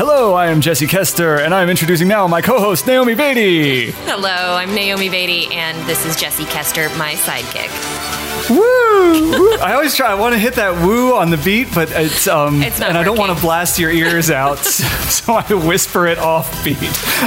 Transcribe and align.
Hello, 0.00 0.32
I 0.32 0.46
am 0.46 0.62
Jesse 0.62 0.86
Koester, 0.86 1.38
and 1.38 1.52
I 1.52 1.60
am 1.60 1.68
introducing 1.68 2.08
now 2.08 2.26
my 2.26 2.40
co-host 2.40 2.86
Naomi 2.86 3.14
Beaty. 3.14 3.90
Hello, 3.90 4.30
I'm 4.30 4.74
Naomi 4.74 5.10
Beaty, 5.10 5.52
and 5.52 5.76
this 5.86 6.06
is 6.06 6.16
Jesse 6.16 6.44
Koester, 6.44 6.88
my 6.96 7.12
sidekick. 7.16 7.68
Woo! 8.48 8.56
woo. 9.30 9.58
I 9.60 9.74
always 9.74 9.94
try. 9.94 10.10
I 10.10 10.14
want 10.14 10.32
to 10.32 10.38
hit 10.38 10.54
that 10.54 10.82
woo 10.86 11.14
on 11.14 11.28
the 11.28 11.36
beat, 11.36 11.68
but 11.74 11.90
it's 11.92 12.26
um, 12.26 12.62
It's 12.62 12.80
not 12.80 12.88
and 12.88 12.96
I 12.96 13.04
don't 13.04 13.18
want 13.18 13.36
to 13.36 13.42
blast 13.42 13.78
your 13.78 13.90
ears 13.90 14.30
out, 14.30 14.58
so 14.58 15.34
I 15.34 15.52
whisper 15.52 16.06
it 16.06 16.16
off 16.16 16.64
beat. 16.64 16.78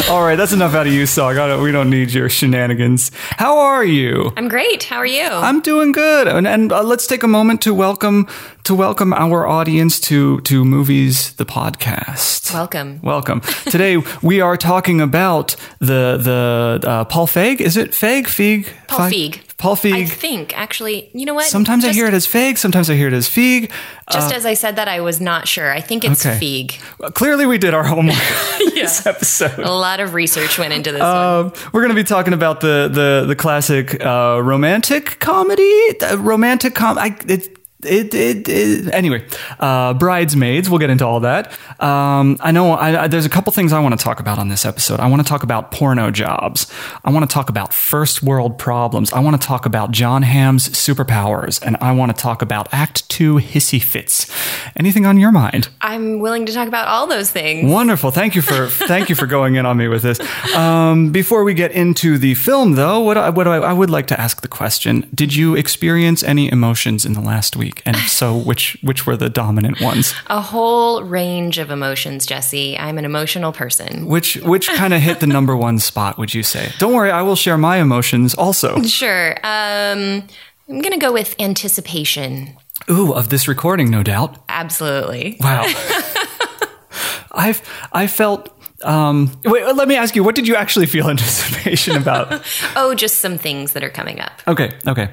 All 0.09 0.23
right, 0.23 0.35
that's 0.35 0.51
enough 0.51 0.73
out 0.73 0.87
of 0.87 0.93
you, 0.93 1.05
don't, 1.05 1.61
we 1.61 1.71
don't 1.71 1.91
need 1.91 2.11
your 2.11 2.27
shenanigans. 2.27 3.11
How 3.13 3.59
are 3.59 3.85
you? 3.85 4.33
I'm 4.35 4.47
great. 4.47 4.85
How 4.85 4.97
are 4.97 5.05
you? 5.05 5.27
I'm 5.27 5.61
doing 5.61 5.91
good, 5.91 6.27
and, 6.27 6.47
and 6.47 6.71
uh, 6.71 6.81
let's 6.81 7.05
take 7.05 7.21
a 7.21 7.27
moment 7.27 7.61
to 7.61 7.73
welcome 7.75 8.27
to 8.63 8.73
welcome 8.73 9.13
our 9.13 9.45
audience 9.45 9.99
to 9.99 10.39
to 10.41 10.63
movies, 10.63 11.33
the 11.33 11.45
podcast. 11.45 12.53
Welcome. 12.53 12.99
Welcome. 13.03 13.41
Today 13.65 13.97
we 14.21 14.41
are 14.41 14.57
talking 14.57 15.01
about 15.01 15.55
the 15.79 16.17
the 16.17 16.87
uh, 16.87 17.03
Paul 17.05 17.27
Feig. 17.27 17.59
Is 17.59 17.75
it 17.77 17.91
Feig? 17.91 18.23
Feig? 18.25 18.67
Paul 18.87 19.09
Feig? 19.09 19.33
Feig. 19.35 19.39
Paul 19.57 19.77
I 19.81 20.03
think, 20.03 20.57
actually, 20.57 21.09
you 21.13 21.25
know 21.25 21.33
what? 21.33 21.45
Sometimes 21.45 21.85
I 21.85 21.93
hear 21.93 22.05
it 22.05 22.13
as 22.13 22.27
Feig. 22.27 22.57
Sometimes 22.57 22.89
I 22.89 22.95
hear 22.95 23.07
it 23.07 23.13
as 23.13 23.29
Feig. 23.29 23.71
Just 24.11 24.33
as 24.33 24.45
I 24.45 24.55
said 24.55 24.75
that, 24.75 24.89
I 24.89 24.99
was 24.99 25.21
not 25.21 25.47
sure. 25.47 25.71
I 25.71 25.79
think 25.79 26.03
it's 26.03 26.25
Okay. 26.25 26.37
Feig. 26.37 26.81
Uh, 27.01 27.09
Clearly, 27.11 27.45
we 27.45 27.57
did 27.57 27.73
our 27.73 27.85
homework 27.85 28.17
this 28.57 29.05
episode. 29.05 29.57
A 29.59 29.71
lot 29.71 30.01
of 30.01 30.13
research 30.13 30.59
went 30.59 30.73
into 30.73 30.91
this 30.91 30.99
one. 30.99 31.09
Um, 31.15 31.53
we're 31.71 31.79
going 31.79 31.95
to 31.95 32.01
be 32.01 32.03
talking 32.03 32.33
about 32.33 32.59
the 32.59 32.89
the 32.91 33.23
the 33.25 33.35
classic 33.37 34.03
uh, 34.03 34.41
romantic 34.43 35.19
comedy, 35.19 35.99
uh, 36.01 36.17
romantic 36.17 36.75
com. 36.75 36.97
I, 36.97 37.15
it, 37.29 37.57
it, 37.85 38.13
it, 38.13 38.47
it, 38.47 38.93
anyway, 38.93 39.25
uh, 39.59 39.93
bridesmaids. 39.93 40.69
We'll 40.69 40.79
get 40.79 40.89
into 40.89 41.05
all 41.05 41.19
that. 41.21 41.51
Um, 41.79 42.37
I 42.39 42.51
know 42.51 42.71
I, 42.71 43.03
I, 43.03 43.07
there's 43.07 43.25
a 43.25 43.29
couple 43.29 43.51
things 43.53 43.73
I 43.73 43.79
want 43.79 43.97
to 43.97 44.03
talk 44.03 44.19
about 44.19 44.39
on 44.39 44.49
this 44.49 44.65
episode. 44.65 44.99
I 44.99 45.07
want 45.07 45.21
to 45.21 45.27
talk 45.27 45.43
about 45.43 45.71
porno 45.71 46.11
jobs. 46.11 46.71
I 47.03 47.11
want 47.11 47.29
to 47.29 47.33
talk 47.33 47.49
about 47.49 47.73
first 47.73 48.23
world 48.23 48.57
problems. 48.57 49.11
I 49.13 49.19
want 49.19 49.39
to 49.39 49.47
talk 49.47 49.65
about 49.65 49.91
Jon 49.91 50.21
Hamm's 50.23 50.69
superpowers, 50.69 51.61
and 51.65 51.77
I 51.81 51.91
want 51.91 52.15
to 52.15 52.21
talk 52.21 52.41
about 52.41 52.67
Act 52.71 53.07
Two 53.09 53.35
hissy 53.35 53.81
fits. 53.81 54.31
Anything 54.75 55.05
on 55.05 55.17
your 55.17 55.31
mind? 55.31 55.69
I'm 55.81 56.19
willing 56.19 56.45
to 56.45 56.53
talk 56.53 56.67
about 56.67 56.87
all 56.87 57.07
those 57.07 57.31
things. 57.31 57.71
Wonderful. 57.71 58.11
Thank 58.11 58.35
you 58.35 58.41
for 58.41 58.67
thank 58.67 59.09
you 59.09 59.15
for 59.15 59.27
going 59.27 59.55
in 59.55 59.65
on 59.65 59.77
me 59.77 59.87
with 59.87 60.03
this. 60.03 60.19
Um, 60.55 61.11
before 61.11 61.43
we 61.43 61.53
get 61.53 61.71
into 61.71 62.17
the 62.17 62.33
film, 62.35 62.73
though, 62.73 62.99
what 62.99 63.17
I, 63.17 63.29
what 63.29 63.47
I, 63.47 63.57
I 63.57 63.73
would 63.73 63.89
like 63.89 64.07
to 64.07 64.19
ask 64.19 64.41
the 64.41 64.47
question: 64.47 65.09
Did 65.13 65.35
you 65.35 65.55
experience 65.55 66.23
any 66.23 66.51
emotions 66.51 67.05
in 67.05 67.13
the 67.13 67.21
last 67.21 67.55
week? 67.55 67.72
And 67.85 67.95
if 67.95 68.09
so, 68.09 68.37
which 68.37 68.77
which 68.81 69.05
were 69.05 69.17
the 69.17 69.29
dominant 69.29 69.81
ones? 69.81 70.13
A 70.27 70.41
whole 70.41 71.03
range 71.03 71.57
of 71.57 71.71
emotions, 71.71 72.25
Jesse. 72.25 72.77
I'm 72.77 72.97
an 72.97 73.05
emotional 73.05 73.51
person. 73.51 74.05
Which 74.05 74.35
which 74.37 74.69
kind 74.69 74.93
of 74.93 75.01
hit 75.01 75.19
the 75.19 75.27
number 75.27 75.55
one 75.55 75.79
spot? 75.79 76.17
Would 76.17 76.33
you 76.33 76.43
say? 76.43 76.71
Don't 76.77 76.93
worry, 76.93 77.11
I 77.11 77.21
will 77.21 77.35
share 77.35 77.57
my 77.57 77.77
emotions 77.77 78.33
also. 78.35 78.81
Sure. 78.83 79.33
Um, 79.43 80.23
I'm 80.69 80.79
going 80.81 80.93
to 80.93 80.97
go 80.97 81.11
with 81.11 81.35
anticipation. 81.39 82.55
Ooh, 82.89 83.13
of 83.13 83.29
this 83.29 83.47
recording, 83.47 83.89
no 83.89 84.03
doubt. 84.03 84.43
Absolutely. 84.49 85.37
Wow. 85.39 85.63
I've 87.31 87.61
I 87.91 88.07
felt. 88.07 88.49
Um, 88.83 89.31
wait, 89.45 89.65
let 89.75 89.87
me 89.87 89.95
ask 89.95 90.15
you. 90.15 90.23
What 90.23 90.35
did 90.35 90.47
you 90.47 90.55
actually 90.55 90.85
feel 90.87 91.09
anticipation 91.09 91.95
about? 91.95 92.43
Oh, 92.75 92.93
just 92.95 93.19
some 93.19 93.37
things 93.37 93.73
that 93.73 93.83
are 93.83 93.89
coming 93.89 94.19
up. 94.19 94.41
Okay, 94.47 94.73
okay. 94.87 95.09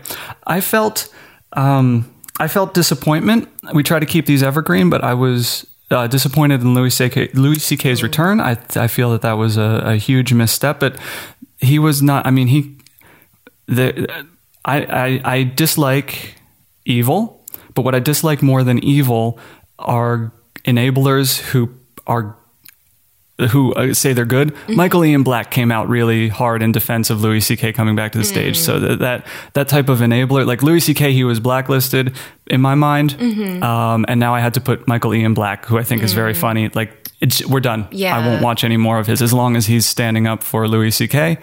I 0.47 0.61
felt 0.61 1.13
um, 1.53 2.13
I 2.41 2.49
felt 2.49 2.73
disappointment. 2.73 3.49
We 3.75 3.83
try 3.83 3.99
to 3.99 4.07
keep 4.07 4.25
these 4.25 4.43
evergreen, 4.43 4.89
but 4.89 5.05
I 5.05 5.13
was 5.13 5.67
uh, 5.91 6.07
disappointed 6.07 6.63
in 6.63 6.73
Louis 6.75 6.89
C.K. 6.91 7.29
Louis 7.35 7.63
C.K.'s 7.63 8.03
return. 8.03 8.41
I 8.41 8.57
I 8.75 8.89
feel 8.89 9.11
that 9.13 9.21
that 9.21 9.35
was 9.35 9.59
a, 9.59 9.83
a 9.85 9.97
huge 9.97 10.33
misstep. 10.33 10.81
But 10.81 10.99
he 11.59 11.79
was 11.79 12.01
not. 12.01 12.27
I 12.27 12.31
mean, 12.31 12.49
he 12.49 12.79
the 13.67 14.25
I, 14.65 14.83
I 14.83 15.21
I 15.37 15.43
dislike 15.45 16.37
evil, 16.87 17.45
but 17.75 17.83
what 17.83 17.95
I 17.95 17.99
dislike 17.99 18.43
more 18.43 18.65
than 18.65 18.83
evil 18.83 19.39
are 19.79 20.33
enablers 20.65 21.41
who 21.41 21.69
are 22.07 22.37
who 23.49 23.73
uh, 23.75 23.95
say 23.95 24.13
they're 24.13 24.25
good. 24.25 24.55
Michael 24.69 25.05
Ian 25.05 25.23
Black 25.23 25.51
came 25.51 25.73
out 25.73 25.89
really 25.89 26.29
hard 26.29 26.63
in 26.63 26.73
defense 26.73 27.11
of 27.11 27.23
Louis 27.23 27.41
C.K. 27.41 27.73
coming 27.73 27.97
back 27.97 28.13
to 28.13 28.19
the 28.19 28.25
stage. 28.25 28.59
So 28.59 28.79
that, 28.81 28.99
that 29.01 29.27
that 29.55 29.69
type 29.69 29.89
of 29.89 29.99
enabler, 30.01 30.47
like 30.47 30.63
Louis 30.63 30.81
C.K., 30.81 31.13
he 31.13 31.25
was 31.25 31.41
blacklisted 31.41 32.17
in 32.47 32.61
my 32.61 32.75
mind, 32.75 33.17
um, 33.63 34.05
and 34.09 34.19
now 34.19 34.35
I 34.35 34.41
had 34.41 34.55
to 34.55 34.61
put 34.61 34.87
Michael 34.89 35.15
Ian 35.15 35.35
Black, 35.35 35.67
who 35.67 35.79
I 35.79 35.83
think 35.85 36.03
is 36.03 36.13
very 36.13 36.35
funny. 36.35 36.69
Like 36.69 37.09
it's, 37.21 37.45
we're 37.47 37.61
done. 37.61 37.87
Yeah. 37.91 38.17
I 38.17 38.27
won't 38.27 38.43
watch 38.43 38.65
any 38.65 38.77
more 38.77 38.99
of 38.99 39.07
his 39.07 39.23
as 39.23 39.33
long 39.33 39.57
as 39.57 39.67
he's 39.67 39.87
standing 39.87 40.27
up 40.27 40.43
for 40.43 40.67
Louis 40.67 40.91
C.K. 40.91 41.39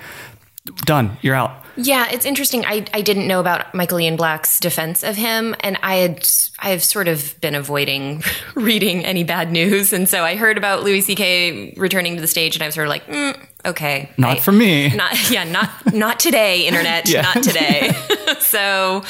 Done. 0.86 1.18
You're 1.22 1.36
out. 1.36 1.64
Yeah, 1.78 2.10
it's 2.12 2.26
interesting. 2.26 2.66
I, 2.66 2.86
I 2.94 3.02
didn't 3.02 3.28
know 3.28 3.40
about 3.40 3.74
Michael 3.74 4.00
Ian 4.00 4.16
Black's 4.16 4.60
defense 4.60 5.04
of 5.04 5.16
him, 5.16 5.56
and 5.62 5.78
I 5.84 5.96
had 5.98 6.28
I 6.60 6.70
have 6.72 6.84
sort 6.84 7.08
of 7.08 7.40
been 7.40 7.56
avoiding 7.56 8.24
reading 8.56 9.06
any 9.06 9.24
bad 9.24 9.52
news, 9.52 9.94
and 9.94 10.10
so 10.10 10.24
I 10.24 10.36
heard 10.36 10.58
about 10.58 10.84
Louis 10.84 11.02
C.K. 11.02 11.74
returning 11.78 12.16
to 12.16 12.22
the 12.22 12.28
stage, 12.28 12.56
and 12.56 12.64
I 12.64 12.66
was 12.66 12.76
sort 12.76 12.88
of 12.88 12.90
like, 12.90 13.06
mm, 13.08 13.38
okay, 13.66 14.10
Not 14.18 14.38
I- 14.38 14.40
for 14.40 14.52
me. 14.52 14.90
not 14.96 15.30
yeah, 15.32 15.44
not 15.44 15.94
not 15.94 16.20
today, 16.20 16.66
internet, 16.68 17.08
Yeah. 17.10 17.22
not 17.22 17.44
today. 17.44 17.92
so, 18.40 19.04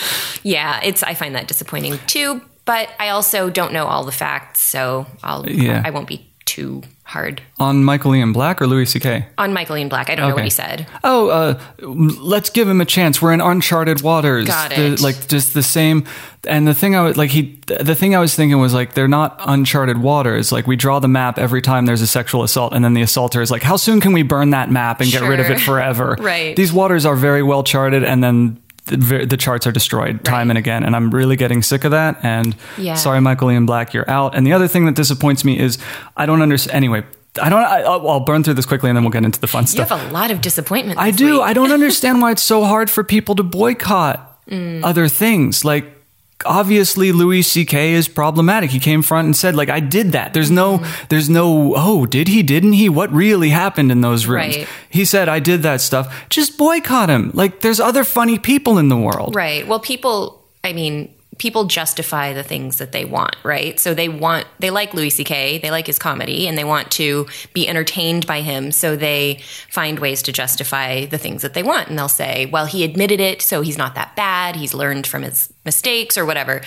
yeah, 0.43 0.81
it's 0.83 1.03
I 1.03 1.13
find 1.13 1.35
that 1.35 1.47
disappointing 1.47 1.99
too, 2.07 2.41
but 2.65 2.89
I 2.99 3.09
also 3.09 3.49
don't 3.49 3.71
know 3.73 3.85
all 3.85 4.03
the 4.03 4.11
facts, 4.11 4.59
so 4.61 5.05
I'll 5.23 5.47
Yeah. 5.49 5.81
I 5.85 5.89
won't 5.91 6.07
be 6.07 6.27
too 6.45 6.81
hard 7.07 7.41
On 7.59 7.83
Michael 7.83 8.13
Ian 8.15 8.33
Black 8.33 8.61
or 8.61 8.67
Louis 8.67 8.85
C.K. 8.85 9.25
on 9.37 9.53
Michael 9.53 9.77
Ian 9.77 9.89
Black. 9.89 10.09
I 10.09 10.15
don't 10.15 10.27
know 10.29 10.35
what 10.35 10.43
he 10.43 10.49
said. 10.49 10.85
Oh, 11.03 11.29
uh, 11.29 11.59
let's 11.81 12.49
give 12.49 12.67
him 12.67 12.81
a 12.81 12.85
chance. 12.85 13.21
We're 13.21 13.33
in 13.33 13.41
uncharted 13.41 14.01
waters. 14.01 14.45
Got 14.47 14.71
The- 14.71 14.93
it. 14.93 15.01
like 15.01 15.27
just 15.27 15.53
the 15.53 15.63
same. 15.63 16.05
And 16.47 16.67
the 16.67 16.73
thing 16.73 16.95
I 16.95 17.01
was 17.01 17.17
like, 17.17 17.31
he, 17.31 17.59
the 17.65 17.95
thing 17.95 18.15
I 18.15 18.19
was 18.19 18.35
thinking 18.35 18.59
was 18.59 18.73
like, 18.73 18.93
they're 18.93 19.07
not 19.07 19.35
uncharted 19.39 19.97
waters. 19.97 20.51
Like 20.51 20.67
we 20.67 20.75
draw 20.75 20.99
the 20.99 21.07
map 21.07 21.37
every 21.39 21.61
time 21.61 21.85
there's 21.85 22.01
a 22.01 22.07
sexual 22.07 22.43
assault, 22.43 22.73
and 22.73 22.83
then 22.85 22.93
the 22.93 23.01
assaulter 23.01 23.41
is 23.41 23.51
like, 23.51 23.63
how 23.63 23.75
soon 23.77 23.99
can 24.01 24.13
we 24.13 24.23
burn 24.23 24.51
that 24.51 24.69
map 24.71 25.01
and 25.01 25.09
get 25.11 25.21
rid 25.23 25.39
of 25.39 25.49
it 25.49 25.59
forever? 25.59 26.15
Right. 26.27 26.55
These 26.55 26.71
waters 26.73 27.05
are 27.05 27.15
very 27.15 27.41
well 27.43 27.63
charted, 27.63 28.03
and 28.03 28.23
then. 28.23 28.61
The, 28.87 29.25
the 29.25 29.37
charts 29.37 29.67
are 29.67 29.71
destroyed 29.71 30.23
time 30.23 30.49
and 30.49 30.57
again, 30.57 30.83
and 30.83 30.95
I'm 30.95 31.11
really 31.11 31.35
getting 31.35 31.61
sick 31.61 31.83
of 31.83 31.91
that. 31.91 32.17
And 32.23 32.55
Yeah. 32.77 32.95
sorry, 32.95 33.21
Michael 33.21 33.51
Ian 33.51 33.65
Black, 33.65 33.93
you're 33.93 34.09
out. 34.09 34.35
And 34.35 34.45
the 34.45 34.53
other 34.53 34.67
thing 34.67 34.85
that 34.85 34.95
disappoints 34.95 35.43
me 35.43 35.59
is 35.59 35.77
I 36.15 36.25
don't 36.25 36.41
understand. 36.41 36.75
Anyway, 36.75 37.03
I 37.41 37.49
don't. 37.49 37.61
I, 37.61 37.81
I'll, 37.81 38.09
I'll 38.09 38.19
burn 38.21 38.43
through 38.43 38.55
this 38.55 38.65
quickly, 38.65 38.89
and 38.89 38.97
then 38.97 39.03
we'll 39.03 39.11
get 39.11 39.23
into 39.25 39.39
the 39.39 39.47
fun 39.47 39.63
You 39.63 39.67
stuff. 39.67 39.89
You 39.89 39.97
have 39.97 40.09
a 40.09 40.13
lot 40.13 40.31
of 40.31 40.41
disappointment. 40.41 40.99
I 40.99 41.11
do. 41.11 41.41
I 41.41 41.53
don't 41.53 41.71
understand 41.79 42.21
why 42.21 42.31
it's 42.31 42.43
so 42.43 42.63
hard 42.63 42.89
for 42.89 43.03
people 43.03 43.35
to 43.35 43.43
boycott 43.43 44.45
mm. 44.49 44.83
other 44.83 45.07
things. 45.07 45.63
Like, 45.63 45.96
obviously, 46.45 47.11
Louis 47.11 47.41
C.K. 47.41 47.93
is 47.93 48.07
problematic. 48.07 48.69
He 48.69 48.79
came 48.79 49.01
front 49.01 49.25
and 49.25 49.35
said, 49.35 49.55
like, 49.55 49.69
I 49.69 49.79
did 49.79 50.11
that. 50.11 50.33
There's 50.33 50.51
no, 50.51 50.79
mm-hmm. 50.79 51.05
there's 51.09 51.29
no, 51.29 51.73
oh, 51.75 52.05
did 52.05 52.27
he, 52.27 52.43
didn't 52.43 52.73
he? 52.73 52.89
What 52.89 53.11
really 53.11 53.49
happened 53.49 53.91
in 53.91 54.01
those 54.01 54.25
rooms? 54.25 54.57
Right. 54.57 54.67
He 54.89 55.05
said, 55.05 55.29
I 55.29 55.39
did 55.39 55.63
that 55.63 55.81
stuff. 55.81 56.27
Just 56.29 56.57
boycott 56.57 57.09
him. 57.09 57.31
Like, 57.33 57.61
there's 57.61 57.79
other 57.79 58.03
funny 58.03 58.37
people 58.37 58.77
in 58.77 58.89
the 58.89 58.97
world. 58.97 59.35
Right. 59.35 59.67
Well, 59.67 59.79
people, 59.79 60.45
I 60.63 60.73
mean, 60.73 61.13
people 61.37 61.65
justify 61.65 62.33
the 62.33 62.43
things 62.43 62.77
that 62.77 62.91
they 62.91 63.05
want, 63.05 63.35
right? 63.43 63.79
So 63.79 63.93
they 63.93 64.09
want, 64.09 64.47
they 64.59 64.69
like 64.69 64.93
Louis 64.93 65.09
C.K., 65.09 65.59
they 65.59 65.71
like 65.71 65.87
his 65.87 65.99
comedy, 65.99 66.47
and 66.47 66.57
they 66.57 66.63
want 66.63 66.91
to 66.91 67.27
be 67.53 67.67
entertained 67.67 68.25
by 68.25 68.41
him. 68.41 68.71
So 68.71 68.95
they 68.95 69.41
find 69.69 69.99
ways 69.99 70.21
to 70.23 70.31
justify 70.31 71.05
the 71.05 71.17
things 71.17 71.41
that 71.43 71.53
they 71.53 71.63
want. 71.63 71.89
And 71.89 71.97
they'll 71.97 72.07
say, 72.07 72.47
well, 72.47 72.65
he 72.65 72.83
admitted 72.83 73.19
it, 73.19 73.41
so 73.41 73.61
he's 73.61 73.77
not 73.77 73.95
that 73.95 74.15
bad. 74.15 74.55
He's 74.55 74.73
learned 74.73 75.05
from 75.05 75.23
his 75.23 75.53
mistakes 75.65 76.17
or 76.17 76.25
whatever. 76.25 76.61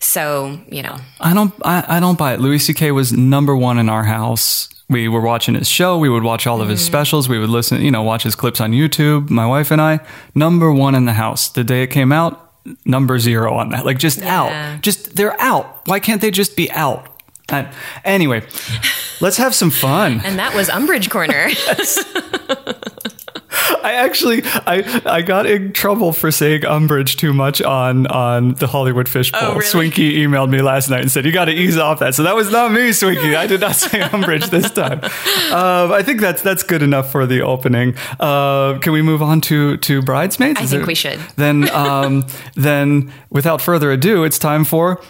So, 0.00 0.60
you 0.68 0.82
know, 0.82 0.98
I 1.20 1.34
don't, 1.34 1.54
I, 1.64 1.96
I 1.96 2.00
don't 2.00 2.18
buy 2.18 2.34
it. 2.34 2.40
Louis 2.40 2.58
C.K. 2.58 2.92
was 2.92 3.12
number 3.12 3.56
one 3.56 3.78
in 3.78 3.88
our 3.88 4.04
house. 4.04 4.68
We 4.90 5.06
were 5.06 5.20
watching 5.20 5.54
his 5.54 5.68
show. 5.68 5.98
We 5.98 6.08
would 6.08 6.22
watch 6.22 6.46
all 6.46 6.62
of 6.62 6.68
his 6.68 6.80
mm-hmm. 6.80 6.86
specials. 6.86 7.28
We 7.28 7.38
would 7.38 7.50
listen, 7.50 7.82
you 7.82 7.90
know, 7.90 8.02
watch 8.02 8.22
his 8.22 8.34
clips 8.34 8.60
on 8.60 8.72
YouTube. 8.72 9.28
My 9.28 9.46
wife 9.46 9.70
and 9.70 9.82
I, 9.82 10.00
number 10.34 10.72
one 10.72 10.94
in 10.94 11.04
the 11.04 11.12
house. 11.12 11.50
The 11.50 11.62
day 11.62 11.82
it 11.82 11.88
came 11.88 12.10
out, 12.10 12.47
number 12.84 13.18
zero 13.18 13.54
on 13.54 13.70
that. 13.70 13.84
Like 13.86 13.98
just 13.98 14.18
Yeah. 14.18 14.74
out. 14.74 14.82
Just 14.82 15.16
they're 15.16 15.40
out. 15.40 15.86
Why 15.86 16.00
can't 16.00 16.20
they 16.20 16.30
just 16.30 16.56
be 16.56 16.70
out? 16.72 17.06
Uh, 17.50 17.64
anyway, 18.04 18.42
let's 19.20 19.38
have 19.38 19.54
some 19.54 19.70
fun. 19.70 20.20
and 20.24 20.38
that 20.38 20.54
was 20.54 20.68
Umbrage 20.68 21.08
Corner. 21.10 21.48
I 23.82 23.92
actually 23.94 24.42
I 24.44 25.02
I 25.06 25.22
got 25.22 25.46
in 25.46 25.72
trouble 25.72 26.12
for 26.12 26.30
saying 26.30 26.64
umbrage 26.64 27.16
too 27.16 27.32
much 27.32 27.62
on 27.62 28.06
on 28.08 28.54
the 28.54 28.66
Hollywood 28.66 29.08
Fishbowl. 29.08 29.40
Oh, 29.42 29.54
really? 29.54 29.66
Swinky 29.66 30.18
emailed 30.18 30.50
me 30.50 30.60
last 30.62 30.88
night 30.90 31.00
and 31.00 31.10
said 31.10 31.24
you 31.24 31.32
got 31.32 31.46
to 31.46 31.52
ease 31.52 31.76
off 31.78 32.00
that. 32.00 32.14
So 32.14 32.22
that 32.24 32.34
was 32.34 32.50
not 32.50 32.72
me, 32.72 32.90
Swinky. 32.92 33.36
I 33.36 33.46
did 33.46 33.60
not 33.60 33.76
say 33.76 34.00
umbrage 34.12 34.46
this 34.50 34.70
time. 34.70 35.00
Um, 35.52 35.92
I 35.92 36.02
think 36.04 36.20
that's 36.20 36.42
that's 36.42 36.62
good 36.62 36.82
enough 36.82 37.10
for 37.12 37.26
the 37.26 37.42
opening. 37.42 37.94
Uh, 38.20 38.78
can 38.78 38.92
we 38.92 39.02
move 39.02 39.22
on 39.22 39.40
to 39.42 39.76
to 39.78 40.02
bridesmaids? 40.02 40.60
I 40.60 40.64
Is 40.64 40.70
think 40.70 40.80
there- 40.80 40.86
we 40.86 40.94
should. 40.94 41.18
Then 41.36 41.68
um, 41.70 42.26
then 42.54 43.12
without 43.30 43.60
further 43.60 43.90
ado, 43.92 44.24
it's 44.24 44.38
time 44.38 44.64
for. 44.64 45.00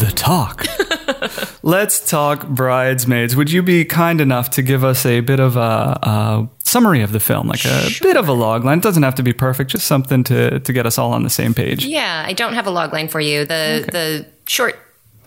The 0.00 0.12
talk. 0.14 0.66
Let's 1.64 2.10
talk 2.10 2.46
Bridesmaids. 2.46 3.34
Would 3.36 3.50
you 3.50 3.62
be 3.62 3.86
kind 3.86 4.20
enough 4.20 4.50
to 4.50 4.60
give 4.60 4.84
us 4.84 5.06
a 5.06 5.20
bit 5.20 5.40
of 5.40 5.56
a, 5.56 5.98
a 6.02 6.48
summary 6.62 7.00
of 7.00 7.12
the 7.12 7.20
film, 7.20 7.48
like 7.48 7.64
a 7.64 7.88
bit 8.02 8.18
of 8.18 8.28
a 8.28 8.34
log 8.34 8.66
line? 8.66 8.80
It 8.80 8.82
doesn't 8.82 9.02
have 9.02 9.14
to 9.14 9.22
be 9.22 9.32
perfect, 9.32 9.70
just 9.70 9.86
something 9.86 10.24
to, 10.24 10.60
to 10.60 10.72
get 10.74 10.84
us 10.84 10.98
all 10.98 11.14
on 11.14 11.22
the 11.22 11.30
same 11.30 11.54
page. 11.54 11.86
Yeah, 11.86 12.22
I 12.26 12.34
don't 12.34 12.52
have 12.52 12.66
a 12.66 12.70
log 12.70 12.92
line 12.92 13.08
for 13.08 13.18
you. 13.18 13.46
The 13.46 13.88
the 13.90 14.26
short 14.46 14.78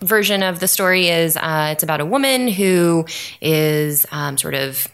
version 0.02 0.44
of 0.44 0.60
the 0.60 0.68
story 0.68 1.08
is 1.08 1.36
uh, 1.38 1.70
it's 1.72 1.82
about 1.82 2.02
a 2.02 2.06
woman 2.06 2.50
who 2.50 3.08
is 3.42 4.06
um, 4.12 4.38
sort 4.38 4.54
of 4.54 4.88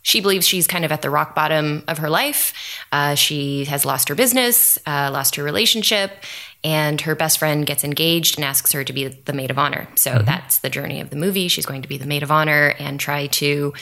she 0.00 0.22
believes 0.22 0.48
she's 0.48 0.66
kind 0.66 0.86
of 0.86 0.92
at 0.92 1.02
the 1.02 1.10
rock 1.10 1.34
bottom 1.34 1.84
of 1.88 1.98
her 1.98 2.08
life. 2.08 2.54
Uh, 2.90 3.16
she 3.16 3.66
has 3.66 3.84
lost 3.84 4.08
her 4.08 4.14
business, 4.14 4.78
uh, 4.86 5.10
lost 5.12 5.36
her 5.36 5.42
relationship, 5.42 6.24
and 6.64 7.00
her 7.02 7.14
best 7.14 7.38
friend 7.38 7.66
gets 7.66 7.84
engaged 7.84 8.36
and 8.38 8.44
asks 8.44 8.72
her 8.72 8.82
to 8.82 8.92
be 8.92 9.06
the 9.08 9.32
maid 9.34 9.50
of 9.50 9.58
honor. 9.58 9.86
So 9.94 10.20
that's 10.24 10.58
the 10.58 10.70
journey 10.70 11.00
of 11.00 11.10
the 11.10 11.16
movie. 11.16 11.46
She's 11.48 11.66
going 11.66 11.82
to 11.82 11.88
be 11.88 11.98
the 11.98 12.06
maid 12.06 12.22
of 12.22 12.30
honor 12.32 12.74
and 12.78 12.98
try 12.98 13.26
to 13.28 13.74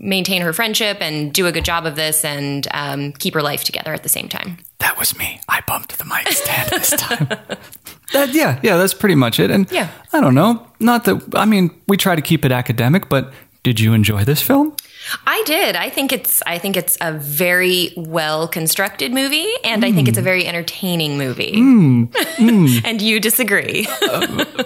maintain 0.00 0.42
her 0.42 0.52
friendship 0.52 0.98
and 1.00 1.32
do 1.32 1.46
a 1.46 1.52
good 1.52 1.64
job 1.64 1.86
of 1.86 1.96
this 1.96 2.24
and 2.24 2.66
um, 2.72 3.12
keep 3.12 3.32
her 3.34 3.42
life 3.42 3.64
together 3.64 3.92
at 3.94 4.02
the 4.02 4.08
same 4.08 4.28
time. 4.28 4.58
That 4.78 4.98
was 4.98 5.16
me. 5.16 5.40
I 5.48 5.62
bumped 5.66 5.98
the 5.98 6.04
mic 6.04 6.28
stand 6.28 6.70
this 6.70 6.90
time. 6.96 7.28
that, 8.12 8.34
yeah, 8.34 8.60
yeah, 8.62 8.76
that's 8.76 8.92
pretty 8.94 9.14
much 9.14 9.38
it. 9.40 9.50
And 9.50 9.70
Yeah. 9.70 9.90
I 10.12 10.20
don't 10.20 10.34
know. 10.34 10.66
Not 10.80 11.04
that, 11.04 11.22
I 11.34 11.44
mean, 11.46 11.70
we 11.88 11.96
try 11.96 12.14
to 12.14 12.22
keep 12.22 12.44
it 12.44 12.52
academic, 12.52 13.08
but 13.08 13.32
did 13.62 13.80
you 13.80 13.94
enjoy 13.94 14.24
this 14.24 14.42
film? 14.42 14.74
I 15.26 15.42
did. 15.46 15.76
I 15.76 15.90
think 15.90 16.12
it's. 16.12 16.42
I 16.46 16.58
think 16.58 16.76
it's 16.76 16.96
a 17.00 17.12
very 17.12 17.92
well 17.96 18.48
constructed 18.48 19.12
movie, 19.12 19.48
and 19.64 19.84
I 19.84 19.92
think 19.92 20.08
it's 20.08 20.18
a 20.18 20.22
very 20.22 20.46
entertaining 20.46 21.18
movie. 21.18 21.54
and 22.84 23.02
you 23.02 23.20
disagree? 23.20 23.86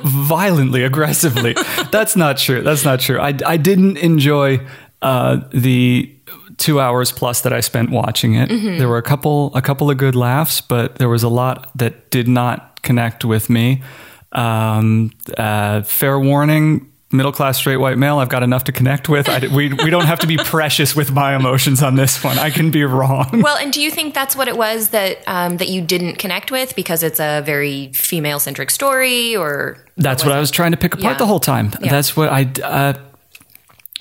violently 0.03 0.83
aggressively 0.85 1.55
that's 1.91 2.17
not 2.17 2.37
true 2.39 2.63
that's 2.63 2.85
not 2.85 3.01
true 3.01 3.19
i, 3.21 3.37
I 3.47 3.57
didn't 3.57 3.97
enjoy 3.99 4.61
uh, 5.03 5.41
the 5.53 6.15
two 6.57 6.81
hours 6.81 7.13
plus 7.13 7.41
that 7.43 7.53
i 7.53 7.61
spent 7.61 7.91
watching 7.91 8.35
it 8.35 8.49
there 8.79 8.89
were 8.89 8.99
a 8.99 9.03
couple 9.03 9.55
a 9.55 9.63
couple 9.63 9.91
of 9.91 9.97
good 9.97 10.15
laughs 10.15 10.61
but 10.61 10.97
there 10.97 11.09
was 11.09 11.23
a 11.23 11.29
lot 11.29 11.71
that 11.77 12.11
did 12.11 12.29
not 12.29 12.83
connect 12.83 13.25
with 13.25 13.51
me 13.51 13.83
um, 14.33 15.11
uh, 15.37 15.83
fair 15.83 16.19
warning 16.19 16.90
middle 17.13 17.33
class 17.33 17.59
straight 17.59 17.79
white 17.79 17.99
male 17.99 18.19
i've 18.19 18.29
got 18.29 18.43
enough 18.43 18.65
to 18.65 18.73
connect 18.73 19.09
with 19.09 19.29
I, 19.29 19.47
we, 19.49 19.73
we 19.73 19.91
don't 19.91 20.07
have 20.07 20.21
to 20.21 20.27
be 20.27 20.37
precious 20.37 20.95
with 20.95 21.11
my 21.11 21.35
emotions 21.35 21.83
on 21.83 21.97
this 21.97 22.23
one 22.23 22.39
i 22.39 22.51
can 22.51 22.71
be 22.71 22.85
wrong 22.85 23.43
well, 23.43 23.57
and 23.57 23.73
do 23.73 23.81
you 23.81 23.91
think 23.91 24.15
that's 24.15 24.37
what 24.37 24.49
it 24.49 24.57
was 24.57 24.91
that 24.91 25.19
um, 25.27 25.57
that 25.57 25.69
you 25.69 25.81
didn't 25.83 26.17
connect 26.17 26.51
with 26.51 26.77
because 26.77 27.03
it's 27.03 27.19
a 27.21 27.43
very 27.45 27.93
female 27.93 28.39
centric 28.39 28.71
story, 28.71 29.37
or 29.37 29.85
That's 29.97 30.25
what 30.25 30.33
I 30.33 30.41
was 30.41 30.51
trying 30.51 30.71
to 30.73 30.77
pick 30.77 30.95
apart 30.95 31.15
Yeah. 31.15 31.19
the 31.19 31.27
whole 31.27 31.41
time. 31.41 31.73
Yeah. 31.81 31.91
That's 31.91 32.17
what 32.17 32.29
I. 32.29 32.51
Uh, 32.63 32.95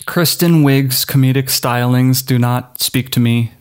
Kristen 0.06 0.64
Wiig's 0.64 1.06
comedic 1.06 1.46
stylings 1.46 2.26
do 2.26 2.40
not 2.40 2.82
speak 2.82 3.12
to 3.12 3.20
me 3.20 3.52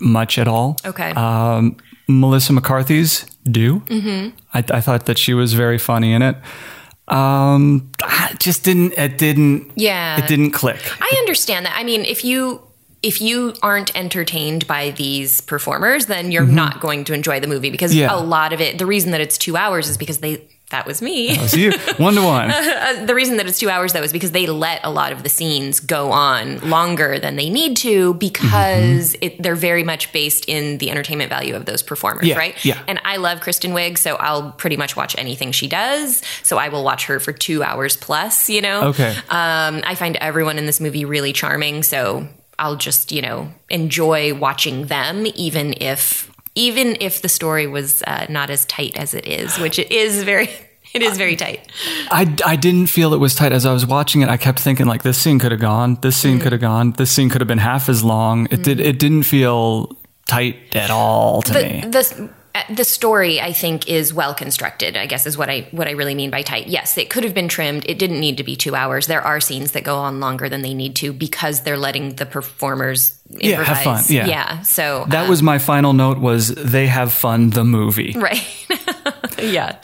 much 0.00 0.38
at 0.38 0.48
all. 0.48 0.74
Mm. 0.82 0.88
Okay. 0.88 1.10
Um, 1.10 1.76
Melissa 2.08 2.52
McCarthy's 2.52 3.24
do. 3.44 3.80
Mm-hmm. 3.80 4.36
I, 4.54 4.58
I 4.58 4.80
thought 4.80 5.06
that 5.06 5.18
she 5.18 5.34
was 5.34 5.52
very 5.54 5.78
funny 5.78 6.12
in 6.12 6.22
it. 6.22 6.36
Um, 7.08 7.90
it 8.30 8.38
just 8.40 8.64
didn't. 8.64 8.92
It 8.92 9.18
didn't. 9.18 9.70
Yeah. 9.74 10.18
It 10.22 10.28
didn't 10.28 10.52
click. 10.52 10.80
I 11.00 11.14
understand 11.18 11.66
that. 11.66 11.74
I 11.76 11.84
mean, 11.84 12.04
if 12.04 12.24
you 12.24 12.62
if 13.02 13.20
you 13.20 13.52
aren't 13.62 13.94
entertained 13.96 14.66
by 14.68 14.90
these 14.90 15.40
performers, 15.40 16.06
then 16.06 16.30
you're 16.30 16.46
not 16.46 16.80
going 16.80 17.02
to 17.04 17.12
enjoy 17.12 17.40
the 17.40 17.48
movie 17.48 17.70
because 17.70 17.90
Mm-hmm. 17.90 18.00
Yeah. 18.00 18.14
a 18.14 18.20
lot 18.22 18.52
of 18.52 18.60
it. 18.60 18.78
The 18.78 18.86
reason 18.86 19.10
that 19.10 19.20
it's 19.20 19.36
two 19.36 19.56
hours 19.56 19.88
is 19.88 19.98
because 19.98 20.18
they. 20.18 20.46
That 20.72 20.86
was 20.86 21.00
me. 21.00 21.38
Oh, 21.38 21.46
See 21.46 21.64
you 21.64 21.72
one 21.98 22.14
to 22.14 22.22
one. 22.22 22.50
Uh, 22.62 22.74
uh, 23.02 23.06
the 23.06 23.14
reason 23.14 23.36
that 23.36 23.46
it's 23.46 23.58
two 23.58 23.70
hours 23.70 23.92
though 23.92 24.02
is 24.02 24.12
because 24.12 24.32
they 24.32 24.46
let 24.46 24.80
a 24.84 24.90
lot 24.90 25.12
of 25.12 25.22
the 25.22 25.28
scenes 25.28 25.78
go 25.80 26.10
on 26.10 26.58
longer 26.68 27.18
than 27.18 27.36
they 27.36 27.48
need 27.50 27.76
to 27.78 28.14
because 28.14 29.12
mm-hmm. 29.12 29.24
it, 29.24 29.42
they're 29.42 29.54
very 29.54 29.84
much 29.84 30.12
based 30.12 30.48
in 30.48 30.78
the 30.78 30.90
entertainment 30.90 31.28
value 31.28 31.54
of 31.54 31.66
those 31.66 31.82
performers, 31.82 32.26
Yeah, 32.26 32.38
right? 32.38 32.64
yeah. 32.64 32.82
And 32.88 33.00
I 33.04 33.16
love 33.16 33.40
Kristen 33.40 33.72
Wiig, 33.72 33.98
so 33.98 34.16
I'll 34.16 34.52
pretty 34.52 34.76
much 34.76 34.96
watch 34.96 35.14
anything 35.18 35.52
she 35.52 35.68
does. 35.68 36.22
So 36.42 36.56
I 36.58 36.68
will 36.68 36.82
watch 36.84 37.06
her 37.06 37.20
for 37.20 37.32
two 37.32 37.62
hours 37.62 37.96
plus. 37.96 38.48
You 38.48 38.62
know, 38.62 38.88
Okay. 38.88 39.10
Um, 39.28 39.82
I 39.84 39.94
find 39.94 40.16
everyone 40.16 40.58
in 40.58 40.66
this 40.66 40.80
movie 40.80 41.04
really 41.04 41.32
charming, 41.32 41.82
so 41.82 42.26
I'll 42.58 42.76
just 42.76 43.12
you 43.12 43.22
know 43.22 43.52
enjoy 43.68 44.34
watching 44.34 44.86
them, 44.86 45.26
even 45.34 45.74
if 45.80 46.31
even 46.54 46.96
if 47.00 47.22
the 47.22 47.28
story 47.28 47.66
was 47.66 48.02
uh, 48.06 48.26
not 48.28 48.50
as 48.50 48.64
tight 48.66 48.96
as 48.98 49.14
it 49.14 49.26
is, 49.26 49.58
which 49.58 49.78
it 49.78 49.90
is 49.92 50.22
very. 50.24 50.48
It 50.94 51.00
is 51.00 51.16
very 51.16 51.36
tight. 51.36 51.72
I, 52.10 52.36
I 52.44 52.54
didn't 52.54 52.88
feel 52.88 53.14
it 53.14 53.16
was 53.18 53.34
tight 53.34 53.50
as 53.52 53.64
I 53.64 53.72
was 53.72 53.86
watching 53.86 54.20
it. 54.20 54.28
I 54.28 54.36
kept 54.36 54.58
thinking 54.58 54.84
like 54.84 55.02
this 55.04 55.16
scene 55.16 55.38
could 55.38 55.50
have 55.50 55.60
gone, 55.60 55.96
this 56.02 56.18
scene 56.18 56.38
Mm. 56.38 56.42
could 56.42 56.52
have 56.52 56.60
gone, 56.60 56.90
this 56.98 57.10
scene 57.10 57.30
could 57.30 57.40
have 57.40 57.48
been 57.48 57.56
half 57.56 57.88
as 57.88 58.04
long. 58.04 58.46
It 58.50 58.62
did. 58.62 58.78
It 58.78 58.98
didn't 58.98 59.22
feel 59.22 59.96
tight 60.26 60.58
at 60.76 60.90
all 60.90 61.40
to 61.42 61.54
me. 61.54 61.80
the, 61.88 62.28
the 62.68 62.82
uh, 62.82 62.84
story 62.84 63.40
I 63.40 63.52
think 63.52 63.88
is 63.88 64.12
well 64.12 64.34
constructed. 64.34 64.96
I 64.96 65.06
guess 65.06 65.26
is 65.26 65.38
what 65.38 65.48
I 65.48 65.66
what 65.70 65.88
I 65.88 65.92
really 65.92 66.14
mean 66.14 66.30
by 66.30 66.42
tight. 66.42 66.66
Yes, 66.68 66.96
it 66.98 67.10
could 67.10 67.24
have 67.24 67.34
been 67.34 67.48
trimmed. 67.48 67.84
It 67.88 67.98
didn't 67.98 68.20
need 68.20 68.36
to 68.38 68.44
be 68.44 68.56
two 68.56 68.74
hours. 68.74 69.06
There 69.06 69.22
are 69.22 69.40
scenes 69.40 69.72
that 69.72 69.84
go 69.84 69.96
on 69.96 70.20
longer 70.20 70.48
than 70.48 70.62
they 70.62 70.74
need 70.74 70.96
to 70.96 71.12
because 71.12 71.60
they're 71.62 71.78
letting 71.78 72.16
the 72.16 72.26
performers 72.26 73.18
Yeah, 73.28 73.60
improvise. 73.60 73.76
have 73.76 73.84
fun. 73.84 74.04
Yeah. 74.14 74.26
yeah. 74.26 74.62
So 74.62 75.06
That 75.08 75.26
uh, 75.26 75.30
was 75.30 75.42
my 75.42 75.58
final 75.58 75.92
note 75.92 76.18
was 76.18 76.54
they 76.54 76.86
have 76.86 77.12
fun 77.12 77.50
the 77.50 77.64
movie. 77.64 78.12
right. 78.16 78.42
yeah. 79.38 79.78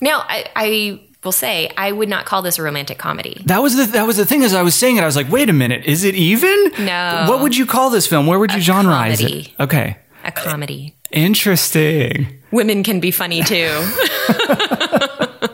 Now 0.00 0.24
I, 0.28 0.46
I 0.56 1.00
will 1.24 1.32
say 1.32 1.70
I 1.76 1.92
would 1.92 2.08
not 2.08 2.24
call 2.24 2.40
this 2.42 2.58
a 2.58 2.62
romantic 2.62 2.98
comedy. 2.98 3.42
That 3.46 3.58
was 3.62 3.76
the 3.76 3.84
that 3.92 4.06
was 4.06 4.16
the 4.16 4.24
thing 4.26 4.42
as 4.42 4.54
I 4.54 4.62
was 4.62 4.74
saying 4.74 4.96
it 4.96 5.02
I 5.02 5.06
was 5.06 5.16
like 5.16 5.30
wait 5.30 5.48
a 5.50 5.52
minute 5.52 5.84
is 5.84 6.04
it 6.04 6.14
even? 6.14 6.72
No. 6.78 7.26
What 7.28 7.40
would 7.42 7.56
you 7.56 7.66
call 7.66 7.90
this 7.90 8.06
film? 8.06 8.26
Where 8.26 8.38
would 8.38 8.52
you 8.52 8.60
genreize 8.60 9.18
comedy. 9.18 9.54
it? 9.58 9.62
Okay. 9.62 9.96
A 10.24 10.32
comedy. 10.32 10.95
Interesting. 11.12 12.40
Women 12.50 12.82
can 12.82 13.00
be 13.00 13.10
funny 13.10 13.42
too. 13.42 13.68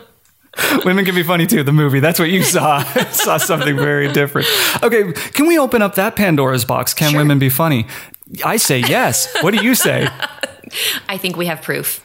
Women 0.85 1.05
can 1.05 1.15
be 1.15 1.23
funny 1.23 1.47
too. 1.47 1.63
The 1.63 1.71
movie. 1.71 1.99
That's 1.99 2.19
what 2.19 2.29
you 2.29 2.43
saw. 2.43 2.83
saw 3.11 3.37
something 3.37 3.75
very 3.75 4.11
different. 4.11 4.47
Okay, 4.83 5.11
can 5.13 5.47
we 5.47 5.57
open 5.57 5.81
up 5.81 5.95
that 5.95 6.15
Pandora's 6.15 6.65
box? 6.65 6.93
Can 6.93 7.11
Sure. 7.11 7.19
women 7.19 7.39
be 7.39 7.49
funny? 7.49 7.87
I 8.43 8.57
say 8.57 8.79
yes. 8.79 9.33
What 9.41 9.53
do 9.53 9.63
you 9.63 9.75
say? 9.75 10.07
I 11.09 11.17
think 11.17 11.37
we 11.37 11.45
have 11.47 11.61
proof. 11.61 12.01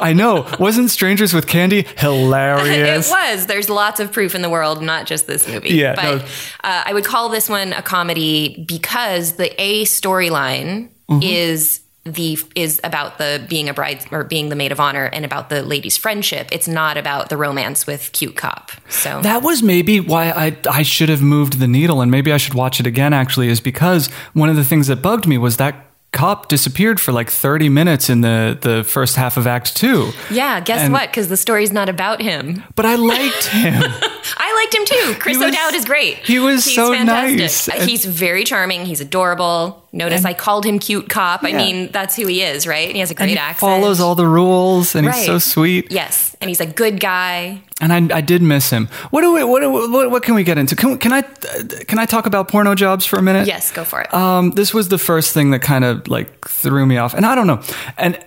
I 0.00 0.12
know. 0.12 0.46
Wasn't 0.60 0.90
Strangers 0.90 1.34
with 1.34 1.46
Candy 1.48 1.84
hilarious? 1.96 3.08
It 3.08 3.12
was. 3.12 3.46
There's 3.46 3.68
lots 3.68 3.98
of 3.98 4.12
proof 4.12 4.34
in 4.36 4.42
the 4.42 4.50
world, 4.50 4.80
not 4.82 5.06
just 5.06 5.26
this 5.26 5.48
movie. 5.48 5.70
Yeah, 5.70 5.94
but 5.96 6.18
no. 6.18 6.24
uh, 6.62 6.82
I 6.86 6.92
would 6.94 7.04
call 7.04 7.28
this 7.30 7.48
one 7.48 7.72
a 7.72 7.82
comedy 7.82 8.64
because 8.68 9.32
the 9.36 9.60
A 9.60 9.84
storyline 9.84 10.90
Mm-hmm. 11.10 11.22
is 11.22 11.80
the 12.04 12.38
is 12.54 12.80
about 12.84 13.18
the 13.18 13.44
being 13.48 13.68
a 13.68 13.74
bride 13.74 14.04
or 14.10 14.24
being 14.24 14.48
the 14.48 14.56
maid 14.56 14.72
of 14.72 14.80
honor 14.80 15.04
and 15.06 15.24
about 15.24 15.48
the 15.50 15.62
lady's 15.62 15.96
friendship. 15.96 16.48
It's 16.52 16.68
not 16.68 16.96
about 16.96 17.28
the 17.28 17.36
romance 17.36 17.86
with 17.86 18.12
cute 18.12 18.36
cop. 18.36 18.70
So 18.88 19.20
That 19.22 19.42
was 19.42 19.62
maybe 19.62 20.00
why 20.00 20.30
I 20.30 20.56
I 20.70 20.82
should 20.82 21.08
have 21.10 21.20
moved 21.22 21.58
the 21.60 21.68
needle, 21.68 22.00
and 22.00 22.10
maybe 22.10 22.32
I 22.32 22.36
should 22.38 22.54
watch 22.54 22.80
it 22.80 22.86
again. 22.86 23.12
Actually, 23.12 23.48
is 23.48 23.60
because 23.60 24.08
one 24.32 24.48
of 24.48 24.56
the 24.56 24.64
things 24.64 24.86
that 24.86 25.02
bugged 25.02 25.26
me 25.26 25.36
was 25.38 25.56
that 25.58 25.84
cop 26.12 26.48
disappeared 26.48 26.98
for 26.98 27.12
like 27.12 27.28
thirty 27.30 27.68
minutes 27.68 28.08
in 28.08 28.22
the 28.22 28.56
the 28.60 28.84
first 28.84 29.16
half 29.16 29.36
of 29.36 29.46
Act 29.46 29.76
Two. 29.76 30.10
yeah, 30.30 30.60
guess 30.60 30.80
And- 30.80 30.92
what? 30.92 31.10
Because 31.10 31.28
the 31.28 31.36
story's 31.36 31.72
not 31.72 31.88
about 31.90 32.22
him. 32.22 32.64
But 32.74 32.86
I 32.86 32.94
liked 32.94 33.46
him. 33.48 33.82
I 34.36 34.47
liked 34.58 34.74
him 34.74 34.84
too. 34.84 35.14
Chris 35.20 35.38
was- 35.38 35.46
O'Dowd 35.54 35.74
is 35.74 35.84
great. 35.84 36.18
he 36.18 36.38
was 36.38 36.64
He's 36.64 36.74
so 36.74 36.92
fantastic. 36.92 37.38
nice. 37.38 37.68
Uh, 37.68 37.86
He's 37.86 38.04
very 38.04 38.44
charming. 38.44 38.84
He's 38.86 39.00
adorable. 39.00 39.84
Notice 39.90 40.24
I 40.26 40.34
called 40.34 40.66
him 40.66 40.78
cute 40.78 41.08
cop. 41.08 41.42
I 41.44 41.52
mean, 41.52 41.90
that's 41.92 42.14
who 42.14 42.26
he 42.26 42.42
is, 42.42 42.66
right? 42.66 42.92
He 42.92 42.98
has 42.98 43.10
a 43.10 43.12
and 43.12 43.16
great 43.18 43.30
he 43.30 43.38
accent. 43.38 43.60
follows 43.60 44.00
all 44.00 44.14
the 44.14 44.26
rules, 44.26 44.94
and 44.94 45.06
he's 45.10 45.24
so 45.24 45.38
sweet. 45.38 45.90
Yes, 45.90 46.36
and 46.42 46.50
he's 46.50 46.60
a 46.60 46.66
good 46.66 47.00
guy. 47.00 47.62
And 47.80 47.92
I, 47.92 48.18
I 48.18 48.20
did 48.20 48.42
miss 48.42 48.68
him. 48.70 48.88
What 49.10 49.22
do 49.22 49.32
we, 49.32 49.42
what, 49.44 49.60
do- 49.60 49.70
what 49.90 50.10
what 50.10 50.22
can 50.22 50.34
we 50.34 50.44
get 50.44 50.58
into? 50.58 50.76
Can, 50.76 50.98
can 50.98 51.12
I 51.14 51.22
can 51.22 51.98
I 51.98 52.04
talk 52.04 52.26
about 52.26 52.48
porno 52.48 52.74
jobs 52.74 53.06
for 53.06 53.18
a 53.18 53.22
minute? 53.22 53.46
Yes, 53.46 53.70
go 53.72 53.82
for 53.84 54.02
it. 54.02 54.12
Um, 54.12 54.50
this 54.50 54.74
was 54.74 54.88
the 54.88 54.98
first 54.98 55.32
thing 55.32 55.52
that 55.52 55.60
kind 55.62 55.84
of 55.84 56.06
like 56.08 56.46
threw 56.46 56.84
me 56.84 56.98
off, 56.98 57.14
and 57.14 57.24
I 57.24 57.34
don't 57.34 57.46
know. 57.46 57.62
And 57.96 58.18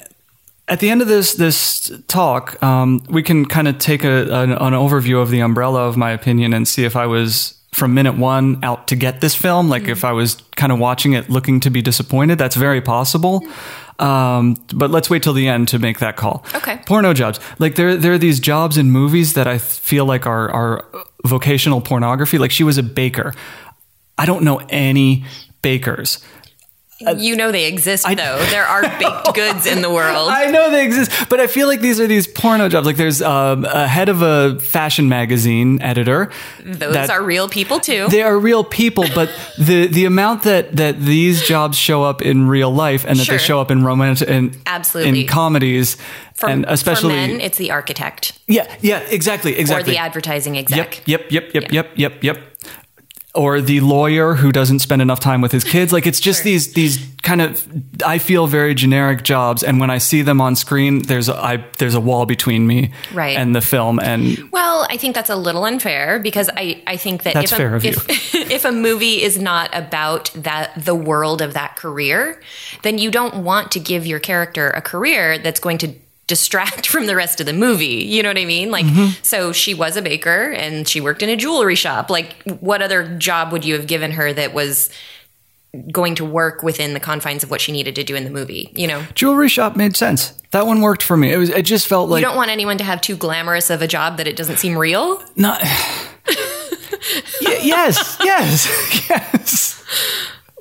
at 0.72 0.80
the 0.80 0.90
end 0.90 1.02
of 1.02 1.08
this 1.10 1.34
this 1.34 1.92
talk, 2.08 2.62
um, 2.64 3.04
we 3.10 3.22
can 3.22 3.46
kind 3.46 3.68
of 3.68 3.78
take 3.78 4.06
a, 4.06 4.34
an, 4.34 4.52
an 4.54 4.74
overview 4.74 5.22
of 5.22 5.30
the 5.30 5.42
umbrella 5.42 5.82
of 5.82 5.98
my 5.98 6.12
opinion 6.12 6.54
and 6.54 6.66
see 6.66 6.86
if 6.86 6.96
I 6.96 7.06
was 7.08 7.62
from 7.74 7.94
minute 7.94 8.18
one 8.18 8.58
out 8.64 8.88
to 8.88 8.96
get 8.96 9.20
this 9.20 9.36
film. 9.36 9.68
Like 9.68 9.90
if 9.90 10.06
I 10.06 10.14
was 10.14 10.36
kind 10.56 10.72
of 10.72 10.80
watching 10.80 11.12
it 11.12 11.30
looking 11.30 11.60
to 11.60 11.70
be 11.70 11.82
disappointed, 11.82 12.38
that's 12.38 12.56
very 12.56 12.80
possible. 12.82 13.46
Um, 14.00 14.66
but 14.74 14.90
let's 14.90 15.10
wait 15.10 15.24
till 15.24 15.34
the 15.34 15.48
end 15.48 15.68
to 15.70 15.80
make 15.80 16.00
that 16.00 16.16
call. 16.16 16.46
Okay. 16.56 16.80
Porno 16.86 17.14
jobs. 17.14 17.40
Like 17.60 17.76
there, 17.76 17.98
there 17.98 18.14
are 18.14 18.18
these 18.18 18.40
jobs 18.40 18.78
in 18.78 18.92
movies 18.92 19.34
that 19.34 19.48
I 19.48 19.58
feel 19.58 20.06
like 20.06 20.26
are, 20.26 20.50
are 20.52 20.86
vocational 21.26 21.82
pornography. 21.82 22.38
Like 22.38 22.52
she 22.52 22.64
was 22.64 22.78
a 22.78 22.84
baker. 22.84 23.34
I 24.18 24.26
don't 24.26 24.44
know 24.44 24.62
any 24.70 25.26
bakers. 25.62 26.20
You 27.18 27.36
know 27.36 27.52
they 27.52 27.66
exist 27.66 28.06
though. 28.06 28.46
There 28.52 28.66
are 28.66 28.82
baked 29.00 29.34
goods 29.34 29.66
in 29.66 29.82
the 29.82 29.90
world. 29.90 30.30
I 30.30 30.52
know 30.52 30.70
they 30.72 30.86
exist, 30.86 31.12
but 31.30 31.40
I 31.40 31.48
feel 31.48 31.68
like 31.68 31.80
these 31.82 32.00
are 32.00 32.08
these 32.08 32.28
porno 32.28 32.70
jobs. 32.70 32.86
Like 32.86 32.98
there's 32.98 33.22
um, 33.22 33.66
a 33.66 33.88
head 33.88 34.10
of 34.10 34.22
a 34.22 34.60
fashion 34.60 35.08
magazine 35.10 35.82
editor. 35.82 36.32
Those 36.64 36.94
that- 36.94 37.10
are 37.10 37.22
real 37.24 37.48
people 37.50 37.80
too. 37.80 38.08
They 38.10 38.22
are 38.24 38.38
real 38.38 38.64
people, 38.64 39.06
but 39.16 39.30
the 39.58 39.88
the 39.88 40.06
amount 40.06 40.44
that 40.44 40.76
that 40.78 41.00
these 41.00 41.44
jobs 41.48 41.78
show 41.78 42.04
up 42.04 42.22
in 42.22 42.48
real 42.48 42.72
life 42.74 43.06
and 43.06 43.18
that 43.20 43.26
Sure. 43.26 43.38
they 43.38 43.44
show 43.44 43.60
up 43.62 43.72
in 43.72 43.84
romantic 43.84 44.30
and 44.30 44.58
Absolutely. 44.66 45.22
in 45.22 45.28
comedies 45.28 45.98
for, 46.34 46.50
and 46.50 46.66
especially 46.68 47.14
for 47.14 47.28
men, 47.28 47.42
it's 47.42 47.58
the 47.58 47.72
architect 47.72 48.34
yeah 48.48 48.66
yeah 48.82 49.00
exactly 49.10 49.58
exactly. 49.58 49.92
or 49.92 49.94
the 49.94 49.98
advertising 50.00 50.56
Yep, 50.56 50.64
exec. 50.64 51.08
yep, 51.08 51.32
yep, 51.32 51.54
yep, 51.54 51.64
Yeah. 51.64 51.70
yep, 51.72 51.92
yep, 51.96 52.24
yep. 52.24 52.51
Or 53.34 53.62
the 53.62 53.80
lawyer 53.80 54.34
who 54.34 54.52
doesn't 54.52 54.80
spend 54.80 55.02
enough 55.02 55.22
time 55.22 55.40
with 55.40 55.54
his 55.54 55.64
kids. 55.64 55.94
Like 55.94 56.06
it's 56.06 56.20
just 56.20 56.40
Sure. 56.40 56.44
these 56.52 56.74
these 56.74 57.00
kind 57.22 57.42
of 57.42 57.66
I 58.06 58.18
feel 58.18 58.46
very 58.46 58.76
generic 58.76 59.24
jobs, 59.24 59.64
and 59.64 59.80
when 59.80 59.90
I 59.90 60.00
see 60.00 60.22
them 60.22 60.42
on 60.42 60.58
screen, 60.58 61.04
there's 61.04 61.30
a, 61.30 61.36
I 61.36 61.64
there's 61.78 61.96
a 61.96 62.02
wall 62.02 62.26
between 62.26 62.68
me 62.68 62.92
Right. 63.14 63.38
and 63.38 63.56
the 63.56 63.62
film. 63.62 64.00
And 64.02 64.50
Well, 64.52 64.86
I 64.90 64.98
think 64.98 65.16
that's 65.16 65.30
a 65.30 65.38
little 65.38 65.64
unfair 65.64 66.20
because 66.20 66.50
I, 66.58 66.84
I 66.86 66.98
think 66.98 67.24
that 67.24 67.34
That's 67.36 67.54
if, 67.54 67.58
fair 67.58 67.72
a, 67.74 67.76
of 67.78 67.86
you. 67.86 67.92
if, 67.92 68.36
if 68.52 68.66
a 68.66 68.72
movie 68.74 69.22
is 69.24 69.40
not 69.40 69.70
about 69.74 70.30
that 70.36 70.72
the 70.84 70.96
world 70.96 71.42
of 71.42 71.54
that 71.54 71.78
career, 71.78 72.42
then 72.82 72.98
you 72.98 73.12
don't 73.12 73.46
want 73.46 73.72
to 73.72 73.80
give 73.80 74.06
your 74.06 74.20
character 74.20 74.72
a 74.72 74.82
career 74.82 75.38
that's 75.38 75.62
going 75.62 75.78
to 75.78 75.94
distract 76.32 76.88
from 76.94 77.06
the 77.08 77.16
rest 77.16 77.40
of 77.42 77.46
the 77.46 77.52
movie. 77.54 78.06
You 78.06 78.24
know 78.24 78.30
what 78.30 78.38
I 78.38 78.46
mean? 78.46 78.72
Like 78.72 78.86
Mm-hmm. 78.86 79.22
so 79.22 79.52
she 79.52 79.74
was 79.74 79.98
a 79.98 80.02
baker 80.02 80.52
and 80.52 80.88
she 80.88 81.00
worked 81.02 81.22
in 81.22 81.30
a 81.30 81.36
jewelry 81.36 81.76
shop. 81.76 82.10
Like 82.10 82.42
what 82.62 82.82
other 82.82 83.18
job 83.18 83.52
would 83.52 83.66
you 83.66 83.74
have 83.76 83.86
given 83.86 84.12
her 84.12 84.32
that 84.34 84.54
was 84.54 84.90
going 85.92 86.16
to 86.16 86.26
work 86.26 86.64
within 86.64 86.94
the 86.94 87.00
confines 87.00 87.44
of 87.44 87.52
what 87.52 87.60
she 87.62 87.72
needed 87.72 87.96
to 87.96 88.04
do 88.04 88.16
in 88.16 88.24
the 88.24 88.30
movie, 88.30 88.72
you 88.76 88.88
know? 88.88 89.04
jewelry 89.14 89.48
shop 89.50 89.76
made 89.76 89.96
sense. 89.96 90.34
That 90.52 90.66
one 90.68 90.82
worked 90.82 91.02
for 91.04 91.16
me. 91.16 91.32
It 91.32 91.38
was. 91.38 91.50
It 91.50 91.64
just 91.64 91.88
felt 91.88 92.10
like 92.10 92.20
you 92.22 92.28
don't 92.28 92.36
want 92.36 92.52
anyone 92.52 92.78
to 92.80 92.84
have 92.84 93.00
too 93.02 93.16
glamorous 93.16 93.70
of 93.70 93.82
a 93.82 93.88
job 93.88 94.18
that 94.18 94.28
it 94.28 94.36
doesn't 94.36 94.58
seem 94.58 94.78
real. 94.78 95.22
not. 95.36 95.62
Y- 97.46 97.60
yes, 97.64 98.18
yes, 98.24 98.68
yes. 99.10 99.84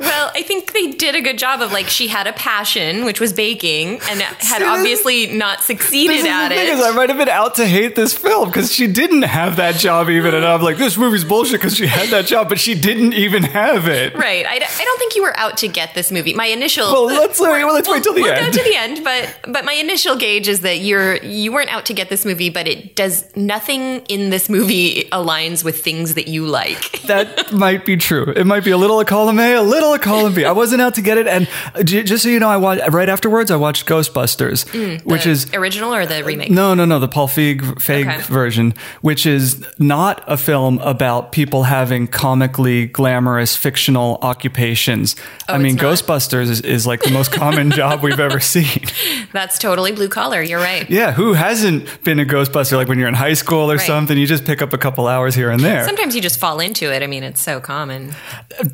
Well, 0.00 0.30
I 0.34 0.42
think 0.42 0.72
they 0.72 0.92
did 0.92 1.14
a 1.14 1.20
good 1.20 1.38
job 1.38 1.60
of 1.60 1.72
like 1.72 1.88
she 1.88 2.08
had 2.08 2.26
a 2.26 2.32
passion, 2.32 3.04
which 3.04 3.20
was 3.20 3.32
baking, 3.32 4.00
and 4.08 4.20
had 4.22 4.62
obviously 4.74 5.26
not 5.28 5.62
succeeded 5.62 6.24
at 6.26 6.48
thing 6.48 6.68
is 6.68 6.82
I 6.82 6.90
might 6.92 7.08
have 7.10 7.18
been 7.18 7.28
out 7.28 7.56
to 7.56 7.66
hate 7.66 7.96
this 7.96 8.16
film 8.16 8.48
because 8.48 8.72
she 8.72 8.86
didn't 8.86 9.22
have 9.22 9.56
that 9.56 9.74
job 9.76 10.08
even, 10.08 10.34
and 10.34 10.44
I'm 10.44 10.62
like, 10.62 10.78
this 10.78 10.96
movie's 10.96 11.24
bullshit 11.24 11.60
because 11.60 11.76
she 11.76 11.86
had 11.86 12.08
that 12.08 12.26
job, 12.26 12.48
but 12.48 12.58
she 12.58 12.74
didn't 12.74 13.12
even 13.14 13.42
have 13.42 13.88
it. 13.88 14.14
Right. 14.14 14.46
I, 14.46 14.58
d- 14.58 14.64
I 14.68 14.84
don't 14.84 14.98
think 14.98 15.16
you 15.16 15.22
were 15.22 15.36
out 15.36 15.58
to 15.58 15.68
get 15.68 15.94
this 15.94 16.10
movie. 16.10 16.32
My 16.34 16.46
initial 16.46 16.90
Well, 16.90 17.06
let's 17.06 17.40
uh, 17.40 17.44
well, 17.44 17.74
let's 17.74 17.88
wait 17.88 18.02
till 18.02 18.14
the 18.14 18.22
we'll 18.22 18.32
end. 18.32 18.46
go 18.54 18.62
to 18.62 18.64
the 18.68 18.76
end, 18.76 19.04
but 19.04 19.52
but 19.52 19.64
my 19.64 19.74
initial 19.74 20.16
gauge 20.16 20.48
is 20.48 20.62
that 20.62 20.78
you're 20.78 21.16
you 21.16 21.52
weren't 21.52 21.72
out 21.72 21.86
to 21.86 21.94
get 21.94 22.08
this 22.08 22.24
movie, 22.24 22.48
but 22.50 22.66
it 22.66 22.96
does 22.96 23.24
nothing 23.36 24.00
in 24.08 24.30
this 24.30 24.48
movie 24.48 25.08
aligns 25.12 25.62
with 25.62 25.82
things 25.84 26.14
that 26.14 26.26
you 26.28 26.46
like. 26.46 27.02
that 27.02 27.52
might 27.52 27.84
be 27.84 27.96
true. 27.96 28.32
It 28.34 28.46
might 28.46 28.64
be 28.64 28.70
a 28.70 28.78
little 28.78 28.98
a 29.00 29.04
column 29.04 29.38
A, 29.38 29.54
a 29.54 29.62
little 29.62 29.89
a 29.94 29.98
column 29.98 30.34
B. 30.34 30.44
I 30.44 30.52
wasn't 30.52 30.80
out 30.82 30.94
to 30.94 31.02
get 31.02 31.18
it, 31.18 31.26
and 31.26 31.48
uh, 31.74 31.82
just 31.82 32.22
so 32.22 32.28
you 32.28 32.38
know, 32.40 32.48
I 32.48 32.56
watched 32.56 32.88
right 32.90 33.08
afterwards. 33.08 33.50
I 33.50 33.56
watched 33.56 33.86
Ghostbusters, 33.86 34.64
which 35.04 35.24
The 35.24 35.30
is 35.30 35.52
original 35.54 35.94
or 35.94 36.06
the 36.06 36.22
remake. 36.24 36.50
no, 36.50 36.74
no, 36.74 36.84
no, 36.84 36.98
the 36.98 37.08
Paul 37.08 37.28
Feig, 37.28 37.60
Feig 37.60 38.06
Okay. 38.06 38.22
version, 38.22 38.74
which 39.00 39.26
is 39.26 39.64
not 39.78 40.22
a 40.26 40.36
film 40.36 40.78
about 40.80 41.32
people 41.32 41.64
having 41.64 42.06
comically 42.06 42.86
glamorous 42.86 43.56
fictional 43.56 44.18
occupations. 44.22 45.16
I 45.48 45.58
mean, 45.58 45.78
Oh? 45.78 45.84
Ghostbusters 45.84 46.48
is, 46.50 46.60
is 46.62 46.86
like 46.86 47.02
the 47.02 47.10
most 47.10 47.32
common 47.32 47.70
job 47.80 48.02
we've 48.02 48.20
ever 48.20 48.40
seen. 48.40 48.84
That's 49.32 49.58
totally 49.58 49.92
blue 49.92 50.08
collar. 50.08 50.42
You're 50.42 50.60
right. 50.60 50.88
Yeah, 50.90 51.12
who 51.12 51.32
hasn't 51.34 52.02
been 52.04 52.18
a 52.20 52.24
Ghostbuster? 52.24 52.76
Like 52.76 52.88
when 52.88 52.98
you're 52.98 53.08
in 53.08 53.14
high 53.14 53.34
school 53.34 53.70
or 53.70 53.76
Right. 53.76 53.86
something, 53.86 54.16
you 54.18 54.26
just 54.26 54.44
pick 54.44 54.60
up 54.62 54.72
a 54.72 54.78
couple 54.78 55.06
hours 55.06 55.34
here 55.34 55.50
and 55.50 55.60
there. 55.60 55.84
Sometimes 55.84 56.14
you 56.14 56.20
just 56.20 56.38
fall 56.40 56.60
into 56.60 56.92
it. 56.92 57.02
I 57.02 57.06
mean, 57.06 57.22
it's 57.22 57.40
so 57.40 57.60
common. 57.60 58.12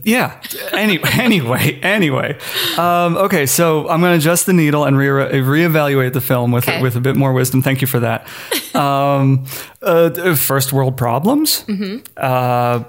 Yeah. 0.03 0.41
Anyway, 0.73 1.06
anyway, 1.21 1.79
anyway. 1.83 2.39
Um, 2.77 3.17
okay, 3.17 3.47
so 3.47 3.89
I'm 3.89 4.01
going 4.01 4.13
to 4.13 4.19
adjust 4.19 4.47
the 4.47 4.53
needle 4.53 4.85
and 4.85 4.97
re- 4.99 5.07
reevaluate 5.41 6.13
the 6.13 6.21
film 6.21 6.53
with 6.53 6.69
Okay. 6.69 6.83
with 6.83 6.97
a 6.97 7.01
bit 7.01 7.17
more 7.17 7.33
wisdom. 7.33 7.63
Thank 7.63 7.81
you 7.81 7.87
for 7.87 8.01
that. 8.01 8.27
Um, 8.77 9.47
uh, 9.81 10.35
first 10.35 10.71
world 10.71 10.99
problems. 10.99 11.63
Mm-hmm. 11.63 12.05
Uh, 12.15 12.81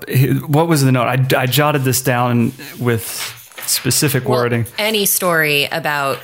what 0.47 0.67
was 0.67 0.83
the 0.83 0.91
note? 0.91 1.07
I, 1.07 1.43
I 1.43 1.45
jotted 1.45 1.83
this 1.83 2.01
down 2.01 2.51
with 2.77 3.01
specific 3.65 4.25
Well, 4.27 4.39
wording. 4.39 4.65
Any 4.77 5.05
story 5.05 5.63
about 5.71 6.19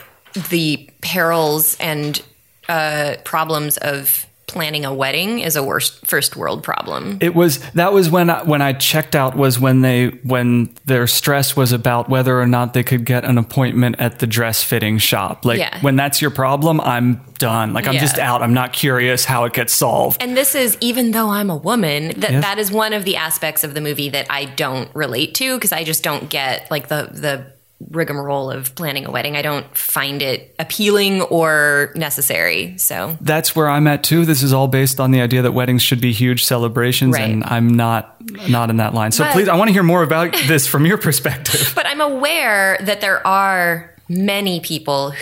the 0.50 0.90
perils 1.00 1.78
and 1.80 2.22
uh, 2.68 3.16
problems 3.24 3.78
of 3.78 4.26
planning 4.54 4.86
a 4.86 4.94
wedding 4.94 5.40
is 5.40 5.56
a 5.56 5.64
worst 5.64 6.06
first 6.08 6.36
world 6.36 6.64
problem. 6.64 7.18
It 7.22 7.36
was 7.36 7.60
that 7.72 7.92
was 7.92 8.10
when 8.10 8.30
I, 8.30 8.44
when 8.44 8.62
I 8.62 8.74
checked 8.74 9.16
out 9.16 9.36
was 9.36 9.60
when 9.60 9.82
they 9.82 10.08
when 10.24 10.74
their 10.86 11.08
stress 11.08 11.56
was 11.58 11.72
about 11.72 12.08
whether 12.10 12.40
or 12.40 12.46
not 12.48 12.74
they 12.74 12.84
could 12.84 13.04
get 13.06 13.26
an 13.26 13.38
appointment 13.38 13.98
at 14.00 14.20
the 14.20 14.28
dress 14.28 14.64
fitting 14.64 14.98
shop. 15.00 15.44
Like 15.44 15.60
Yeah. 15.60 15.78
when 15.82 15.96
that's 15.96 16.22
your 16.22 16.32
problem, 16.32 16.80
I'm 16.80 17.22
done. 17.40 17.74
Like 17.74 17.88
I'm 17.88 17.96
Yeah. 17.96 18.00
just 18.02 18.20
out. 18.20 18.42
I'm 18.42 18.54
not 18.54 18.72
curious 18.72 19.26
how 19.26 19.44
it 19.46 19.54
gets 19.54 19.74
solved. 19.74 20.22
And 20.24 20.38
this 20.38 20.56
is 20.56 20.78
even 20.80 21.12
though 21.12 21.30
I'm 21.30 21.50
a 21.50 21.58
woman, 21.58 22.20
that 22.20 22.32
Yes. 22.32 22.42
that 22.44 22.60
is 22.60 22.72
one 22.72 22.94
of 22.94 23.04
the 23.04 23.18
aspects 23.18 23.64
of 23.64 23.74
the 23.74 23.82
movie 23.82 24.10
that 24.10 24.28
I 24.30 24.46
don't 24.46 24.90
relate 24.94 25.36
to 25.36 25.56
because 25.58 25.72
I 25.74 25.84
just 25.84 26.04
don't 26.04 26.30
get 26.30 26.70
like 26.72 26.88
the 26.88 27.10
the 27.12 27.46
rigmarole 27.92 28.52
of 28.52 28.76
planning 28.76 29.06
a 29.06 29.12
wedding. 29.12 29.36
I 29.36 29.42
don't 29.42 29.66
find 29.78 30.22
it 30.22 30.54
appealing 30.60 31.22
or 31.24 31.92
necessary. 31.96 32.78
So 32.78 33.18
That's 33.22 33.56
where 33.56 33.70
I'm 33.70 33.88
at 33.88 34.04
too. 34.04 34.26
This 34.26 34.44
is 34.44 34.54
all 34.54 34.68
based 34.68 35.00
on 35.00 35.12
the 35.12 35.22
idea 35.22 35.42
that 35.42 35.52
weddings 35.52 35.82
should 35.82 36.02
be 36.02 36.12
huge 36.12 36.44
celebrations, 36.44 37.14
Right. 37.14 37.30
and 37.30 37.44
I'm 37.46 37.68
not 37.76 38.16
not 38.50 38.70
in 38.70 38.78
that 38.78 38.94
line. 38.94 39.12
So 39.12 39.24
But- 39.24 39.34
please, 39.34 39.48
I 39.50 39.56
want 39.56 39.68
to 39.70 39.74
hear 39.74 39.84
more 39.84 40.02
about 40.04 40.34
this 40.48 40.66
from 40.68 40.86
your 40.86 40.98
perspective. 41.08 41.74
But 41.76 41.86
I'm 41.88 42.02
aware 42.02 42.78
that 42.82 43.02
there 43.02 43.26
are 43.28 43.90
many 44.10 44.60
people 44.60 45.14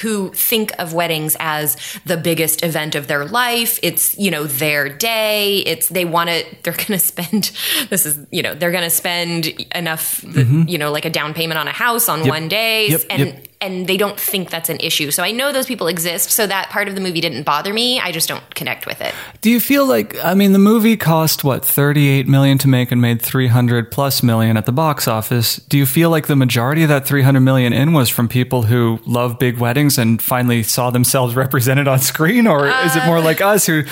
who- 0.00 0.32
think 0.32 0.72
of 0.78 0.92
weddings 0.92 1.36
as 1.40 1.76
the 2.04 2.16
biggest 2.16 2.62
event 2.64 2.94
of 2.94 3.06
their 3.06 3.24
life. 3.24 3.78
It's, 3.82 4.16
you 4.18 4.30
know, 4.30 4.44
their 4.44 4.88
day. 4.88 5.58
It's, 5.58 5.88
they 5.88 6.04
want 6.04 6.28
to, 6.30 6.44
they're 6.62 6.72
going 6.72 6.86
to 6.86 6.98
spend, 6.98 7.52
this 7.88 8.04
is, 8.06 8.18
you 8.30 8.42
know, 8.42 8.54
they're 8.54 8.72
going 8.72 8.84
to 8.84 8.90
spend 8.90 9.46
enough, 9.74 10.22
you 10.24 10.76
know, 10.78 10.90
like 10.90 11.04
a 11.04 11.10
down 11.10 11.34
payment 11.34 11.58
on 11.58 11.68
a 11.68 11.72
house 11.72 12.08
on 12.08 12.26
one 12.28 12.48
day. 12.48 12.88
Mm-hmm. 12.90 12.92
Yep, 12.92 13.00
And, 13.10 13.20
yep. 13.28 13.46
And 13.60 13.86
they 13.86 13.96
don't 13.96 14.18
think 14.18 14.50
that's 14.50 14.68
an 14.68 14.78
issue. 14.80 15.10
So 15.10 15.22
I 15.22 15.32
know 15.32 15.52
those 15.52 15.66
people 15.66 15.86
exist. 15.86 16.30
So 16.30 16.46
that 16.46 16.68
part 16.70 16.88
of 16.88 16.94
the 16.94 17.00
movie 17.00 17.20
didn't 17.20 17.44
bother 17.44 17.72
me. 17.72 17.98
I 18.00 18.12
just 18.12 18.28
don't 18.28 18.54
connect 18.54 18.86
with 18.86 19.00
it. 19.00 19.14
Do 19.40 19.50
you 19.50 19.60
feel 19.60 19.86
like 19.86 20.22
I 20.24 20.34
mean 20.34 20.52
the 20.52 20.58
movie 20.58 20.96
cost 20.96 21.44
what 21.44 21.64
38 21.64 22.28
million 22.28 22.58
to 22.58 22.68
make 22.68 22.92
and 22.92 23.00
made 23.00 23.22
300 23.22 23.90
plus 23.90 24.22
million 24.22 24.56
at 24.56 24.66
the 24.66 24.72
box 24.72 25.08
office? 25.08 25.56
Do 25.56 25.78
you 25.78 25.86
feel 25.86 26.10
like 26.10 26.26
the 26.26 26.36
majority 26.36 26.82
of 26.82 26.88
that 26.88 27.06
300 27.06 27.40
million 27.40 27.72
in 27.72 27.92
was 27.92 28.08
from 28.08 28.28
people 28.28 28.62
who 28.62 29.00
love 29.06 29.38
big 29.38 29.58
weddings 29.58 29.98
and 29.98 30.20
finally 30.20 30.62
saw 30.62 30.90
themselves 30.90 31.34
represented 31.36 31.88
on 31.88 32.00
screen 32.00 32.46
or 32.46 32.68
is 32.68 32.96
it 32.96 33.06
more 33.06 33.18
uh, 33.18 33.22
like 33.22 33.40
us 33.40 33.66
who 33.66 33.84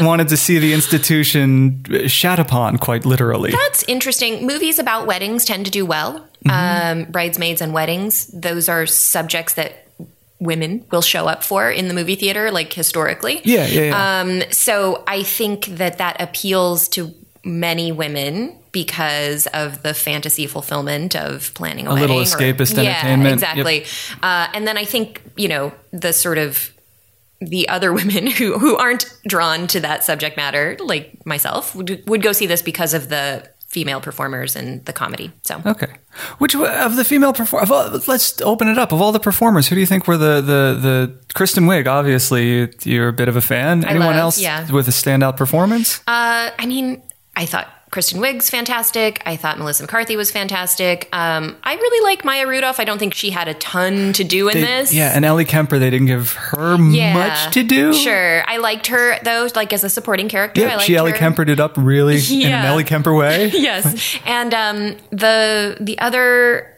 wanted 0.00 0.28
to 0.28 0.36
see 0.36 0.58
the 0.58 0.72
institution 0.72 1.82
shat 2.06 2.38
upon 2.38 2.78
quite 2.78 3.04
literally? 3.04 3.50
That's 3.50 3.82
interesting. 3.88 4.46
Movies 4.46 4.78
about 4.78 5.06
weddings 5.06 5.44
tend 5.44 5.64
to 5.66 5.70
do 5.70 5.84
well. 5.84 6.28
Mm-hmm. 6.46 7.00
Um, 7.04 7.10
bridesmaids 7.10 7.60
and 7.60 7.72
weddings, 7.74 8.28
those 8.28 8.68
are 8.68 8.86
subjects 8.86 9.54
that 9.54 9.86
women 10.40 10.84
will 10.92 11.02
show 11.02 11.26
up 11.26 11.42
for 11.42 11.70
in 11.70 11.88
the 11.88 11.94
movie 11.94 12.14
theater, 12.14 12.50
like 12.50 12.72
historically. 12.72 13.40
Yeah, 13.44 13.66
yeah, 13.66 13.82
yeah. 13.82 14.20
Um, 14.20 14.42
so 14.50 15.02
I 15.06 15.22
think 15.24 15.66
that 15.66 15.98
that 15.98 16.20
appeals 16.20 16.88
to 16.90 17.12
many 17.44 17.90
women 17.92 18.56
because 18.70 19.46
of 19.48 19.82
the 19.82 19.94
fantasy 19.94 20.46
fulfillment 20.46 21.16
of 21.16 21.52
planning 21.54 21.86
a, 21.86 21.90
A 21.90 21.94
little 21.94 22.16
wedding 22.16 22.32
or- 22.32 22.36
escapist 22.36 22.82
yeah, 22.82 22.90
entertainment. 22.90 23.32
Exactly. 23.34 23.84
Uh, 24.22 24.48
and 24.54 24.66
then 24.66 24.76
I 24.78 24.84
think 24.84 25.22
you 25.36 25.48
know 25.48 25.72
the 25.92 26.12
sort 26.12 26.38
of 26.38 26.72
the 27.40 27.68
other 27.68 27.92
women 28.00 28.26
who 28.28 28.58
who 28.58 28.76
aren't 28.76 29.12
drawn 29.26 29.66
to 29.68 29.80
that 29.80 30.04
subject 30.04 30.36
matter, 30.36 30.76
like 30.80 31.24
myself, 31.26 31.74
would 31.74 32.02
would 32.06 32.22
go 32.22 32.32
see 32.32 32.46
this 32.46 32.62
because 32.62 32.94
of 32.94 33.08
the 33.08 33.48
female 33.68 34.00
performers 34.00 34.56
and 34.56 34.84
the 34.86 34.92
comedy. 34.92 35.30
So 35.44 35.60
Okay. 35.64 35.88
Which 36.38 36.54
of 36.56 36.96
the 36.96 37.04
female 37.04 37.32
performers? 37.32 38.08
Let's 38.08 38.40
open 38.40 38.68
it 38.68 38.78
up. 38.78 38.92
Of 38.92 39.00
all 39.00 39.12
the 39.12 39.20
performers, 39.20 39.68
who 39.68 39.74
do 39.76 39.80
you 39.80 39.86
think 39.86 40.08
were 40.08 40.16
the 40.16 40.40
the 40.40 40.78
the 40.80 41.18
Kristen 41.34 41.64
Wiig? 41.64 41.86
Obviously, 41.86 42.68
you're 42.82 43.08
a 43.08 43.12
bit 43.12 43.28
of 43.28 43.36
a 43.36 43.40
fan. 43.42 43.84
Anyone 43.84 44.08
love- 44.08 44.16
else 44.16 44.40
yeah. 44.40 44.70
with 44.72 44.88
a 44.88 44.92
standout 44.92 45.36
performance? 45.36 46.00
Uh, 46.06 46.50
I 46.58 46.66
mean, 46.66 47.02
I 47.36 47.46
thought 47.46 47.68
Kristen 47.90 48.20
Wiig's 48.20 48.50
fantastic. 48.50 49.22
I 49.24 49.36
thought 49.36 49.58
Melissa 49.58 49.82
McCarthy 49.84 50.16
was 50.16 50.30
fantastic. 50.30 51.08
Um, 51.12 51.56
I 51.64 51.74
really 51.74 52.04
like 52.04 52.24
Maya 52.24 52.46
Rudolph. 52.46 52.78
I 52.80 52.84
don't 52.84 52.98
think 52.98 53.14
she 53.14 53.30
had 53.30 53.48
a 53.48 53.54
ton 53.54 54.12
to 54.14 54.24
do 54.24 54.48
in 54.48 54.54
They- 54.54 54.60
this. 54.62 54.92
Yeah, 54.92 55.12
and 55.14 55.24
Ellie 55.24 55.44
Kemper, 55.46 55.78
they 55.78 55.88
didn't 55.90 56.06
give 56.08 56.32
her 56.32 56.76
Yeah. 56.80 57.14
much 57.14 57.54
to 57.54 57.62
do. 57.62 57.94
Sure, 57.94 58.42
I 58.46 58.58
liked 58.58 58.88
her 58.88 59.18
though, 59.22 59.48
like 59.54 59.72
as 59.72 59.84
a 59.84 59.90
supporting 59.90 60.28
character. 60.28 60.60
I 60.62 60.64
Yeah, 60.72 60.78
she 60.78 60.96
Ellie 60.96 61.12
her. 61.12 61.16
Kempered 61.16 61.48
it 61.48 61.60
up 61.60 61.74
really 61.76 62.16
in 62.30 62.52
an 62.52 62.64
Ellie 62.64 62.84
Kemper 62.84 63.14
way. 63.14 63.48
yes, 63.54 64.18
and 64.26 64.52
um, 64.54 64.96
the 65.10 65.76
the 65.80 65.98
other 65.98 66.74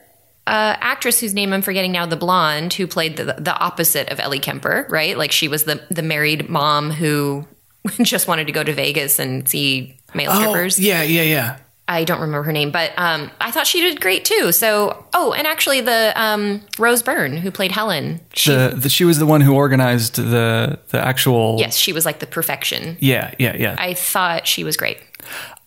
uh, 0.47 0.75
actress 0.81 1.21
whose 1.21 1.35
name 1.35 1.53
I'm 1.53 1.63
forgetting 1.63 1.93
now, 1.93 2.07
the 2.07 2.17
blonde 2.17 2.75
who 2.75 2.87
played 2.87 3.17
the 3.17 3.35
the 3.39 3.57
opposite 3.59 4.09
of 4.11 4.19
Ellie 4.21 4.39
Kemper, 4.41 4.87
right? 4.89 5.17
Like 5.19 5.33
she 5.33 5.49
was 5.49 5.65
the 5.65 5.81
the 5.91 6.03
married 6.03 6.49
mom 6.49 6.91
who 6.93 7.47
just 8.03 8.29
wanted 8.29 8.47
to 8.47 8.53
go 8.53 8.63
to 8.65 8.73
Vegas 8.73 9.19
and 9.19 9.49
see 9.49 9.97
male 10.15 10.33
strippers. 10.33 10.79
Oh, 10.79 10.83
yeah, 10.83 11.03
yeah, 11.03 11.23
yeah. 11.23 11.59
I 11.89 12.05
don't 12.05 12.21
remember 12.21 12.45
her 12.45 12.53
name, 12.53 12.71
but 12.71 12.93
um, 12.97 13.33
I 13.41 13.51
thought 13.51 13.67
she 13.67 13.81
did 13.81 14.01
great 14.01 14.25
too. 14.25 14.53
So, 14.53 15.05
oh, 15.13 15.33
and 15.33 15.45
actually, 15.45 15.81
the 15.81 16.13
um, 16.15 16.61
Rose 16.79 17.03
Byrne 17.03 17.37
who 17.37 17.51
played 17.51 17.73
Helen, 17.73 18.21
she, 18.33 18.53
The, 18.53 18.75
the, 18.77 18.89
she 18.89 19.05
was 19.05 19.19
the 19.19 19.27
one 19.27 19.41
who 19.41 19.55
organized 19.55 20.15
the 20.15 20.79
the 20.91 21.01
actual. 21.01 21.57
yes, 21.59 21.77
she 21.77 21.93
was 21.93 22.07
like 22.07 22.21
the 22.21 22.27
perfection. 22.29 22.97
Yeah, 23.01 23.35
yeah, 23.41 23.57
yeah. 23.57 23.75
I 23.77 23.95
thought 23.95 24.47
she 24.47 24.63
was 24.63 24.77
great. 24.77 24.99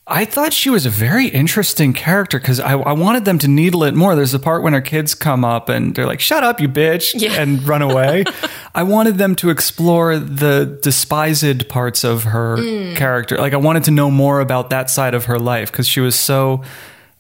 I 0.06 0.26
thought 0.26 0.52
she 0.52 0.70
was 0.70 0.86
a 0.86 0.90
very 0.90 1.28
interesting 1.28 1.94
character 1.94 2.38
because 2.38 2.60
I, 2.60 2.74
I 2.74 2.92
wanted 2.92 3.24
them 3.24 3.40
to 3.40 3.48
needle 3.48 3.86
it 3.86 3.94
more. 3.96 4.16
There's 4.18 4.34
a 4.34 4.40
part 4.40 4.62
when 4.62 4.74
her 4.74 4.82
kids 4.82 5.16
come 5.16 5.46
up 5.46 5.70
and 5.70 5.96
they're 5.96 6.06
like, 6.06 6.20
"Shut 6.20 6.44
up, 6.44 6.60
you 6.60 6.68
bitch," 6.68 7.14
Yeah. 7.16 7.40
and 7.42 7.66
run 7.66 7.82
away. 7.82 8.26
I 8.76 8.84
wanted 8.84 9.18
them 9.18 9.34
to 9.36 9.50
explore 9.50 10.20
the 10.20 10.78
despised 10.82 11.70
parts 11.70 12.04
of 12.04 12.24
her 12.26 12.58
Mm. 12.58 12.96
character. 12.98 13.38
Like 13.38 13.54
I 13.54 13.58
wanted 13.58 13.86
to 13.86 13.92
know 13.92 14.12
more 14.12 14.42
about 14.42 14.72
that 14.72 14.90
side 14.90 15.14
of 15.14 15.26
her 15.26 15.40
life 15.40 15.72
because 15.72 15.88
she 15.88 16.02
was 16.02 16.16
so 16.20 16.64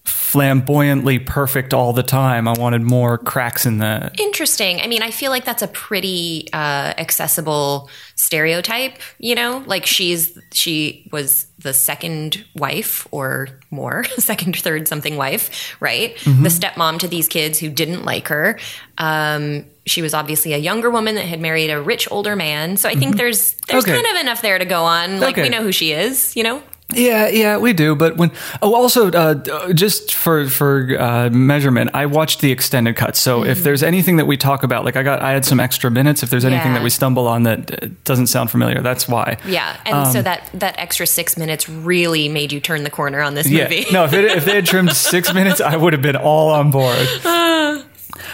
flamboyantly 0.04 1.20
perfect 1.20 1.74
all 1.74 1.94
the 1.94 2.04
time. 2.04 2.48
I 2.48 2.54
wanted 2.54 2.82
more 2.82 3.18
cracks 3.18 3.66
in 3.66 3.78
the. 3.78 4.12
Interesting. 4.20 4.82
I 4.82 4.88
mean, 4.88 5.02
I 5.02 5.12
feel 5.12 5.32
like 5.32 5.46
that's 5.46 5.62
a 5.62 5.68
pretty 5.68 6.50
uh, 6.52 6.94
accessible 6.98 7.90
stereotype. 8.16 8.98
You 9.20 9.36
know, 9.36 9.63
like 9.66 9.86
she's 9.86 10.38
she 10.52 11.08
was 11.12 11.46
the 11.63 11.74
second 11.74 12.46
wife 12.55 13.08
or 13.12 13.48
more, 13.72 14.03
second, 14.20 14.55
third, 14.55 14.88
something 14.88 15.17
wife, 15.17 15.75
right? 15.79 16.15
Mm-hmm. 16.17 16.43
The 16.43 16.50
stepmom 16.50 17.00
to 17.00 17.08
these 17.08 17.27
kids 17.27 17.58
who 17.60 17.70
didn't 17.70 18.05
like 18.05 18.27
her. 18.27 18.60
Um, 18.98 19.65
she 19.86 20.01
was 20.01 20.13
obviously 20.13 20.53
a 20.53 20.58
younger 20.58 20.89
woman 20.89 21.15
that 21.15 21.25
had 21.25 21.41
married 21.41 21.70
a 21.70 21.82
rich 21.82 22.08
older 22.12 22.36
man. 22.36 22.77
So 22.77 22.88
I 22.88 22.96
think 22.96 23.17
there's 23.17 23.53
there's 23.67 23.84
Mm-hmm. 23.84 23.91
Okay. 23.91 24.03
kind 24.03 24.15
of 24.15 24.22
enough 24.22 24.41
there 24.41 24.58
to 24.60 24.65
go 24.65 24.84
on. 24.84 25.20
Like 25.20 25.36
we 25.36 25.50
know 25.50 25.63
who 25.63 25.72
she 25.72 25.91
is. 25.91 26.36
You 26.36 26.43
know. 26.43 26.63
Yeah, 26.92 27.28
yeah, 27.28 27.58
we 27.58 27.74
do. 27.74 27.96
But 27.96 28.18
when 28.18 28.32
oh, 28.62 28.75
also 28.75 29.10
uh, 29.12 29.74
just 29.74 30.13
for 30.13 30.48
for 30.48 30.96
uh, 31.00 31.30
measurement, 31.32 31.92
I 31.94 32.06
watched 32.06 32.42
the 32.42 32.52
extended 32.52 32.96
cut. 32.96 33.16
So 33.16 33.44
if 33.44 33.63
there's 33.63 33.82
anything 33.82 34.18
that 34.18 34.25
we 34.28 34.38
talk 34.38 34.63
about, 34.63 34.86
like 34.86 34.96
I 34.96 35.02
got, 35.04 35.22
I 35.22 35.32
had 35.32 35.46
some 35.46 35.60
extra 35.60 35.90
minutes. 35.90 36.22
If 36.24 36.30
there's 36.30 36.46
anything 36.46 36.68
Yeah. 36.68 36.74
that 36.80 36.84
we 36.84 36.90
stumble 36.90 37.28
on 37.28 37.44
that 37.44 38.04
doesn't 38.04 38.28
sound 38.28 38.52
familiar, 38.52 38.82
that's 38.82 39.08
why. 39.08 39.38
Yeah, 39.48 39.75
and 39.86 40.08
so 40.12 40.22
that 40.22 40.50
that 40.54 40.75
extra 40.78 41.08
six 41.08 41.38
minutes 41.38 41.68
really 41.68 42.30
made 42.30 42.52
you 42.52 42.60
turn 42.60 42.84
the 42.84 42.92
corner 42.92 43.22
on 43.22 43.34
this 43.34 43.50
Yeah. 43.50 43.63
movie. 43.63 43.86
No, 43.92 44.04
if, 44.04 44.13
it, 44.13 44.25
if 44.25 44.46
they 44.46 44.56
had 44.56 44.66
trimmed 44.66 44.92
six 44.96 45.34
minutes, 45.40 45.62
I 45.62 45.75
would 45.78 45.94
have 45.94 46.02
been 46.02 46.18
all 46.18 46.50
on 46.52 46.70
board. 46.70 47.08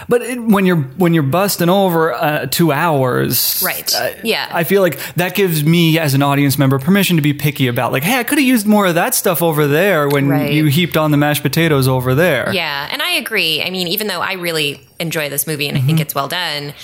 But 0.08 0.22
it, 0.22 0.38
when 0.42 0.66
you're 0.66 0.82
when 0.98 1.14
you're 1.14 1.22
busting 1.22 1.68
over 1.68 2.12
uh, 2.12 2.46
two 2.46 2.70
hours, 2.72 3.62
Right. 3.64 3.92
uh, 3.94 4.10
Yeah. 4.22 4.48
I 4.52 4.64
feel 4.64 4.82
like 4.82 4.98
that 5.14 5.34
gives 5.34 5.64
me 5.64 5.98
as 5.98 6.14
an 6.14 6.22
audience 6.22 6.58
member 6.58 6.78
permission 6.78 7.16
to 7.16 7.22
be 7.22 7.32
picky 7.32 7.66
about 7.66 7.90
like, 7.92 8.02
hey, 8.02 8.18
I 8.18 8.24
could 8.24 8.38
have 8.38 8.46
used 8.46 8.66
more 8.66 8.86
of 8.86 8.94
that 8.96 9.14
stuff 9.14 9.42
over 9.42 9.66
there 9.66 10.08
when 10.08 10.28
Right. 10.28 10.52
you 10.52 10.66
heaped 10.66 10.96
on 10.96 11.10
the 11.10 11.16
mashed 11.16 11.42
potatoes 11.42 11.88
over 11.88 12.14
there. 12.14 12.50
Yeah, 12.52 12.88
and 12.92 13.00
I 13.02 13.12
agree. 13.12 13.62
I 13.62 13.70
mean, 13.70 13.88
even 13.88 14.06
though 14.06 14.20
I 14.20 14.34
really 14.34 14.86
enjoy 14.98 15.28
this 15.30 15.46
movie 15.46 15.66
and 15.68 15.76
I 15.76 15.80
Mm-hmm. 15.80 15.86
think 15.86 16.00
it's 16.00 16.14
well 16.14 16.28
done, 16.28 16.74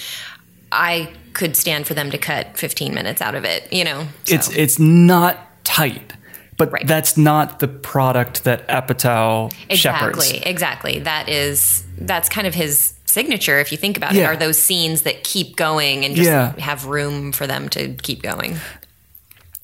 I 0.73 1.11
could 1.33 1.55
stand 1.57 1.87
for 1.87 1.95
them 1.95 2.11
to 2.11 2.19
cut 2.19 2.57
15 2.57 2.95
minutes 2.95 3.21
out 3.21 3.35
of 3.35 3.45
it, 3.45 3.71
you 3.73 3.85
know? 3.85 4.07
So, 4.25 4.35
It's 4.35 4.49
it's 4.51 4.79
not 4.79 5.39
tight, 5.65 6.15
but 6.57 6.73
Right. 6.73 6.87
that's 6.87 7.17
not 7.19 7.61
the 7.61 7.69
product 7.69 8.45
that 8.45 8.67
Apatow 8.69 9.53
shepherds. 9.69 10.31
exactly, 10.33 10.51
exactly. 10.51 10.99
That 11.01 11.29
is, 11.29 11.85
that's 11.99 12.29
kind 12.29 12.47
of 12.47 12.55
his 12.55 12.95
signature, 13.07 13.59
if 13.59 13.73
you 13.73 13.79
think 13.79 13.97
about 13.97 14.15
it, 14.15 14.23
are 14.25 14.37
those 14.37 14.59
scenes 14.59 15.03
that 15.03 15.25
keep 15.25 15.57
going 15.57 16.05
and 16.05 16.15
just 16.15 16.29
Yeah. 16.29 16.53
have 16.59 16.87
room 16.87 17.33
for 17.33 17.47
them 17.47 17.69
to 17.71 17.95
keep 18.03 18.23
going. 18.23 18.59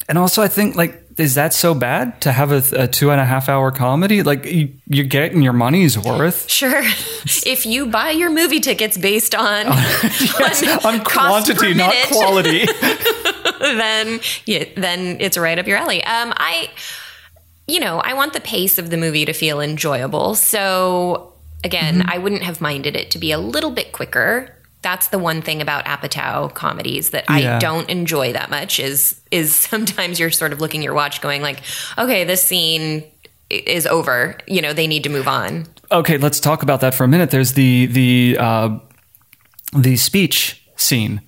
And 0.09 0.19
also, 0.19 0.43
I 0.43 0.49
think 0.49 0.75
like, 0.75 0.99
is 1.19 1.35
that 1.35 1.53
so 1.53 1.75
bad 1.75 2.21
to 2.23 2.33
have 2.33 2.51
a, 2.53 2.63
a 2.85 2.89
two 2.89 3.11
and 3.11 3.21
a 3.21 3.25
half 3.25 3.49
hour 3.49 3.71
comedy? 3.71 4.23
Like, 4.23 4.47
you, 4.47 4.73
you're 4.89 5.05
getting 5.05 5.43
your 5.43 5.53
money's 5.53 5.99
worth. 5.99 6.49
Sure. 6.51 6.81
if 7.47 7.67
you 7.67 7.87
buy 7.87 8.11
your 8.11 8.31
movie 8.31 8.61
tickets 8.61 8.97
based 8.97 9.35
on, 9.35 9.67
on 9.67 9.75
cost 9.75 11.49
per 11.49 11.55
quantity, 11.55 11.75
not 11.75 11.93
minute, 11.95 12.09
quality. 12.09 12.67
then 13.61 14.21
yeah, 14.47 14.65
then 14.77 15.19
it's 15.21 15.37
right 15.37 15.59
up 15.59 15.67
your 15.67 15.77
alley. 15.79 16.03
Um, 16.05 16.33
I, 16.37 16.71
you 17.67 17.79
know, 17.81 17.99
I 17.99 18.15
want 18.15 18.33
the 18.33 18.41
pace 18.41 18.79
of 18.79 18.91
the 18.91 18.97
movie 18.97 19.25
to 19.25 19.33
feel 19.33 19.61
enjoyable. 19.61 20.35
So 20.35 21.32
again, 21.65 22.01
Mm-hmm. 22.01 22.11
I 22.11 22.19
wouldn't 22.19 22.43
have 22.43 22.61
minded 22.61 22.97
it 22.97 23.11
to 23.13 23.19
be 23.19 23.33
a 23.33 23.39
little 23.39 23.71
bit 23.71 23.93
quicker. 23.93 24.55
That's 24.83 25.09
the 25.09 25.19
one 25.19 25.43
thing 25.43 25.63
about 25.63 25.85
Apatow 25.85 26.53
comedies 26.55 27.11
that 27.11 27.25
Yeah. 27.29 27.57
I 27.57 27.59
don't 27.61 27.89
enjoy 27.89 28.33
that 28.33 28.51
much. 28.51 28.81
Is 28.81 29.21
is 29.31 29.55
sometimes 29.71 30.19
you're 30.19 30.31
sort 30.31 30.53
of 30.53 30.61
looking 30.61 30.83
your 30.83 30.95
watch, 30.95 31.21
going 31.21 31.41
like, 31.43 31.61
okay, 31.97 32.25
this 32.25 32.43
scene 32.43 33.05
is 33.51 33.87
over. 33.87 34.37
You 34.47 34.61
know, 34.63 34.73
they 34.73 34.87
need 34.87 35.05
to 35.05 35.11
move 35.11 35.29
on. 35.29 35.67
okay, 35.93 36.17
let's 36.17 36.41
talk 36.41 36.63
about 36.63 36.81
that 36.81 36.95
for 36.95 37.05
a 37.05 37.09
minute. 37.09 37.31
There's 37.31 37.53
the 37.53 37.87
the 37.87 38.37
uh, 38.41 38.79
the 39.77 39.97
speech 39.97 40.63
scene 40.77 41.21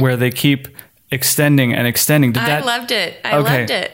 where 0.00 0.16
they 0.16 0.30
keep 0.30 0.68
extending 1.10 1.72
and 1.74 1.86
extending. 1.86 2.32
Did 2.32 2.42
Mm-hmm. 2.42 2.50
I 2.50 2.54
that 2.60 2.66
loved 2.66 2.90
it. 2.92 3.14
I 3.24 3.36
Okay. 3.38 3.58
loved 3.60 3.70
it. 3.70 3.90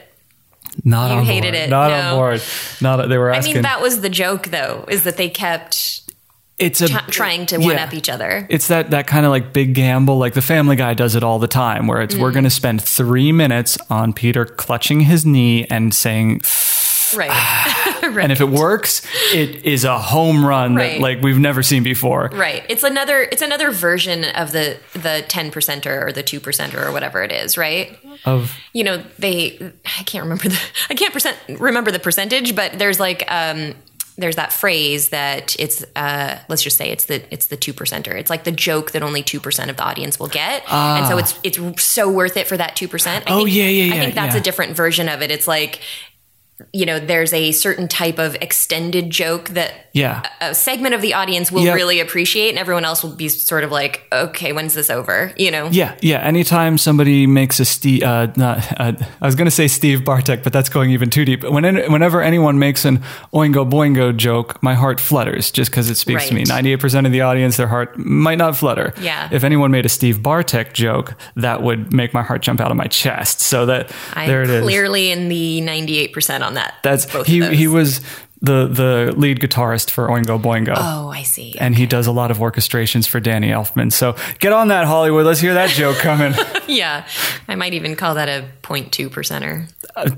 Not 0.83 1.11
you 1.11 1.17
on 1.19 1.25
hated 1.25 1.51
board. 1.53 1.55
it. 1.55 1.69
Not 1.69 1.89
No. 1.89 1.95
on 1.95 2.15
board. 2.15 2.41
Not 2.81 3.09
they 3.09 3.17
were 3.17 3.31
asking. 3.31 3.53
I 3.53 3.55
mean, 3.55 3.63
that 3.63 3.81
was 3.81 4.01
the 4.01 4.09
joke, 4.09 4.47
though, 4.47 4.85
is 4.89 5.03
that 5.03 5.17
they 5.17 5.29
kept 5.29 6.01
it's 6.59 6.81
a 6.81 6.87
t- 6.87 6.95
trying 7.09 7.45
to 7.47 7.59
yeah. 7.59 7.65
one 7.67 7.75
up 7.77 7.93
each 7.93 8.09
other. 8.09 8.47
It's 8.49 8.67
that 8.69 8.89
that 8.89 9.05
kind 9.05 9.25
of 9.25 9.31
like 9.31 9.53
big 9.53 9.73
gamble, 9.75 10.17
like 10.17 10.33
the 10.33 10.41
Family 10.41 10.75
Guy 10.75 10.93
does 10.95 11.15
it 11.15 11.23
all 11.23 11.37
the 11.39 11.47
time, 11.47 11.85
where 11.87 12.01
it's 12.01 12.15
Mm. 12.15 12.19
we're 12.19 12.31
going 12.31 12.45
to 12.45 12.49
spend 12.49 12.81
three 12.81 13.31
minutes 13.31 13.77
on 13.91 14.11
Peter 14.13 14.43
clutching 14.45 15.01
his 15.01 15.25
knee 15.25 15.65
and 15.69 15.93
saying, 15.93 16.39
Right. 18.07 18.23
and 18.23 18.31
if 18.31 18.41
it 18.41 18.49
works, 18.49 19.05
it 19.33 19.65
is 19.65 19.83
a 19.83 19.97
home 19.99 20.45
run 20.45 20.75
Right. 20.75 20.93
that 20.93 21.01
like 21.01 21.21
we've 21.21 21.37
never 21.39 21.61
seen 21.63 21.83
before. 21.83 22.29
Right. 22.33 22.63
It's 22.69 22.83
another 22.83 23.21
it's 23.23 23.41
another 23.41 23.71
version 23.71 24.23
of 24.25 24.51
the 24.51 24.77
the 24.93 25.23
10 25.27 25.51
percenter 25.51 26.07
or 26.07 26.11
the 26.11 26.23
2 26.23 26.39
percenter 26.39 26.85
or 26.85 26.91
whatever 26.91 27.23
it 27.23 27.31
is, 27.31 27.57
right? 27.57 27.97
Of 28.25 28.55
You 28.73 28.83
know, 28.83 29.03
they 29.19 29.57
I 29.99 30.03
can't 30.03 30.23
remember 30.23 30.47
the 30.49 30.59
I 30.89 30.93
can't 30.95 31.13
percent 31.13 31.37
remember 31.59 31.91
the 31.91 31.99
percentage, 31.99 32.55
but 32.55 32.77
there's 32.79 32.99
like 32.99 33.23
um 33.31 33.73
there's 34.19 34.35
that 34.37 34.51
phrase 34.51 35.09
that 35.09 35.55
it's 35.59 35.85
uh 35.95 36.39
let's 36.49 36.63
just 36.63 36.75
say 36.77 36.89
it's 36.89 37.05
the 37.05 37.21
it's 37.31 37.47
the 37.47 37.57
2 37.57 37.73
percenter. 37.73 38.15
It's 38.17 38.29
like 38.31 38.45
the 38.45 38.51
joke 38.51 38.91
that 38.91 39.03
only 39.03 39.21
2% 39.21 39.69
of 39.69 39.77
the 39.77 39.83
audience 39.83 40.19
will 40.19 40.27
get. 40.27 40.63
And 40.71 41.05
so 41.07 41.17
it's 41.19 41.37
it's 41.43 41.83
so 41.83 42.09
worth 42.11 42.35
it 42.37 42.47
for 42.47 42.57
that 42.57 42.75
2%. 42.75 43.07
I 43.07 43.17
Ah. 43.17 43.23
Oh, 43.27 43.43
think, 43.45 43.55
yeah, 43.55 43.65
yeah, 43.65 43.93
I 43.93 43.99
think 43.99 44.15
that's 44.15 44.33
yeah. 44.33 44.41
a 44.41 44.43
different 44.43 44.75
version 44.75 45.07
of 45.09 45.21
it. 45.21 45.29
It's 45.29 45.47
like 45.47 45.81
you 46.73 46.85
know, 46.85 46.99
there's 46.99 47.33
a 47.33 47.51
certain 47.51 47.87
type 47.87 48.17
of 48.17 48.35
extended 48.41 49.09
joke 49.11 49.49
that 49.49 49.73
yeah. 49.93 50.27
a 50.41 50.55
segment 50.55 50.95
of 50.95 51.01
the 51.01 51.13
audience 51.13 51.51
will 51.51 51.63
Yep. 51.63 51.75
really 51.75 51.99
appreciate 51.99 52.49
and 52.49 52.57
everyone 52.59 52.83
else 52.85 53.03
will 53.03 53.15
be 53.15 53.29
sort 53.29 53.63
of 53.63 53.71
like 53.71 54.05
okay 54.11 54.53
when's 54.53 54.73
this 54.73 54.89
over 54.89 55.33
you 55.37 55.49
know 55.51 55.69
Yeah, 55.71 55.95
yeah. 56.01 56.19
Anytime 56.19 56.77
somebody 56.77 57.27
makes 57.27 57.59
a 57.59 57.65
Steve, 57.65 58.03
uh, 58.03 58.27
not, 58.35 58.57
uh, 58.79 58.93
I 59.21 59.25
was 59.25 59.35
going 59.35 59.45
to 59.45 59.51
say 59.51 59.67
Steve 59.67 60.03
Bartek, 60.05 60.43
but 60.43 60.53
that's 60.53 60.69
going 60.69 60.91
even 60.91 61.09
too 61.09 61.25
deep. 61.25 61.43
When, 61.43 61.63
whenever 61.91 62.21
anyone 62.21 62.57
makes 62.59 62.85
an 62.85 62.99
Oingo 63.33 63.69
Boingo 63.69 64.15
joke, 64.15 64.61
my 64.63 64.73
heart 64.75 64.99
flutters 64.99 65.51
just 65.51 65.69
because 65.71 65.89
it 65.89 65.95
speaks 65.95 66.27
to 66.29 66.33
me. 66.33 66.43
Ninety-eight 66.43 66.79
percent 66.79 67.05
of 67.05 67.11
the 67.11 67.21
audience, 67.21 67.57
their 67.57 67.67
heart 67.67 67.97
might 67.97 68.37
not 68.37 68.55
flutter. 68.55 68.93
Yeah. 69.01 69.29
If 69.31 69.43
anyone 69.43 69.71
made 69.71 69.85
a 69.85 69.89
Steve 69.89 70.23
Bartek 70.23 70.73
joke, 70.73 71.15
that 71.35 71.61
would 71.61 71.93
make 71.93 72.13
my 72.13 72.23
heart 72.23 72.41
jump 72.41 72.59
out 72.61 72.71
of 72.71 72.77
my 72.77 72.87
chest. 72.87 73.41
So 73.41 73.65
that 73.67 73.91
i'm 74.13 74.27
there 74.27 74.43
it 74.43 74.49
is. 74.49 74.63
clearly 74.63 75.11
in 75.11 75.29
the 75.29 75.61
98% 75.61 76.41
on 76.47 76.53
that 76.55 76.75
That's 76.83 77.05
he. 77.27 77.55
He 77.55 77.67
was 77.67 78.01
the 78.41 78.67
the 78.67 79.13
lead 79.17 79.39
guitarist 79.39 79.89
for 79.89 80.07
Oingo 80.07 80.39
Boingo. 80.39 80.75
oh 80.77 81.09
i 81.09 81.23
see 81.23 81.55
And 81.59 81.75
he 81.75 81.85
does 81.87 82.07
a 82.07 82.11
lot 82.11 82.29
of 82.31 82.37
orchestrations 82.37 83.07
for 83.07 83.19
Danny 83.19 83.49
Elfman. 83.49 83.91
So 83.91 84.15
get 84.39 84.53
on 84.53 84.67
that, 84.67 84.85
Hollywood. 84.85 85.25
Let's 85.25 85.39
hear 85.39 85.55
that 85.55 85.71
joke 85.71 85.97
coming. 85.97 86.33
yeah 86.67 87.07
i 87.47 87.55
might 87.55 87.73
even 87.73 87.95
call 87.95 88.13
that 88.15 88.29
a 88.29 88.45
0.2 88.63 89.09
percenter 89.09 89.67
uh, 89.95 90.09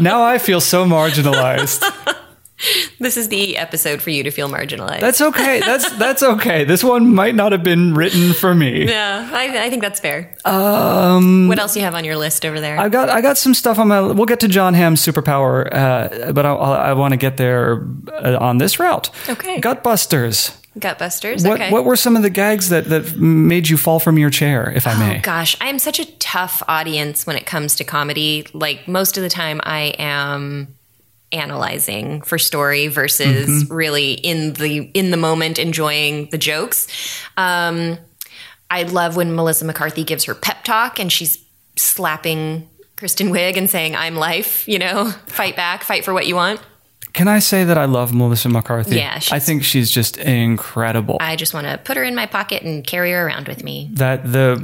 now 0.00 0.22
I 0.22 0.38
feel 0.38 0.60
so 0.60 0.84
marginalized. 0.84 1.82
this 2.98 3.16
is 3.16 3.28
the 3.28 3.56
episode 3.56 4.00
for 4.00 4.10
you 4.10 4.22
to 4.22 4.30
feel 4.30 4.48
marginalized 4.48 5.00
That's 5.00 5.20
okay. 5.20 5.60
That's 5.60 5.90
that's 5.98 6.22
okay. 6.22 6.64
This 6.64 6.82
one 6.82 7.14
might 7.14 7.34
not 7.34 7.52
have 7.52 7.62
been 7.62 7.94
written 7.94 8.32
for 8.32 8.54
me. 8.54 8.88
yeah 8.88 9.28
I, 9.32 9.66
I 9.66 9.70
think 9.70 9.82
that's 9.82 10.00
fair 10.00 10.34
um 10.44 11.48
what 11.48 11.58
else 11.58 11.74
do 11.74 11.80
you 11.80 11.84
have 11.84 11.94
on 11.94 12.04
your 12.04 12.16
list 12.16 12.44
over 12.46 12.60
there 12.60 12.78
I 12.78 12.88
got 12.88 13.08
I 13.10 13.20
got 13.20 13.36
some 13.38 13.54
stuff 13.54 13.78
on 13.78 13.88
my. 13.88 14.00
We'll 14.00 14.26
get 14.26 14.40
to 14.40 14.48
Jon 14.48 14.74
Hamm's 14.74 15.04
superpower, 15.04 15.68
uh, 15.72 16.32
but 16.32 16.46
I, 16.46 16.52
I 16.52 16.92
want 16.94 17.12
to 17.12 17.16
get 17.16 17.36
there 17.36 17.86
uh, 18.12 18.38
on 18.40 18.58
this 18.58 18.78
route. 18.78 19.10
Okay. 19.28 19.60
Gutbusters. 19.60 20.56
gutbusters 20.78 21.44
What 21.46 21.60
okay 21.60 21.70
what 21.70 21.84
were 21.84 21.96
some 21.96 22.16
of 22.16 22.22
the 22.22 22.30
gags 22.30 22.68
that 22.68 22.86
that 22.86 23.16
made 23.18 23.68
you 23.68 23.76
fall 23.76 23.98
from 23.98 24.18
your 24.18 24.30
chair, 24.30 24.72
if 24.74 24.86
I 24.86 24.98
may? 24.98 25.18
Oh 25.18 25.20
gosh, 25.22 25.56
I 25.60 25.68
am 25.68 25.78
such 25.78 25.98
a 26.00 26.04
tough 26.18 26.62
audience 26.68 27.26
when 27.26 27.36
it 27.36 27.46
comes 27.46 27.76
to 27.76 27.84
comedy. 27.84 28.46
Like 28.52 28.86
most 28.88 29.16
of 29.16 29.22
the 29.22 29.30
time, 29.30 29.60
I 29.64 29.94
am 29.98 30.68
analyzing 31.32 32.22
for 32.22 32.38
story 32.38 32.88
versus 32.88 33.48
Mm-hmm. 33.48 33.74
really 33.74 34.12
in 34.12 34.52
the 34.54 34.78
in 34.94 35.10
the 35.10 35.16
moment 35.16 35.58
enjoying 35.58 36.28
the 36.30 36.38
jokes. 36.38 36.86
Um, 37.36 37.98
I 38.70 38.82
love 38.84 39.16
when 39.16 39.34
Melissa 39.34 39.64
McCarthy 39.64 40.04
gives 40.04 40.24
her 40.24 40.34
pep 40.34 40.64
talk 40.64 40.98
and 40.98 41.12
she's 41.12 41.38
slapping 41.76 42.68
Kristen 42.96 43.28
Wiig 43.28 43.56
and 43.56 43.68
saying, 43.68 43.94
"I'm 43.94 44.16
life," 44.16 44.66
you 44.66 44.78
know, 44.78 45.10
fight 45.26 45.56
back, 45.56 45.82
fight 45.84 46.04
for 46.04 46.14
what 46.14 46.26
you 46.26 46.34
want. 46.34 46.60
Can 47.16 47.28
I 47.28 47.38
say 47.40 47.64
that 47.64 47.78
I 47.78 47.86
love 47.86 48.12
Melissa 48.12 48.48
McCarthy? 48.50 48.96
Yeah, 48.96 49.18
I 49.32 49.38
think 49.38 49.64
she's 49.64 49.90
just 49.90 50.18
incredible. 50.18 51.16
I 51.18 51.34
just 51.34 51.54
want 51.54 51.66
to 51.66 51.78
put 51.78 51.96
her 51.96 52.04
in 52.04 52.14
my 52.14 52.26
pocket 52.26 52.62
and 52.62 52.84
carry 52.86 53.10
her 53.12 53.26
around 53.26 53.48
with 53.48 53.64
me. 53.64 53.88
that 53.94 54.22
the 54.30 54.56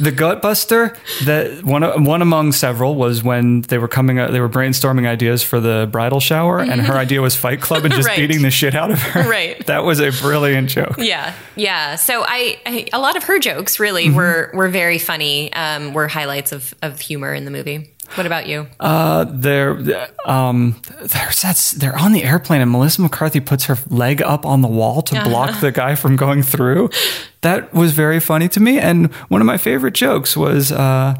the 0.00 0.10
gutbuster 0.10 0.96
that 1.24 1.62
one 1.64 2.04
one 2.04 2.20
among 2.20 2.50
several 2.52 2.96
was 2.96 3.22
when 3.22 3.62
they 3.62 3.78
were 3.78 3.86
coming 3.88 4.18
out 4.18 4.32
they 4.32 4.40
were 4.40 4.48
brainstorming 4.48 5.06
ideas 5.06 5.42
for 5.44 5.60
the 5.60 5.88
bridal 5.92 6.18
shower 6.20 6.58
and 6.60 6.80
her 6.82 6.94
idea 6.94 7.22
was 7.22 7.36
Fight 7.36 7.60
Club 7.60 7.84
and 7.84 7.94
just 7.94 8.08
Right. 8.12 8.18
beating 8.18 8.42
the 8.42 8.50
shit 8.50 8.74
out 8.74 8.90
of 8.90 9.00
her. 9.00 9.22
Right. 9.30 9.64
That 9.72 9.84
was 9.84 10.00
a 10.00 10.10
brilliant 10.10 10.70
joke. 10.70 10.96
Yeah, 10.98 11.34
yeah. 11.56 11.94
So 11.94 12.24
I, 12.26 12.58
I 12.66 12.88
a 12.92 12.98
lot 12.98 13.16
of 13.16 13.22
her 13.24 13.38
jokes 13.38 13.78
really 13.78 14.10
were 14.10 14.50
were 14.52 14.68
very 14.68 14.98
funny. 14.98 15.52
Um, 15.52 15.94
were 15.94 16.08
highlights 16.08 16.50
of 16.50 16.74
of 16.82 17.00
humor 17.00 17.32
in 17.32 17.44
the 17.44 17.50
movie. 17.52 17.88
What 18.14 18.26
about 18.26 18.46
you? 18.46 18.66
Uh, 18.78 19.24
they're 19.28 20.10
um, 20.26 20.80
that's 21.00 21.72
they're 21.72 21.96
on 21.98 22.12
the 22.12 22.24
airplane 22.24 22.60
and 22.60 22.70
Melissa 22.70 23.00
McCarthy 23.00 23.40
puts 23.40 23.64
her 23.64 23.78
leg 23.88 24.20
up 24.20 24.44
on 24.44 24.60
the 24.60 24.68
wall 24.68 25.02
to 25.02 25.22
block 25.24 25.60
the 25.60 25.72
guy 25.72 25.94
from 25.94 26.16
going 26.16 26.42
through. 26.42 26.90
That 27.40 27.72
was 27.72 27.92
very 27.92 28.20
funny 28.20 28.48
to 28.50 28.60
me. 28.60 28.78
And 28.78 29.12
one 29.28 29.40
of 29.40 29.46
my 29.46 29.56
favorite 29.56 29.94
jokes 29.94 30.36
was 30.36 30.70
uh, 30.72 31.14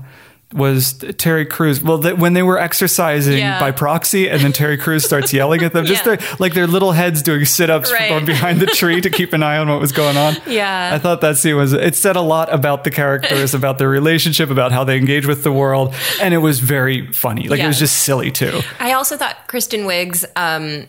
was 0.52 0.94
Terry 1.18 1.46
Crews. 1.46 1.82
Well, 1.82 2.00
th- 2.00 2.16
when 2.16 2.34
they 2.34 2.42
were 2.42 2.58
exercising 2.58 3.38
Yeah. 3.38 3.58
by 3.58 3.70
proxy, 3.70 4.28
and 4.28 4.40
then 4.42 4.52
Terry 4.52 4.76
Crews 4.76 5.04
starts 5.04 5.32
yelling 5.32 5.62
at 5.62 5.72
them, 5.72 5.86
just 5.86 6.04
Yeah. 6.06 6.16
their, 6.16 6.28
like 6.38 6.54
their 6.54 6.66
little 6.66 6.92
heads 6.92 7.22
doing 7.22 7.44
sit 7.44 7.70
ups 7.70 7.90
Right. 7.92 8.12
from 8.12 8.24
behind 8.24 8.60
the 8.60 8.66
tree 8.66 9.00
to 9.00 9.10
keep 9.10 9.32
an 9.32 9.42
eye 9.42 9.56
on 9.58 9.68
what 9.68 9.80
was 9.80 9.92
going 9.92 10.16
on. 10.16 10.36
Yeah. 10.46 10.90
I 10.94 10.98
thought 10.98 11.20
that 11.22 11.36
scene 11.38 11.56
was 11.56 11.72
it 11.72 11.94
said 11.94 12.16
a 12.16 12.20
lot 12.20 12.52
about 12.52 12.84
the 12.84 12.90
characters, 12.90 13.54
about 13.54 13.78
their 13.78 13.88
relationship, 13.88 14.50
about 14.50 14.72
how 14.72 14.84
they 14.84 14.96
engage 14.98 15.26
with 15.26 15.42
the 15.42 15.52
world, 15.52 15.94
and 16.20 16.34
it 16.34 16.38
was 16.38 16.60
very 16.60 17.10
funny. 17.12 17.48
Like 17.48 17.60
it 17.60 17.66
was 17.66 17.78
just 17.78 17.98
silly 18.02 18.30
too. 18.30 18.60
I 18.80 18.92
also 18.92 19.16
thought 19.16 19.36
Kristen 19.46 19.86
Wiig's 19.86 20.24
um, 20.36 20.86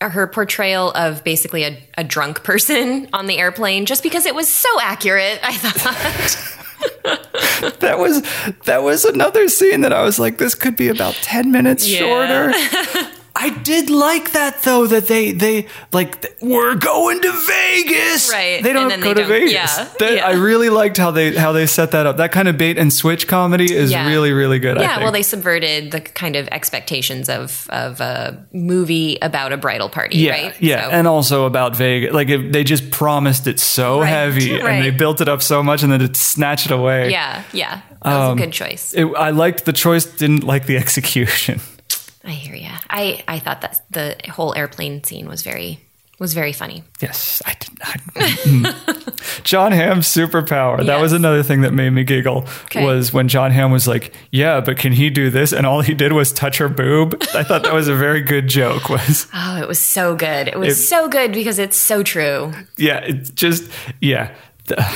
her 0.00 0.26
portrayal 0.26 0.90
of 0.92 1.24
basically 1.24 1.64
a, 1.64 1.78
a 1.96 2.04
drunk 2.04 2.42
person 2.44 3.08
on 3.12 3.26
the 3.26 3.38
airplane, 3.38 3.86
just 3.86 4.02
because 4.02 4.26
it 4.26 4.34
was 4.34 4.48
so 4.48 4.68
accurate. 4.80 5.38
I 5.42 5.52
thought. 5.56 6.50
That 7.94 8.00
was 8.02 8.22
that 8.64 8.82
was 8.82 9.04
another 9.04 9.46
scene 9.48 9.82
that 9.82 9.92
I 9.92 10.02
was 10.02 10.18
like, 10.18 10.38
this 10.38 10.54
could 10.56 10.76
be 10.76 10.88
about 10.88 11.14
ten 11.14 11.52
minutes 11.52 11.88
Yeah. 11.88 11.98
shorter. 12.00 12.52
I 13.44 13.50
did 13.62 13.90
like 13.90 14.32
that 14.32 14.62
though 14.62 14.86
that 14.86 15.06
they 15.06 15.32
they 15.32 15.66
like 15.92 16.10
we're 16.40 16.74
going 16.76 17.20
to 17.20 17.32
Vegas. 17.32 18.30
Right, 18.32 18.62
They 18.62 18.72
don't 18.72 18.88
go 18.88 18.96
they 19.08 19.14
to 19.14 19.20
don't. 19.20 19.28
Vegas. 19.28 19.52
Yeah, 19.52 19.88
That- 19.98 20.14
yeah. 20.16 20.26
I 20.26 20.32
really 20.32 20.70
liked 20.70 20.96
how 20.96 21.10
they 21.10 21.36
how 21.36 21.52
they 21.52 21.66
set 21.66 21.90
that 21.90 22.06
up. 22.06 22.16
That 22.16 22.32
kind 22.32 22.48
of 22.48 22.56
bait 22.56 22.78
and 22.78 22.92
switch 22.92 23.26
comedy 23.28 23.72
is 23.74 23.90
Yeah. 23.90 24.08
really 24.08 24.32
really 24.32 24.58
good. 24.58 24.78
I 24.78 24.82
Yeah, 24.82 24.98
well, 25.02 25.12
they 25.12 25.22
subverted 25.22 25.90
the 25.90 26.00
kind 26.00 26.36
of 26.36 26.48
expectations 26.48 27.28
of 27.28 27.66
of 27.70 28.00
a 28.00 28.42
movie 28.52 29.18
about 29.20 29.52
a 29.52 29.56
bridal 29.56 29.88
party, 29.88 30.18
yeah, 30.18 30.32
right? 30.32 30.54
yeah, 30.60 30.84
So- 30.84 30.90
and 30.90 31.06
also 31.06 31.44
about 31.44 31.76
Vegas. 31.76 32.12
Like 32.14 32.30
it, 32.30 32.52
they 32.52 32.64
just 32.64 32.90
promised 32.90 33.46
it 33.46 33.60
so 33.60 34.00
Right, 34.00 34.08
heavy, 34.08 34.58
and 34.58 34.82
they 34.82 34.90
built 34.90 35.20
it 35.20 35.28
up 35.28 35.42
so 35.42 35.62
much, 35.62 35.82
and 35.82 35.92
then 35.92 36.00
it 36.00 36.16
snatched 36.16 36.66
it 36.66 36.72
away. 36.72 37.10
yeah, 37.10 37.42
yeah, 37.52 37.80
that 38.02 38.14
was 38.14 38.30
Um, 38.30 38.38
a 38.38 38.40
good 38.42 38.52
choice. 38.52 38.94
It, 38.96 39.04
I 39.18 39.30
liked 39.30 39.64
the 39.66 39.72
choice. 39.72 40.04
Didn't 40.06 40.44
like 40.44 40.64
the 40.66 40.76
execution. 40.84 41.60
I 42.24 42.30
hear 42.30 42.54
you. 42.54 42.70
I 42.90 43.22
I 43.28 43.38
thought 43.38 43.60
that 43.60 43.84
the 43.90 44.16
whole 44.30 44.54
airplane 44.54 45.02
scene 45.04 45.28
was 45.28 45.42
very 45.42 45.80
was 46.18 46.32
very 46.32 46.52
funny. 46.52 46.84
Yes, 47.00 47.42
I 47.44 47.54
did. 47.58 47.70
Mm. 48.44 49.42
Jon 49.44 49.72
Hamm's 49.72 50.06
superpower. 50.06 50.84
That 50.86 51.00
was 51.00 51.12
another 51.12 51.42
thing 51.42 51.62
that 51.62 51.72
made 51.72 51.90
me 51.90 52.04
giggle. 52.04 52.46
Okay. 52.66 52.84
Was 52.84 53.12
when 53.12 53.26
John 53.28 53.50
Hamm 53.50 53.72
was 53.72 53.88
like, 53.88 54.14
"Yeah, 54.30 54.60
but 54.60 54.78
can 54.78 54.92
he 54.92 55.10
do 55.10 55.28
this?" 55.28 55.52
And 55.52 55.66
all 55.66 55.80
he 55.80 55.92
did 55.92 56.12
was 56.12 56.32
touch 56.32 56.58
her 56.58 56.68
boob. 56.68 57.16
I 57.34 57.42
thought 57.42 57.64
that 57.64 57.74
was 57.74 57.88
a 57.88 57.96
very 57.96 58.20
good 58.20 58.46
joke. 58.48 58.88
Was 58.88 59.26
Oh, 59.34 59.60
it 59.60 59.66
was 59.68 59.78
so 59.80 60.14
good. 60.14 60.48
It 60.48 60.58
was 60.58 60.78
It- 60.78 60.84
so 60.86 61.08
good 61.08 61.32
because 61.32 61.58
it's 61.58 61.76
so 61.76 62.02
true. 62.02 62.52
yeah, 62.76 63.00
it's 63.00 63.30
just 63.30 63.68
yeah. 64.00 64.34
The- 64.66 64.86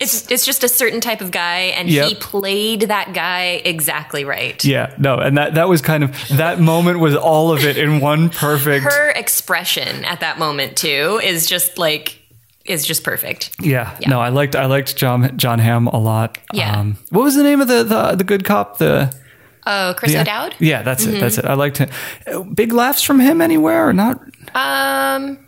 It's 0.00 0.30
it's 0.30 0.44
just 0.44 0.64
a 0.64 0.68
certain 0.68 1.00
type 1.00 1.20
of 1.20 1.30
guy, 1.30 1.72
and 1.76 1.88
Yep. 1.88 2.08
he 2.08 2.14
played 2.16 2.80
that 2.82 3.12
guy 3.14 3.62
exactly 3.64 4.24
right. 4.24 4.62
Yeah, 4.64 4.94
no, 4.98 5.16
and 5.18 5.36
that 5.38 5.54
that 5.54 5.68
was 5.68 5.80
kind 5.82 6.02
of 6.04 6.16
that 6.36 6.60
moment 6.60 6.98
was 6.98 7.14
all 7.16 7.52
of 7.52 7.64
it 7.64 7.76
in 7.78 8.00
one 8.00 8.28
perfect. 8.30 8.84
Her 8.84 9.10
expression 9.10 10.04
at 10.04 10.20
that 10.20 10.38
moment 10.38 10.76
too 10.76 11.20
is 11.22 11.46
just 11.46 11.78
like 11.78 12.18
is 12.64 12.84
just 12.86 13.04
perfect. 13.04 13.50
yeah, 13.60 13.94
Yeah. 14.00 14.08
no, 14.08 14.20
I 14.20 14.30
liked 14.30 14.56
I 14.56 14.66
liked 14.66 14.96
John 14.96 15.36
Jon 15.36 15.58
Hamm 15.58 15.86
a 15.88 15.98
lot. 15.98 16.38
Um, 16.50 16.58
Yeah. 16.58 16.84
what 17.10 17.22
was 17.24 17.36
the 17.36 17.42
name 17.42 17.60
of 17.60 17.68
the 17.68 17.84
the, 17.84 18.16
the 18.16 18.24
good 18.24 18.44
cop? 18.44 18.78
The 18.78 19.14
Oh, 19.66 19.94
Chris 19.96 20.12
yeah, 20.12 20.20
O'Dowd. 20.20 20.54
Yeah, 20.58 20.82
that's 20.82 21.06
it. 21.06 21.18
That's 21.20 21.36
Mm-hmm. 21.38 21.46
it. 21.46 21.50
I 21.50 21.54
liked 21.54 21.78
him. 21.78 22.52
Big 22.52 22.70
laughs 22.72 23.02
from 23.02 23.18
him 23.18 23.40
anywhere 23.40 23.88
or 23.88 23.94
not? 23.94 24.20
Um, 24.54 25.38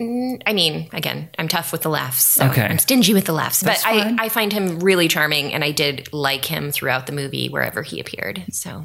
Mm, 0.00 0.40
I 0.46 0.52
mean, 0.54 0.88
again, 0.94 1.28
I'm 1.38 1.46
tough 1.46 1.72
with 1.72 1.82
the 1.82 1.90
laughs. 1.90 2.24
So 2.24 2.46
Okay. 2.46 2.62
I'm 2.62 2.78
stingy 2.78 3.12
with 3.12 3.26
the 3.26 3.32
laughs, 3.34 3.62
but 3.62 3.82
I. 3.84 4.16
I 4.18 4.28
find 4.30 4.52
him 4.52 4.80
really 4.80 5.08
charming, 5.08 5.52
and 5.52 5.62
I 5.62 5.70
did 5.72 6.10
like 6.12 6.44
him 6.46 6.70
throughout 6.72 7.06
the 7.06 7.12
movie 7.12 7.48
wherever 7.48 7.82
he 7.82 8.00
appeared. 8.00 8.42
So 8.50 8.84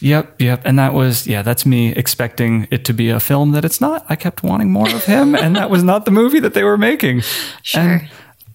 Yep, 0.00 0.40
yep. 0.40 0.62
And 0.64 0.78
that 0.78 0.92
was, 0.94 1.26
yeah, 1.26 1.42
that's 1.42 1.64
me 1.64 1.92
expecting 1.92 2.68
it 2.70 2.84
to 2.84 2.92
be 2.92 3.08
a 3.08 3.18
film 3.20 3.52
that 3.52 3.64
it's 3.64 3.80
not. 3.80 4.04
I 4.08 4.16
kept 4.16 4.42
wanting 4.42 4.70
more 4.70 4.88
of 4.88 5.04
him, 5.04 5.34
and 5.42 5.56
that 5.56 5.70
was 5.70 5.82
not 5.82 6.04
the 6.04 6.10
movie 6.10 6.40
that 6.40 6.52
they 6.54 6.64
were 6.64 6.76
making. 6.78 7.22
Sure. 7.62 7.80
And 7.82 8.10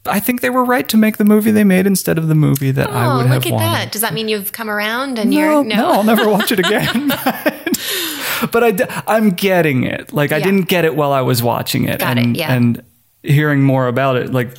I 0.06 0.20
think 0.20 0.42
they 0.42 0.50
were 0.50 0.64
right 0.64 0.88
to 0.90 0.98
make 0.98 1.18
the 1.18 1.26
movie 1.26 1.52
they 1.52 1.64
made 1.64 1.86
instead 1.88 2.18
of 2.18 2.28
the 2.28 2.36
movie 2.36 2.72
that 2.72 2.90
I 2.90 3.06
oh, 3.08 3.18
would 3.18 3.26
have 3.26 3.36
look 3.44 3.46
at 3.48 3.52
wanted. 3.54 3.66
that! 3.66 3.92
Does 3.92 4.02
that 4.02 4.14
mean 4.14 4.30
you've 4.30 4.52
come 4.52 4.70
around 4.70 5.20
and 5.20 5.32
No, 5.32 5.38
you're 5.38 5.64
no, 5.64 5.92
I'll 5.92 6.04
never 6.04 6.30
watch 6.30 6.52
it 6.52 6.60
again. 6.66 7.12
but 8.52 8.63
I, 8.63 9.04
I'm 9.08 9.32
getting 9.32 9.84
it. 9.84 10.13
Like 10.13 10.32
I 10.32 10.38
Yeah. 10.38 10.46
didn't 10.46 10.68
get 10.70 10.86
it 10.86 10.96
while 10.96 11.12
I 11.12 11.22
was 11.22 11.42
watching 11.44 11.86
it, 11.86 12.00
Got 12.00 12.18
it, 12.18 12.24
and 12.24 12.38
yeah. 12.38 12.54
and 12.54 12.82
hearing 13.24 13.62
more 13.63 13.88
about 13.88 14.16
it, 14.18 14.32
like, 14.32 14.56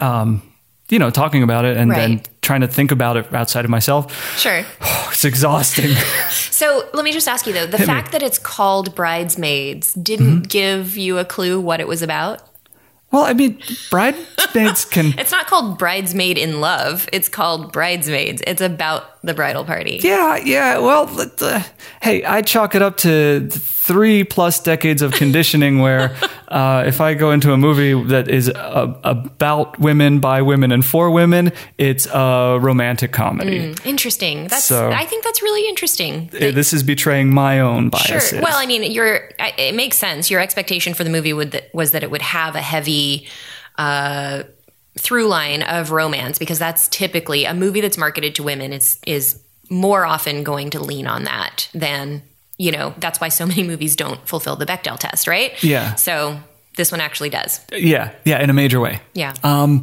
um, 0.00 0.42
you 0.88 0.98
know, 0.98 1.10
talking 1.10 1.42
about 1.42 1.64
it, 1.64 1.76
and 1.76 1.90
then 1.90 2.22
trying 2.42 2.60
to 2.60 2.68
think 2.68 2.92
about 2.92 3.16
it 3.16 3.32
outside 3.34 3.64
of 3.64 3.70
myself. 3.70 4.38
Sure. 4.38 4.64
It's 5.16 5.24
exhausting. 5.24 5.90
So 6.56 6.88
let 6.94 7.04
me 7.04 7.12
just 7.12 7.28
ask 7.28 7.46
you 7.46 7.52
though: 7.52 7.66
the 7.66 7.76
Hit 7.76 7.86
me. 7.86 7.92
fact 7.94 8.12
that 8.12 8.22
it's 8.22 8.38
called 8.38 8.94
Bridesmaids 8.94 9.92
didn't 9.94 10.26
Mm-hmm. 10.26 10.42
give 10.48 10.96
you 10.96 11.18
a 11.18 11.24
clue 11.24 11.60
what 11.60 11.80
it 11.80 11.88
was 11.88 12.00
about. 12.02 12.40
well, 13.12 13.24
I 13.24 13.32
mean, 13.34 13.58
bridesmaids 13.90 14.84
can. 14.86 15.18
It's 15.18 15.30
not 15.32 15.46
called 15.46 15.78
Bridesmaid 15.78 16.38
in 16.38 16.60
Love. 16.62 17.08
It's 17.12 17.28
called 17.28 17.72
Bridesmaids. 17.72 18.42
It's 18.46 18.60
about 18.62 19.15
the 19.26 19.34
bridal 19.34 19.64
party. 19.64 20.00
Yeah, 20.02 20.36
yeah. 20.36 20.78
Well, 20.78 21.08
uh, 21.40 21.62
hey, 22.02 22.24
I 22.24 22.42
chalk 22.42 22.74
it 22.74 22.82
up 22.82 22.96
to 22.98 23.48
three 23.50 24.24
plus 24.24 24.60
decades 24.60 25.02
of 25.02 25.12
conditioning 25.12 25.80
where 25.80 26.16
uh, 26.48 26.84
if 26.86 27.00
I 27.00 27.14
go 27.14 27.30
into 27.32 27.52
a 27.52 27.56
movie 27.56 27.94
that 28.08 28.28
is 28.28 28.48
uh, 28.48 28.94
about 29.04 29.78
women, 29.78 30.18
by 30.20 30.42
women, 30.42 30.72
and 30.72 30.84
for 30.84 31.10
women, 31.10 31.52
it's 31.78 32.06
a 32.06 32.58
romantic 32.60 33.12
comedy. 33.12 33.74
Interesting. 33.84 34.48
That's. 34.48 34.64
So- 34.64 34.90
I 34.90 35.04
think 35.04 35.24
that's 35.24 35.42
really 35.42 35.68
interesting. 35.68 36.28
This 36.32 36.72
is 36.72 36.82
betraying 36.82 37.32
my 37.34 37.60
own 37.60 37.90
Sure. 37.96 38.14
biases. 38.16 38.40
Well, 38.40 38.56
I 38.56 38.66
mean, 38.66 38.82
your 38.90 39.30
it 39.38 39.74
makes 39.74 39.96
sense. 39.98 40.30
Your 40.30 40.40
expectation 40.40 40.94
for 40.94 41.04
the 41.04 41.10
movie 41.10 41.32
would 41.32 41.62
was 41.72 41.92
that 41.92 42.02
it 42.02 42.10
would 42.10 42.22
have 42.22 42.54
a 42.56 42.62
heavy 42.62 43.28
uh, 43.76 44.44
through 44.98 45.26
line 45.26 45.62
of 45.62 45.90
romance 45.90 46.38
because 46.38 46.58
that's 46.58 46.88
typically 46.88 47.44
a 47.44 47.54
movie 47.54 47.80
that's 47.80 47.98
marketed 47.98 48.34
to 48.36 48.42
women 48.42 48.72
is 48.72 48.98
is 49.06 49.42
more 49.68 50.04
often 50.04 50.44
going 50.44 50.70
to 50.70 50.80
lean 50.80 51.06
on 51.06 51.24
that 51.24 51.68
than 51.74 52.22
you 52.58 52.72
know. 52.72 52.94
That's 52.98 53.20
why 53.20 53.28
so 53.28 53.46
many 53.46 53.62
movies 53.62 53.96
don't 53.96 54.26
fulfill 54.26 54.56
the 54.56 54.66
Bechdel 54.66 54.98
test, 54.98 55.26
right? 55.26 55.62
Yeah. 55.62 55.94
So 55.96 56.38
this 56.76 56.92
one 56.92 57.00
actually 57.00 57.30
does. 57.30 57.60
yeah, 57.72 58.12
yeah, 58.24 58.42
in 58.42 58.50
a 58.50 58.54
major 58.54 58.80
way. 58.80 59.00
Yeah. 59.14 59.34
Um, 59.42 59.82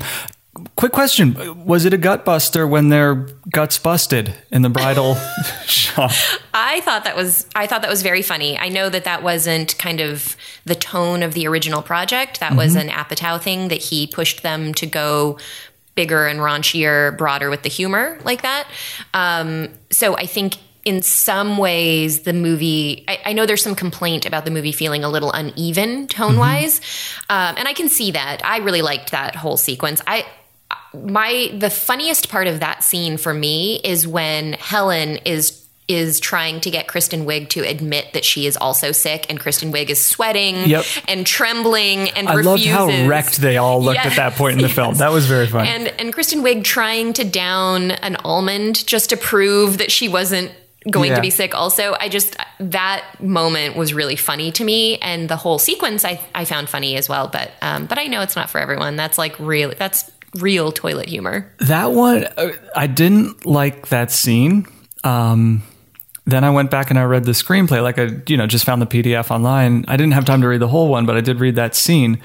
quick 0.75 0.91
question: 0.91 1.65
Was 1.65 1.85
it 1.85 1.93
a 1.93 1.97
gut 1.97 2.25
buster 2.25 2.67
when 2.67 2.89
their 2.89 3.15
guts 3.51 3.77
busted 3.77 4.33
in 4.51 4.61
the 4.61 4.69
bridal 4.69 5.15
shop? 5.65 6.11
I 6.53 6.81
thought 6.81 7.03
that 7.03 7.15
was 7.15 7.47
I 7.55 7.67
thought 7.67 7.81
that 7.81 7.89
was 7.89 8.03
very 8.03 8.21
funny. 8.21 8.57
I 8.57 8.69
know 8.69 8.89
that 8.89 9.03
that 9.05 9.23
wasn't 9.23 9.77
kind 9.77 9.99
of 9.99 10.35
the 10.65 10.75
tone 10.75 11.23
of 11.23 11.33
the 11.33 11.47
original 11.47 11.81
project. 11.81 12.39
That 12.39 12.55
was 12.55 12.75
an 12.75 12.89
Apatow 12.89 13.41
thing 13.41 13.67
that 13.69 13.81
he 13.81 14.07
pushed 14.07 14.43
them 14.43 14.73
to 14.75 14.85
go 14.85 15.37
bigger 15.95 16.27
and 16.27 16.39
raunchier, 16.39 17.17
broader 17.17 17.49
with 17.49 17.63
the 17.63 17.69
humor 17.69 18.19
like 18.23 18.41
that. 18.41 18.67
Um, 19.13 19.69
so 19.91 20.15
I 20.15 20.25
think 20.25 20.57
in 20.85 21.01
some 21.01 21.57
ways 21.57 22.21
the 22.21 22.33
movie 22.33 23.05
I, 23.07 23.19
I 23.27 23.33
know 23.33 23.45
there's 23.45 23.63
some 23.63 23.75
complaint 23.75 24.25
about 24.25 24.45
the 24.45 24.51
movie 24.51 24.71
feeling 24.71 25.03
a 25.03 25.09
little 25.09 25.31
uneven 25.31 26.07
tone 26.07 26.37
wise 26.37 26.81
um, 27.29 27.55
and 27.57 27.69
i 27.69 27.73
can 27.73 27.87
see 27.87 28.11
that 28.11 28.43
i 28.43 28.57
really 28.57 28.81
liked 28.81 29.11
that 29.11 29.33
whole 29.33 29.55
sequence 29.55 30.01
i 30.07 30.25
my 30.93 31.51
the 31.57 31.69
funniest 31.69 32.29
part 32.29 32.47
of 32.47 32.59
that 32.59 32.83
scene 32.83 33.17
for 33.17 33.33
me 33.33 33.79
is 33.83 34.07
when 34.07 34.53
helen 34.53 35.17
is 35.25 35.59
is 35.89 36.21
trying 36.21 36.61
to 36.61 36.71
get 36.71 36.87
Kristen 36.87 37.25
Wiig 37.25 37.49
to 37.49 37.59
admit 37.59 38.13
that 38.13 38.23
she 38.23 38.47
is 38.47 38.55
also 38.55 38.93
sick, 38.93 39.25
and 39.29 39.37
Kristen 39.37 39.73
Wiig 39.73 39.89
is 39.89 39.99
sweating 39.99 40.55
Yep. 40.69 40.85
and 41.09 41.27
trembling 41.27 42.09
and 42.11 42.29
I 42.29 42.35
loved 42.35 42.63
how 42.65 42.87
wrecked 43.05 43.41
they 43.41 43.57
all 43.57 43.83
looked 43.83 43.95
Yes, 43.97 44.05
at 44.05 44.15
that 44.15 44.37
point 44.37 44.55
in 44.55 44.61
the 44.61 44.69
film. 44.69 44.95
That 44.95 45.11
was 45.11 45.25
very 45.25 45.45
fun. 45.45 45.67
and 45.67 45.87
and 45.99 46.13
Kristen 46.13 46.41
Wiig 46.41 46.63
trying 46.63 47.11
to 47.13 47.25
down 47.25 47.91
an 47.91 48.15
almond 48.23 48.87
just 48.87 49.09
to 49.09 49.17
prove 49.17 49.79
that 49.79 49.91
she 49.91 50.07
wasn't 50.07 50.53
going 50.89 51.09
Yeah. 51.11 51.15
to 51.15 51.21
be 51.21 51.29
sick 51.29 51.55
also 51.55 51.95
i 51.97 52.09
just 52.09 52.35
that 52.59 53.05
moment 53.21 53.77
was 53.77 53.93
really 53.93 54.17
funny 54.17 54.51
to 54.51 54.65
me 54.65 54.97
and 54.97 55.29
the 55.29 55.37
whole 55.37 55.57
sequence 55.57 56.03
i, 56.03 56.19
I 56.35 56.43
found 56.43 56.67
funny 56.67 56.97
as 56.97 57.07
well 57.07 57.29
but 57.29 57.51
um, 57.61 57.85
but 57.85 57.97
i 57.97 58.07
know 58.07 58.19
it's 58.19 58.35
not 58.35 58.49
for 58.49 58.59
everyone 58.59 58.97
that's 58.97 59.17
like 59.17 59.39
really 59.39 59.75
that's 59.75 60.11
real 60.35 60.71
toilet 60.71 61.09
humor 61.09 61.51
That 61.59 61.91
one, 61.91 62.25
uh, 62.37 62.51
I 62.75 62.87
didn't 62.87 63.45
like 63.45 63.89
that 63.89 64.11
scene. 64.11 64.65
Um, 65.03 65.63
then 66.25 66.43
I 66.43 66.49
went 66.51 66.71
back 66.71 66.89
and 66.89 66.97
I 66.97 67.03
read 67.03 67.25
the 67.25 67.33
screenplay. 67.33 67.83
Like 67.83 67.99
I, 67.99 68.09
you 68.27 68.37
know, 68.37 68.47
just 68.47 68.65
found 68.65 68.81
the 68.81 68.85
PDF 68.85 69.29
online. 69.29 69.85
I 69.87 69.97
didn't 69.97 70.13
have 70.13 70.25
time 70.25 70.41
to 70.41 70.47
read 70.47 70.61
the 70.61 70.69
whole 70.69 70.87
one, 70.87 71.05
but 71.05 71.17
I 71.17 71.21
did 71.21 71.39
read 71.39 71.55
that 71.55 71.75
scene. 71.75 72.21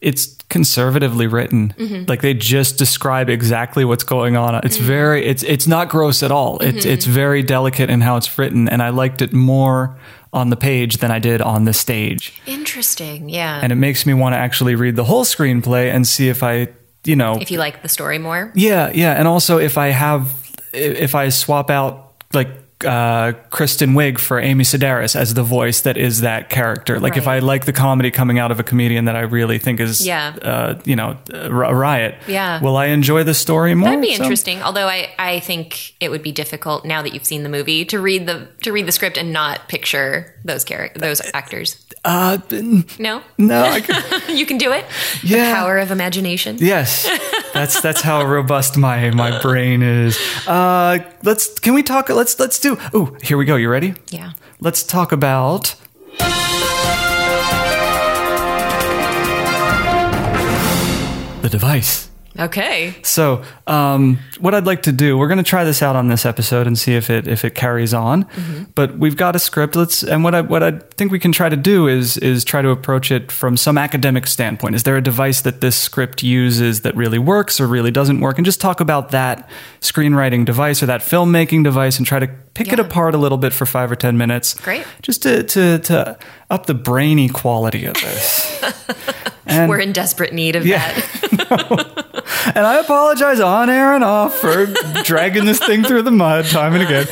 It's 0.00 0.36
conservatively 0.48 1.26
written. 1.26 1.74
Like 2.08 2.22
they 2.22 2.34
just 2.34 2.78
describe 2.78 3.28
exactly 3.28 3.84
what's 3.84 4.04
going 4.04 4.36
on. 4.36 4.54
It's 4.64 4.76
very, 4.78 5.24
it's 5.24 5.42
it's 5.42 5.66
not 5.68 5.88
gross 5.88 6.22
at 6.22 6.32
all. 6.32 6.58
It's 6.60 6.84
it's 6.84 7.06
very 7.06 7.42
delicate 7.42 7.88
in 7.90 8.00
how 8.00 8.16
it's 8.16 8.38
written, 8.38 8.68
and 8.68 8.82
I 8.82 8.88
liked 8.88 9.22
it 9.22 9.32
more 9.32 9.96
on 10.32 10.50
the 10.50 10.56
page 10.56 10.96
than 10.96 11.10
I 11.10 11.18
did 11.18 11.40
on 11.42 11.66
the 11.66 11.74
stage. 11.74 12.40
interesting 12.46 13.28
yeah 13.28 13.60
And 13.62 13.70
it 13.70 13.76
makes 13.76 14.06
me 14.06 14.14
want 14.14 14.32
to 14.32 14.38
actually 14.38 14.74
read 14.74 14.96
the 14.96 15.04
whole 15.04 15.24
screenplay 15.24 15.92
and 15.94 16.06
see 16.06 16.28
if 16.30 16.42
I, 16.42 16.68
you 17.04 17.16
know, 17.16 17.38
if 17.40 17.50
you 17.50 17.58
like 17.58 17.82
the 17.82 17.88
story 17.88 18.18
more. 18.18 18.52
Yeah, 18.54 18.90
yeah, 18.94 19.12
and 19.12 19.26
also 19.26 19.58
if 19.58 19.78
I 19.78 19.88
have, 19.88 20.32
if 20.72 21.14
I 21.14 21.28
swap 21.30 21.70
out 21.70 22.12
like 22.32 22.48
uh, 22.84 23.32
Kristen 23.50 23.94
Wiig 23.94 24.18
for 24.18 24.38
Amy 24.38 24.64
Sedaris 24.64 25.14
as 25.16 25.34
the 25.34 25.42
voice 25.42 25.82
that 25.82 25.96
is 25.96 26.20
that 26.22 26.50
character, 26.50 26.98
like 27.00 27.16
if 27.16 27.26
I 27.28 27.38
like 27.40 27.64
the 27.64 27.72
comedy 27.72 28.10
coming 28.10 28.38
out 28.38 28.50
of 28.50 28.60
a 28.60 28.62
comedian 28.62 29.04
that 29.06 29.16
I 29.16 29.20
really 29.20 29.58
think 29.58 29.80
is, 29.80 30.06
Yeah. 30.06 30.34
uh, 30.42 30.80
you 30.84 30.96
know, 30.96 31.16
a 31.32 31.50
riot, 31.50 32.14
Yeah. 32.26 32.60
will 32.60 32.76
I 32.76 32.86
enjoy 32.86 33.24
the 33.24 33.34
story 33.34 33.74
more? 33.74 33.88
That'd 33.90 34.02
be 34.02 34.14
So- 34.14 34.22
interesting. 34.22 34.62
Although 34.62 34.86
I, 34.88 35.10
I 35.18 35.40
think 35.40 35.94
it 36.00 36.10
would 36.10 36.22
be 36.22 36.32
difficult 36.32 36.84
now 36.84 37.02
that 37.02 37.12
you've 37.14 37.26
seen 37.26 37.42
the 37.42 37.48
movie 37.48 37.84
to 37.86 38.00
read 38.00 38.26
the 38.26 38.48
to 38.62 38.72
read 38.72 38.86
the 38.86 38.92
script 38.92 39.16
and 39.16 39.32
not 39.32 39.68
picture 39.68 40.34
those 40.44 40.64
characters, 40.64 41.00
those 41.00 41.20
actors. 41.34 41.76
Uh, 42.04 42.38
No, 42.98 43.22
no, 43.38 43.78
could, 43.80 44.28
you 44.36 44.44
can 44.44 44.58
do 44.58 44.72
it. 44.72 44.84
Yeah. 45.22 45.48
The 45.50 45.54
power 45.54 45.78
of 45.78 45.90
imagination. 45.92 46.56
yes, 46.60 47.08
that's 47.54 47.80
that's 47.80 48.00
how 48.00 48.24
robust 48.24 48.76
my 48.76 49.10
my 49.10 49.40
brain 49.40 49.82
is. 49.82 50.18
Uh, 50.46 50.98
let's 51.22 51.58
can 51.60 51.74
we 51.74 51.82
talk? 51.84 52.08
Let's 52.08 52.38
let's 52.40 52.58
do. 52.58 52.71
Oh, 52.94 53.16
here 53.22 53.36
we 53.36 53.44
go. 53.44 53.56
You 53.56 53.68
ready? 53.68 53.94
Yeah. 54.08 54.32
Let's 54.60 54.82
talk 54.82 55.12
about 55.12 55.74
the 61.42 61.48
device. 61.50 62.11
Okay. 62.38 62.94
So, 63.02 63.42
um, 63.66 64.18
what 64.40 64.54
I'd 64.54 64.64
like 64.64 64.82
to 64.84 64.92
do, 64.92 65.18
we're 65.18 65.28
going 65.28 65.36
to 65.38 65.44
try 65.44 65.64
this 65.64 65.82
out 65.82 65.96
on 65.96 66.08
this 66.08 66.24
episode 66.24 66.66
and 66.66 66.78
see 66.78 66.94
if 66.94 67.10
it 67.10 67.28
if 67.28 67.44
it 67.44 67.54
carries 67.54 67.92
on. 67.92 68.26
But 68.74 68.96
we've 68.98 69.16
got 69.18 69.36
a 69.36 69.38
script. 69.38 69.76
Let's 69.76 70.02
and 70.02 70.24
what 70.24 70.34
I 70.34 70.40
what 70.40 70.62
I 70.62 70.70
think 70.96 71.12
we 71.12 71.18
can 71.18 71.30
try 71.32 71.50
to 71.50 71.56
do 71.56 71.88
is 71.88 72.16
is 72.16 72.42
try 72.42 72.62
to 72.62 72.70
approach 72.70 73.10
it 73.10 73.30
from 73.30 73.58
some 73.58 73.76
academic 73.76 74.26
standpoint. 74.26 74.74
Is 74.74 74.84
there 74.84 74.96
a 74.96 75.02
device 75.02 75.42
that 75.42 75.60
this 75.60 75.76
script 75.76 76.22
uses 76.22 76.80
that 76.80 76.96
really 76.96 77.18
works 77.18 77.60
or 77.60 77.66
really 77.66 77.90
doesn't 77.90 78.20
work? 78.20 78.38
And 78.38 78.46
just 78.46 78.60
talk 78.62 78.80
about 78.80 79.10
that 79.10 79.48
screenwriting 79.82 80.46
device 80.46 80.82
or 80.82 80.86
that 80.86 81.02
filmmaking 81.02 81.64
device 81.64 81.98
and 81.98 82.06
try 82.06 82.18
to 82.18 82.28
pick 82.54 82.72
it 82.72 82.78
apart 82.78 83.14
a 83.14 83.18
little 83.18 83.38
bit 83.38 83.52
for 83.52 83.66
five 83.66 83.92
or 83.92 83.96
ten 83.96 84.16
minutes. 84.16 84.54
Great. 84.54 84.86
Just 85.02 85.22
to 85.24 85.42
to, 85.42 85.78
to 85.80 86.18
up 86.48 86.64
the 86.64 86.74
brainy 86.74 87.28
quality 87.28 87.84
of 87.84 87.94
this. 87.94 88.62
And- 89.44 89.68
We're 89.68 89.80
in 89.80 89.92
desperate 89.92 90.32
need 90.32 90.54
of 90.56 90.64
Yeah. 90.64 90.78
that. 90.94 91.98
And 92.46 92.66
I 92.66 92.78
apologize 92.78 93.40
on 93.40 93.70
air 93.70 93.94
and 93.94 94.04
off 94.04 94.34
for 94.34 94.66
dragging 95.04 95.44
this 95.44 95.58
thing 95.58 95.84
through 95.84 96.02
the 96.02 96.10
mud 96.10 96.46
time 96.46 96.74
and 96.74 96.82
again. 96.82 97.06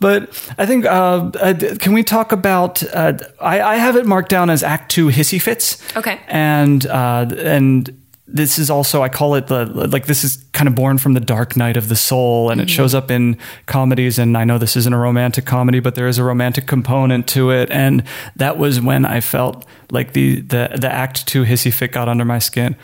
But 0.00 0.28
I 0.58 0.66
think, 0.66 0.84
uh, 0.84 1.30
uh, 1.34 1.54
can 1.78 1.92
we 1.92 2.02
talk 2.02 2.32
about? 2.32 2.82
Uh, 2.82 3.18
I, 3.40 3.60
I 3.60 3.76
have 3.76 3.96
it 3.96 4.06
marked 4.06 4.28
down 4.28 4.50
as 4.50 4.62
Act 4.62 4.90
Two 4.90 5.08
hissy 5.08 5.40
fits. 5.40 5.82
Okay. 5.96 6.20
And 6.28 6.86
uh, 6.86 7.26
and 7.38 8.02
this 8.28 8.58
is 8.58 8.70
also 8.70 9.02
I 9.02 9.08
call 9.08 9.36
it 9.36 9.46
the 9.46 9.64
like 9.66 10.06
this 10.06 10.24
is 10.24 10.44
kind 10.52 10.68
of 10.68 10.74
born 10.74 10.98
from 10.98 11.14
the 11.14 11.20
dark 11.20 11.56
night 11.56 11.76
of 11.76 11.88
the 11.88 11.96
soul, 11.96 12.50
and 12.50 12.60
it 12.60 12.68
shows 12.68 12.94
up 12.94 13.10
in 13.10 13.38
comedies. 13.66 14.18
And 14.18 14.36
I 14.36 14.44
know 14.44 14.58
this 14.58 14.76
isn't 14.76 14.92
a 14.92 14.98
romantic 14.98 15.46
comedy, 15.46 15.80
but 15.80 15.94
there 15.94 16.08
is 16.08 16.18
a 16.18 16.24
romantic 16.24 16.66
component 16.66 17.28
to 17.28 17.50
it, 17.50 17.70
and 17.70 18.02
that 18.36 18.58
was 18.58 18.80
when 18.80 19.06
I 19.06 19.20
felt 19.20 19.64
like 19.90 20.12
the 20.12 20.40
the 20.40 20.76
the 20.78 20.92
Act 20.92 21.26
Two 21.26 21.44
hissy 21.44 21.72
fit 21.72 21.92
got 21.92 22.08
under 22.08 22.24
my 22.24 22.38
skin. 22.38 22.76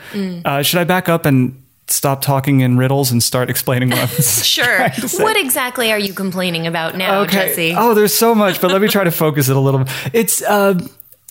Uh, 0.45 0.63
should 0.63 0.79
I 0.79 0.83
back 0.83 1.09
up 1.09 1.25
and? 1.25 1.59
Stop 1.93 2.21
talking 2.23 2.61
in 2.61 2.75
riddles 2.75 3.11
and 3.11 3.21
start 3.21 3.49
explaining 3.51 3.89
what 3.91 3.99
I'm 3.99 4.07
Sure. 4.23 4.65
trying 4.65 4.91
to 4.93 5.07
say? 5.07 5.21
What 5.23 5.37
exactly 5.37 5.91
are 5.91 5.99
you 5.99 6.11
complaining 6.13 6.65
about 6.65 6.97
now, 6.97 7.23
Jesse? 7.25 7.75
Oh, 7.77 7.93
there's 7.93 8.15
so 8.15 8.33
much, 8.33 8.59
but 8.59 8.71
let 8.71 8.81
me 8.81 8.87
try 8.87 9.03
to 9.03 9.11
focus 9.11 9.47
it 9.47 9.55
a 9.55 9.59
little. 9.59 9.85
It's 10.11 10.41
uh, 10.41 10.79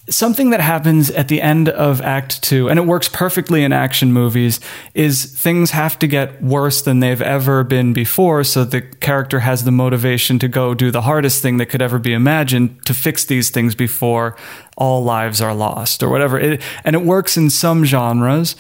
something 0.09 0.51
that 0.51 0.61
happens 0.61 1.11
at 1.11 1.27
the 1.27 1.42
end 1.42 1.68
of 1.68 2.01
Act 2.01 2.42
Two, 2.44 2.68
and 2.68 2.79
it 2.79 2.83
works 2.87 3.09
perfectly 3.09 3.64
in 3.64 3.72
action 3.72 4.12
movies. 4.12 4.61
Is 4.94 5.25
things 5.25 5.72
have 5.72 5.98
to 5.98 6.07
get 6.07 6.40
worse 6.40 6.81
than 6.83 7.01
they've 7.01 7.20
ever 7.22 7.64
been 7.64 7.92
before, 7.92 8.44
so 8.44 8.64
the 8.64 8.83
character 8.83 9.40
has 9.40 9.64
the 9.64 9.72
motivation 9.72 10.38
to 10.38 10.46
go 10.48 10.75
do 10.75 10.92
the 10.92 11.03
hardest 11.03 11.42
thing 11.42 11.57
that 11.57 11.66
could 11.66 11.83
ever 11.83 11.98
be 11.98 12.12
imagined 12.12 12.85
to 12.87 12.94
fix 12.94 13.25
these 13.25 13.51
things 13.51 13.75
before 13.75 14.37
all 14.77 15.03
lives 15.03 15.40
are 15.40 15.55
lost, 15.55 16.05
or 16.05 16.09
whatever. 16.09 16.38
It, 16.38 16.62
and 16.85 16.94
it 16.94 17.03
works 17.03 17.37
in 17.37 17.51
some 17.51 17.85
genres. 17.85 18.55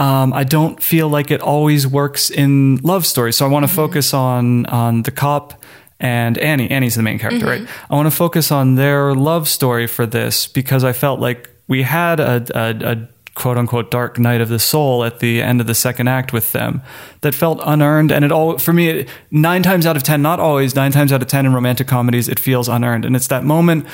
Um, 0.00 0.32
I 0.32 0.44
don't 0.44 0.82
feel 0.82 1.10
like 1.10 1.30
it 1.30 1.42
always 1.42 1.86
works 1.86 2.30
in 2.30 2.76
love 2.76 3.04
stories, 3.04 3.36
so 3.36 3.44
I 3.44 3.50
want 3.50 3.68
to 3.68 3.72
focus 3.72 4.14
on 4.14 4.64
on 4.66 5.02
the 5.02 5.10
cop 5.10 5.62
and 6.00 6.38
Annie. 6.38 6.70
Annie's 6.70 6.94
the 6.94 7.02
main 7.02 7.18
character, 7.18 7.44
right? 7.46 7.68
I 7.90 7.94
want 7.94 8.06
to 8.06 8.16
focus 8.16 8.50
on 8.50 8.76
their 8.76 9.14
love 9.14 9.46
story 9.46 9.86
for 9.86 10.06
this 10.06 10.46
because 10.46 10.84
I 10.84 10.94
felt 10.94 11.20
like 11.20 11.50
we 11.68 11.82
had 11.82 12.18
a, 12.18 12.46
a, 12.54 12.92
a 12.92 13.08
quote 13.34 13.58
unquote 13.58 13.90
dark 13.90 14.18
night 14.18 14.40
of 14.40 14.48
the 14.48 14.58
soul 14.58 15.04
at 15.04 15.20
the 15.20 15.42
end 15.42 15.60
of 15.60 15.66
the 15.66 15.74
second 15.74 16.08
act 16.08 16.32
with 16.32 16.52
them 16.52 16.80
that 17.20 17.34
felt 17.34 17.60
unearned. 17.64 18.10
And 18.10 18.24
it 18.24 18.32
all, 18.32 18.56
for 18.58 18.72
me, 18.72 18.88
it, 18.88 19.08
nine 19.30 19.62
times 19.62 19.86
out 19.86 19.96
of 19.96 20.02
10, 20.02 20.20
not 20.20 20.40
always, 20.40 20.74
nine 20.74 20.92
times 20.92 21.12
out 21.12 21.22
of 21.22 21.28
10 21.28 21.46
in 21.46 21.54
romantic 21.54 21.86
comedies, 21.86 22.28
it 22.28 22.40
feels 22.40 22.68
unearned. 22.68 23.04
And 23.04 23.14
it's 23.14 23.28
that 23.28 23.44
moment 23.44 23.86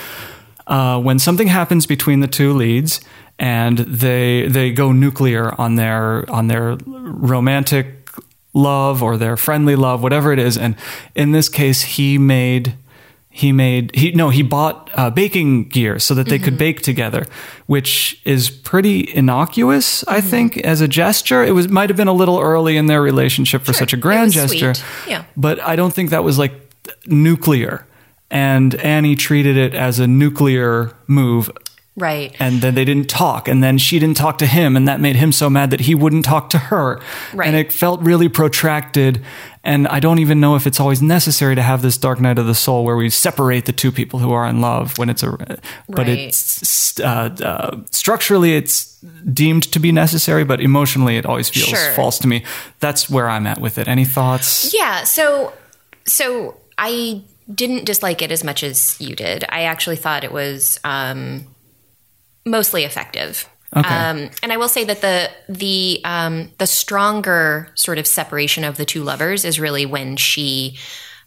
uh, 0.66 1.00
when 1.00 1.18
something 1.18 1.48
happens 1.48 1.86
between 1.86 2.20
the 2.20 2.26
two 2.26 2.52
leads 2.52 3.00
and 3.38 3.78
they 3.78 4.48
they 4.48 4.72
go 4.72 4.92
nuclear 4.92 5.58
on 5.60 5.76
their 5.76 6.28
on 6.30 6.48
their 6.48 6.76
romantic 6.86 8.10
love 8.54 9.02
or 9.02 9.16
their 9.16 9.36
friendly 9.36 9.76
love, 9.76 10.02
whatever 10.02 10.32
it 10.32 10.38
is. 10.38 10.56
And 10.56 10.76
in 11.14 11.32
this 11.32 11.48
case, 11.48 11.82
he 11.82 12.18
made 12.18 12.74
he 13.28 13.52
made 13.52 13.94
he 13.94 14.12
no 14.12 14.30
he 14.30 14.42
bought 14.42 14.90
uh, 14.94 15.10
baking 15.10 15.68
gear 15.68 15.98
so 15.98 16.14
that 16.14 16.26
they 16.26 16.38
could 16.38 16.56
bake 16.56 16.80
together, 16.80 17.26
which 17.66 18.20
is 18.24 18.48
pretty 18.48 19.14
innocuous, 19.14 20.02
I 20.08 20.22
think, 20.22 20.56
as 20.58 20.80
a 20.80 20.88
gesture. 20.88 21.44
It 21.44 21.52
was 21.52 21.68
might 21.68 21.90
have 21.90 21.98
been 21.98 22.08
a 22.08 22.14
little 22.14 22.38
early 22.40 22.78
in 22.78 22.86
their 22.86 23.02
relationship 23.02 23.62
for 23.62 23.74
such 23.74 23.92
a 23.92 23.96
grand 23.98 24.32
gesture, 24.32 24.72
sweet. 24.72 25.10
Yeah. 25.10 25.24
but 25.36 25.60
I 25.60 25.76
don't 25.76 25.92
think 25.92 26.08
that 26.10 26.24
was 26.24 26.38
like 26.38 26.54
nuclear. 27.06 27.86
And 28.28 28.74
Annie 28.76 29.14
treated 29.14 29.56
it 29.56 29.72
as 29.74 30.00
a 30.00 30.06
nuclear 30.06 30.96
move 31.06 31.50
Right. 31.96 32.36
and 32.38 32.60
then 32.60 32.74
they 32.74 32.84
didn't 32.84 33.08
talk 33.08 33.48
and 33.48 33.64
then 33.64 33.78
she 33.78 33.98
didn't 33.98 34.16
talk 34.18 34.36
to 34.38 34.46
him 34.46 34.76
and 34.76 34.86
that 34.86 35.00
made 35.00 35.16
him 35.16 35.32
so 35.32 35.48
mad 35.48 35.70
that 35.70 35.80
he 35.80 35.94
wouldn't 35.94 36.24
talk 36.26 36.50
to 36.50 36.58
her 36.58 37.00
Right. 37.32 37.46
and 37.48 37.56
it 37.56 37.72
felt 37.72 38.00
really 38.02 38.28
protracted 38.28 39.22
and 39.64 39.88
i 39.88 39.98
don't 39.98 40.18
even 40.18 40.38
know 40.38 40.56
if 40.56 40.66
it's 40.66 40.78
always 40.78 41.00
necessary 41.00 41.54
to 41.54 41.62
have 41.62 41.80
this 41.80 41.96
dark 41.96 42.20
night 42.20 42.38
of 42.38 42.46
the 42.46 42.54
soul 42.54 42.84
where 42.84 42.96
we 42.96 43.08
separate 43.08 43.64
the 43.64 43.72
two 43.72 43.90
people 43.90 44.18
who 44.20 44.30
are 44.32 44.46
in 44.46 44.60
love 44.60 44.98
when 44.98 45.08
it's 45.08 45.22
a 45.22 45.58
but 45.88 46.06
it's 46.08 47.00
uh, 47.00 47.34
uh, 47.42 47.76
structurally 47.90 48.54
it's 48.56 48.96
deemed 49.32 49.62
to 49.72 49.78
be 49.78 49.90
necessary 49.90 50.44
but 50.44 50.60
emotionally 50.60 51.16
it 51.16 51.24
always 51.24 51.48
feels 51.48 51.68
Sure. 51.68 51.92
false 51.92 52.18
to 52.18 52.28
me 52.28 52.44
that's 52.78 53.08
where 53.08 53.28
i'm 53.28 53.46
at 53.46 53.58
with 53.60 53.78
it 53.78 53.88
any 53.88 54.04
thoughts 54.04 54.72
Yeah, 54.74 55.04
so 55.04 55.52
so 56.04 56.56
I 56.78 57.22
didn't 57.52 57.84
dislike 57.86 58.20
it 58.22 58.30
as 58.30 58.44
much 58.44 58.62
as 58.62 59.00
you 59.00 59.16
did. 59.16 59.44
I 59.48 59.62
actually 59.62 59.96
thought 59.96 60.24
it 60.24 60.32
was 60.32 60.78
um, 60.84 61.46
mostly 62.46 62.84
effective. 62.84 63.46
Okay. 63.76 63.86
Um, 63.94 64.30
and 64.42 64.52
I 64.52 64.56
will 64.56 64.68
say 64.68 64.84
that 64.84 65.00
the 65.02 65.28
the 65.48 66.00
um, 66.04 66.50
the 66.58 66.66
stronger 66.66 67.68
sort 67.74 67.98
of 67.98 68.06
separation 68.06 68.64
of 68.64 68.76
the 68.78 68.86
two 68.86 69.02
lovers 69.02 69.44
is 69.44 69.60
really 69.60 69.84
when 69.84 70.16
she 70.16 70.78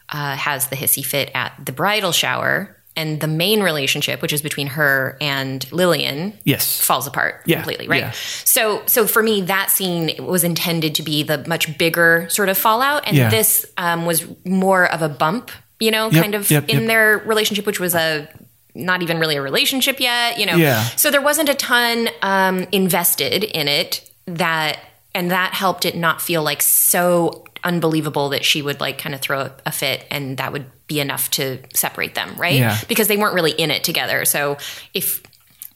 uh, 0.09 0.35
has 0.35 0.69
the 0.69 0.75
hissy 0.75 1.05
fit 1.05 1.29
at 1.35 1.53
the 1.63 1.71
bridal 1.71 2.11
shower, 2.11 2.75
and 2.95 3.19
the 3.19 3.27
main 3.27 3.61
relationship, 3.61 4.21
which 4.21 4.33
is 4.33 4.41
between 4.41 4.67
her 4.67 5.17
and 5.21 5.71
Lillian, 5.71 6.33
Yes. 6.43 6.81
falls 6.81 7.05
apart 7.05 7.43
Yeah, 7.45 7.57
completely. 7.57 7.87
Right. 7.87 8.01
yeah. 8.01 8.11
So 8.45 8.81
so 8.87 9.05
for 9.05 9.21
me, 9.21 9.41
that 9.41 9.69
scene 9.69 10.11
was 10.25 10.43
intended 10.43 10.95
to 10.95 11.03
be 11.03 11.21
the 11.23 11.45
much 11.47 11.77
bigger 11.77 12.25
sort 12.29 12.49
of 12.49 12.57
fallout, 12.57 13.03
and 13.05 13.15
Yeah. 13.15 13.29
this 13.29 13.65
um, 13.77 14.05
was 14.05 14.25
more 14.45 14.91
of 14.91 15.01
a 15.01 15.09
bump 15.09 15.51
you 15.81 15.91
know, 15.91 16.09
Yep, 16.11 16.21
kind 16.23 16.35
of 16.35 16.51
yep, 16.51 16.67
in 16.67 16.79
yep. 16.79 16.87
their 16.87 17.17
relationship, 17.19 17.65
which 17.65 17.79
was 17.79 17.95
a 17.95 18.27
not 18.75 19.01
even 19.01 19.19
really 19.19 19.35
a 19.35 19.41
relationship 19.41 19.99
yet, 19.99 20.37
you 20.39 20.45
know. 20.45 20.55
Yeah. 20.55 20.83
So 20.95 21.11
there 21.11 21.21
wasn't 21.21 21.49
a 21.49 21.55
ton 21.55 22.09
um, 22.21 22.65
invested 22.71 23.43
in 23.43 23.67
it 23.67 24.09
that, 24.25 24.79
and 25.15 25.31
that 25.31 25.53
helped 25.53 25.85
it 25.85 25.95
not 25.95 26.21
feel 26.21 26.43
like 26.43 26.61
so 26.61 27.43
unbelievable 27.63 28.29
that 28.29 28.45
she 28.45 28.61
would 28.61 28.79
like 28.79 28.97
kind 28.97 29.13
of 29.13 29.21
throw 29.21 29.51
a, 29.65 29.71
fit 29.71 30.05
and 30.09 30.37
that 30.37 30.53
would 30.53 30.65
be 30.87 30.99
enough 30.99 31.29
to 31.31 31.59
separate 31.73 32.15
them, 32.15 32.33
right? 32.37 32.55
Yeah. 32.55 32.77
Because 32.87 33.07
they 33.07 33.17
weren't 33.17 33.33
really 33.35 33.51
in 33.51 33.69
it 33.69 33.83
together. 33.83 34.23
So 34.23 34.57
if 34.93 35.21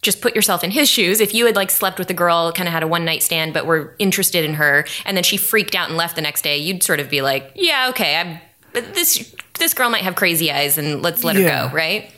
just 0.01 0.21
put 0.21 0.35
yourself 0.35 0.63
in 0.63 0.71
his 0.71 0.89
shoes. 0.89 1.21
If 1.21 1.33
you 1.33 1.45
had 1.45 1.55
like 1.55 1.71
slept 1.71 1.97
with 1.97 2.09
a 2.09 2.13
girl, 2.13 2.51
kind 2.51 2.67
of 2.67 2.73
had 2.73 2.83
a 2.83 2.87
one 2.87 3.05
night 3.05 3.23
stand, 3.23 3.53
but 3.53 3.65
were 3.65 3.95
interested 3.99 4.45
in 4.45 4.55
her, 4.55 4.85
and 5.05 5.15
then 5.17 5.23
she 5.23 5.37
freaked 5.37 5.75
out 5.75 5.87
and 5.87 5.97
left 5.97 6.15
the 6.15 6.21
next 6.21 6.41
day, 6.41 6.57
you'd 6.57 6.83
sort 6.83 6.99
of 6.99 7.09
be 7.09 7.21
like, 7.21 7.51
"Yeah, 7.55 7.87
okay, 7.91 8.17
I'm 8.17 8.39
but 8.73 8.93
this 8.93 9.33
this 9.59 9.73
girl 9.73 9.89
might 9.89 10.01
have 10.03 10.15
crazy 10.15 10.51
eyes, 10.51 10.77
and 10.77 11.01
let's 11.01 11.23
let 11.23 11.37
Yeah. 11.37 11.67
her 11.67 11.69
go." 11.69 11.75
Right? 11.75 12.11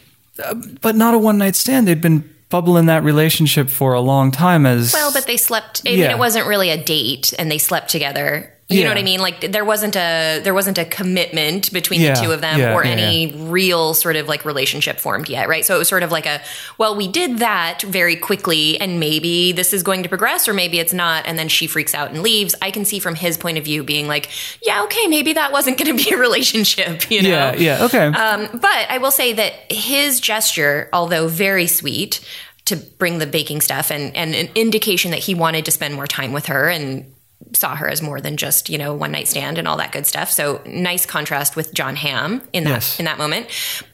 But 0.82 0.96
not 0.96 1.14
a 1.14 1.18
one 1.18 1.38
night 1.38 1.56
stand. 1.56 1.88
They'd 1.88 2.02
been 2.02 2.30
bubbling 2.50 2.86
that 2.86 3.04
relationship 3.04 3.70
for 3.70 3.94
a 3.94 4.02
long 4.02 4.32
time 4.32 4.66
as 4.66 4.94
Well, 4.94 5.12
but 5.12 5.26
they 5.26 5.38
slept. 5.38 5.82
I 5.86 5.90
mean, 5.90 6.00
Yeah. 6.00 6.12
it 6.12 6.20
wasn't 6.20 6.48
really 6.48 6.70
a 6.70 6.78
date, 6.82 7.34
and 7.40 7.50
they 7.52 7.58
slept 7.58 7.90
together. 7.90 8.52
You 8.68 8.80
Yeah. 8.80 8.86
know 8.86 8.90
what 8.90 8.98
I 8.98 9.04
mean? 9.04 9.20
Like 9.20 9.52
there 9.52 9.64
wasn't 9.64 9.96
a 9.96 10.42
there 10.44 10.54
wasn't 10.56 10.80
a 10.80 10.86
commitment 10.86 11.72
between 11.72 12.02
Yeah, 12.02 12.16
the 12.16 12.22
two 12.22 12.32
of 12.32 12.42
them 12.42 12.60
yeah, 12.60 12.74
or 12.74 12.84
any 12.84 13.28
real 13.36 13.94
sort 13.94 14.16
of 14.16 14.28
like 14.28 14.44
relationship 14.44 15.00
formed 15.00 15.30
yet, 15.30 15.48
right? 15.48 15.64
So 15.64 15.76
it 15.76 15.78
was 15.78 15.88
sort 15.88 16.02
of 16.02 16.12
like 16.12 16.26
a 16.26 16.42
well, 16.80 16.96
we 16.96 17.08
did 17.08 17.38
that 17.40 17.84
very 17.84 18.16
quickly 18.16 18.82
and 18.82 19.00
maybe 19.00 19.52
this 19.52 19.72
is 19.72 19.84
going 19.84 20.02
to 20.02 20.10
progress 20.10 20.48
or 20.48 20.54
maybe 20.56 20.80
it's 20.80 20.94
not 20.94 21.28
and 21.28 21.38
then 21.38 21.48
she 21.48 21.68
freaks 21.68 21.94
out 21.94 22.10
and 22.10 22.24
leaves. 22.24 22.56
I 22.60 22.72
can 22.72 22.86
see 22.86 22.98
from 22.98 23.14
his 23.14 23.38
point 23.38 23.60
of 23.60 23.64
view 23.64 23.84
being 23.84 24.08
like, 24.08 24.30
yeah, 24.64 24.82
okay, 24.86 25.06
maybe 25.08 25.34
that 25.34 25.52
wasn't 25.52 25.78
going 25.78 25.96
to 25.96 26.04
be 26.04 26.16
a 26.16 26.18
relationship, 26.28 27.12
you 27.12 27.22
know. 27.22 27.30
yeah, 27.30 27.54
yeah, 27.54 27.84
okay. 27.86 28.08
Um, 28.08 28.50
but 28.52 28.88
I 28.90 28.98
will 28.98 29.12
say 29.12 29.34
that 29.34 29.72
his 29.72 30.20
gesture, 30.20 30.90
although 30.92 31.28
very 31.28 31.68
sweet, 31.68 32.20
to 32.66 32.78
bring 32.78 33.20
the 33.20 33.28
baking 33.28 33.62
stuff 33.62 33.92
and, 33.92 34.16
and 34.16 34.34
an 34.34 34.50
indication 34.56 35.12
that 35.12 35.20
he 35.20 35.36
wanted 35.36 35.66
to 35.66 35.72
spend 35.72 35.94
more 35.94 36.08
time 36.08 36.32
with 36.34 36.48
her 36.48 36.68
and 36.68 37.06
saw 37.56 37.76
her 37.76 37.88
as 37.90 38.02
more 38.02 38.22
than 38.22 38.38
just 38.38 38.70
you 38.70 38.78
know 38.78 38.94
one 38.94 39.12
night 39.12 39.28
stand 39.28 39.58
and 39.58 39.68
all 39.68 39.78
that 39.78 39.92
good 39.92 40.06
stuff. 40.06 40.30
So 40.32 40.62
nice 40.66 41.06
contrast 41.06 41.56
with 41.56 41.74
Jon 41.74 41.96
Hamm 41.96 42.42
in 42.54 42.64
that 42.66 42.70
Yes. 42.70 43.00
in 43.00 43.06
that 43.06 43.18
moment. 43.18 43.48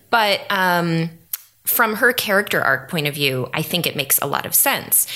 But 0.10 0.42
um, 0.50 1.10
from 1.66 1.96
her 1.96 2.12
character 2.12 2.62
arc 2.62 2.90
point 2.90 3.08
of 3.08 3.14
view, 3.14 3.50
I 3.54 3.62
think 3.62 3.86
it 3.88 3.96
makes 3.96 4.20
a 4.20 4.26
lot 4.26 4.46
of 4.46 4.54
sense. 4.54 5.08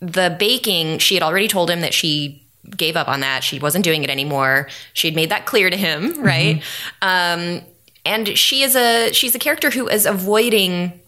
The 0.00 0.36
baking, 0.38 0.98
she 0.98 1.14
had 1.14 1.22
already 1.22 1.48
told 1.48 1.70
him 1.70 1.80
that 1.80 1.94
she 1.94 2.46
gave 2.76 2.96
up 2.96 3.08
on 3.08 3.20
that. 3.20 3.44
She 3.44 3.58
wasn't 3.60 3.84
doing 3.84 4.02
it 4.04 4.10
anymore. 4.10 4.68
She 4.92 5.06
had 5.08 5.14
made 5.14 5.30
that 5.30 5.46
clear 5.46 5.70
to 5.70 5.76
him, 5.76 6.20
right? 6.22 6.62
Um, 7.00 7.62
and 8.04 8.36
she 8.36 8.62
is 8.62 8.76
a 8.76 9.12
she's 9.12 9.34
a 9.34 9.38
character 9.38 9.70
who 9.70 9.88
is 9.88 10.04
avoiding 10.06 11.00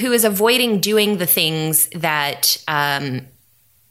who 0.00 0.12
is 0.12 0.24
avoiding 0.24 0.80
doing 0.80 1.18
the 1.18 1.26
things 1.26 1.88
that 1.90 2.62
um, 2.68 3.26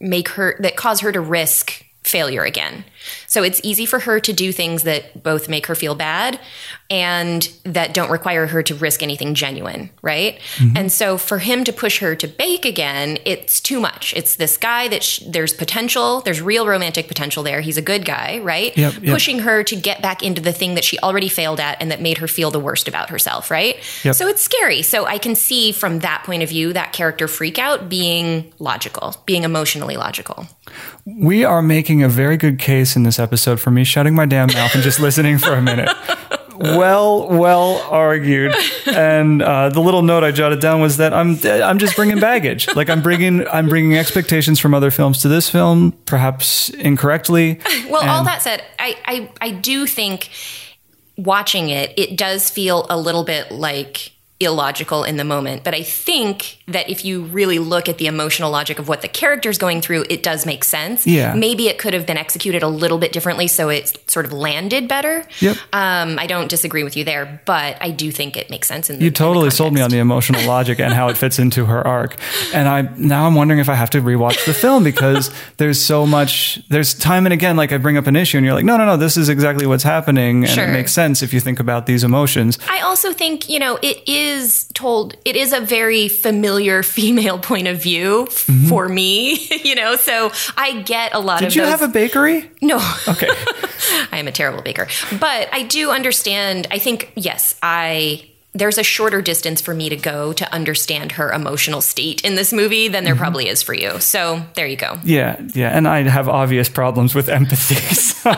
make 0.00 0.28
her 0.30 0.56
that 0.60 0.76
cause 0.76 1.00
her 1.00 1.10
to 1.12 1.20
risk 1.20 1.84
failure 2.06 2.44
again. 2.44 2.84
So 3.26 3.42
it's 3.42 3.60
easy 3.62 3.86
for 3.86 4.00
her 4.00 4.20
to 4.20 4.32
do 4.32 4.52
things 4.52 4.82
that 4.84 5.22
both 5.22 5.48
make 5.48 5.66
her 5.66 5.74
feel 5.74 5.94
bad 5.94 6.40
and 6.88 7.48
that 7.64 7.94
don't 7.94 8.10
require 8.10 8.46
her 8.46 8.62
to 8.62 8.74
risk 8.74 9.02
anything 9.02 9.34
genuine, 9.34 9.90
right? 10.02 10.38
Mm-hmm. 10.56 10.76
And 10.76 10.92
so 10.92 11.18
for 11.18 11.38
him 11.38 11.64
to 11.64 11.72
push 11.72 11.98
her 11.98 12.14
to 12.14 12.28
bake 12.28 12.64
again, 12.64 13.18
it's 13.24 13.60
too 13.60 13.80
much. 13.80 14.14
It's 14.14 14.36
this 14.36 14.56
guy 14.56 14.86
that 14.88 15.02
sh- 15.02 15.22
there's 15.26 15.52
potential, 15.52 16.20
there's 16.20 16.40
real 16.40 16.66
romantic 16.66 17.08
potential 17.08 17.42
there. 17.42 17.60
He's 17.60 17.76
a 17.76 17.82
good 17.82 18.04
guy, 18.04 18.38
right? 18.38 18.76
Yep, 18.76 18.94
yep. 19.02 19.12
Pushing 19.12 19.40
her 19.40 19.64
to 19.64 19.76
get 19.76 20.00
back 20.00 20.22
into 20.22 20.40
the 20.40 20.52
thing 20.52 20.74
that 20.74 20.84
she 20.84 20.98
already 21.00 21.28
failed 21.28 21.58
at 21.58 21.76
and 21.80 21.90
that 21.90 22.00
made 22.00 22.18
her 22.18 22.28
feel 22.28 22.50
the 22.50 22.60
worst 22.60 22.86
about 22.86 23.10
herself, 23.10 23.50
right? 23.50 23.76
Yep. 24.04 24.14
So 24.14 24.28
it's 24.28 24.42
scary. 24.42 24.82
So 24.82 25.06
I 25.06 25.18
can 25.18 25.34
see 25.34 25.72
from 25.72 26.00
that 26.00 26.22
point 26.24 26.42
of 26.42 26.48
view 26.48 26.72
that 26.72 26.92
character 26.92 27.26
freak 27.26 27.58
out 27.58 27.88
being 27.88 28.52
logical, 28.58 29.16
being 29.26 29.42
emotionally 29.42 29.96
logical. 29.96 30.46
we 31.04 31.44
are 31.44 31.62
making 31.62 32.02
a 32.02 32.08
very 32.08 32.36
good 32.36 32.58
case 32.58 32.95
in 32.96 33.02
this 33.02 33.18
episode 33.18 33.60
for 33.60 33.70
me 33.70 33.84
shutting 33.84 34.14
my 34.14 34.26
damn 34.26 34.48
mouth 34.52 34.74
and 34.74 34.82
just 34.82 34.98
listening 34.98 35.38
for 35.38 35.52
a 35.52 35.62
minute. 35.62 35.88
Well, 36.58 37.28
well 37.28 37.82
argued. 37.90 38.54
And 38.86 39.42
uh, 39.42 39.68
the 39.68 39.80
little 39.80 40.02
note 40.02 40.24
I 40.24 40.32
jotted 40.32 40.60
down 40.60 40.80
was 40.80 40.96
that 40.96 41.12
I'm 41.12 41.38
I'm 41.44 41.78
just 41.78 41.96
bringing 41.96 42.18
baggage. 42.18 42.74
Like 42.74 42.88
I'm 42.88 43.02
bringing 43.02 43.46
I'm 43.48 43.68
bringing 43.68 43.96
expectations 43.96 44.58
from 44.58 44.72
other 44.72 44.90
films 44.90 45.20
to 45.22 45.28
this 45.28 45.50
film, 45.50 45.92
perhaps 46.06 46.70
incorrectly. 46.70 47.60
Well, 47.90 48.08
all 48.08 48.24
that 48.24 48.42
said, 48.42 48.64
I, 48.78 48.96
I 49.04 49.30
I 49.40 49.50
do 49.50 49.86
think 49.86 50.30
watching 51.18 51.68
it, 51.68 51.92
it 51.96 52.16
does 52.16 52.50
feel 52.50 52.86
a 52.88 52.98
little 52.98 53.24
bit 53.24 53.50
like 53.50 54.12
illogical 54.38 55.02
in 55.04 55.16
the 55.16 55.24
moment. 55.24 55.64
But 55.64 55.74
I 55.74 55.82
think 55.82 56.58
that 56.68 56.90
if 56.90 57.04
you 57.04 57.22
really 57.22 57.58
look 57.58 57.88
at 57.88 57.96
the 57.98 58.06
emotional 58.06 58.50
logic 58.50 58.78
of 58.78 58.86
what 58.86 59.00
the 59.00 59.08
character's 59.08 59.56
going 59.56 59.80
through, 59.80 60.04
it 60.10 60.22
does 60.22 60.44
make 60.44 60.62
sense. 60.62 61.06
Yeah. 61.06 61.34
Maybe 61.34 61.68
it 61.68 61.78
could 61.78 61.94
have 61.94 62.04
been 62.06 62.18
executed 62.18 62.62
a 62.62 62.68
little 62.68 62.98
bit 62.98 63.12
differently 63.12 63.46
so 63.48 63.70
it 63.70 63.98
sort 64.10 64.26
of 64.26 64.32
landed 64.34 64.88
better. 64.88 65.26
Yep. 65.40 65.56
Um, 65.72 66.18
I 66.18 66.26
don't 66.26 66.48
disagree 66.50 66.84
with 66.84 66.96
you 66.98 67.04
there, 67.04 67.40
but 67.46 67.78
I 67.80 67.90
do 67.90 68.12
think 68.12 68.36
it 68.36 68.50
makes 68.50 68.68
sense 68.68 68.90
in 68.90 68.96
the 68.98 69.02
You 69.04 69.08
in 69.08 69.14
totally 69.14 69.48
sold 69.50 69.72
me 69.72 69.80
on 69.80 69.90
the 69.90 69.98
emotional 69.98 70.42
logic 70.46 70.80
and 70.80 70.92
how 70.92 71.08
it 71.08 71.16
fits 71.16 71.38
into 71.38 71.64
her 71.64 71.86
arc. 71.86 72.16
And 72.52 72.68
I 72.68 72.82
now 72.96 73.26
I'm 73.26 73.34
wondering 73.34 73.60
if 73.60 73.68
I 73.70 73.74
have 73.74 73.90
to 73.90 74.02
rewatch 74.02 74.44
the 74.44 74.52
film 74.54 74.84
because 74.84 75.30
there's 75.56 75.80
so 75.80 76.04
much 76.06 76.60
there's 76.68 76.92
time 76.92 77.26
and 77.26 77.32
again 77.32 77.56
like 77.56 77.72
I 77.72 77.78
bring 77.78 77.96
up 77.96 78.06
an 78.06 78.16
issue 78.16 78.36
and 78.36 78.44
you're 78.44 78.54
like, 78.54 78.64
no, 78.66 78.76
no, 78.76 78.84
no, 78.84 78.96
this 78.98 79.16
is 79.16 79.28
exactly 79.30 79.66
what's 79.66 79.84
happening. 79.84 80.44
And 80.44 80.52
Sure. 80.52 80.64
it 80.64 80.72
makes 80.72 80.92
sense 80.92 81.22
if 81.22 81.32
you 81.32 81.40
think 81.40 81.58
about 81.58 81.86
these 81.86 82.04
emotions. 82.04 82.58
I 82.68 82.80
also 82.80 83.12
think, 83.12 83.48
you 83.48 83.58
know, 83.58 83.78
it 83.82 84.02
is 84.06 84.25
told, 84.74 85.14
it 85.24 85.36
is 85.36 85.52
a 85.52 85.60
very 85.60 86.08
familiar 86.08 86.82
female 86.96 87.38
point 87.38 87.66
of 87.68 87.82
view 87.82 88.24
f- 88.28 88.48
for 88.68 88.88
me, 88.88 89.34
you 89.64 89.74
know, 89.74 89.96
so 89.96 90.30
I 90.56 90.82
get 90.82 91.14
a 91.14 91.18
lot 91.20 91.36
Mm-hmm. 91.36 91.44
Did 91.46 91.54
you 91.56 91.62
those. 91.62 91.70
have 91.70 91.82
a 91.82 91.88
bakery? 91.88 92.50
no, 92.62 92.76
Okay. 93.08 93.28
I 94.12 94.18
am 94.18 94.26
a 94.28 94.32
terrible 94.32 94.62
baker, 94.62 94.86
but 95.20 95.48
I 95.52 95.62
do 95.64 95.90
understand. 95.90 96.66
I 96.70 96.78
think, 96.78 97.12
yes, 97.14 97.54
I. 97.62 98.30
There's 98.54 98.78
a 98.78 98.82
shorter 98.82 99.20
distance 99.20 99.60
for 99.60 99.74
me 99.74 99.90
to 99.90 99.96
go 99.96 100.32
to 100.32 100.50
understand 100.50 101.12
her 101.12 101.30
emotional 101.30 101.82
state 101.82 102.24
in 102.24 102.36
this 102.36 102.54
movie 102.54 102.88
than 102.88 103.04
there 103.04 103.12
Mm-hmm. 103.12 103.22
probably 103.22 103.48
is 103.48 103.62
for 103.62 103.74
you. 103.74 104.00
So 104.00 104.40
there 104.54 104.66
you 104.66 104.76
go. 104.78 104.98
yeah, 105.04 105.38
yeah. 105.54 105.68
And 105.76 105.86
I 105.86 106.00
have 106.08 106.26
obvious 106.26 106.70
problems 106.70 107.14
with 107.14 107.28
empathy. 107.28 107.74
So. 107.94 108.30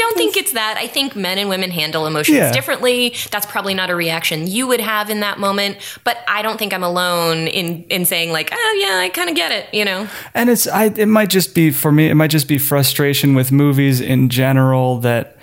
Don't 0.00 0.16
think 0.16 0.36
it's 0.36 0.52
that. 0.52 0.76
I 0.78 0.86
think 0.86 1.14
men 1.14 1.36
and 1.38 1.48
women 1.48 1.70
handle 1.70 2.06
emotions 2.06 2.36
Yeah. 2.38 2.52
differently. 2.52 3.14
That's 3.30 3.46
probably 3.46 3.74
not 3.74 3.90
a 3.90 3.94
reaction 3.94 4.46
you 4.46 4.66
would 4.66 4.80
have 4.80 5.10
in 5.10 5.20
that 5.20 5.38
moment, 5.38 5.76
but 6.04 6.16
I 6.26 6.42
don't 6.42 6.58
think 6.58 6.72
I'm 6.72 6.82
alone 6.82 7.46
in 7.46 7.84
in 7.90 8.04
saying 8.06 8.32
like, 8.32 8.50
"Oh 8.52 8.78
yeah, 8.84 8.98
I 9.04 9.08
kind 9.10 9.28
of 9.28 9.36
get 9.36 9.52
it," 9.52 9.66
you 9.72 9.84
know. 9.84 10.08
And 10.34 10.48
it's 10.50 10.66
I 10.66 10.84
it 10.86 11.06
might 11.18 11.28
just 11.30 11.54
be 11.54 11.70
for 11.70 11.92
me 11.92 12.08
it 12.08 12.14
might 12.14 12.30
just 12.30 12.48
be 12.48 12.58
frustration 12.58 13.34
with 13.34 13.52
movies 13.52 14.00
in 14.00 14.28
general 14.30 14.98
that 15.00 15.36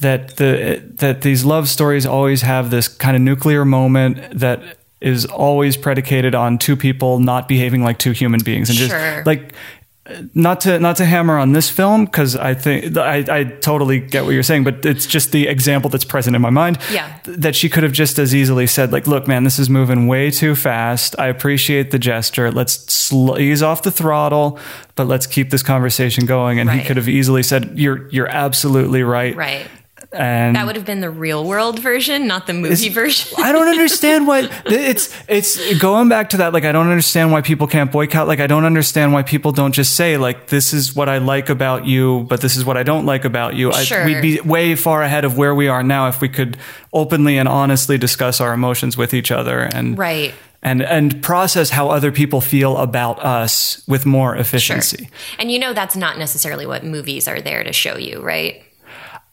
that 0.00 0.36
the 0.36 0.80
that 0.96 1.22
these 1.22 1.44
love 1.44 1.68
stories 1.68 2.06
always 2.06 2.42
have 2.42 2.70
this 2.70 2.86
kind 2.88 3.16
of 3.16 3.22
nuclear 3.22 3.64
moment 3.64 4.18
that 4.38 4.60
is 5.00 5.24
always 5.26 5.76
predicated 5.76 6.34
on 6.34 6.58
two 6.58 6.76
people 6.76 7.18
not 7.20 7.46
behaving 7.48 7.82
like 7.84 7.98
two 7.98 8.10
human 8.12 8.40
beings 8.42 8.68
and 8.68 8.78
just 8.78 8.90
Sure. 8.90 9.22
like 9.26 9.52
not 10.34 10.60
to 10.62 10.78
not 10.78 10.96
to 10.96 11.04
hammer 11.04 11.38
on 11.38 11.52
this 11.52 11.68
film 11.68 12.04
because 12.04 12.36
I 12.36 12.54
think 12.54 12.96
I, 12.96 13.24
I 13.28 13.44
totally 13.44 14.00
get 14.00 14.24
what 14.24 14.30
you're 14.30 14.42
saying, 14.42 14.64
but 14.64 14.84
it's 14.84 15.06
just 15.06 15.32
the 15.32 15.48
example 15.48 15.90
that's 15.90 16.04
present 16.04 16.34
in 16.36 16.42
my 16.42 16.50
mind. 16.50 16.78
Yeah. 16.90 17.18
that 17.24 17.54
she 17.54 17.68
could 17.68 17.82
have 17.82 17.92
just 17.92 18.18
as 18.18 18.34
easily 18.34 18.66
said, 18.66 18.92
like, 18.92 19.06
"Look, 19.06 19.28
man, 19.28 19.44
this 19.44 19.58
is 19.58 19.68
moving 19.68 20.06
way 20.06 20.30
too 20.30 20.54
fast. 20.54 21.14
I 21.18 21.26
appreciate 21.26 21.90
the 21.90 21.98
gesture. 21.98 22.50
Let's 22.50 22.92
sl- 22.92 23.38
ease 23.38 23.62
off 23.62 23.82
the 23.82 23.90
throttle, 23.90 24.58
but 24.94 25.06
let's 25.06 25.26
keep 25.26 25.50
this 25.50 25.62
conversation 25.62 26.26
going." 26.26 26.58
And 26.60 26.70
he 26.70 26.82
could 26.84 26.96
have 26.96 27.08
easily 27.08 27.42
said, 27.42 27.72
"You're 27.78 28.08
you're 28.10 28.28
absolutely 28.28 29.02
right." 29.02 29.36
Right. 29.36 29.66
And 30.10 30.56
That 30.56 30.64
would 30.64 30.74
have 30.76 30.86
been 30.86 31.00
the 31.02 31.10
real 31.10 31.44
world 31.44 31.78
version, 31.80 32.26
not 32.26 32.46
the 32.46 32.54
movie 32.54 32.88
version. 32.88 33.30
I 33.44 33.52
don't 33.52 33.68
understand 33.68 34.26
why 34.26 34.48
it's 34.66 35.14
it's 35.28 35.78
going 35.78 36.08
back 36.08 36.30
to 36.30 36.38
that. 36.38 36.54
Like, 36.54 36.64
I 36.64 36.72
don't 36.72 36.88
understand 36.88 37.30
why 37.30 37.42
people 37.42 37.66
can't 37.66 37.92
boycott. 37.92 38.26
Like, 38.26 38.40
I 38.40 38.46
don't 38.46 38.64
understand 38.64 39.12
why 39.12 39.22
people 39.22 39.52
don't 39.52 39.72
just 39.72 39.94
say 39.96 40.16
like, 40.16 40.46
"This 40.46 40.72
is 40.72 40.96
what 40.96 41.10
I 41.10 41.18
like 41.18 41.50
about 41.50 41.84
you," 41.84 42.24
but 42.30 42.40
this 42.40 42.56
is 42.56 42.64
what 42.64 42.78
I 42.78 42.84
don't 42.84 43.04
like 43.04 43.26
about 43.26 43.54
you. 43.54 43.70
I, 43.70 43.82
Sure. 43.84 44.04
we'd 44.06 44.22
be 44.22 44.40
way 44.40 44.74
far 44.76 45.02
ahead 45.02 45.26
of 45.26 45.36
where 45.36 45.54
we 45.54 45.68
are 45.68 45.82
now 45.82 46.08
if 46.08 46.22
we 46.22 46.30
could 46.30 46.56
openly 46.94 47.36
and 47.36 47.46
honestly 47.46 47.98
discuss 47.98 48.40
our 48.40 48.54
emotions 48.54 48.96
with 48.96 49.12
each 49.12 49.30
other 49.30 49.60
and 49.60 49.98
Right. 49.98 50.32
and 50.62 50.80
and 50.82 51.22
process 51.22 51.68
how 51.68 51.90
other 51.90 52.10
people 52.12 52.40
feel 52.40 52.78
about 52.78 53.22
us 53.22 53.82
with 53.86 54.06
more 54.06 54.32
Sure. 54.32 54.40
efficiency. 54.40 55.10
And 55.38 55.52
you 55.52 55.58
know 55.58 55.74
that's 55.74 55.96
not 55.96 56.16
necessarily 56.18 56.64
what 56.64 56.82
movies 56.82 57.28
are 57.28 57.42
there 57.42 57.62
to 57.62 57.74
show 57.74 57.98
you, 57.98 58.22
right? 58.22 58.62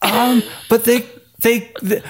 Um, 0.01 0.43
but 0.69 0.83
they 0.85 1.05
they, 1.39 1.71
they 1.81 2.01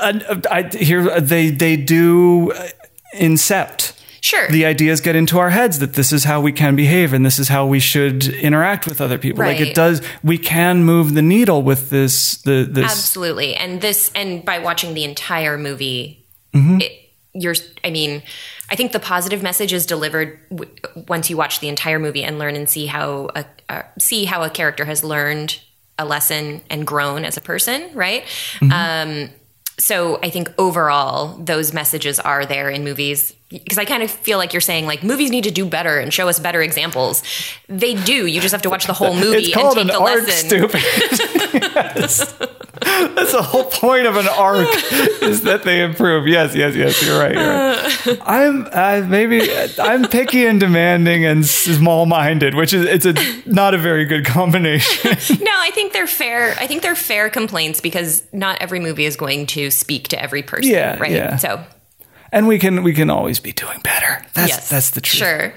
uh, 0.00 0.40
I 0.50 0.62
hear 0.72 1.20
they 1.20 1.50
they 1.50 1.76
do 1.76 2.52
uh, 2.52 2.68
incept. 3.14 3.92
Sure. 4.20 4.48
the 4.48 4.64
ideas 4.64 5.02
get 5.02 5.14
into 5.16 5.38
our 5.38 5.50
heads 5.50 5.80
that 5.80 5.92
this 5.92 6.10
is 6.10 6.24
how 6.24 6.40
we 6.40 6.50
can 6.50 6.74
behave 6.76 7.12
and 7.12 7.26
this 7.26 7.38
is 7.38 7.48
how 7.48 7.66
we 7.66 7.78
should 7.78 8.26
interact 8.28 8.86
with 8.86 9.02
other 9.02 9.18
people. 9.18 9.44
Like 9.44 9.60
it 9.60 9.74
does, 9.74 10.00
we 10.22 10.38
can 10.38 10.82
move 10.82 11.12
the 11.12 11.20
needle 11.20 11.60
with 11.62 11.90
this. 11.90 12.38
The 12.38 12.66
this. 12.66 12.90
Absolutely. 12.90 13.54
And 13.54 13.82
this, 13.82 14.10
and 14.14 14.42
by 14.42 14.60
watching 14.60 14.94
the 14.94 15.04
entire 15.04 15.58
movie, 15.58 16.24
Mm-hmm. 16.54 16.80
it, 16.80 16.92
you're, 17.34 17.54
I 17.84 17.90
mean, 17.90 18.22
I 18.70 18.76
think 18.76 18.92
the 18.92 19.00
positive 19.00 19.42
message 19.42 19.74
is 19.74 19.84
delivered 19.84 20.38
w- 20.48 20.70
once 21.06 21.28
you 21.28 21.36
watch 21.36 21.60
the 21.60 21.68
entire 21.68 21.98
movie 21.98 22.22
and 22.24 22.38
learn 22.38 22.56
and 22.56 22.66
see 22.66 22.86
how 22.86 23.28
a, 23.34 23.44
uh, 23.68 23.82
see 23.98 24.24
how 24.24 24.42
a 24.42 24.48
character 24.48 24.84
has 24.86 25.02
learned 25.04 25.60
a 25.98 26.04
lesson 26.04 26.60
and 26.70 26.86
grown 26.86 27.24
as 27.24 27.36
a 27.36 27.40
person, 27.40 27.90
right? 27.94 28.24
Mm-hmm. 28.60 28.72
Um, 28.72 29.30
so 29.78 30.18
I 30.22 30.30
think 30.30 30.52
overall 30.58 31.36
those 31.36 31.72
messages 31.72 32.20
are 32.20 32.46
there 32.46 32.70
in 32.70 32.84
movies 32.84 33.34
because 33.50 33.78
I 33.78 33.84
kind 33.84 34.02
of 34.02 34.10
feel 34.10 34.38
like 34.38 34.52
you're 34.52 34.60
saying 34.60 34.86
like 34.86 35.02
movies 35.02 35.30
need 35.30 35.44
to 35.44 35.50
do 35.50 35.64
better 35.66 35.98
and 35.98 36.12
show 36.12 36.28
us 36.28 36.40
better 36.40 36.62
examples. 36.62 37.22
They 37.68 37.94
do. 37.94 38.26
You 38.26 38.40
just 38.40 38.52
have 38.52 38.62
to 38.62 38.70
watch 38.70 38.86
the 38.86 38.92
whole 38.94 39.14
movie 39.24 39.44
It's 39.44 39.54
called 39.54 39.78
and 39.78 39.90
an 39.90 39.96
take 39.96 40.04
the 40.06 40.12
arc, 40.12 40.26
lesson. 40.26 40.48
stupid. 40.48 40.82
Yes. 41.96 42.32
That's 42.84 43.32
the 43.32 43.42
whole 43.42 43.64
point 43.64 44.06
of 44.06 44.16
an 44.16 44.26
arc 44.28 44.68
is 45.22 45.42
that 45.42 45.62
they 45.62 45.82
improve. 45.82 46.26
Yes, 46.26 46.54
yes, 46.54 46.74
yes. 46.74 47.02
You're 47.04 47.18
right. 47.18 47.34
You're 47.34 48.14
right. 48.16 48.18
I'm 48.26 48.66
uh, 48.72 49.06
maybe 49.08 49.40
I'm 49.78 50.04
picky 50.08 50.44
and 50.46 50.58
demanding 50.60 51.24
and 51.24 51.46
small-minded, 51.46 52.54
which 52.54 52.72
is 52.72 52.84
it's 52.86 53.06
a 53.06 53.14
not 53.48 53.74
a 53.74 53.78
very 53.78 54.04
good 54.04 54.24
combination. 54.26 55.12
No, 55.40 55.52
I 55.54 55.70
think 55.72 55.92
they're 55.92 56.06
fair. 56.06 56.54
I 56.58 56.66
think 56.66 56.82
they're 56.82 56.94
fair 56.96 57.30
complaints 57.30 57.80
because 57.80 58.22
not 58.32 58.60
every 58.60 58.80
movie 58.80 59.04
is 59.04 59.16
going 59.16 59.46
to 59.48 59.70
speak 59.70 60.08
to 60.08 60.20
every 60.20 60.42
person. 60.42 60.70
Yeah, 60.72 60.98
right. 60.98 61.12
yeah. 61.12 61.36
So 61.36 61.64
and 62.34 62.48
we 62.48 62.58
can 62.58 62.82
we 62.82 62.92
can 62.92 63.08
always 63.10 63.38
be 63.40 63.52
doing 63.52 63.78
better. 63.84 64.26
That's 64.34 64.48
yes, 64.48 64.68
that's 64.68 64.90
the 64.90 65.00
truth. 65.00 65.18
Sure. 65.20 65.54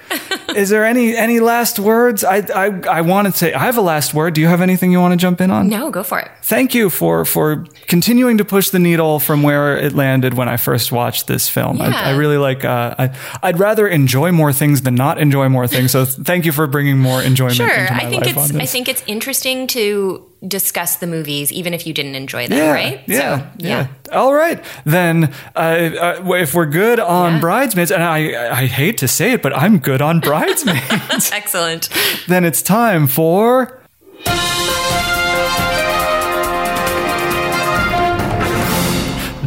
Is 0.55 0.69
there 0.69 0.85
any 0.85 1.15
any 1.15 1.39
last 1.39 1.79
words? 1.79 2.23
I 2.23 2.37
I 2.55 2.65
I 2.99 3.01
want 3.01 3.25
to 3.27 3.33
say 3.37 3.51
I 3.53 3.65
have 3.65 3.77
a 3.77 3.81
last 3.81 4.13
word. 4.13 4.35
Do 4.35 4.41
you 4.41 4.47
have 4.47 4.61
anything 4.61 4.91
you 4.91 4.99
want 4.99 5.11
to 5.13 5.17
jump 5.17 5.41
in 5.41 5.49
on? 5.51 5.67
no, 5.67 5.89
go 5.89 6.03
for 6.03 6.19
it. 6.19 6.29
Thank 6.43 6.75
you 6.75 6.89
for 6.89 7.25
for 7.25 7.65
continuing 7.87 8.37
to 8.37 8.45
push 8.45 8.69
the 8.69 8.79
needle 8.79 9.19
from 9.19 9.41
where 9.43 9.75
it 9.77 9.93
landed 9.93 10.35
when 10.35 10.47
I 10.47 10.57
first 10.57 10.91
watched 10.91 11.25
this 11.27 11.49
film. 11.49 11.81
I, 11.81 11.87
Yeah. 11.89 12.01
I 12.09 12.15
really 12.15 12.37
like. 12.37 12.63
Uh, 12.63 12.95
I 12.97 13.15
I'd 13.41 13.59
rather 13.59 13.87
enjoy 13.87 14.31
more 14.31 14.53
things 14.53 14.83
than 14.83 14.93
not 14.95 15.17
enjoy 15.19 15.49
more 15.49 15.67
things. 15.67 15.91
So 15.91 16.05
thank 16.05 16.45
you 16.45 16.51
for 16.51 16.67
bringing 16.67 16.99
more 16.99 17.21
enjoyment 17.23 17.55
Sure. 17.57 17.67
into 17.73 17.93
my 17.93 18.03
I 18.05 18.09
think 18.09 18.27
it's. 18.27 18.55
I 18.55 18.65
think 18.67 18.87
it's 18.87 19.03
interesting 19.07 19.65
to 19.67 20.23
discuss 20.45 20.97
the 20.97 21.07
movies, 21.07 21.51
even 21.51 21.73
if 21.73 21.87
you 21.87 21.93
didn't 21.93 22.15
enjoy 22.15 22.47
them. 22.47 22.57
yeah, 22.57 22.71
right. 22.71 23.03
Yeah, 23.07 23.39
So, 23.39 23.47
yeah. 23.57 23.87
All 24.11 24.33
right, 24.33 24.63
then 24.85 25.33
uh, 25.55 25.59
uh, 25.59 26.33
if 26.33 26.53
we're 26.53 26.65
good 26.67 26.99
on 26.99 27.33
Yeah. 27.33 27.39
bridesmaids, 27.39 27.91
and 27.91 28.03
I 28.03 28.51
I 28.61 28.65
hate 28.67 28.97
to 28.99 29.07
say 29.07 29.31
it, 29.33 29.41
but 29.41 29.55
I'm 29.55 29.79
good 29.79 30.01
on 30.01 30.19
bridesmaids. 30.19 31.31
Excellent. 31.33 31.89
then 32.27 32.45
it's 32.45 32.61
time 32.61 33.07
for. 33.07 33.81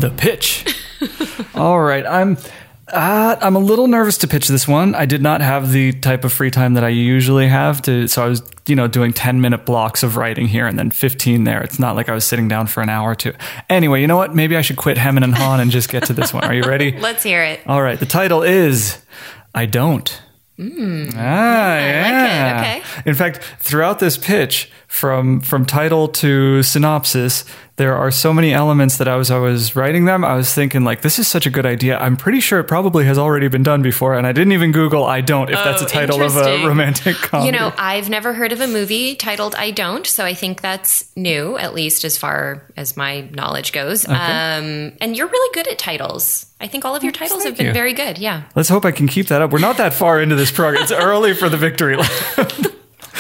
The 0.00 0.10
pitch. 0.16 0.64
All 1.54 1.78
right, 1.80 2.06
I'm 2.06 2.38
uh, 2.92 3.36
I'm 3.40 3.56
a 3.56 3.60
little 3.60 3.86
nervous 3.86 4.18
to 4.18 4.28
pitch 4.28 4.48
this 4.48 4.66
one. 4.68 4.94
I 4.94 5.06
did 5.06 5.22
not 5.22 5.40
have 5.40 5.72
the 5.72 5.92
type 5.92 6.24
of 6.24 6.32
free 6.32 6.50
time 6.50 6.74
that 6.74 6.84
I 6.84 6.88
usually 6.88 7.48
have 7.48 7.80
to, 7.82 8.06
so 8.08 8.24
I 8.24 8.28
was 8.28 8.42
you 8.66 8.76
know 8.76 8.86
doing 8.86 9.12
10 9.12 9.40
minute 9.40 9.64
blocks 9.64 10.02
of 10.02 10.16
writing 10.16 10.46
here 10.46 10.66
and 10.66 10.78
then 10.78 10.90
15 10.90 11.44
there. 11.44 11.62
It's 11.62 11.78
not 11.78 11.96
like 11.96 12.08
I 12.08 12.14
was 12.14 12.24
sitting 12.24 12.48
down 12.48 12.66
for 12.66 12.82
an 12.82 12.88
hour 12.88 13.10
or 13.10 13.14
two. 13.14 13.32
Anyway, 13.68 14.00
you 14.00 14.06
know 14.06 14.16
what? 14.16 14.34
Maybe 14.34 14.56
I 14.56 14.62
should 14.62 14.76
quit 14.76 14.98
hemming 14.98 15.24
and 15.24 15.34
hawing 15.34 15.60
and 15.60 15.70
just 15.70 15.88
get 15.88 16.04
to 16.06 16.12
this 16.12 16.32
one. 16.34 16.44
Are 16.44 16.54
you 16.54 16.62
ready? 16.64 16.92
Let's 16.98 17.22
hear 17.22 17.42
it. 17.42 17.60
All 17.66 17.82
right, 17.82 17.98
the 17.98 18.06
title 18.06 18.42
is 18.42 18.98
I 19.54 19.66
Don't. 19.66 20.22
ah, 20.60 21.78
yeah. 21.78 22.60
Okay. 22.60 23.08
In 23.08 23.14
fact, 23.14 23.42
throughout 23.60 23.98
this 23.98 24.18
pitch, 24.18 24.70
from 24.86 25.40
from 25.40 25.64
title 25.64 26.08
to 26.08 26.62
synopsis, 26.62 27.44
there 27.80 27.96
are 27.96 28.10
so 28.10 28.34
many 28.34 28.52
elements 28.52 28.98
that 28.98 29.08
I 29.08 29.16
was 29.16 29.30
I 29.30 29.38
was 29.38 29.74
writing 29.74 30.04
them. 30.04 30.22
I 30.22 30.34
was 30.34 30.52
thinking 30.52 30.84
like, 30.84 31.00
this 31.00 31.18
is 31.18 31.26
such 31.26 31.46
a 31.46 31.50
good 31.50 31.64
idea. 31.64 31.96
I'm 31.98 32.14
pretty 32.14 32.38
sure 32.40 32.60
it 32.60 32.64
probably 32.64 33.06
has 33.06 33.16
already 33.16 33.48
been 33.48 33.62
done 33.62 33.80
before, 33.80 34.14
and 34.18 34.26
I 34.26 34.32
didn't 34.32 34.52
even 34.52 34.70
Google 34.70 35.04
I 35.04 35.22
don't 35.22 35.48
if 35.48 35.56
that's 35.56 35.80
Oh, 35.80 35.86
a 35.86 35.88
title 35.88 36.22
of 36.22 36.36
a 36.36 36.66
romantic 36.66 37.16
comedy. 37.16 37.46
You 37.46 37.52
know, 37.58 37.72
I've 37.78 38.10
never 38.10 38.34
heard 38.34 38.52
of 38.52 38.60
a 38.60 38.66
movie 38.66 39.14
titled 39.14 39.54
I 39.54 39.70
Don't, 39.70 40.06
so 40.06 40.26
I 40.26 40.34
think 40.34 40.60
that's 40.60 41.10
new, 41.16 41.56
at 41.56 41.72
least 41.72 42.04
as 42.04 42.18
far 42.18 42.66
as 42.76 42.98
my 42.98 43.22
knowledge 43.32 43.72
goes. 43.72 44.06
Um, 44.06 44.92
and 45.00 45.16
you're 45.16 45.28
really 45.28 45.54
good 45.54 45.66
at 45.66 45.78
titles. 45.78 46.44
I 46.60 46.68
think 46.68 46.84
all 46.84 46.94
of 46.94 47.02
your 47.02 47.12
titles 47.12 47.44
have 47.44 47.56
been 47.56 47.68
you. 47.68 47.72
very 47.72 47.94
good. 47.94 48.18
Yeah. 48.18 48.42
Let's 48.54 48.68
hope 48.68 48.84
I 48.84 48.90
can 48.92 49.08
keep 49.08 49.28
that 49.28 49.40
up. 49.40 49.52
We're 49.52 49.58
not 49.60 49.78
that 49.78 49.94
far 49.94 50.20
into 50.20 50.34
this 50.34 50.50
program. 50.50 50.82
It's 50.82 50.92
early 50.92 51.32
for 51.32 51.48
the 51.48 51.56
victory 51.56 51.96
lap. 51.96 52.10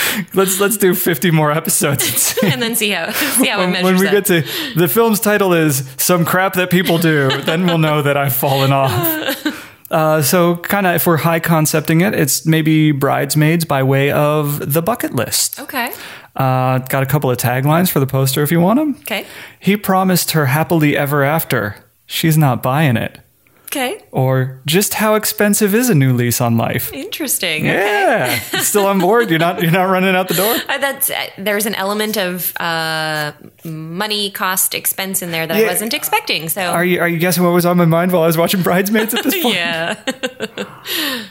let's 0.34 0.60
let's 0.60 0.76
do 0.76 0.94
50 0.94 1.30
more 1.30 1.50
episodes 1.52 2.36
and 2.42 2.52
And 2.52 2.62
then 2.62 2.76
see 2.76 2.90
how 2.90 3.10
see 3.12 3.46
how 3.48 3.58
it 3.58 3.62
when, 3.64 3.72
measures 3.72 3.84
when 3.84 3.98
we 4.00 4.06
up. 4.06 4.12
get 4.12 4.24
to 4.26 4.42
the 4.76 4.88
film's 4.88 5.20
title 5.20 5.52
is 5.52 5.88
some 5.96 6.24
crap 6.24 6.54
that 6.54 6.70
people 6.70 6.98
do 6.98 7.42
then 7.42 7.66
we'll 7.66 7.78
know 7.78 8.02
that 8.02 8.16
i've 8.16 8.34
fallen 8.34 8.72
off 8.72 8.92
uh, 9.90 10.22
so 10.22 10.56
kind 10.56 10.86
of 10.86 10.94
if 10.94 11.06
we're 11.06 11.16
high 11.16 11.40
concepting 11.40 12.00
it 12.00 12.14
it's 12.14 12.46
maybe 12.46 12.92
bridesmaids 12.92 13.64
by 13.64 13.82
way 13.82 14.10
of 14.10 14.72
the 14.72 14.82
bucket 14.82 15.14
list 15.14 15.58
okay. 15.60 15.92
uh, 16.36 16.78
got 16.78 17.02
a 17.02 17.06
couple 17.06 17.30
of 17.30 17.36
taglines 17.38 17.90
for 17.90 18.00
the 18.00 18.06
poster 18.06 18.42
if 18.42 18.50
you 18.52 18.60
want 18.60 18.78
them 18.78 18.96
Okay. 19.02 19.26
he 19.58 19.76
promised 19.76 20.30
her 20.32 20.46
happily 20.46 20.96
ever 20.96 21.22
after 21.24 21.76
she's 22.06 22.38
not 22.38 22.62
buying 22.62 22.96
it 22.96 23.18
Okay. 23.70 24.02
or 24.10 24.60
just 24.66 24.94
how 24.94 25.14
expensive 25.14 25.76
is 25.76 25.88
a 25.90 25.94
new 25.94 26.12
lease 26.12 26.40
on 26.40 26.56
life 26.56 26.92
Interesting. 26.92 27.68
Okay. 27.68 27.78
yeah 28.52 28.60
still 28.60 28.86
on 28.86 28.98
board 28.98 29.30
you're 29.30 29.38
not 29.38 29.62
you're 29.62 29.70
not 29.70 29.84
running 29.84 30.16
out 30.16 30.26
the 30.26 30.34
door 30.34 30.56
Uh, 30.68 30.78
that's 30.78 31.08
uh, 31.08 31.14
there's 31.38 31.66
an 31.66 31.76
element 31.76 32.16
of 32.18 32.52
uh, 32.58 33.30
money, 33.64 34.30
cost, 34.32 34.74
expense 34.74 35.22
in 35.22 35.30
there 35.30 35.46
that 35.46 35.56
Yeah. 35.56 35.66
I 35.66 35.68
wasn't 35.68 35.94
expecting. 35.94 36.48
So 36.48 36.62
are 36.62 36.84
you 36.84 36.98
are 37.00 37.08
you 37.08 37.18
guessing 37.18 37.44
what 37.44 37.52
was 37.52 37.64
on 37.64 37.76
my 37.76 37.84
mind 37.84 38.10
while 38.12 38.24
i 38.24 38.26
was 38.26 38.36
watching 38.36 38.62
bridesmaids 38.62 39.14
at 39.14 39.22
this 39.22 39.40
point 39.42 39.54
yeah. 39.54 39.94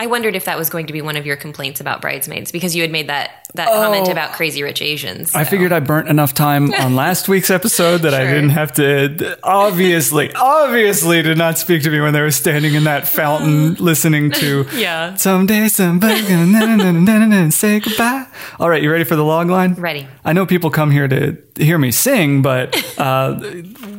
I 0.00 0.06
wondered 0.06 0.34
if 0.34 0.46
that 0.46 0.56
was 0.56 0.70
going 0.70 0.86
to 0.86 0.94
be 0.94 1.02
one 1.02 1.16
of 1.18 1.26
your 1.26 1.36
complaints 1.36 1.78
about 1.78 2.00
bridesmaids 2.00 2.50
because 2.52 2.74
you 2.74 2.80
had 2.80 2.90
made 2.90 3.10
that 3.10 3.46
that 3.52 3.68
comment 3.68 4.08
about 4.08 4.32
Crazy 4.32 4.62
Rich 4.62 4.80
Asians. 4.80 5.32
Oh. 5.34 5.38
I 5.38 5.44
figured 5.44 5.72
I 5.72 5.80
burnt 5.80 6.08
enough 6.08 6.32
time 6.32 6.72
on 6.80 6.96
last 6.96 7.28
week's 7.28 7.50
episode 7.50 7.98
that 7.98 8.14
I 8.14 8.24
didn't 8.24 8.50
have 8.50 8.72
to 8.74 9.38
obviously, 9.42 10.32
obviously 10.34 11.20
did 11.20 11.36
not 11.36 11.58
speak 11.58 11.82
to 11.82 11.90
me 11.90 12.00
when 12.00 12.14
they 12.14 12.22
were 12.22 12.30
standing 12.30 12.72
in 12.72 12.84
that 12.84 13.06
fountain 13.08 13.74
listening 13.78 14.30
to 14.30 14.66
Yeah. 14.72 15.16
Someday 15.16 15.68
somebody 15.68 16.22
gonna 16.22 16.46
na- 16.46 16.64
na- 16.64 16.76
na- 16.76 16.92
na- 16.92 17.00
na- 17.00 17.18
na- 17.26 17.42
na- 17.44 17.50
say 17.50 17.80
goodbye. 17.80 18.24
All 18.58 18.70
right, 18.70 18.82
you 18.82 18.90
ready 18.90 19.04
for 19.04 19.16
the 19.16 19.24
log 19.24 19.50
line? 19.50 19.74
Ready. 19.74 20.08
I 20.24 20.32
know 20.32 20.46
people 20.46 20.70
come 20.70 20.90
here 20.90 21.08
to 21.08 21.36
hear 21.58 21.76
me 21.76 21.90
sing, 21.90 22.40
but 22.40 22.74
uh, 22.98 23.38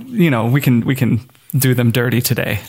you 0.08 0.32
know, 0.32 0.48
we 0.48 0.62
can 0.62 0.82
we 0.82 0.96
can 0.96 1.20
do 1.56 1.76
them 1.76 1.92
dirty 1.92 2.22
today. 2.22 2.60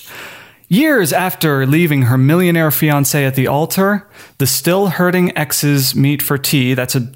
Years 0.73 1.12
after 1.12 1.66
leaving 1.66 2.01
her 2.01 2.16
millionaire 2.16 2.70
fiance 2.70 3.23
at 3.27 3.35
the 3.35 3.47
altar, 3.47 4.09
the 4.39 4.47
still 4.47 4.87
hurting 4.87 5.37
exes 5.37 5.95
meet 5.95 6.23
for 6.23 6.39
tea. 6.39 6.73
That's 6.73 6.95
a 6.95 7.12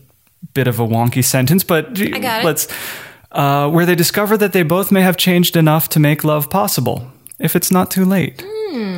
bit 0.53 0.67
of 0.67 0.79
a 0.79 0.87
wonky 0.87 1.25
sentence, 1.25 1.65
but 1.65 1.99
let's. 2.45 2.69
Uh, 3.33 3.71
where 3.71 3.87
they 3.87 3.95
discover 3.95 4.37
that 4.37 4.53
they 4.53 4.63
both 4.63 4.93
may 4.93 5.01
have 5.01 5.17
changed 5.17 5.57
enough 5.57 5.89
to 5.89 5.99
make 5.99 6.23
love 6.23 6.51
possible, 6.51 7.11
if 7.39 7.57
it's 7.57 7.71
not 7.71 7.91
too 7.91 8.05
late. 8.05 8.45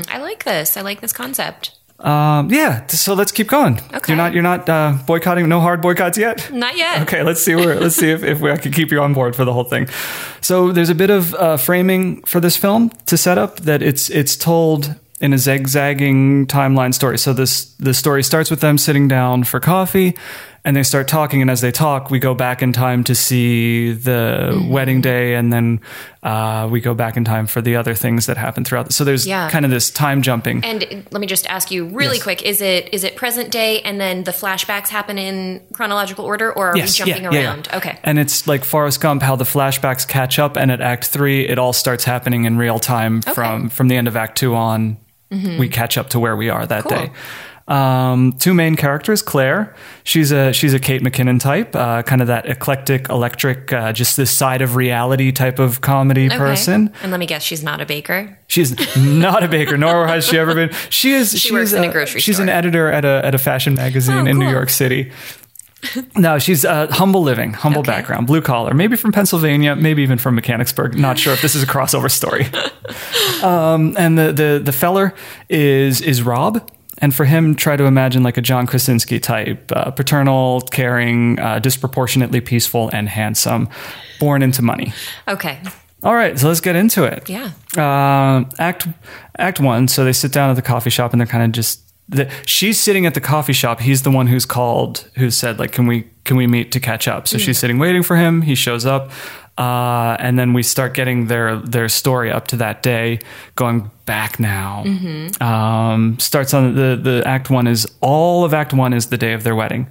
I 0.09 0.19
like 0.19 0.43
this. 0.43 0.77
I 0.77 0.81
like 0.81 1.01
this 1.03 1.13
concept. 1.13 1.78
Um, 2.01 2.51
yeah, 2.51 2.87
so 2.87 3.15
let's 3.15 3.33
keep 3.33 3.49
going. 3.49 3.81
Okay. 3.93 4.13
You're 4.13 4.17
not 4.17 4.33
you're 4.33 4.43
not 4.43 4.69
uh, 4.69 4.97
boycotting. 5.05 5.49
No 5.49 5.61
hard 5.61 5.81
boycotts 5.81 6.17
yet. 6.17 6.53
Not 6.53 6.77
yet. 6.77 7.03
Okay, 7.03 7.23
let's 7.25 7.43
see 7.43 7.57
where 7.57 7.79
let's 7.81 7.97
see 7.97 8.11
if, 8.11 8.23
if 8.23 8.41
we, 8.41 8.53
I 8.53 8.57
can 8.57 8.71
keep 8.71 8.93
you 8.93 9.01
on 9.03 9.15
board 9.15 9.35
for 9.35 9.45
the 9.45 9.53
whole 9.53 9.65
thing. 9.65 9.89
So 10.41 10.71
there's 10.71 10.91
a 10.91 10.95
bit 10.95 11.11
of 11.11 11.35
uh, 11.35 11.57
framing 11.57 12.23
for 12.23 12.39
this 12.39 12.57
film 12.57 12.91
to 13.07 13.17
set 13.17 13.37
up 13.37 13.61
that 13.61 13.83
it's 13.83 14.11
it's 14.11 14.37
told 14.37 14.95
in 15.21 15.33
a 15.33 15.39
zigzagging 15.39 16.47
timeline 16.47 16.95
story. 16.95 17.19
So 17.19 17.33
this 17.33 17.75
the 17.75 17.95
story 17.95 18.23
starts 18.23 18.49
with 18.49 18.61
them 18.61 18.79
sitting 18.79 19.09
down 19.09 19.43
for 19.43 19.59
coffee 19.59 20.17
and 20.69 20.77
they 20.77 20.83
start 20.83 21.09
talking 21.09 21.41
and 21.41 21.51
as 21.51 21.63
they 21.63 21.73
talk 21.73 22.11
we 22.11 22.19
go 22.19 22.35
back 22.35 22.61
in 22.63 22.73
time 22.75 23.03
to 23.05 23.15
see 23.15 23.93
the 23.93 24.51
Mm-hmm. 24.53 24.69
wedding 24.71 25.01
day 25.01 25.35
and 25.35 25.51
then 25.53 25.81
uh, 26.23 26.69
we 26.71 26.81
go 26.81 26.93
back 26.95 27.17
in 27.17 27.25
time 27.25 27.47
for 27.47 27.63
the 27.63 27.77
other 27.77 27.95
things 27.95 28.27
that 28.27 28.37
happen 28.37 28.65
throughout. 28.65 28.93
So 28.93 29.05
there's 29.05 29.27
Yeah. 29.27 29.49
kind 29.51 29.65
of 29.65 29.71
this 29.71 29.91
time 29.91 30.21
jumping. 30.23 30.65
And 30.65 31.07
let 31.11 31.21
me 31.21 31.27
just 31.27 31.47
ask 31.49 31.71
you 31.71 31.87
really 31.87 32.17
Yes. 32.17 32.23
quick: 32.29 32.43
is 32.43 32.61
it 32.61 32.91
is 32.93 33.03
it 33.05 33.17
present 33.17 33.51
day, 33.51 33.81
and 33.83 33.99
then 34.01 34.25
the 34.25 34.33
flashbacks 34.33 34.89
happen 34.89 35.17
in 35.19 35.63
chronological 35.73 36.25
order, 36.27 36.53
or 36.53 36.69
are 36.71 36.75
we 36.75 36.83
jumping 36.83 37.25
yeah, 37.25 37.31
yeah, 37.33 37.41
yeah. 37.41 37.49
around? 37.49 37.69
Okay. 37.73 37.95
And 38.05 38.19
it's 38.19 38.47
like 38.47 38.65
Forrest 38.65 39.01
Gump, 39.01 39.23
how 39.23 39.37
the 39.37 39.45
flashbacks 39.45 40.07
catch 40.07 40.39
up, 40.39 40.57
and 40.57 40.71
at 40.71 40.81
Act 40.81 41.07
Three, 41.07 41.49
it 41.49 41.59
all 41.59 41.73
starts 41.73 42.05
happening 42.05 42.45
in 42.45 42.59
real 42.59 42.79
time 42.79 43.23
from 43.23 43.71
from 43.71 43.89
the 43.89 43.97
end 43.97 44.09
of 44.09 44.17
Act 44.17 44.37
Two 44.37 44.55
on. 44.55 44.97
We 45.31 45.69
catch 45.69 45.99
up 45.99 46.09
to 46.11 46.19
where 46.21 46.37
we 46.37 46.49
are 46.51 46.67
that 46.67 46.85
Mm-hmm. 46.85 46.95
Cool. 46.95 47.07
day. 47.07 47.13
Um, 47.69 48.33
two 48.39 48.55
main 48.55 48.77
characters, 48.77 49.21
Claire. 49.21 49.75
She's 50.03 50.33
a 50.33 50.53
she's 50.55 50.73
a 50.73 50.79
Kate 50.81 51.03
McKinnon 51.03 51.39
type, 51.39 51.77
uh, 51.77 52.03
kind 52.03 52.23
of 52.23 52.29
that 52.29 52.47
eclectic, 52.47 53.11
electric, 53.11 53.73
uh, 53.73 53.93
just 53.93 54.17
this 54.17 54.31
side 54.31 54.63
of 54.63 54.75
reality 54.75 55.33
type 55.33 55.59
of 55.59 55.83
comedy 55.83 56.31
person. 56.31 56.93
And 57.03 57.11
let 57.11 57.21
me 57.21 57.27
guess, 57.27 57.43
she's 57.43 57.63
not 57.63 57.83
a 57.83 57.87
baker. 57.87 58.39
She's 58.47 58.75
not 58.97 59.45
a 59.45 59.49
baker, 59.49 59.77
nor 59.77 60.07
has 60.07 60.27
she 60.27 60.39
ever 60.39 60.55
been. 60.55 60.71
She 60.91 61.13
is. 61.13 61.33
She 61.33 61.39
she's 61.39 61.53
works 61.53 61.73
in 61.75 61.85
a 61.85 61.93
grocery 61.93 62.21
She's 62.23 62.39
an 62.39 62.49
editor 62.49 62.91
at 62.91 63.05
a 63.05 63.21
at 63.25 63.35
a 63.35 63.39
fashion 63.39 63.75
magazine 63.75 64.27
Oh, 64.27 64.31
in 64.31 64.39
New. 64.39 64.49
York 64.51 64.71
City. 64.71 65.13
No, 66.17 66.41
she's 66.41 66.65
uh, 66.65 66.89
humble 66.91 67.23
living, 67.23 67.53
humble 67.53 67.83
Okay. 67.83 67.93
background, 67.93 68.27
blue 68.27 68.41
collar, 68.43 68.75
maybe 68.75 68.97
from 68.97 69.13
Pennsylvania, 69.13 69.77
maybe 69.77 70.03
even 70.03 70.19
from 70.19 70.35
Mechanicsburg. 70.35 70.99
Not 70.99 71.19
sure 71.21 71.33
if 71.33 71.41
this 71.41 71.55
is 71.55 71.63
a 71.63 71.67
crossover 71.69 72.11
story. 72.11 72.47
um, 73.45 73.95
and 73.97 74.19
the 74.19 74.33
the 74.33 74.61
the 74.65 74.73
feller 74.73 75.15
is 75.49 76.01
is 76.01 76.21
Rob. 76.23 76.69
And 77.01 77.15
for 77.15 77.25
him, 77.25 77.55
try 77.55 77.77
to 77.77 77.85
imagine 77.85 78.23
like 78.23 78.37
a 78.37 78.41
John 78.41 78.67
Krasinski 78.67 79.21
type, 79.21 79.71
uh, 79.75 79.91
paternal, 79.93 80.61
caring, 80.63 81.39
uh, 81.39 81.61
disproportionately 81.61 82.41
peaceful, 82.41 82.91
and 82.93 83.09
handsome, 83.09 83.69
born 84.19 84.43
into 84.43 84.63
money. 84.63 84.93
Okay. 85.27 85.61
All 86.03 86.15
right, 86.15 86.39
so 86.39 86.47
let's 86.47 86.61
get 86.61 86.77
into 86.77 87.05
it. 87.05 87.29
Yeah. 87.29 87.51
Uh, 87.77 88.45
act 88.59 88.87
Act 89.37 89.59
One. 89.61 89.89
So 89.89 90.05
they 90.05 90.13
sit 90.13 90.33
down 90.33 90.51
at 90.51 90.57
the 90.57 90.63
coffee 90.63 90.91
shop, 90.91 91.13
and 91.13 91.21
they're 91.21 91.27
kind 91.27 91.45
of 91.45 91.53
just. 91.53 91.83
The, 92.11 92.31
she's 92.47 92.81
sitting 92.81 93.05
at 93.05 93.15
the 93.15 93.21
coffee 93.21 93.53
shop. 93.53 93.81
He's 93.81 94.03
the 94.03 94.11
one 94.11 94.29
who's 94.29 94.47
called, 94.47 95.11
who 95.17 95.31
said 95.31 95.59
like, 95.59 95.73
"Can 95.73 95.87
we 95.87 96.09
can 96.25 96.37
we 96.37 96.47
meet 96.47 96.73
to 96.73 96.81
catch 96.81 97.09
up?" 97.09 97.27
So 97.29 97.37
she's 97.37 97.59
sitting 97.59 97.79
waiting 97.79 98.03
for 98.03 98.17
him. 98.17 98.43
He 98.43 98.55
shows 98.55 98.87
up, 98.87 99.11
uh, 99.59 100.17
and 100.21 100.39
then 100.39 100.53
we 100.53 100.63
start 100.63 100.95
getting 100.95 101.27
their 101.27 101.57
their 101.57 101.89
story 101.89 102.31
up 102.31 102.47
to 102.49 102.57
that 102.57 102.83
day, 102.83 103.19
going 103.57 103.91
back 104.07 104.39
now. 104.39 104.85
Um, 105.41 106.19
starts 106.21 106.55
on 106.55 106.77
the 106.77 106.97
the 106.97 107.23
Act 107.27 107.51
One 107.51 107.67
is 107.67 107.87
all 108.01 108.45
of 108.45 108.55
Act 108.55 108.73
One 108.73 108.93
is 108.95 109.07
the 109.07 109.19
day 109.19 109.33
of 109.33 109.43
their 109.43 109.57
wedding. 109.57 109.89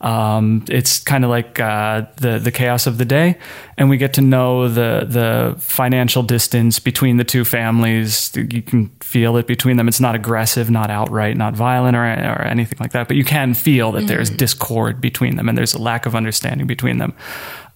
Um, 0.00 0.64
it's 0.68 1.00
kind 1.00 1.24
of 1.24 1.30
like 1.30 1.60
uh, 1.60 2.06
the 2.16 2.38
the 2.38 2.50
chaos 2.50 2.86
of 2.86 2.98
the 2.98 3.04
day, 3.04 3.38
and 3.78 3.88
we 3.88 3.96
get 3.96 4.14
to 4.14 4.20
know 4.20 4.68
the 4.68 5.06
the 5.08 5.54
financial 5.58 6.22
distance 6.22 6.78
between 6.78 7.16
the 7.16 7.24
two 7.24 7.44
families. 7.44 8.32
You 8.34 8.60
can 8.60 8.90
feel 9.00 9.36
it 9.36 9.46
between 9.46 9.76
them. 9.76 9.88
It's 9.88 10.00
not 10.00 10.14
aggressive, 10.14 10.70
not 10.70 10.90
outright, 10.90 11.36
not 11.36 11.54
violent, 11.54 11.96
or 11.96 12.04
or 12.04 12.42
anything 12.42 12.78
like 12.80 12.92
that. 12.92 13.08
But 13.08 13.16
you 13.16 13.24
can 13.24 13.54
feel 13.54 13.92
that 13.92 14.06
there's 14.06 14.28
discord 14.30 15.00
between 15.00 15.36
them, 15.36 15.48
and 15.48 15.56
there's 15.56 15.74
a 15.74 15.80
lack 15.80 16.06
of 16.06 16.14
understanding 16.14 16.66
between 16.66 16.98
them. 16.98 17.14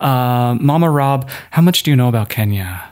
Um, 0.01 0.64
Mama 0.64 0.90
Rob, 0.90 1.28
how 1.51 1.62
much 1.62 1.82
do 1.82 1.90
you 1.90 1.96
know 1.96 2.09
about 2.09 2.28
Kenya? 2.28 2.84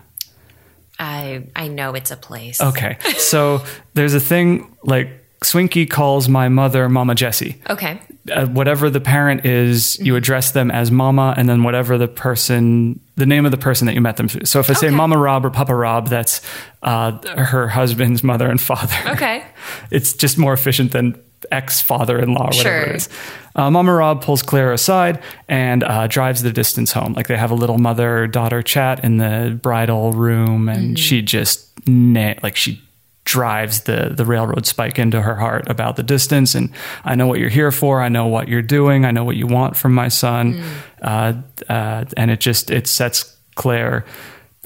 I 0.98 1.44
I 1.54 1.68
know 1.68 1.94
it's 1.94 2.10
a 2.10 2.16
place. 2.16 2.60
Okay, 2.60 2.96
so 3.18 3.62
there's 3.94 4.14
a 4.14 4.20
thing 4.20 4.74
like 4.82 5.08
Swinky 5.44 5.88
calls 5.88 6.28
my 6.28 6.48
mother 6.48 6.88
Mama 6.88 7.14
Jessie. 7.14 7.60
Okay. 7.68 8.00
uh, 8.32 8.46
whatever 8.46 8.88
the 8.90 9.00
parent 9.00 9.44
is, 9.44 9.98
you 10.00 10.16
address 10.16 10.52
them 10.52 10.70
as 10.70 10.90
mama, 10.90 11.34
and 11.36 11.48
then 11.48 11.62
whatever 11.62 11.98
the 11.98 12.08
person, 12.08 12.98
the 13.16 13.26
name 13.26 13.44
of 13.44 13.50
the 13.50 13.58
person 13.58 13.86
that 13.86 13.94
you 13.94 14.00
met 14.00 14.16
them 14.16 14.26
through. 14.28 14.46
So 14.46 14.58
if 14.60 14.70
I 14.70 14.72
say 14.72 14.86
Okay. 14.88 14.96
Mama 14.96 15.18
Rob 15.18 15.44
or 15.44 15.50
Papa 15.50 15.74
Rob, 15.74 16.08
that's 16.08 16.40
uh, 16.82 17.12
her 17.36 17.68
husband's 17.68 18.24
mother 18.24 18.48
and 18.50 18.58
father. 18.60 18.96
Okay. 19.10 19.44
it's 19.90 20.14
just 20.14 20.38
more 20.38 20.54
efficient 20.54 20.92
than 20.92 21.22
ex 21.50 21.80
father 21.80 22.18
in 22.18 22.34
law 22.34 22.46
whatever 22.46 22.62
Sure. 22.62 22.82
it 22.82 22.96
is. 22.96 23.08
Uh, 23.54 23.70
Mama 23.70 23.92
Rob 23.94 24.22
pulls 24.22 24.42
Claire 24.42 24.72
aside 24.72 25.22
and 25.48 25.82
uh, 25.82 26.06
drives 26.06 26.42
the 26.42 26.52
distance 26.52 26.92
home. 26.92 27.14
Like 27.14 27.26
they 27.28 27.36
have 27.36 27.50
a 27.50 27.54
little 27.54 27.78
mother 27.78 28.26
daughter 28.26 28.62
chat 28.62 29.02
in 29.04 29.16
the 29.16 29.58
bridal 29.62 30.12
room, 30.12 30.68
and 30.68 30.98
she 30.98 31.22
just 31.22 31.70
na- 31.88 32.34
like 32.42 32.54
she 32.56 32.82
drives 33.24 33.80
the 33.82 34.12
the 34.14 34.24
railroad 34.24 34.66
spike 34.66 34.98
into 35.00 35.20
her 35.22 35.34
heart 35.36 35.68
about 35.68 35.96
the 35.96 36.02
distance. 36.02 36.54
And 36.54 36.70
I 37.04 37.14
know 37.14 37.26
what 37.26 37.40
you're 37.40 37.48
here 37.48 37.72
for. 37.72 38.00
I 38.02 38.08
know 38.08 38.26
what 38.26 38.46
you're 38.48 38.62
doing. 38.62 39.04
I 39.04 39.10
know 39.10 39.24
what 39.24 39.36
you 39.36 39.46
want 39.46 39.76
from 39.76 39.94
my 39.94 40.08
son. 40.08 40.62
Uh, 41.02 41.32
uh, 41.68 42.04
and 42.16 42.30
it 42.30 42.40
just 42.40 42.70
it 42.70 42.86
sets 42.86 43.34
Claire 43.54 44.04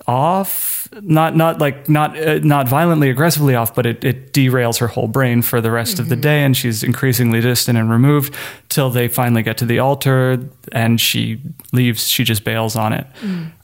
off 0.07 0.80
not 1.03 1.37
not 1.37 1.61
like 1.61 1.89
not 1.89 2.19
uh, 2.19 2.39
not 2.41 2.69
violently 2.69 3.11
aggressively 3.11 3.55
off 3.55 3.75
but 3.75 3.87
it, 3.87 4.03
it 4.05 4.33
derails 4.33 4.79
her 4.81 4.89
whole 4.89 5.07
brain 5.07 5.41
for 5.41 5.61
the 5.61 5.71
rest 5.71 5.99
of 6.01 6.09
the 6.09 6.17
day 6.17 6.43
and 6.43 6.57
she's 6.57 6.83
increasingly 6.83 7.41
distant 7.41 7.79
and 7.79 7.91
removed 7.91 8.35
till 8.69 8.91
they 8.91 9.07
finally 9.07 9.43
get 9.43 9.57
to 9.57 9.65
the 9.65 9.79
altar 9.79 10.39
and 10.73 11.01
she 11.01 11.41
leaves 11.73 12.09
she 12.09 12.25
just 12.25 12.43
bails 12.45 12.75
on 12.75 12.93
it. 12.93 13.07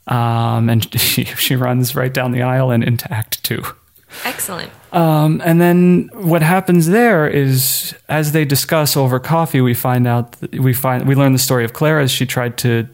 Um, 0.07 0.69
and 0.69 0.89
she, 0.99 1.25
she 1.25 1.55
runs 1.55 1.95
right 1.95 2.13
down 2.13 2.31
the 2.31 2.43
aisle 2.43 2.71
and 2.71 2.83
into 2.83 3.11
act 3.11 3.43
two. 3.43 3.61
Excellent. 4.23 4.71
um, 4.93 5.41
and 5.43 5.59
then 5.59 6.09
what 6.13 6.41
happens 6.41 6.87
there 6.87 7.27
is, 7.27 7.93
as 8.07 8.31
they 8.31 8.45
discuss 8.45 8.95
over 8.95 9.19
coffee, 9.19 9.59
we 9.59 9.73
find 9.73 10.07
out 10.07 10.37
we 10.53 10.73
find 10.73 11.05
we 11.05 11.13
learn 11.13 11.33
the 11.33 11.39
story 11.39 11.65
of 11.65 11.73
Claire 11.73 11.99
as 11.99 12.09
she 12.09 12.25
tried 12.25 12.57
to, 12.59 12.87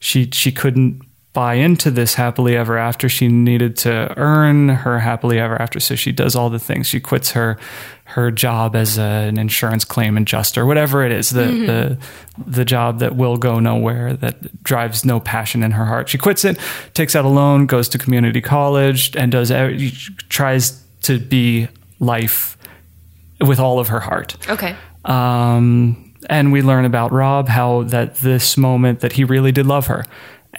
she 0.00 0.28
she 0.32 0.50
couldn't 0.50 1.02
buy 1.32 1.54
into 1.54 1.90
this 1.90 2.14
happily 2.14 2.56
ever 2.56 2.76
after. 2.76 3.08
She 3.08 3.28
needed 3.28 3.76
to 3.78 4.12
earn 4.16 4.68
her 4.68 4.98
happily 4.98 5.38
ever 5.38 5.60
after, 5.60 5.78
so 5.78 5.94
she 5.94 6.12
does 6.12 6.34
all 6.34 6.50
the 6.50 6.58
things. 6.58 6.86
She 6.86 7.00
quits 7.00 7.32
her 7.32 7.58
her 8.04 8.32
job 8.32 8.74
as 8.74 8.98
a, 8.98 9.02
an 9.02 9.38
insurance 9.38 9.84
claim 9.84 10.16
adjuster, 10.16 10.66
whatever 10.66 11.04
it 11.04 11.12
is, 11.12 11.30
the 11.30 11.44
the 11.44 11.98
the 12.44 12.64
job 12.64 12.98
that 12.98 13.14
will 13.14 13.36
go 13.36 13.60
nowhere, 13.60 14.14
that 14.14 14.62
drives 14.64 15.04
no 15.04 15.20
passion 15.20 15.62
in 15.62 15.70
her 15.72 15.84
heart. 15.84 16.08
She 16.08 16.18
quits 16.18 16.44
it, 16.44 16.58
takes 16.94 17.14
out 17.14 17.24
a 17.24 17.28
loan, 17.28 17.66
goes 17.66 17.88
to 17.90 17.98
community 17.98 18.40
college, 18.40 19.14
and 19.16 19.30
does 19.30 19.52
tries 20.28 20.82
to 21.02 21.18
be 21.18 21.68
life 22.00 22.56
with 23.40 23.60
all 23.60 23.78
of 23.78 23.88
her 23.88 24.00
heart. 24.00 24.36
Okay. 24.48 24.74
Um, 25.04 26.12
and 26.28 26.52
we 26.52 26.62
learn 26.62 26.84
about 26.84 27.12
Rob 27.12 27.48
how 27.48 27.84
that 27.84 28.16
this 28.16 28.56
moment 28.56 29.00
that 29.00 29.12
he 29.12 29.24
really 29.24 29.52
did 29.52 29.66
love 29.66 29.86
her, 29.86 30.04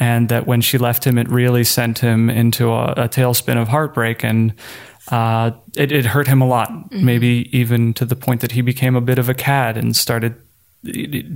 and 0.02 0.30
that 0.30 0.48
when 0.48 0.62
she 0.62 0.80
left 0.80 1.06
him, 1.06 1.20
it 1.20 1.30
really 1.30 1.64
sent 1.64 2.00
him 2.00 2.28
into 2.28 2.72
a, 2.72 2.86
a 2.94 3.08
tailspin 3.08 3.62
of 3.62 3.68
heartbreak, 3.68 4.24
and 4.24 4.52
uh, 5.12 5.52
it, 5.76 5.92
it 5.92 6.08
hurt 6.08 6.26
him 6.26 6.42
a 6.42 6.48
lot. 6.48 6.92
Maybe 6.92 7.48
even 7.56 7.94
to 7.94 8.06
the 8.06 8.16
point 8.16 8.42
that 8.42 8.54
he 8.54 8.62
became 8.62 8.96
a 8.96 9.02
bit 9.02 9.20
of 9.20 9.30
a 9.30 9.36
cad 9.36 9.78
and 9.78 9.96
started 9.96 10.42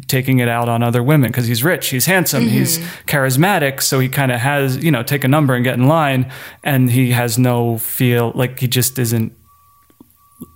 taking 0.08 0.40
it 0.40 0.48
out 0.48 0.68
on 0.68 0.82
other 0.82 1.04
women 1.04 1.30
because 1.30 1.46
he's 1.46 1.64
rich, 1.64 1.90
he's 1.90 2.08
handsome, 2.08 2.48
he's 2.48 2.80
charismatic, 3.06 3.84
so 3.84 4.00
he 4.00 4.10
kind 4.10 4.32
of 4.32 4.40
has 4.40 4.84
you 4.84 4.90
know 4.90 5.04
take 5.04 5.24
a 5.24 5.28
number 5.28 5.54
and 5.54 5.64
get 5.64 5.76
in 5.76 5.88
line, 5.88 6.32
and 6.64 6.90
he 6.90 7.12
has 7.12 7.38
no 7.38 7.78
feel 7.78 8.32
like 8.34 8.60
he 8.60 8.68
just 8.68 8.98
isn't 8.98 9.32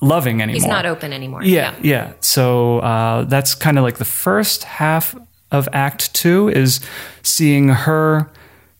loving 0.02 0.42
anymore. 0.42 0.56
He's 0.56 0.66
not 0.66 0.88
open 0.88 1.14
anymore. 1.14 1.44
Yeah, 1.44 1.76
yeah. 1.84 2.14
So 2.22 2.80
uh, 2.80 3.26
that's 3.26 3.54
kind 3.54 3.78
of 3.78 3.84
like 3.84 4.00
the 4.00 4.06
first 4.06 4.64
half 4.64 5.16
of 5.52 5.68
Act 5.74 6.14
Two 6.14 6.50
is 6.50 6.80
seeing 7.24 7.70
her 7.70 8.30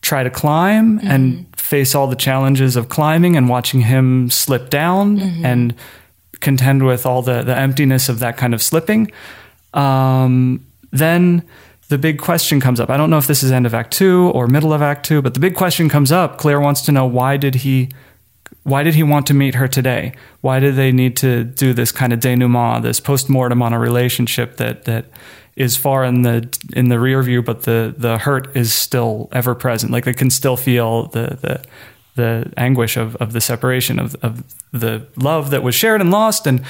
try 0.02 0.24
to 0.24 0.30
climb 0.30 1.00
and 1.04 1.46
face 1.58 1.94
all 1.94 2.08
the 2.08 2.16
challenges 2.16 2.76
of 2.76 2.88
climbing 2.88 3.36
and 3.36 3.50
watching 3.50 3.82
him 3.82 4.30
slip 4.30 4.70
down 4.70 5.20
and 5.44 5.76
contend 6.40 6.86
with 6.86 7.06
all 7.06 7.22
the, 7.22 7.44
the 7.44 7.58
emptiness 7.58 8.08
of 8.08 8.20
that 8.20 8.38
kind 8.38 8.54
of 8.54 8.62
slipping. 8.62 9.12
Um, 9.74 10.66
then 10.92 11.44
the 11.90 11.98
big 11.98 12.20
question 12.20 12.62
comes 12.62 12.80
up. 12.80 12.90
I 12.90 12.98
don't 12.98 13.10
know 13.10 13.18
if 13.18 13.28
this 13.28 13.44
is 13.44 13.52
end 13.52 13.66
of 13.66 13.74
Act 13.74 13.92
Two 13.92 14.32
or 14.34 14.48
middle 14.48 14.72
of 14.72 14.82
Act 14.82 15.06
Two, 15.06 15.22
but 15.22 15.34
the 15.34 15.40
big 15.40 15.56
question 15.56 15.90
comes 15.90 16.12
up. 16.12 16.38
Claire 16.38 16.62
wants 16.62 16.82
to 16.84 16.92
know 16.92 17.06
why 17.06 17.36
did 17.36 17.56
he 17.56 17.90
why 18.70 18.84
did 18.84 18.96
he 18.96 19.04
want 19.04 19.28
to 19.28 19.34
meet 19.34 19.56
her 19.56 19.68
today? 19.68 20.14
Why 20.42 20.60
did 20.60 20.76
they 20.76 20.92
need 20.92 21.18
to 21.18 21.44
do 21.44 21.74
this 21.74 21.92
kind 21.92 22.14
of 22.14 22.20
denouement, 22.20 22.84
this 22.84 23.00
post-mortem 23.00 23.62
on 23.62 23.74
a 23.74 23.80
relationship 23.80 24.58
that 24.58 24.86
that 24.86 25.06
is 25.56 25.76
far 25.76 26.06
in 26.06 26.22
the 26.22 26.48
in 26.74 26.90
the 26.90 27.00
rear 27.00 27.22
view, 27.22 27.42
but 27.42 27.64
the 27.64 27.94
the 27.98 28.18
hurt 28.18 28.56
is 28.56 28.72
still 28.74 29.28
ever 29.32 29.54
present. 29.54 29.92
Like 29.92 30.06
they 30.06 30.14
can 30.14 30.30
still 30.30 30.58
feel 30.58 31.08
the 31.08 31.38
the 31.42 31.64
the 32.16 32.54
anguish 32.58 32.98
of, 32.98 33.16
of 33.18 33.34
the 33.34 33.42
separation 33.42 34.00
of 34.00 34.16
of 34.22 34.44
the 34.72 35.06
love 35.16 35.50
that 35.50 35.62
was 35.64 35.76
shared 35.76 36.02
and 36.02 36.12
lost 36.12 36.48
and 36.48 36.64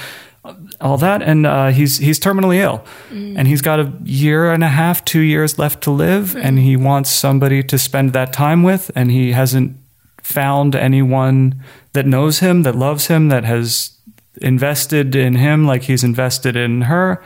all 0.82 0.98
that. 0.98 1.22
And 1.22 1.46
uh, 1.46 1.68
he's 1.68 1.98
he's 1.98 2.20
terminally 2.20 2.58
ill, 2.58 2.84
and 3.38 3.48
he's 3.48 3.62
got 3.62 3.80
a 3.80 3.92
year 4.04 4.52
and 4.52 4.64
a 4.64 4.70
half, 4.70 5.06
two 5.06 5.22
years 5.22 5.60
left 5.60 5.84
to 5.84 5.92
live, 5.92 6.36
and 6.36 6.58
he 6.60 6.76
wants 6.76 7.12
somebody 7.12 7.62
to 7.64 7.78
spend 7.78 8.14
that 8.14 8.34
time 8.34 8.64
with, 8.64 8.90
and 8.96 9.12
he 9.12 9.34
hasn't 9.34 9.78
found 10.24 10.76
anyone 10.76 11.62
that 11.94 12.06
knows 12.06 12.40
him, 12.40 12.64
that 12.64 12.76
loves 12.76 13.08
him, 13.08 13.30
that 13.30 13.44
has 13.46 13.98
invested 14.42 15.16
in 15.16 15.36
him 15.36 15.66
like 15.66 15.84
he's 15.84 16.04
invested 16.04 16.56
in 16.56 16.82
her. 16.84 17.22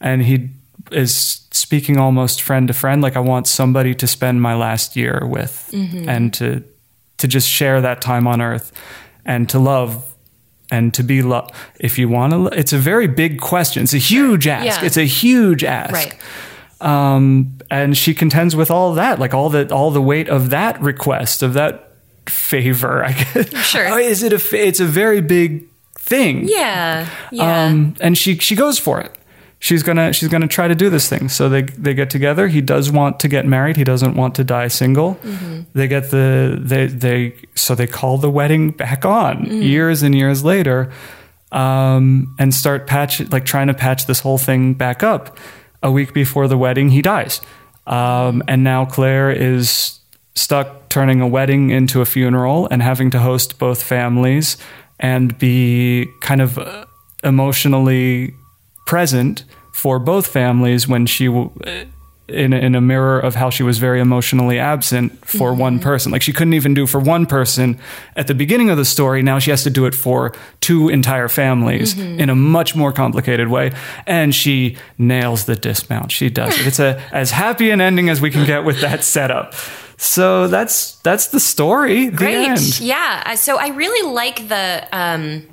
And 0.00 0.22
he 0.22 0.50
is 0.92 1.42
speaking 1.50 1.98
almost 1.98 2.40
friend 2.42 2.68
to 2.68 2.74
friend, 2.74 3.02
like 3.02 3.16
I 3.16 3.20
want 3.20 3.46
somebody 3.46 3.94
to 3.96 4.06
spend 4.06 4.40
my 4.40 4.54
last 4.54 4.96
year 4.96 5.22
with 5.26 5.70
and 5.72 6.32
to 6.34 6.62
to 7.18 7.26
just 7.28 7.48
share 7.48 7.80
that 7.80 8.00
time 8.00 8.26
on 8.28 8.40
earth 8.40 8.72
and 9.24 9.48
to 9.48 9.58
love 9.58 10.04
and 10.70 10.94
to 10.94 11.02
be 11.02 11.20
loved. 11.20 11.52
If 11.80 11.98
you 11.98 12.08
want 12.08 12.32
to, 12.32 12.46
it's 12.58 12.72
a 12.72 12.78
very 12.78 13.08
big 13.08 13.40
question. 13.40 13.82
It's 13.82 13.92
a 13.94 13.98
huge 13.98 14.46
ask. 14.46 14.80
Yeah. 14.80 14.86
It's 14.86 14.96
a 14.96 15.04
huge 15.04 15.64
ask 15.64 15.92
Right. 15.92 16.14
um, 16.80 17.58
and 17.70 17.96
she 17.96 18.14
contends 18.14 18.54
with 18.54 18.70
all 18.70 18.94
that, 18.94 19.18
like 19.18 19.34
all 19.34 19.50
the 19.50 19.68
all 19.74 19.90
the 19.90 20.00
weight 20.02 20.28
of 20.28 20.50
that 20.50 20.80
request 20.80 21.42
of 21.42 21.54
that 21.54 21.87
favor. 22.30 23.04
I 23.04 23.12
guess. 23.12 23.54
Sure. 23.66 23.88
Oh, 23.88 23.96
Is 23.98 24.22
it 24.22 24.32
a? 24.32 24.38
fa- 24.38 24.66
It's 24.66 24.80
a 24.80 24.84
very 24.86 25.20
big 25.20 25.64
thing. 25.98 26.48
Yeah. 26.48 27.08
Yeah. 27.32 27.64
Um, 27.66 27.94
and 28.00 28.16
she 28.16 28.38
she 28.38 28.54
goes 28.54 28.78
for 28.78 29.00
it. 29.00 29.12
She's 29.60 29.82
gonna 29.82 30.12
she's 30.12 30.28
gonna 30.28 30.46
try 30.46 30.68
to 30.68 30.74
do 30.76 30.88
this 30.88 31.08
thing. 31.08 31.28
So 31.28 31.48
they 31.48 31.62
they 31.62 31.92
get 31.92 32.10
together. 32.10 32.46
He 32.46 32.60
does 32.60 32.90
want 32.92 33.18
to 33.20 33.28
get 33.28 33.44
married. 33.44 33.76
He 33.76 33.82
doesn't 33.84 34.14
want 34.14 34.36
to 34.36 34.44
die 34.44 34.68
single. 34.68 35.16
Mm-hmm. 35.16 35.62
They 35.74 35.88
get 35.88 36.10
the 36.10 36.56
they 36.60 36.86
they 36.86 37.34
so 37.56 37.74
they 37.74 37.88
call 37.88 38.18
the 38.18 38.30
wedding 38.30 38.70
back 38.70 39.04
on 39.04 39.46
Mm. 39.46 39.62
years 39.64 40.02
and 40.04 40.14
years 40.14 40.44
later, 40.44 40.92
um, 41.50 42.34
and 42.38 42.54
start 42.54 42.86
patch 42.86 43.20
like 43.32 43.44
trying 43.44 43.66
to 43.66 43.74
patch 43.74 44.06
this 44.06 44.20
whole 44.20 44.38
thing 44.38 44.74
back 44.74 45.02
up. 45.02 45.36
A 45.82 45.90
week 45.90 46.12
before 46.12 46.48
the 46.48 46.58
wedding, 46.58 46.88
he 46.90 47.02
dies, 47.02 47.40
um, 47.86 48.42
and 48.48 48.64
now 48.64 48.84
Claire 48.84 49.30
is 49.30 49.97
stuck 50.38 50.88
turning 50.88 51.20
a 51.20 51.26
wedding 51.26 51.70
into 51.70 52.00
a 52.00 52.06
funeral 52.06 52.68
and 52.70 52.80
having 52.82 53.10
to 53.10 53.18
host 53.18 53.58
both 53.58 53.82
families 53.82 54.56
and 55.00 55.36
be 55.38 56.06
kind 56.20 56.40
of 56.40 56.58
uh, 56.58 56.84
emotionally 57.24 58.34
present 58.86 59.44
for 59.72 59.98
both 59.98 60.26
families 60.26 60.88
when 60.88 61.06
she 61.06 61.26
w- 61.26 61.50
uh, 61.66 61.84
in 62.28 62.52
a, 62.52 62.56
in 62.58 62.74
a 62.74 62.80
mirror 62.80 63.18
of 63.18 63.34
how 63.34 63.48
she 63.48 63.62
was 63.62 63.78
very 63.78 64.00
emotionally 64.00 64.58
absent 64.58 65.26
for 65.26 65.54
one 65.54 65.74
mm-hmm. 65.74 65.82
person. 65.82 66.12
Like 66.12 66.22
she 66.22 66.32
couldn't 66.32 66.52
even 66.52 66.74
do 66.74 66.86
for 66.86 67.00
one 67.00 67.24
person 67.24 67.78
at 68.16 68.26
the 68.26 68.34
beginning 68.34 68.70
of 68.70 68.76
the 68.76 68.84
story. 68.84 69.22
Now 69.22 69.38
she 69.38 69.50
has 69.50 69.62
to 69.64 69.70
do 69.70 69.86
it 69.86 69.94
for 69.94 70.34
two 70.60 70.88
entire 70.90 71.28
families 71.28 71.94
mm-hmm. 71.94 72.20
in 72.20 72.28
a 72.28 72.34
much 72.34 72.76
more 72.76 72.92
complicated 72.92 73.48
way. 73.48 73.72
And 74.06 74.34
she 74.34 74.76
nails 74.98 75.46
the 75.46 75.56
dismount. 75.56 76.12
She 76.12 76.28
does 76.28 76.58
it. 76.60 76.66
It's 76.66 76.78
a 76.78 77.00
as 77.12 77.30
happy 77.30 77.70
an 77.70 77.80
ending 77.80 78.10
as 78.10 78.20
we 78.20 78.30
can 78.30 78.44
get 78.46 78.64
with 78.64 78.80
that 78.82 79.04
setup 79.04 79.54
so 79.98 80.46
that's 80.48 80.94
that's 81.02 81.26
the 81.28 81.40
story 81.40 82.08
the 82.08 82.16
Great. 82.16 82.46
end 82.48 82.80
Yeah. 82.80 83.22
Uh, 83.26 83.36
So 83.36 83.58
I 83.58 83.68
really 83.68 84.10
like 84.14 84.48
the 84.48 84.86
um, 84.92 85.46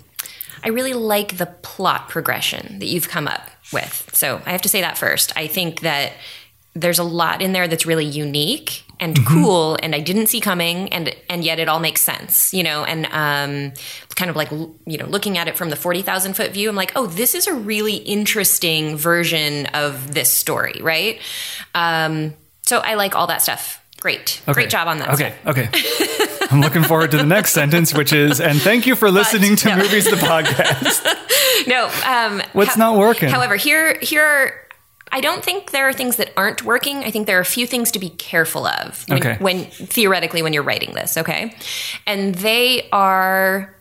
I 0.63 0.69
really 0.69 0.93
like 0.93 1.37
the 1.37 1.47
plot 1.47 2.07
progression 2.09 2.79
that 2.79 2.85
you've 2.87 3.09
come 3.09 3.27
up 3.27 3.49
with. 3.73 4.09
So 4.13 4.41
I 4.45 4.51
have 4.51 4.61
to 4.61 4.69
say 4.69 4.81
that 4.81 4.97
first. 4.97 5.35
I 5.35 5.47
think 5.47 5.81
that 5.81 6.13
there's 6.73 6.99
a 6.99 7.03
lot 7.03 7.41
in 7.41 7.53
there 7.53 7.67
that's 7.67 7.85
really 7.85 8.05
unique 8.05 8.83
and 8.99 9.15
Mm-hmm. 9.15 9.33
cool 9.43 9.77
and 9.83 9.93
I 9.93 9.99
didn't 9.99 10.27
see 10.27 10.39
coming 10.39 10.87
and 10.93 11.13
and 11.29 11.43
yet 11.43 11.59
it 11.59 11.67
all 11.67 11.79
makes 11.79 12.01
sense, 12.01 12.53
you 12.53 12.63
know, 12.63 12.85
and 12.85 13.05
um 13.07 13.73
kind 14.15 14.29
of 14.29 14.35
like 14.37 14.51
you 14.51 14.97
know, 14.97 15.05
looking 15.07 15.37
at 15.37 15.47
it 15.49 15.57
from 15.57 15.69
the 15.69 15.75
40,000 15.75 16.33
foot 16.35 16.51
view, 16.51 16.69
I'm 16.69 16.75
like, 16.77 16.93
"Oh, 16.95 17.05
this 17.07 17.35
is 17.35 17.47
a 17.47 17.53
really 17.53 17.95
interesting 17.95 18.95
version 18.95 19.65
of 19.73 20.13
this 20.13 20.29
story, 20.31 20.79
right?" 20.81 21.19
Um 21.73 22.35
so 22.61 22.79
I 22.79 22.93
like 22.95 23.15
all 23.15 23.27
that 23.27 23.41
stuff. 23.41 23.81
Great. 24.05 24.39
Great 24.45 24.69
job 24.69 24.87
on 24.87 24.99
that. 24.99 25.09
Okay, 25.15 25.33
okay. 25.47 25.67
I'm 26.51 26.61
looking 26.61 26.83
forward 26.83 27.09
to 27.09 27.17
the 27.17 27.25
next 27.25 27.53
sentence, 27.53 27.91
which 27.91 28.13
is, 28.13 28.39
and 28.39 28.61
thank 28.61 28.85
you 28.85 28.95
for 28.95 29.09
listening 29.09 29.55
to 29.55 29.69
no. 29.69 29.77
Movies 29.77 30.05
the 30.05 30.15
Podcast. 30.17 31.01
No. 31.67 31.89
Um, 32.05 32.43
What's 32.53 32.77
not 32.77 32.97
working? 32.97 33.29
However, 33.29 33.55
here 33.55 33.97
here 34.01 34.23
are. 34.23 34.53
I 35.11 35.21
don't 35.21 35.43
think 35.43 35.71
there 35.71 35.87
are 35.89 35.93
things 35.93 36.17
that 36.17 36.31
aren't 36.37 36.63
working. 36.63 36.97
I 36.97 37.09
think 37.09 37.25
there 37.25 37.37
are 37.39 37.41
a 37.41 37.45
few 37.45 37.65
things 37.65 37.89
to 37.91 37.99
be 37.99 38.09
careful 38.09 38.67
of 38.67 39.03
when, 39.07 39.17
Okay. 39.19 39.37
when 39.39 39.65
theoretically 39.65 40.43
when 40.43 40.53
you're 40.53 40.61
writing 40.61 40.93
this. 40.93 41.17
Okay, 41.17 41.55
and 42.05 42.35
they 42.35 42.87
are 42.91 43.73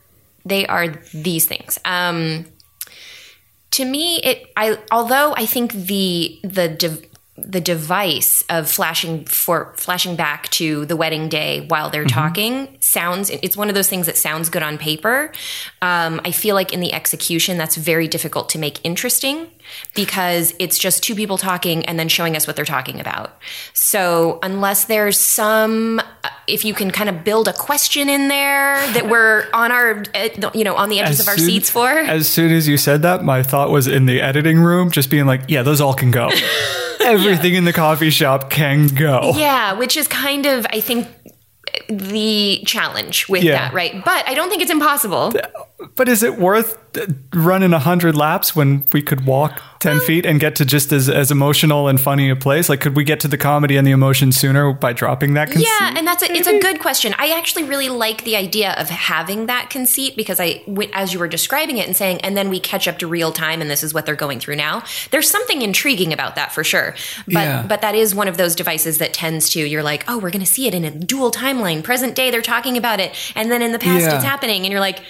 they 0.46 0.66
are 0.66 0.88
these 1.12 1.44
things. 1.44 1.78
Um, 1.84 2.46
to 3.72 3.84
me, 3.84 4.20
it 4.22 4.50
I 4.56 4.78
although 4.90 5.34
I 5.36 5.44
think 5.44 5.72
the 5.72 6.38
the 6.44 6.68
the 7.36 7.60
device 7.60 8.44
of 8.48 8.70
flashing 8.70 9.24
for 9.24 9.72
flashing 9.76 10.14
back 10.14 10.48
to 10.50 10.86
the 10.86 10.96
wedding 10.96 11.28
day 11.28 11.66
while 11.66 11.90
they're 11.90 12.04
talking 12.04 12.76
sounds 12.78 13.28
it's 13.28 13.56
one 13.56 13.68
of 13.68 13.74
those 13.74 13.88
things 13.88 14.06
that 14.06 14.16
sounds 14.16 14.48
good 14.48 14.62
on 14.62 14.78
paper. 14.78 15.32
Um, 15.82 16.20
i 16.24 16.30
feel 16.30 16.54
like 16.54 16.72
in 16.72 16.80
the 16.80 16.92
execution 16.92 17.58
that's 17.58 17.76
very 17.76 18.06
difficult 18.06 18.48
to 18.50 18.58
make 18.58 18.78
interesting 18.84 19.48
because 19.94 20.54
it's 20.58 20.78
just 20.78 21.02
two 21.02 21.14
people 21.14 21.38
talking 21.38 21.84
and 21.86 21.98
then 21.98 22.08
showing 22.08 22.36
us 22.36 22.46
what 22.46 22.56
they're 22.56 22.64
talking 22.64 23.00
about 23.00 23.38
so 23.72 24.38
unless 24.42 24.84
there's 24.86 25.18
some 25.18 26.00
uh, 26.00 26.28
if 26.46 26.64
you 26.64 26.74
can 26.74 26.90
kind 26.90 27.08
of 27.08 27.24
build 27.24 27.48
a 27.48 27.52
question 27.52 28.08
in 28.08 28.28
there 28.28 28.76
that 28.92 29.08
we're 29.08 29.46
on 29.54 29.72
our 29.72 30.02
uh, 30.14 30.50
you 30.54 30.64
know 30.64 30.74
on 30.76 30.88
the 30.88 31.00
edges 31.00 31.20
of 31.20 31.28
our 31.28 31.36
soon- 31.36 31.46
seats 31.46 31.70
for 31.70 31.88
As 31.88 32.28
soon 32.28 32.52
as 32.52 32.68
you 32.68 32.76
said 32.76 33.02
that, 33.02 33.24
my 33.24 33.42
thought 33.42 33.70
was 33.70 33.86
in 33.86 34.06
the 34.06 34.20
editing 34.20 34.58
room, 34.60 34.90
just 34.90 35.10
being 35.10 35.26
like, 35.26 35.42
yeah, 35.48 35.62
those 35.62 35.80
all 35.80 35.94
can 35.94 36.10
go. 36.10 36.30
Everything 37.00 37.54
in 37.54 37.64
the 37.64 37.72
coffee 37.72 38.10
shop 38.10 38.50
can 38.50 38.88
go. 38.88 39.32
Yeah, 39.36 39.72
which 39.74 39.96
is 39.96 40.06
kind 40.08 40.46
of, 40.46 40.66
I 40.70 40.80
think, 40.80 41.06
the 41.88 42.62
challenge 42.66 43.28
with 43.28 43.42
Yeah. 43.42 43.52
that, 43.68 43.74
right? 43.74 44.04
But 44.04 44.28
I 44.28 44.34
don't 44.34 44.48
think 44.48 44.62
it's 44.62 44.70
impossible. 44.70 45.32
But 45.96 46.08
is 46.08 46.22
it 46.22 46.38
worth 46.38 46.78
uh, 46.98 47.06
running 47.32 47.70
100 47.72 48.14
laps 48.16 48.54
when 48.56 48.86
we 48.92 49.02
could 49.02 49.26
walk 49.26 49.62
10 49.80 50.00
feet 50.00 50.24
and 50.24 50.40
get 50.40 50.56
to 50.56 50.64
just 50.64 50.92
as, 50.92 51.08
as 51.08 51.30
emotional 51.30 51.88
and 51.88 52.00
funny 52.00 52.30
a 52.30 52.36
place? 52.36 52.68
Like, 52.68 52.80
could 52.80 52.96
we 52.96 53.04
get 53.04 53.20
to 53.20 53.28
the 53.28 53.36
comedy 53.36 53.76
and 53.76 53.86
the 53.86 53.90
emotion 53.90 54.32
sooner 54.32 54.72
by 54.72 54.92
dropping 54.92 55.34
that 55.34 55.50
conceit? 55.50 55.68
Yeah, 55.80 55.94
and 55.96 56.06
that's 56.06 56.22
a, 56.22 56.32
it's 56.32 56.48
a 56.48 56.58
good 56.60 56.80
question. 56.80 57.14
I 57.18 57.36
actually 57.38 57.64
really 57.64 57.88
like 57.88 58.24
the 58.24 58.36
idea 58.36 58.72
of 58.78 58.88
having 58.88 59.46
that 59.46 59.70
conceit 59.70 60.16
because 60.16 60.40
I, 60.40 60.62
as 60.92 61.12
you 61.12 61.18
were 61.18 61.28
describing 61.28 61.78
it 61.78 61.86
and 61.86 61.96
saying, 61.96 62.20
and 62.22 62.36
then 62.36 62.48
we 62.48 62.60
catch 62.60 62.88
up 62.88 62.98
to 63.00 63.06
real 63.06 63.32
time, 63.32 63.60
and 63.60 63.70
this 63.70 63.82
is 63.82 63.92
what 63.92 64.06
they're 64.06 64.14
going 64.16 64.40
through 64.40 64.56
now. 64.56 64.82
There's 65.10 65.28
something 65.28 65.62
intriguing 65.62 66.12
about 66.12 66.36
that 66.36 66.52
for 66.52 66.64
sure. 66.64 66.94
But 67.26 67.32
Yeah. 67.34 67.66
but 67.68 67.80
that 67.82 67.94
is 67.94 68.14
one 68.14 68.28
of 68.28 68.36
those 68.36 68.54
devices 68.54 68.98
that 68.98 69.12
tends 69.12 69.50
to 69.50 69.60
you're 69.64 69.82
like, 69.82 70.04
oh, 70.08 70.18
we're 70.18 70.30
going 70.30 70.44
to 70.44 70.50
see 70.50 70.66
it 70.66 70.74
in 70.74 70.84
a 70.84 70.90
dual 70.90 71.30
timeline. 71.30 71.82
Present 71.82 72.14
day, 72.14 72.30
they're 72.30 72.42
talking 72.42 72.76
about 72.76 73.00
it, 73.00 73.14
and 73.34 73.50
then 73.50 73.60
in 73.62 73.72
the 73.72 73.78
past, 73.78 74.02
Yeah. 74.02 74.14
it's 74.16 74.24
happening, 74.24 74.62
and 74.64 74.70
you're 74.72 74.80
like. 74.80 75.00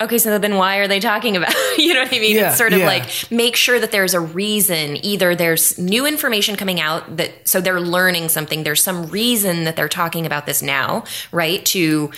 Okay, 0.00 0.16
so 0.16 0.38
then 0.38 0.56
why 0.56 0.76
are 0.76 0.88
they 0.88 0.98
talking 0.98 1.36
about? 1.36 1.52
you 1.78 1.92
know 1.92 2.02
what 2.02 2.14
I 2.14 2.18
mean? 2.18 2.36
Yeah, 2.36 2.48
it's 2.48 2.58
sort 2.58 2.72
of 2.72 2.78
yeah. 2.78 2.86
like 2.86 3.30
make 3.30 3.54
sure 3.54 3.78
that 3.78 3.92
there's 3.92 4.14
a 4.14 4.20
reason. 4.20 4.96
Either 5.04 5.34
there's 5.34 5.78
new 5.78 6.06
information 6.06 6.56
coming 6.56 6.80
out 6.80 7.18
that 7.18 7.46
so 7.46 7.60
they're 7.60 7.80
learning 7.80 8.30
something. 8.30 8.62
There's 8.62 8.82
some 8.82 9.06
reason 9.08 9.64
that 9.64 9.76
they're 9.76 9.88
talking 9.88 10.24
about 10.24 10.46
this 10.46 10.62
now, 10.62 11.04
right? 11.32 11.64
To 11.66 12.10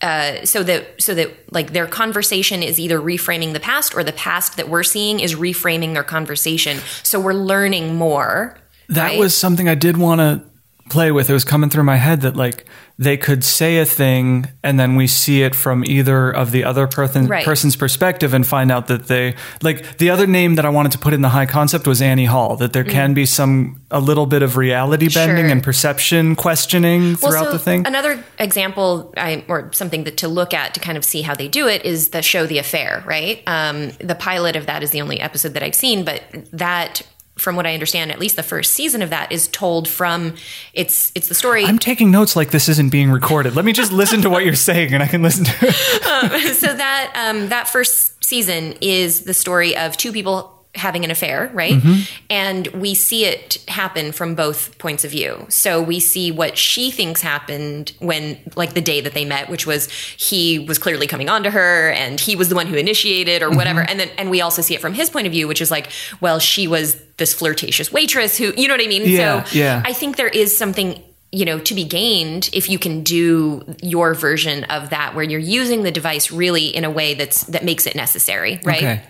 uh, 0.00 0.44
so 0.44 0.62
that 0.62 1.00
so 1.00 1.14
that 1.14 1.52
like 1.52 1.72
their 1.72 1.86
conversation 1.86 2.62
is 2.62 2.80
either 2.80 2.98
reframing 2.98 3.52
the 3.52 3.60
past 3.60 3.94
or 3.94 4.02
the 4.02 4.12
past 4.12 4.56
that 4.56 4.68
we're 4.68 4.82
seeing 4.82 5.20
is 5.20 5.34
reframing 5.34 5.92
their 5.92 6.02
conversation. 6.02 6.78
So 7.02 7.20
we're 7.20 7.34
learning 7.34 7.94
more. 7.94 8.56
That 8.88 9.10
right? 9.10 9.18
was 9.18 9.36
something 9.36 9.68
I 9.68 9.74
did 9.74 9.96
want 9.96 10.20
to 10.20 10.42
play 10.90 11.12
with. 11.12 11.30
It 11.30 11.32
was 11.32 11.44
coming 11.44 11.70
through 11.70 11.84
my 11.84 11.96
head 11.96 12.22
that 12.22 12.36
like 12.36 12.64
they 12.98 13.16
could 13.16 13.42
say 13.42 13.78
a 13.78 13.84
thing 13.84 14.46
and 14.62 14.78
then 14.78 14.96
we 14.96 15.06
see 15.06 15.42
it 15.42 15.54
from 15.54 15.84
either 15.84 16.30
of 16.30 16.50
the 16.52 16.62
other 16.64 16.86
person, 16.86 17.26
Right. 17.26 17.44
person's 17.44 17.74
perspective 17.74 18.34
and 18.34 18.46
find 18.46 18.70
out 18.70 18.86
that 18.88 19.08
they 19.08 19.34
like 19.62 19.98
the 19.98 20.10
other 20.10 20.26
name 20.26 20.54
that 20.56 20.64
I 20.64 20.68
wanted 20.68 20.92
to 20.92 20.98
put 20.98 21.12
in 21.14 21.22
the 21.22 21.30
high 21.30 21.46
concept 21.46 21.86
was 21.86 22.00
Annie 22.02 22.26
Hall. 22.26 22.56
That 22.56 22.72
there 22.72 22.84
can 22.84 23.14
be 23.14 23.26
some 23.26 23.80
a 23.90 24.00
little 24.00 24.26
bit 24.26 24.42
of 24.42 24.56
reality 24.56 25.08
bending 25.08 25.44
Mm. 25.44 25.48
Sure. 25.48 25.52
and 25.52 25.62
perception 25.62 26.36
questioning 26.36 27.16
throughout 27.16 27.46
so 27.46 27.52
the 27.52 27.58
thing. 27.58 27.86
Another 27.86 28.22
example, 28.38 29.12
I, 29.16 29.44
or 29.48 29.70
something 29.72 30.04
that 30.04 30.16
to 30.18 30.28
look 30.28 30.52
at 30.54 30.74
to 30.74 30.80
kind 30.80 30.96
of 30.98 31.04
see 31.04 31.22
how 31.22 31.34
they 31.34 31.48
do 31.48 31.66
it, 31.68 31.84
is 31.84 32.08
the 32.10 32.22
show 32.22 32.46
The 32.46 32.58
Affair. 32.58 33.02
Right, 33.06 33.42
um, 33.46 33.90
the 34.00 34.14
pilot 34.14 34.54
of 34.56 34.66
that 34.66 34.82
is 34.82 34.90
the 34.90 35.00
only 35.00 35.18
episode 35.20 35.54
that 35.54 35.62
I've 35.62 35.74
seen, 35.74 36.04
but 36.04 36.22
that. 36.52 37.02
From 37.36 37.56
what 37.56 37.66
I 37.66 37.72
understand, 37.72 38.12
at 38.12 38.18
least 38.18 38.36
the 38.36 38.42
first 38.42 38.72
season 38.74 39.00
of 39.00 39.10
that 39.10 39.32
is 39.32 39.48
told 39.48 39.88
from 39.88 40.34
it's 40.74 41.10
it's 41.14 41.28
the 41.28 41.34
story. 41.34 41.64
I'm 41.64 41.78
taking 41.78 42.10
notes 42.10 42.36
like 42.36 42.50
this 42.50 42.68
isn't 42.68 42.90
being 42.90 43.10
recorded. 43.10 43.56
Let 43.56 43.64
me 43.64 43.72
just 43.72 43.90
listen 43.90 44.20
to 44.22 44.30
what 44.30 44.44
you're 44.44 44.54
saying 44.70 44.92
and 44.92 45.02
I 45.02 45.06
can 45.06 45.22
listen 45.22 45.44
to 45.44 45.52
it. 45.62 46.56
so 46.56 46.74
that 46.74 47.12
um, 47.14 47.48
that 47.48 47.68
first 47.68 48.22
season 48.22 48.74
is 48.80 49.22
the 49.22 49.34
story 49.34 49.76
of 49.76 49.96
two 49.96 50.12
people 50.12 50.61
having 50.74 51.04
an 51.04 51.10
affair, 51.10 51.50
right? 51.52 51.74
Mm-hmm. 51.74 52.00
And 52.30 52.66
we 52.68 52.94
see 52.94 53.26
it 53.26 53.62
happen 53.68 54.10
from 54.10 54.34
both 54.34 54.78
points 54.78 55.04
of 55.04 55.10
view. 55.10 55.44
So 55.50 55.82
we 55.82 56.00
see 56.00 56.30
what 56.30 56.56
she 56.56 56.90
thinks 56.90 57.20
happened 57.20 57.92
when, 57.98 58.38
like, 58.56 58.72
the 58.72 58.80
day 58.80 59.02
that 59.02 59.12
they 59.12 59.26
met, 59.26 59.50
which 59.50 59.66
was 59.66 59.90
he 59.90 60.58
was 60.60 60.78
clearly 60.78 61.06
coming 61.06 61.28
on 61.28 61.42
to 61.42 61.50
her, 61.50 61.90
and 61.90 62.18
he 62.18 62.36
was 62.36 62.48
the 62.48 62.54
one 62.54 62.66
who 62.66 62.76
initiated, 62.76 63.42
or 63.42 63.48
Mm-hmm. 63.48 63.56
whatever. 63.58 63.80
And 63.82 64.00
then, 64.00 64.08
and 64.16 64.30
we 64.30 64.40
also 64.40 64.62
see 64.62 64.74
it 64.74 64.80
from 64.80 64.94
his 64.94 65.10
point 65.10 65.26
of 65.26 65.32
view, 65.32 65.46
which 65.46 65.60
is 65.60 65.70
like, 65.70 65.90
well, 66.22 66.38
she 66.38 66.66
was 66.66 66.96
this 67.18 67.34
flirtatious 67.34 67.92
waitress 67.92 68.38
who, 68.38 68.54
you 68.56 68.66
know 68.66 68.74
what 68.74 68.82
I 68.82 68.88
mean? 68.88 69.02
Yeah, 69.04 69.44
so 69.44 69.58
yeah. 69.58 69.82
I 69.84 69.92
think 69.92 70.16
there 70.16 70.28
is 70.28 70.56
something 70.56 71.02
you 71.34 71.46
know 71.46 71.58
to 71.58 71.74
be 71.74 71.84
gained 71.84 72.50
if 72.52 72.68
you 72.68 72.78
can 72.78 73.02
do 73.02 73.62
your 73.82 74.12
version 74.14 74.64
of 74.64 74.90
that 74.90 75.14
where 75.14 75.24
you're 75.24 75.40
using 75.40 75.82
the 75.82 75.90
device 75.90 76.30
really 76.30 76.66
in 76.66 76.84
a 76.84 76.90
way 76.90 77.14
that's 77.14 77.44
that 77.44 77.64
makes 77.64 77.86
it 77.86 77.94
necessary 77.94 78.60
right 78.64 78.76
Okay. 78.82 79.00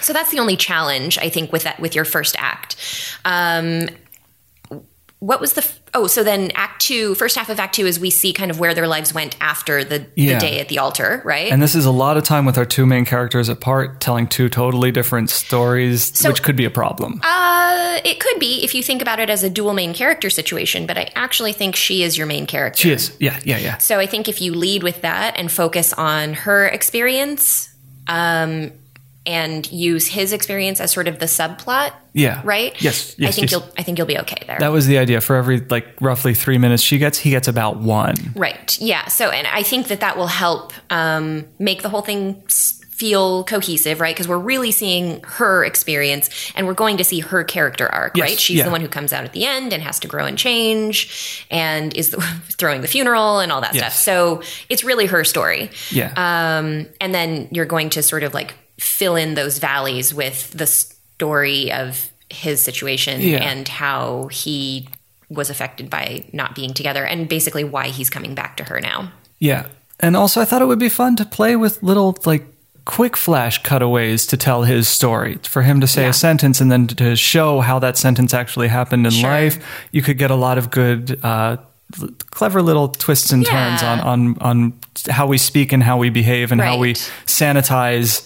So 0.00 0.12
that's 0.12 0.30
the 0.30 0.38
only 0.38 0.56
challenge 0.56 1.18
i 1.18 1.28
think 1.28 1.52
with 1.52 1.62
that 1.64 1.78
with 1.80 1.94
your 1.94 2.04
first 2.04 2.36
act 2.38 2.76
um 3.24 3.88
what 5.18 5.40
was 5.40 5.54
the 5.54 5.62
f- 5.62 5.80
oh 5.94 6.06
so 6.06 6.22
then 6.22 6.50
act 6.54 6.82
two 6.82 7.14
first 7.14 7.36
half 7.36 7.48
of 7.48 7.58
act 7.58 7.74
two 7.74 7.86
is 7.86 7.98
we 7.98 8.10
see 8.10 8.34
kind 8.34 8.50
of 8.50 8.60
where 8.60 8.74
their 8.74 8.86
lives 8.86 9.14
went 9.14 9.34
after 9.40 9.82
the, 9.82 10.06
Yeah. 10.14 10.34
the 10.34 10.40
day 10.40 10.60
at 10.60 10.68
the 10.68 10.78
altar 10.78 11.22
right 11.24 11.50
And 11.50 11.62
this 11.62 11.74
is 11.74 11.86
a 11.86 11.90
lot 11.90 12.18
of 12.18 12.22
time 12.24 12.44
with 12.44 12.58
our 12.58 12.66
two 12.66 12.84
main 12.84 13.06
characters 13.06 13.48
apart, 13.48 13.98
telling 14.02 14.26
two 14.26 14.50
totally 14.50 14.92
different 14.92 15.30
stories, 15.30 16.22
which 16.22 16.42
could 16.42 16.54
be 16.54 16.66
a 16.66 16.70
problem. 16.70 17.20
uh 17.24 17.98
it 18.04 18.20
could 18.20 18.38
be 18.38 18.62
if 18.62 18.74
you 18.74 18.82
think 18.82 19.00
about 19.00 19.18
it 19.18 19.30
as 19.30 19.42
a 19.42 19.48
dual 19.48 19.72
main 19.72 19.94
character 19.94 20.28
situation 20.28 20.86
but 20.86 20.98
i 20.98 21.10
actually 21.16 21.54
think 21.54 21.74
she 21.74 22.02
is 22.02 22.18
your 22.18 22.26
main 22.26 22.44
character 22.46 22.82
she 22.82 22.90
is. 22.92 23.16
Yeah, 23.18 23.40
yeah, 23.42 23.56
yeah. 23.58 23.78
So 23.78 23.98
I 23.98 24.04
think 24.06 24.28
if 24.28 24.42
you 24.42 24.52
lead 24.52 24.82
with 24.82 25.00
that 25.00 25.38
and 25.38 25.50
focus 25.50 25.94
on 25.94 26.34
her 26.34 26.66
experience, 26.66 27.70
um, 28.06 28.70
and 29.26 29.70
use 29.72 30.06
his 30.06 30.32
experience 30.32 30.80
as 30.80 30.92
sort 30.92 31.08
of 31.08 31.18
the 31.18 31.26
subplot. 31.26 31.92
Yeah. 32.12 32.40
Right. 32.44 32.80
Yes, 32.80 33.14
I 33.20 33.30
think 33.30 33.50
yes. 33.50 33.52
you'll. 33.52 33.68
I 33.76 33.82
think 33.82 33.98
you'll 33.98 34.06
be 34.06 34.18
okay 34.20 34.42
there. 34.46 34.58
That 34.58 34.72
was 34.72 34.86
the 34.86 34.98
idea. 34.98 35.20
For 35.20 35.36
every 35.36 35.60
like 35.60 35.86
roughly 36.00 36.32
three 36.34 36.58
minutes 36.58 36.82
she 36.82 36.98
gets, 36.98 37.18
he 37.18 37.30
gets 37.30 37.48
about 37.48 37.78
one. 37.78 38.14
Right. 38.34 38.80
Yeah. 38.80 39.06
So, 39.08 39.30
and 39.30 39.46
I 39.46 39.62
think 39.62 39.88
that 39.88 40.00
that 40.00 40.16
will 40.16 40.26
help 40.28 40.72
um, 40.90 41.46
make 41.58 41.82
the 41.82 41.88
whole 41.88 42.02
thing 42.02 42.42
feel 42.96 43.44
cohesive, 43.44 44.00
right? 44.00 44.16
Because 44.16 44.26
we're 44.26 44.38
really 44.38 44.70
seeing 44.72 45.20
her 45.22 45.62
experience 45.66 46.30
and 46.54 46.66
we're 46.66 46.72
going 46.72 46.96
to 46.96 47.04
see 47.04 47.20
her 47.20 47.44
character 47.44 47.86
arc, 47.86 48.16
Yes, 48.16 48.30
right? 48.30 48.40
She's 48.40 48.56
yeah. 48.56 48.64
the 48.64 48.70
one 48.70 48.80
who 48.80 48.88
comes 48.88 49.12
out 49.12 49.24
at 49.24 49.34
the 49.34 49.44
end 49.44 49.74
and 49.74 49.82
has 49.82 50.00
to 50.00 50.08
grow 50.08 50.24
and 50.24 50.38
change 50.38 51.46
and 51.50 51.94
is 51.94 52.08
the, 52.10 52.16
throwing 52.56 52.80
the 52.80 52.88
funeral 52.88 53.40
and 53.40 53.52
all 53.52 53.60
that 53.60 53.74
Yes. 53.74 53.98
stuff. 53.98 54.02
So 54.02 54.42
it's 54.70 54.82
really 54.82 55.04
her 55.04 55.24
story. 55.24 55.70
Yeah. 55.90 56.08
Um, 56.16 56.86
and 56.98 57.14
then 57.14 57.48
you're 57.50 57.66
going 57.66 57.90
to 57.90 58.02
sort 58.02 58.22
of 58.22 58.32
like 58.32 58.54
fill 58.78 59.16
in 59.16 59.34
those 59.34 59.58
valleys 59.58 60.12
with 60.14 60.50
the 60.52 60.66
story 60.66 61.72
of 61.72 62.10
his 62.30 62.60
situation 62.60 63.20
Yeah. 63.20 63.38
and 63.38 63.66
how 63.68 64.28
he 64.32 64.88
was 65.28 65.50
affected 65.50 65.88
by 65.90 66.24
not 66.32 66.54
being 66.54 66.72
together 66.74 67.04
and 67.04 67.28
basically 67.28 67.64
why 67.64 67.88
he's 67.88 68.10
coming 68.10 68.34
back 68.34 68.56
to 68.58 68.64
her 68.64 68.80
now. 68.80 69.10
Yeah. 69.38 69.66
And 70.00 70.16
also, 70.16 70.40
I 70.40 70.44
thought 70.44 70.60
it 70.62 70.66
would 70.66 70.78
be 70.78 70.88
fun 70.88 71.16
to 71.16 71.24
play 71.24 71.56
with 71.56 71.82
little, 71.82 72.16
like, 72.26 72.44
quick 72.84 73.16
flash 73.16 73.60
cutaways 73.62 74.26
to 74.26 74.36
tell 74.36 74.62
his 74.64 74.86
story. 74.86 75.38
For 75.42 75.62
him 75.62 75.80
to 75.80 75.86
say 75.88 76.02
Yeah. 76.02 76.08
a 76.10 76.12
sentence 76.12 76.60
and 76.60 76.70
then 76.70 76.86
to 76.88 77.16
show 77.16 77.60
how 77.60 77.78
that 77.80 77.96
sentence 77.96 78.32
actually 78.34 78.68
happened 78.68 79.06
in 79.06 79.12
Sure. 79.12 79.28
life, 79.30 79.58
you 79.90 80.02
could 80.02 80.18
get 80.18 80.30
a 80.30 80.36
lot 80.36 80.58
of 80.58 80.70
good, 80.70 81.18
uh, 81.24 81.56
clever 82.30 82.62
little 82.62 82.88
twists 82.88 83.32
and 83.32 83.44
turns 83.46 83.82
on, 83.82 84.00
on, 84.00 84.36
on 84.40 84.72
how 85.08 85.26
we 85.26 85.38
speak 85.38 85.72
and 85.72 85.82
how 85.82 85.96
we 85.96 86.10
behave 86.10 86.52
and 86.52 86.60
how 86.60 86.76
we 86.78 86.94
sanitize 87.26 88.22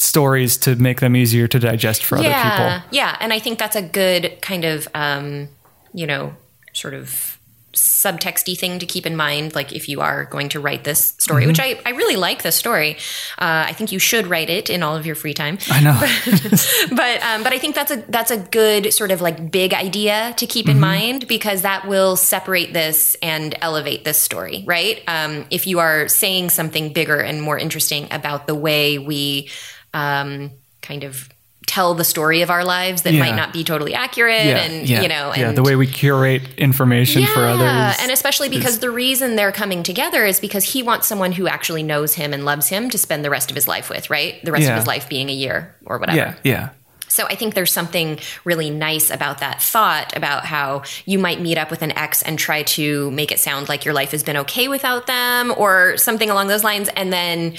stories 0.00 0.56
to 0.58 0.76
make 0.76 1.00
them 1.00 1.14
easier 1.16 1.46
to 1.48 1.58
digest 1.58 2.04
for 2.04 2.16
other 2.18 2.28
people. 2.28 2.82
Yeah, 2.90 3.16
and 3.20 3.32
I 3.32 3.38
think 3.38 3.58
that's 3.58 3.76
a 3.76 3.82
good 3.82 4.38
kind 4.40 4.64
of 4.64 4.88
um, 4.94 5.48
you 5.92 6.06
know, 6.06 6.34
sort 6.72 6.94
of 6.94 7.36
subtexty 7.72 8.58
thing 8.58 8.80
to 8.80 8.84
keep 8.86 9.06
in 9.06 9.14
mind 9.14 9.54
like 9.54 9.72
if 9.72 9.88
you 9.88 10.00
are 10.00 10.24
going 10.24 10.48
to 10.48 10.58
write 10.58 10.82
this 10.82 11.14
story 11.18 11.46
which 11.46 11.58
Mm-hmm. 11.60 11.86
I, 11.86 11.90
I 11.90 11.94
really 11.94 12.16
like 12.16 12.42
this 12.42 12.56
story 12.56 12.96
uh, 13.38 13.64
i 13.68 13.72
think 13.72 13.92
you 13.92 14.00
should 14.00 14.26
write 14.26 14.50
it 14.50 14.68
in 14.68 14.82
all 14.82 14.96
of 14.96 15.06
your 15.06 15.14
free 15.14 15.34
time 15.34 15.56
I 15.70 15.80
know. 15.80 15.96
but 16.96 17.22
um, 17.22 17.44
but 17.44 17.52
I 17.52 17.58
think 17.58 17.76
that's 17.76 17.92
a 17.92 17.96
that's 18.08 18.32
a 18.32 18.38
good 18.38 18.92
sort 18.92 19.12
of 19.12 19.20
like 19.20 19.52
big 19.52 19.72
idea 19.72 20.34
to 20.38 20.46
keep 20.46 20.66
in 20.66 20.72
Mm-hmm. 20.72 20.80
mind 20.80 21.28
because 21.28 21.62
that 21.62 21.86
will 21.86 22.16
separate 22.16 22.72
this 22.72 23.16
and 23.22 23.54
elevate 23.60 24.04
this 24.04 24.20
story, 24.20 24.64
right? 24.66 25.00
Um, 25.06 25.46
if 25.50 25.66
you 25.68 25.78
are 25.78 26.08
saying 26.08 26.50
something 26.50 26.92
bigger 26.92 27.18
and 27.20 27.40
more 27.40 27.56
interesting 27.58 28.08
about 28.10 28.46
the 28.48 28.54
way 28.56 28.98
we 28.98 29.48
um, 29.94 30.50
kind 30.82 31.04
of 31.04 31.28
tell 31.66 31.94
the 31.94 32.02
story 32.04 32.42
of 32.42 32.50
our 32.50 32.64
lives 32.64 33.02
that 33.02 33.12
Yeah. 33.12 33.20
might 33.20 33.36
not 33.36 33.52
be 33.52 33.62
totally 33.62 33.94
accurate, 33.94 34.44
yeah, 34.44 34.56
and 34.58 34.88
yeah, 34.88 35.02
you 35.02 35.08
know, 35.08 35.32
yeah, 35.36 35.52
the 35.52 35.62
way 35.62 35.76
we 35.76 35.86
curate 35.86 36.42
information 36.58 37.24
for 37.26 37.44
others. 37.46 37.96
and 38.00 38.10
especially 38.10 38.48
because 38.48 38.80
the 38.80 38.90
reason 38.90 39.36
they're 39.36 39.52
coming 39.52 39.84
together 39.84 40.24
is 40.24 40.40
because 40.40 40.64
he 40.64 40.82
wants 40.82 41.06
someone 41.06 41.30
who 41.30 41.46
actually 41.46 41.84
knows 41.84 42.14
him 42.14 42.32
and 42.32 42.44
loves 42.44 42.66
him 42.68 42.90
to 42.90 42.98
spend 42.98 43.24
the 43.24 43.30
rest 43.30 43.50
of 43.50 43.54
his 43.54 43.68
life 43.68 43.88
with, 43.88 44.10
right? 44.10 44.44
The 44.44 44.50
rest 44.50 44.68
of 44.68 44.74
his 44.74 44.86
life 44.86 45.08
being 45.08 45.28
a 45.28 45.32
year 45.32 45.72
or 45.86 45.98
whatever. 45.98 46.16
yeah, 46.18 46.34
yeah. 46.42 46.68
So 47.06 47.26
I 47.26 47.34
think 47.34 47.54
there's 47.54 47.72
something 47.72 48.18
really 48.44 48.70
nice 48.70 49.10
about 49.10 49.38
that 49.38 49.60
thought 49.60 50.16
about 50.16 50.44
how 50.44 50.82
you 51.06 51.18
might 51.18 51.40
meet 51.40 51.58
up 51.58 51.68
with 51.70 51.82
an 51.82 51.90
ex 51.98 52.22
and 52.22 52.38
try 52.38 52.62
to 52.62 53.10
make 53.10 53.32
it 53.32 53.40
sound 53.40 53.68
like 53.68 53.84
your 53.84 53.94
life 53.94 54.12
has 54.12 54.22
been 54.22 54.36
okay 54.38 54.68
without 54.68 55.08
them 55.08 55.52
or 55.56 55.96
something 55.96 56.30
along 56.30 56.46
those 56.46 56.62
lines. 56.64 56.88
And 56.96 57.12
then, 57.12 57.56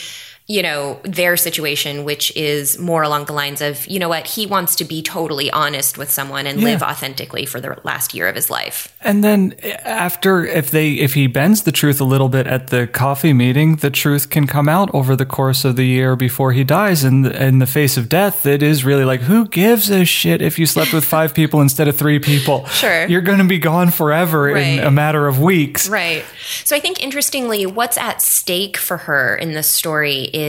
you 0.51 0.61
know, 0.61 0.99
their 1.03 1.37
situation, 1.37 2.03
which 2.03 2.35
is 2.35 2.77
more 2.77 3.03
along 3.03 3.23
the 3.23 3.31
lines 3.31 3.61
of, 3.61 3.87
you 3.87 3.97
know 3.99 4.09
what, 4.09 4.27
he 4.27 4.45
wants 4.45 4.75
to 4.75 4.83
be 4.83 5.01
totally 5.01 5.49
honest 5.51 5.97
with 5.97 6.11
someone 6.11 6.45
and 6.45 6.61
live 6.61 6.83
authentically 6.83 7.45
for 7.45 7.61
the 7.61 7.79
last 7.85 8.13
year 8.13 8.27
of 8.27 8.35
his 8.35 8.49
life. 8.49 8.93
And 8.99 9.23
then 9.23 9.55
eh, 9.59 9.77
after, 9.85 10.45
if 10.45 10.69
they, 10.69 10.95
if 10.95 11.13
he 11.13 11.27
bends 11.27 11.63
the 11.63 11.71
truth 11.71 12.01
a 12.01 12.03
little 12.03 12.27
bit 12.27 12.47
at 12.47 12.67
the 12.67 12.85
coffee 12.85 13.31
meeting, 13.31 13.77
the 13.77 13.89
truth 13.89 14.29
can 14.29 14.45
come 14.45 14.67
out 14.67 14.93
over 14.93 15.15
the 15.15 15.25
course 15.25 15.63
of 15.63 15.77
the 15.77 15.85
year 15.85 16.17
before 16.17 16.51
he 16.51 16.65
dies. 16.65 17.05
And 17.05 17.27
in 17.27 17.59
the 17.59 17.65
face 17.65 17.95
of 17.95 18.09
death, 18.09 18.45
it 18.45 18.61
is 18.61 18.83
really 18.83 19.05
like, 19.05 19.21
who 19.21 19.47
gives 19.47 19.89
a 19.89 20.03
shit 20.03 20.41
if 20.41 20.59
you 20.59 20.65
slept 20.65 20.91
with 20.91 21.05
five 21.05 21.33
people 21.33 21.61
instead 21.61 21.87
of 21.87 21.95
three 21.97 22.19
people? 22.19 22.67
Sure. 22.81 23.05
You're 23.05 23.21
going 23.21 23.37
to 23.37 23.43
be 23.43 23.59
gone 23.59 23.91
forever 23.91 24.49
in 24.49 24.79
a 24.79 24.89
matter 24.89 25.27
of 25.27 25.39
weeks. 25.39 25.87
Right. 25.87 26.25
So 26.63 26.75
I 26.75 26.79
think 26.79 26.99
interestingly, 26.99 27.67
what's 27.67 27.95
at 27.95 28.23
stake 28.23 28.75
for 28.75 28.97
her 28.97 29.35
in 29.35 29.51
this 29.51 29.67
story 29.67 30.23
is 30.23 30.40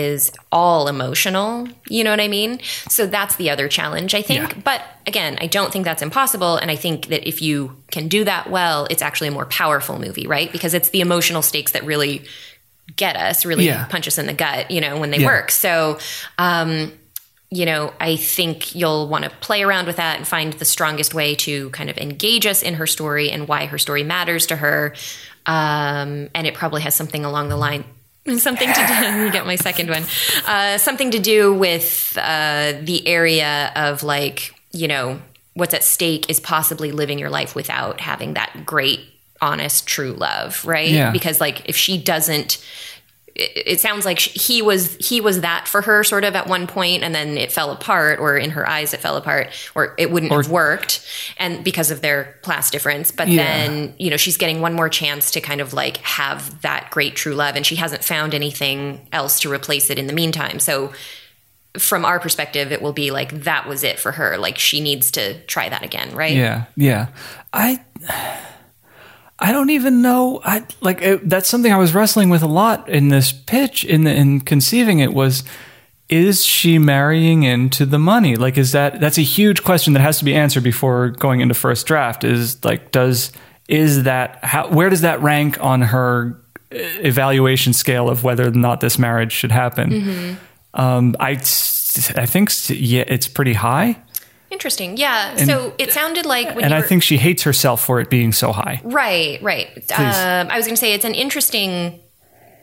all 0.51 0.89
emotional. 0.89 1.69
You 1.89 2.05
know 2.05 2.11
what 2.11 2.21
I 2.21 2.29
mean? 2.29 2.61
So 2.89 3.07
that's 3.07 3.37
the 3.37 3.51
other 3.51 3.69
challenge, 3.69 4.15
I 4.15 4.23
think. 4.23 4.55
Yeah. 4.55 4.61
But 4.65 4.83
again, 5.07 5.39
I 5.41 5.47
don't 5.47 5.73
think 5.73 5.85
that's 5.85 6.03
impossible. 6.03 6.57
And 6.57 6.71
I 6.71 6.77
think 6.77 7.07
that 7.09 7.27
if 7.29 7.43
you 7.43 7.77
can 7.91 8.09
do 8.09 8.25
that 8.25 8.51
well, 8.51 8.87
it's 8.91 9.03
actually 9.03 9.29
a 9.29 9.33
more 9.33 9.47
powerful 9.47 9.99
movie, 9.99 10.27
right? 10.27 10.51
Because 10.51 10.75
it's 10.75 10.91
the 10.91 11.01
emotional 11.01 11.43
stakes 11.43 11.73
that 11.73 11.85
really 11.85 12.25
get 12.97 13.17
us, 13.17 13.45
really 13.45 13.67
Yeah. 13.67 13.85
punch 13.87 14.07
us 14.09 14.19
in 14.19 14.27
the 14.27 14.33
gut, 14.33 14.71
you 14.71 14.81
know, 14.81 14.99
when 14.99 15.11
they 15.11 15.19
Yeah. 15.19 15.27
work. 15.27 15.51
So, 15.51 15.99
um, 16.39 16.93
you 17.51 17.67
know, 17.67 17.93
I 18.01 18.17
think 18.17 18.75
you'll 18.75 19.09
want 19.09 19.25
to 19.25 19.31
play 19.31 19.63
around 19.63 19.87
with 19.87 19.97
that 19.97 20.17
and 20.17 20.27
find 20.27 20.55
the 20.55 20.65
strongest 20.65 21.13
way 21.15 21.35
to 21.37 21.69
kind 21.71 21.91
of 21.91 21.99
engage 21.99 22.47
us 22.47 22.63
in 22.63 22.75
her 22.75 22.87
story 22.87 23.31
and 23.31 23.47
why 23.47 23.67
her 23.67 23.79
story 23.79 24.03
matters 24.03 24.47
to 24.47 24.57
her. 24.57 24.95
Um, 25.45 26.31
and 26.35 26.47
it 26.47 26.55
probably 26.55 26.83
has 26.83 26.95
something 26.95 27.25
along 27.25 27.51
the 27.51 27.57
line. 27.57 27.85
Something 28.37 28.69
to 28.73 28.81
do. 28.87 28.93
Let 28.93 29.25
me 29.25 29.31
get 29.31 29.47
my 29.47 29.57
second 29.57 29.91
one. 29.91 30.05
Uh, 30.47 30.79
something 30.79 31.11
to 31.11 31.19
do 31.19 31.53
with 31.53 32.17
uh, 32.21 32.75
the 32.81 33.03
area 33.07 33.73
of 33.75 34.05
like, 34.05 34.55
you 34.71 34.87
know, 34.87 35.21
what's 35.55 35.75
at 35.75 35.83
stake 35.83 36.31
is 36.31 36.39
possibly 36.39 36.93
living 36.93 37.19
your 37.19 37.31
life 37.31 37.57
without 37.57 38.01
having 38.01 38.35
that 38.35 38.65
great, 38.65 39.01
honest, 39.41 39.89
true 39.89 40.13
love, 40.13 40.65
right? 40.65 40.89
Yeah. 40.89 41.11
Because 41.11 41.41
like, 41.41 41.69
if 41.69 41.77
she 41.77 41.99
doesn't, 41.99 42.65
it, 43.35 43.67
it 43.67 43.81
sounds 43.81 44.05
like 44.05 44.19
he 44.19 44.63
was 44.63 44.95
he 44.97 45.21
was 45.21 45.41
that 45.41 45.67
for 45.69 45.81
her 45.83 46.05
sort 46.05 46.25
of 46.25 46.35
at 46.35 46.47
one 46.47 46.67
point 46.67 47.03
and 47.03 47.15
then 47.15 47.39
it 47.39 47.51
fell 47.51 47.71
apart 47.71 48.19
or 48.19 48.37
in 48.37 48.51
her 48.51 48.69
eyes 48.69 48.93
it 48.95 49.01
fell 49.01 49.17
apart 49.17 49.49
or 49.75 49.95
it 49.99 50.11
wouldn't 50.11 50.31
have 50.33 50.51
worked 50.51 51.05
and 51.39 51.65
because 51.65 51.91
of 51.91 52.01
their 52.03 52.37
class 52.43 52.71
difference 52.71 53.11
but 53.11 53.29
Yeah. 53.29 53.43
then 53.45 53.95
you 53.99 54.11
know 54.11 54.17
she's 54.17 54.37
getting 54.37 54.61
one 54.61 54.75
more 54.75 54.89
chance 54.89 55.31
to 55.33 55.41
kind 55.41 55.61
of 55.61 55.73
like 55.73 55.97
have 55.99 56.61
that 56.63 56.91
great 56.91 57.15
true 57.17 57.35
love 57.35 57.57
and 57.57 57.65
she 57.67 57.77
hasn't 57.77 58.05
found 58.05 58.35
anything 58.35 59.07
else 59.13 59.41
to 59.41 59.51
replace 59.53 59.89
it 59.91 59.99
in 59.99 60.07
the 60.07 60.13
meantime 60.13 60.59
so 60.59 60.93
from 61.79 62.05
our 62.05 62.21
perspective 62.21 62.71
it 62.71 62.83
will 62.83 62.93
be 62.93 63.11
like 63.11 63.31
that 63.45 63.67
was 63.67 63.83
it 63.83 63.99
for 63.99 64.13
her 64.13 64.37
like 64.37 64.59
she 64.59 64.79
needs 64.81 65.11
to 65.13 65.41
try 65.47 65.71
that 65.71 65.83
again 65.83 66.15
right 66.15 66.37
Yeah, 66.37 66.65
yeah. 66.77 67.07
I 67.51 67.81
I 69.43 69.51
don't 69.51 69.71
even 69.71 70.03
know. 70.03 70.41
I 70.45 70.65
like 70.81 71.03
it, 71.03 71.29
that's 71.29 71.49
something 71.49 71.73
I 71.73 71.77
was 71.77 71.93
wrestling 71.95 72.31
with 72.31 72.43
a 72.43 72.47
lot 72.47 72.89
in 72.89 73.09
this 73.09 73.33
pitch 73.33 73.85
in 73.85 74.05
the, 74.05 74.15
in 74.15 74.41
conceiving 74.41 75.01
it 75.01 75.13
was 75.13 75.43
is 76.09 76.45
she 76.45 76.79
marrying 76.79 77.43
into 77.43 77.85
the 77.85 77.99
money? 77.99 78.37
Like 78.37 78.57
is 78.57 78.71
that 78.71 79.01
that's 79.01 79.19
a 79.19 79.23
huge 79.23 79.65
question 79.65 79.95
that 79.95 80.01
has 80.01 80.19
to 80.19 80.25
be 80.25 80.33
answered 80.33 80.63
before 80.63 81.09
going 81.09 81.41
into 81.41 81.55
first 81.55 81.87
draft 81.87 82.23
is 82.23 82.65
like 82.65 82.93
does 82.93 83.33
is 83.67 84.05
that 84.05 84.39
how 84.45 84.69
where 84.69 84.89
does 84.89 85.01
that 85.01 85.21
rank 85.23 85.61
on 85.61 85.83
her 85.83 86.41
uh, 86.71 86.77
evaluation 87.01 87.73
scale 87.73 88.09
of 88.09 88.23
whether 88.23 88.47
or 88.47 88.53
not 88.53 88.81
this 88.81 88.97
marriage 88.97 89.33
should 89.33 89.51
happen? 89.51 89.91
Um, 90.75 91.17
I 91.19 91.33
I 91.33 92.27
think 92.27 92.51
yeah, 92.69 93.05
it's 93.09 93.27
pretty 93.27 93.55
high. 93.55 94.01
Interesting 94.53 94.97
yeah 94.97 95.35
so 95.37 95.75
it 95.79 95.91
sounded 95.93 96.27
like 96.27 96.55
when 96.55 96.65
and 96.65 96.75
I 96.75 96.81
were- 96.81 96.87
think 96.87 97.03
she 97.03 97.17
hates 97.17 97.43
herself 97.43 97.85
for 97.85 98.01
it 98.01 98.11
being 98.11 98.33
so 98.33 98.53
high. 98.53 98.81
Right, 98.85 99.43
right. 99.43 99.69
Um, 99.93 100.49
I 100.51 100.57
was 100.57 100.67
going 100.67 100.77
to 100.77 100.81
say 100.81 100.93
it's 100.95 101.05
an 101.05 101.15
interesting 101.15 102.01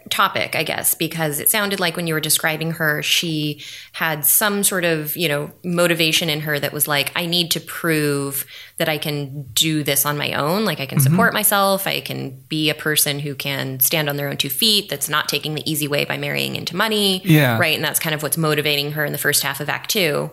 topic, 0.10 0.56
I 0.56 0.64
guess, 0.64 0.96
because 0.96 1.40
it 1.40 1.50
sounded 1.52 1.80
like 1.80 1.96
when 1.96 2.08
you 2.08 2.16
were 2.16 2.20
describing 2.20 2.72
her, 2.72 3.04
she 3.04 3.62
had 3.92 4.26
some 4.26 4.64
sort 4.64 4.84
of, 4.84 5.16
you 5.16 5.28
know, 5.28 5.52
motivation 5.64 6.30
in 6.30 6.42
her 6.42 6.60
that 6.60 6.74
was 6.74 6.88
like, 6.88 7.12
I 7.16 7.28
need 7.28 7.52
to 7.52 7.60
prove 7.60 8.46
that 8.78 8.90
I 8.90 8.98
can 8.98 9.44
do 9.54 9.84
this 9.84 10.06
on 10.08 10.18
my 10.18 10.34
own. 10.34 10.66
Like, 10.66 10.80
I 10.80 10.86
can 10.88 10.98
Mm-hmm. 10.98 11.12
support 11.12 11.34
myself. 11.34 11.86
I 11.86 12.00
can 12.02 12.40
be 12.50 12.70
a 12.72 12.76
person 12.76 13.20
who 13.20 13.36
can 13.36 13.80
stand 13.82 14.10
on 14.10 14.16
their 14.18 14.30
own 14.30 14.38
two 14.38 14.50
feet, 14.50 14.90
that's 14.90 15.10
not 15.10 15.30
taking 15.30 15.54
the 15.54 15.70
easy 15.70 15.88
way 15.88 16.06
by 16.06 16.18
marrying 16.18 16.56
into 16.56 16.76
money. 16.76 17.22
Yeah. 17.24 17.60
Right. 17.60 17.76
And 17.76 17.84
that's 17.84 18.00
kind 18.00 18.16
of 18.16 18.24
what's 18.24 18.38
motivating 18.38 18.94
her 18.94 19.06
in 19.06 19.12
the 19.12 19.20
first 19.20 19.44
half 19.44 19.60
of 19.60 19.70
Act 19.70 19.92
Two. 19.92 20.32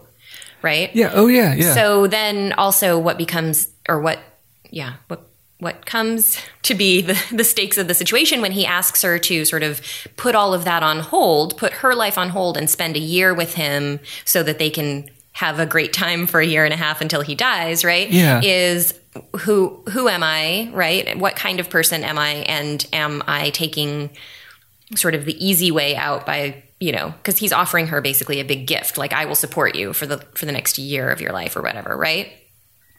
Right. 0.63 0.95
Yeah. 0.95 1.13
Oh, 1.15 1.27
yeah. 1.27 1.55
Yeah. 1.55 1.75
So 1.75 2.07
then 2.07 2.53
also 2.55 2.99
what 2.99 3.19
becomes 3.19 3.69
or 3.89 4.01
what 4.01 4.19
yeah, 4.71 4.95
what 5.09 5.27
what 5.59 5.87
comes 5.87 6.39
to 6.63 6.75
be 6.75 7.01
the, 7.01 7.23
the 7.33 7.45
stakes 7.45 7.79
of 7.79 7.89
the 7.89 7.95
situation 7.95 8.41
when 8.41 8.53
he 8.53 8.67
asks 8.67 9.03
her 9.03 9.19
to 9.19 9.45
sort 9.45 9.63
of 9.63 9.81
put 10.17 10.35
all 10.35 10.53
of 10.53 10.65
that 10.65 10.83
on 10.83 11.01
hold, 11.01 11.57
put 11.57 11.73
her 11.75 11.95
life 11.95 12.19
on 12.19 12.29
hold 12.29 12.57
and 12.57 12.69
spend 12.69 12.97
a 12.97 13.01
year 13.01 13.33
with 13.33 13.55
him 13.55 14.01
so 14.25 14.43
that 14.43 14.59
they 14.59 14.71
can 14.71 15.09
have 15.33 15.59
a 15.59 15.67
great 15.67 15.93
time 15.93 16.27
for 16.27 16.41
a 16.41 16.47
year 16.47 16.65
and 16.65 16.73
a 16.73 16.77
half 16.77 17.01
until 17.01 17.21
he 17.21 17.35
dies, 17.35 17.85
right? 17.85 18.11
Yeah. 18.11 18.41
Is 18.43 18.95
who 19.41 19.83
who 19.91 20.09
am 20.09 20.23
I, 20.23 20.71
right? 20.73 21.19
What 21.19 21.37
kind 21.37 21.61
of 21.61 21.71
person 21.71 22.05
am 22.05 22.19
I 22.19 22.45
and 22.49 22.87
am 22.93 23.23
I 23.27 23.51
taking 23.51 24.11
sort 24.95 25.15
of 25.15 25.25
the 25.25 25.45
easy 25.45 25.71
way 25.71 25.97
out 25.97 26.27
by 26.27 26.63
you 26.81 26.93
know, 26.93 27.15
because 27.19 27.39
he's 27.39 27.53
offering 27.53 27.87
her 27.89 28.01
basically 28.01 28.41
a 28.41 28.45
big 28.45 28.67
gift, 28.67 28.99
like 28.99 29.13
I 29.13 29.25
will 29.25 29.35
support 29.35 29.75
you 29.75 29.93
for 29.93 30.07
the 30.07 30.19
for 30.35 30.47
the 30.47 30.53
next 30.53 30.79
year 30.79 31.11
of 31.11 31.21
your 31.21 31.33
life 31.33 31.57
or 31.57 31.63
whatever, 31.63 31.97
right? 31.97 32.33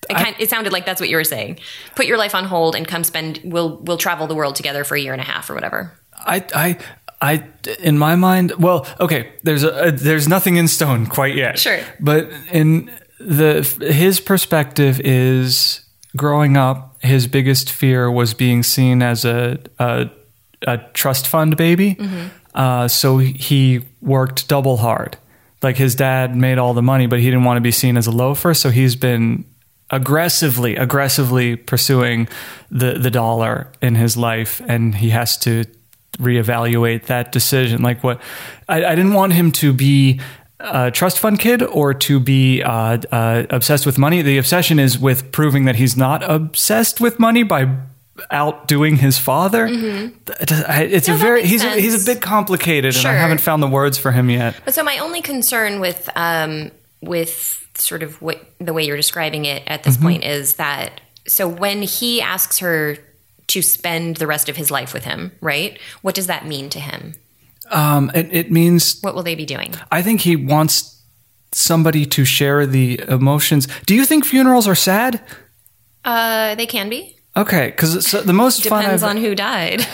It, 0.09 0.15
kind, 0.15 0.36
it 0.39 0.49
sounded 0.49 0.71
like 0.71 0.86
that's 0.86 1.01
what 1.01 1.09
you 1.09 1.17
were 1.17 1.25
saying. 1.25 1.59
Put 1.95 2.05
your 2.05 2.17
life 2.17 2.34
on 2.34 2.45
hold 2.45 2.75
and 2.75 2.88
come 2.88 3.03
spend. 3.03 3.41
We'll 3.43 3.78
we'll 3.78 3.97
travel 3.97 4.25
the 4.28 4.36
world 4.36 4.55
together 4.55 4.84
for 4.84 4.95
a 4.95 5.01
year 5.01 5.11
and 5.11 5.21
a 5.21 5.25
half 5.25 5.49
or 5.49 5.53
whatever. 5.53 5.91
I, 6.19 6.45
I, 6.55 6.78
I, 7.21 7.43
in 7.80 7.97
my 7.97 8.15
mind, 8.15 8.53
well, 8.57 8.88
okay, 8.99 9.34
there's 9.43 9.63
a, 9.63 9.91
there's 9.91 10.28
nothing 10.28 10.57
in 10.57 10.67
stone 10.67 11.05
quite 11.07 11.36
yet. 11.36 11.59
Sure. 11.59 11.80
But 11.99 12.30
in 12.51 12.91
the, 13.19 13.61
his 13.82 14.19
perspective 14.19 14.99
is 15.01 15.82
growing 16.15 16.57
up, 16.57 16.97
his 17.01 17.28
biggest 17.28 17.71
fear 17.71 18.09
was 18.11 18.34
being 18.34 18.63
seen 18.63 19.01
as 19.01 19.25
a, 19.25 19.59
a, 19.80 20.09
a 20.63 20.78
trust 20.93 21.28
fund 21.28 21.57
baby. 21.57 21.95
Mm-hmm. 21.95 22.28
Uh, 22.57 22.87
so 22.87 23.19
he 23.19 23.85
worked 24.01 24.47
double 24.47 24.77
hard. 24.77 25.15
Like 25.61 25.77
his 25.77 25.93
dad 25.93 26.35
made 26.35 26.57
all 26.57 26.73
the 26.73 26.81
money, 26.81 27.05
but 27.05 27.19
he 27.19 27.25
didn't 27.25 27.43
want 27.43 27.57
to 27.57 27.61
be 27.61 27.71
seen 27.71 27.97
as 27.97 28.07
a 28.07 28.11
loafer. 28.11 28.55
So 28.55 28.71
he's 28.71 28.95
been 28.95 29.45
aggressively, 29.91 30.75
aggressively 30.75 31.55
pursuing 31.55 32.27
the, 32.71 32.93
the 32.93 33.11
dollar 33.11 33.71
in 33.79 33.93
his 33.93 34.17
life. 34.17 34.59
And 34.67 34.95
he 34.95 35.11
has 35.11 35.37
to 35.37 35.65
reevaluate 36.17 37.05
that 37.05 37.31
decision. 37.31 37.83
Like 37.83 38.03
what 38.03 38.19
I, 38.67 38.83
I 38.83 38.95
didn't 38.95 39.13
want 39.13 39.33
him 39.33 39.51
to 39.53 39.71
be 39.71 40.19
a 40.59 40.89
trust 40.89 41.19
fund 41.19 41.37
kid 41.39 41.61
or 41.61 41.93
to 41.93 42.19
be 42.19 42.63
uh, 42.63 42.97
uh, 43.11 43.45
obsessed 43.51 43.85
with 43.85 43.99
money. 43.99 44.23
The 44.23 44.39
obsession 44.39 44.79
is 44.79 44.97
with 44.97 45.31
proving 45.31 45.65
that 45.65 45.75
he's 45.75 45.95
not 45.95 46.27
obsessed 46.27 46.99
with 46.99 47.19
money 47.19 47.43
by 47.43 47.77
outdoing 48.32 48.97
his 48.97 49.18
father. 49.18 49.68
It's 49.70 51.09
a 51.09 51.13
very 51.13 51.45
he's 51.45 51.63
a, 51.63 51.80
he's 51.80 52.03
a 52.03 52.13
bit 52.13 52.22
complicated, 52.22 52.95
and 52.95 53.05
I 53.05 53.13
haven't 53.13 53.41
found 53.41 53.61
the 53.63 53.68
words 53.68 53.97
for 53.97 54.11
him 54.11 54.30
yet. 54.30 54.55
But 54.65 54.74
so 54.74 54.84
my 54.84 54.97
only 54.99 55.22
concern 55.22 55.80
with 55.80 56.09
um, 56.15 56.72
with 57.01 57.65
sort 57.76 58.03
of 58.03 58.22
what 58.22 58.43
the 58.59 58.74
way 58.74 58.84
you're 58.84 58.97
describing 58.97 59.45
it 59.45 59.63
at 59.68 59.84
this 59.84 59.97
point 59.97 60.24
is 60.24 60.55
that 60.55 61.01
so 61.28 61.47
when 61.47 61.82
he 61.82 62.22
asks 62.22 62.59
her 62.59 62.97
to 63.47 63.61
spend 63.61 64.18
the 64.18 64.28
rest 64.28 64.49
of 64.49 64.57
his 64.57 64.72
life 64.72 64.93
with 64.93 65.05
him, 65.05 65.32
right? 65.41 65.80
What 66.01 66.15
does 66.15 66.28
that 66.28 66.45
mean 66.45 66.70
to 66.70 66.80
him? 66.80 67.15
Um, 67.72 68.11
it, 68.13 68.28
it 68.32 68.51
means 68.51 68.99
What 69.01 69.15
will 69.15 69.24
they 69.24 69.36
be 69.36 69.45
doing? 69.45 69.74
I 69.91 70.01
think 70.01 70.22
he 70.22 70.36
wants 70.36 71.01
somebody 71.51 72.05
to 72.05 72.26
share 72.26 72.65
the 72.65 72.99
emotions. 73.07 73.68
Do 73.86 73.95
you 73.95 74.05
think 74.05 74.26
funerals 74.26 74.68
are 74.68 74.76
sad? 74.76 75.22
Uh, 76.03 76.55
they 76.55 76.65
can 76.65 76.89
be. 76.89 77.16
Okay, 77.38 77.67
because 77.67 78.11
the 78.11 78.33
most 78.33 78.65
fun 78.65 78.83
Depends 78.83 79.03
on 79.03 79.17
who 79.17 79.35
died. 79.35 79.81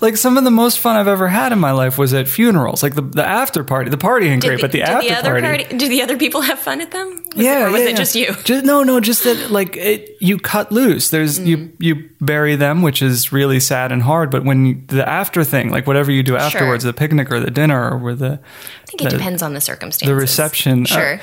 like 0.00 0.16
some 0.16 0.36
of 0.38 0.44
the 0.44 0.50
most 0.50 0.78
fun 0.78 0.96
I've 0.96 1.08
ever 1.08 1.28
had 1.28 1.52
in 1.52 1.58
my 1.58 1.72
life 1.72 1.98
was 1.98 2.14
at 2.14 2.28
funerals. 2.28 2.82
Like 2.82 2.94
the, 2.94 3.02
the 3.02 3.24
after 3.24 3.64
party, 3.64 3.90
the 3.90 3.98
party 3.98 4.26
ain't 4.28 4.44
great, 4.44 4.60
but 4.60 4.72
the 4.72 4.82
after 4.82 5.08
the 5.08 5.16
other 5.16 5.40
party. 5.40 5.64
Do 5.76 5.88
the 5.88 6.02
other 6.02 6.16
people 6.16 6.40
have 6.42 6.58
fun 6.58 6.80
at 6.80 6.90
them? 6.92 7.24
Was 7.34 7.44
yeah, 7.44 7.60
it, 7.60 7.68
or 7.68 7.72
was 7.72 7.80
yeah, 7.82 7.86
it 7.86 7.90
yeah. 7.90 7.96
just 7.96 8.14
you? 8.14 8.34
Just, 8.44 8.64
no, 8.64 8.82
no, 8.82 9.00
just 9.00 9.24
that 9.24 9.50
like 9.50 9.76
it, 9.76 10.16
you 10.20 10.38
cut 10.38 10.70
loose. 10.72 11.10
There's 11.10 11.38
Mm. 11.40 11.46
you 11.46 11.72
you 11.78 12.10
bury 12.20 12.56
them, 12.56 12.82
which 12.82 13.02
is 13.02 13.32
really 13.32 13.60
sad 13.60 13.92
and 13.92 14.02
hard. 14.02 14.30
But 14.30 14.44
when 14.44 14.66
you, 14.66 14.82
the 14.86 15.06
after 15.08 15.44
thing, 15.44 15.70
like 15.70 15.86
whatever 15.86 16.10
you 16.12 16.22
do 16.22 16.36
afterwards, 16.36 16.84
the 16.84 16.92
picnic 16.92 17.30
or 17.30 17.40
the 17.40 17.50
dinner 17.50 17.90
or 17.90 17.98
with 17.98 18.20
the 18.20 18.40
I 18.82 18.86
think 18.86 19.02
it 19.02 19.10
depends 19.10 19.42
on 19.42 19.54
the 19.54 19.60
circumstances. 19.60 20.08
the 20.08 20.14
reception, 20.14 20.84
uh, 20.84 20.86
Sure. 20.86 21.20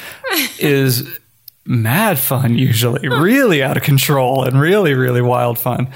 is 0.59 1.07
mad 1.65 2.19
fun 2.19 2.55
usually, 2.57 3.07
really 3.07 3.63
out 3.63 3.77
of 3.77 3.83
control 3.83 4.43
and 4.43 4.59
really 4.59 4.93
really 4.93 5.21
wild 5.21 5.57
fun. 5.59 5.87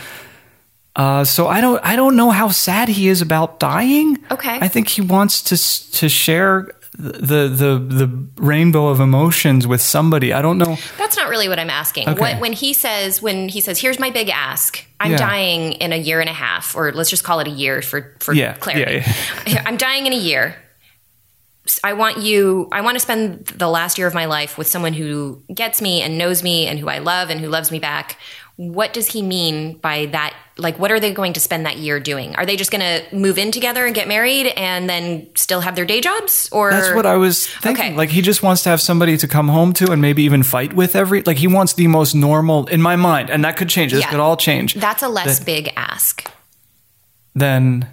Uh, 0.95 1.23
so 1.23 1.47
I 1.47 1.61
don't 1.61 1.79
I 1.85 1.95
don't 1.95 2.15
know 2.15 2.31
how 2.31 2.49
sad 2.49 2.89
he 2.89 3.07
is 3.07 3.21
about 3.21 3.59
dying. 3.59 4.17
Okay. 4.31 4.57
I 4.59 4.67
think 4.67 4.89
he 4.89 5.01
wants 5.01 5.43
to 5.43 5.99
to 5.99 6.09
share 6.09 6.71
the 6.97 7.47
the 7.47 7.77
the 7.77 8.27
rainbow 8.37 8.87
of 8.87 8.99
emotions 8.99 9.67
with 9.67 9.81
somebody. 9.81 10.33
I 10.33 10.41
don't 10.41 10.57
know. 10.57 10.77
That's 10.97 11.15
not 11.15 11.29
really 11.29 11.47
what 11.47 11.59
I'm 11.59 11.69
asking. 11.69 12.09
Okay. 12.09 12.19
What 12.19 12.39
when 12.41 12.53
he 12.53 12.73
says 12.73 13.21
when 13.21 13.47
he 13.49 13.61
says, 13.61 13.79
"Here's 13.79 13.99
my 13.99 14.09
big 14.09 14.29
ask. 14.29 14.83
I'm 14.99 15.11
Yeah. 15.11 15.17
dying 15.17 15.73
in 15.73 15.93
a 15.93 15.97
year 15.97 16.19
and 16.19 16.29
a 16.29 16.33
half, 16.33 16.75
or 16.75 16.91
let's 16.91 17.11
just 17.11 17.23
call 17.23 17.39
it 17.41 17.47
a 17.47 17.51
year 17.51 17.83
for 17.83 18.15
for 18.19 18.33
Yeah, 18.33 18.53
clarity. 18.53 19.03
yeah, 19.45 19.61
I'm 19.67 19.77
dying 19.77 20.07
in 20.07 20.13
a 20.13 20.17
year. 20.17 20.55
I 21.83 21.93
want 21.93 22.17
you. 22.17 22.67
I 22.71 22.81
want 22.81 22.95
to 22.95 22.99
spend 22.99 23.45
the 23.47 23.67
last 23.67 23.97
year 23.97 24.07
of 24.07 24.13
my 24.13 24.25
life 24.25 24.57
with 24.57 24.67
someone 24.67 24.93
who 24.93 25.41
gets 25.53 25.81
me 25.81 26.01
and 26.01 26.17
knows 26.17 26.43
me 26.43 26.67
and 26.67 26.79
who 26.79 26.87
I 26.89 26.99
love 26.99 27.29
and 27.29 27.39
who 27.39 27.47
loves 27.49 27.71
me 27.71 27.79
back. 27.79 28.17
What 28.55 28.91
does 28.91 29.07
he 29.07 29.21
mean 29.21 29.77
by 29.77 30.07
that? 30.07 30.35
Like, 30.57 30.79
what 30.79 30.91
are 30.91 30.99
they 30.99 31.13
going 31.13 31.33
to 31.33 31.39
spend 31.39 31.67
that 31.67 31.77
year 31.77 31.99
doing? 31.99 32.35
Are 32.37 32.45
they 32.45 32.55
just 32.55 32.71
going 32.71 32.81
to 32.81 33.15
move 33.15 33.37
in 33.37 33.51
together 33.51 33.85
and 33.85 33.93
get 33.93 34.07
married 34.07 34.47
and 34.47 34.89
then 34.89 35.27
still 35.35 35.61
have 35.61 35.75
their 35.75 35.85
day 35.85 36.01
jobs? 36.01 36.49
Or 36.51 36.71
That's 36.71 36.95
what 36.95 37.05
I 37.05 37.17
was 37.17 37.45
thinking. 37.47 37.85
Okay. 37.85 37.95
Like 37.95 38.09
he 38.09 38.23
just 38.23 38.41
wants 38.41 38.63
to 38.63 38.69
have 38.69 38.81
somebody 38.81 39.15
to 39.17 39.27
come 39.27 39.49
home 39.49 39.73
to 39.73 39.91
and 39.91 40.01
maybe 40.01 40.23
even 40.23 40.41
fight 40.41 40.73
with 40.73 40.95
every. 40.95 41.21
Like 41.21 41.37
he 41.37 41.47
wants 41.47 41.73
the 41.73 41.85
most 41.87 42.15
normal 42.15 42.65
in 42.67 42.81
my 42.81 42.95
mind, 42.95 43.29
and 43.29 43.45
that 43.45 43.57
could 43.57 43.69
change. 43.69 43.91
This 43.91 44.01
Yeah. 44.01 44.09
could 44.09 44.19
all 44.19 44.37
change. 44.37 44.73
That's 44.73 45.03
a 45.03 45.09
less 45.09 45.39
big 45.39 45.71
ask. 45.77 46.27
then 47.35 47.87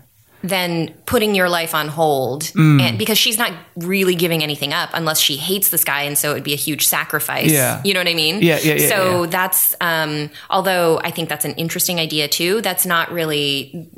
than 0.44 0.92
putting 1.06 1.34
your 1.34 1.48
life 1.48 1.74
on 1.74 1.88
hold 1.88 2.42
Mm. 2.54 2.80
and 2.82 2.98
because 2.98 3.16
she's 3.16 3.38
not 3.38 3.50
really 3.76 4.14
giving 4.14 4.42
anything 4.42 4.74
up 4.74 4.90
unless 4.92 5.18
she 5.18 5.36
hates 5.36 5.70
this 5.70 5.84
guy 5.84 6.02
and 6.02 6.18
so 6.18 6.30
it 6.32 6.34
would 6.34 6.44
be 6.44 6.52
a 6.52 6.56
huge 6.56 6.86
sacrifice 6.86 7.50
Yeah. 7.50 7.80
you 7.82 7.94
know 7.94 8.00
what 8.00 8.08
i 8.08 8.14
mean 8.14 8.42
Yeah, 8.42 8.58
yeah, 8.62 8.74
yeah, 8.74 8.88
so 8.88 9.22
yeah. 9.24 9.30
that's 9.30 9.74
um 9.80 10.28
although 10.50 11.00
i 11.02 11.10
think 11.10 11.30
that's 11.30 11.46
an 11.46 11.54
interesting 11.54 11.98
idea 11.98 12.28
too 12.28 12.60
that's 12.60 12.84
not 12.84 13.10
really 13.10 13.88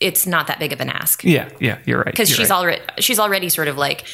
it's 0.00 0.26
not 0.26 0.48
that 0.48 0.58
big 0.58 0.72
of 0.72 0.80
an 0.80 0.90
ask 0.90 1.22
yeah, 1.22 1.48
yeah, 1.60 1.78
you're 1.86 1.98
right. 1.98 2.06
because 2.06 2.28
she's 2.28 2.50
right. 2.50 2.58
already 2.58 2.82
she's 2.98 3.20
already 3.20 3.48
sort 3.48 3.68
of 3.68 3.76
like 3.78 4.04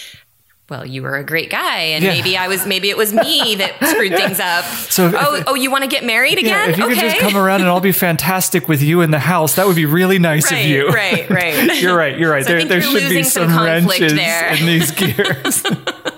well, 0.70 0.84
you 0.84 1.02
were 1.02 1.16
a 1.16 1.24
great 1.24 1.48
guy, 1.50 1.78
and 1.78 2.04
Yeah. 2.04 2.10
maybe 2.10 2.36
I 2.36 2.46
was. 2.48 2.66
Maybe 2.66 2.90
it 2.90 2.96
was 2.96 3.12
me 3.12 3.54
that 3.56 3.76
screwed 3.82 4.12
things 4.14 4.38
up. 4.38 4.64
So 4.64 5.08
if- 5.08 5.14
oh, 5.16 5.42
oh, 5.48 5.54
you 5.54 5.70
want 5.70 5.84
to 5.84 5.88
get 5.88 6.04
married 6.04 6.34
Yeah, 6.34 6.62
again? 6.64 6.70
if 6.70 6.78
you 6.78 6.84
okay, 6.84 6.94
could 6.94 7.00
just 7.02 7.18
come 7.20 7.36
around 7.36 7.60
and 7.62 7.70
I'll 7.70 7.80
be 7.80 7.92
fantastic 7.92 8.68
with 8.68 8.82
you 8.82 9.00
in 9.00 9.10
the 9.10 9.18
house, 9.18 9.54
that 9.54 9.66
would 9.66 9.76
be 9.76 9.86
really 9.86 10.18
nice 10.18 10.50
right, 10.52 10.64
of 10.64 10.66
you. 10.70 10.88
right, 10.90 11.28
right. 11.30 11.80
You're 11.82 11.96
right. 11.96 12.18
You're 12.18 12.30
right. 12.30 12.44
So 12.44 12.50
there 12.52 12.64
there 12.64 12.82
should 12.82 13.08
be 13.08 13.22
some, 13.22 13.48
some 13.48 13.64
wrenches 13.64 14.12
there. 14.14 14.54
in 14.54 14.66
these 14.66 14.90
gears. 14.90 15.62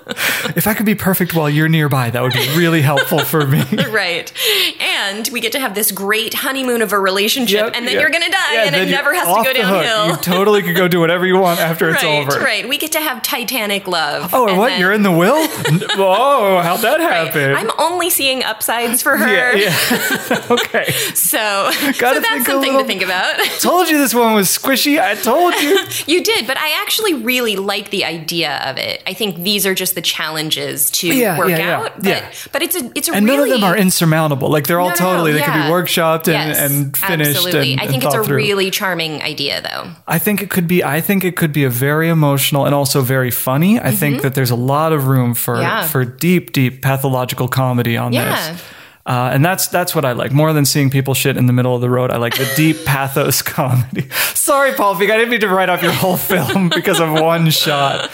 if 0.56 0.66
I 0.66 0.74
could 0.74 0.86
be 0.86 0.94
perfect 0.94 1.34
while 1.34 1.48
you're 1.48 1.68
nearby, 1.68 2.10
that 2.10 2.22
would 2.22 2.32
be 2.32 2.48
really 2.56 2.82
helpful 2.82 3.20
for 3.20 3.46
me. 3.46 3.62
right. 3.90 4.32
And 4.80 5.28
we 5.32 5.40
get 5.40 5.52
to 5.52 5.60
have 5.60 5.74
this 5.74 5.92
great 5.92 6.34
honeymoon 6.34 6.82
of 6.82 6.92
a 6.92 6.98
relationship, 6.98 7.50
Yep, 7.66 7.72
and 7.76 7.86
then 7.86 7.94
yep. 7.94 8.00
you're 8.02 8.10
going 8.10 8.24
to 8.24 8.30
die, 8.30 8.54
Yeah, 8.54 8.64
and 8.64 8.76
it 8.76 8.88
never 8.90 9.14
has 9.14 9.26
to 9.26 9.34
go 9.34 9.42
hook. 9.44 9.54
downhill. 9.54 10.06
You 10.08 10.16
totally 10.16 10.62
could 10.62 10.76
go 10.76 10.88
do 10.88 11.00
whatever 11.00 11.26
you 11.26 11.36
want 11.38 11.60
after 11.60 11.90
it's 11.90 12.02
right, 12.02 12.26
over. 12.28 12.38
right. 12.40 12.68
We 12.68 12.78
get 12.78 12.92
to 12.92 13.00
have 13.00 13.22
Titanic 13.22 13.86
love. 13.88 14.30
Oh, 14.34 14.48
and 14.48 14.58
what? 14.58 14.68
then- 14.68 14.80
You're 14.80 14.92
in 14.92 15.02
the 15.02 15.12
will? 15.12 15.46
Whoa, 15.96 16.60
how'd 16.62 16.80
that 16.80 17.00
happen? 17.00 17.54
I'm 17.54 17.70
only 17.78 18.10
seeing 18.10 18.42
upsides 18.42 19.02
for 19.02 19.16
her. 19.16 19.56
yeah, 19.56 19.56
yeah. 19.56 20.46
okay. 20.50 20.90
So, 21.14 21.38
Gotta 21.38 21.94
so 21.94 22.20
that's 22.20 22.46
something 22.46 22.72
little- 22.72 22.80
to 22.82 22.86
think 22.86 23.02
about. 23.02 23.38
Told 23.60 23.88
you 23.88 23.98
this 23.98 24.14
one 24.14 24.34
was 24.34 24.48
squishy. 24.48 25.00
I 25.00 25.14
told 25.14 25.54
you. 25.54 25.78
you 26.06 26.22
did, 26.22 26.46
but 26.46 26.56
I 26.58 26.80
actually 26.82 27.14
really 27.14 27.56
like 27.56 27.90
the 27.90 28.04
idea 28.04 28.60
of 28.64 28.76
it. 28.78 29.02
I 29.06 29.12
think 29.14 29.38
these 29.42 29.66
are 29.66 29.74
just 29.74 29.94
the 29.94 29.99
challenges 30.02 30.90
to 30.92 31.08
Yeah, 31.08 31.38
work 31.38 31.48
yeah, 31.50 31.76
out. 31.78 31.92
But, 31.96 32.04
yeah. 32.04 32.32
but 32.52 32.62
it's 32.62 32.76
a 32.76 32.90
it's 32.94 33.08
a 33.08 33.12
And 33.14 33.26
really 33.26 33.50
none 33.50 33.54
of 33.54 33.60
them 33.60 33.64
are 33.70 33.76
insurmountable. 33.76 34.50
Like 34.50 34.66
they're 34.66 34.80
all 34.80 34.88
No, 34.88 34.94
no, 34.94 34.98
totally, 35.00 35.32
they 35.32 35.42
could 35.42 35.52
be 35.52 35.58
workshopped 35.60 36.28
and, 36.28 36.48
Yes, 36.50 36.58
and 36.60 36.96
finished. 36.96 37.30
Absolutely. 37.36 37.72
And, 37.72 37.80
I 37.80 37.84
and 37.84 37.90
think 37.92 38.04
it's 38.04 38.14
a 38.14 38.22
through. 38.24 38.36
really 38.36 38.70
charming 38.70 39.22
idea, 39.22 39.60
though. 39.62 39.90
I 40.06 40.18
think 40.18 40.42
it 40.42 40.50
could 40.50 40.66
be. 40.68 40.82
I 40.84 41.00
think 41.00 41.24
it 41.24 41.36
could 41.36 41.52
be 41.52 41.64
a 41.64 41.70
very 41.70 42.08
emotional 42.08 42.66
and 42.66 42.74
also 42.74 43.00
very 43.02 43.30
funny. 43.30 43.78
I 43.80 43.90
think 43.92 44.22
that 44.22 44.34
there's 44.34 44.50
a 44.50 44.56
lot 44.56 44.92
of 44.92 45.06
room 45.06 45.34
for 45.34 45.56
Mm-hmm. 45.56 45.88
For 45.88 46.04
deep, 46.04 46.52
deep 46.52 46.80
pathological 46.82 47.46
comedy 47.48 47.96
on 47.96 48.12
Yeah. 48.12 48.52
this. 48.52 48.62
Uh, 49.06 49.30
and 49.32 49.44
that's 49.44 49.66
that's 49.68 49.94
what 49.94 50.04
I 50.04 50.12
like 50.12 50.30
more 50.30 50.52
than 50.52 50.64
seeing 50.64 50.90
people 50.90 51.14
shit 51.14 51.36
in 51.36 51.46
the 51.46 51.52
middle 51.52 51.74
of 51.74 51.80
the 51.80 51.88
road. 51.90 52.10
I 52.10 52.16
like 52.18 52.36
the 52.36 52.50
deep 52.54 52.76
pathos 52.84 53.40
comedy. 53.56 54.08
Sorry, 54.34 54.72
Paul 54.74 54.94
Feig, 54.94 55.10
I 55.10 55.16
didn't 55.16 55.30
mean 55.30 55.40
to 55.40 55.48
write 55.48 55.68
off 55.68 55.82
your 55.82 55.92
whole 55.92 56.16
film 56.32 56.68
because 56.68 57.00
of 57.00 57.10
one 57.12 57.50
shot. 57.50 58.10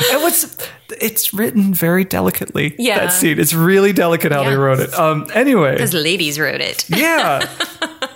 It 0.00 0.20
was. 0.22 0.56
It's 1.00 1.32
written 1.32 1.72
very 1.72 2.04
delicately. 2.04 2.74
Yeah. 2.76 2.98
that 2.98 3.12
scene. 3.12 3.38
It's 3.38 3.54
really 3.54 3.92
delicate 3.92 4.32
how 4.32 4.42
they 4.42 4.56
wrote 4.56 4.80
it. 4.80 4.92
Um. 4.98 5.26
Anyway, 5.34 5.72
Because 5.74 5.94
ladies 5.94 6.38
wrote 6.40 6.60
it. 6.60 6.84
yeah. 6.90 7.46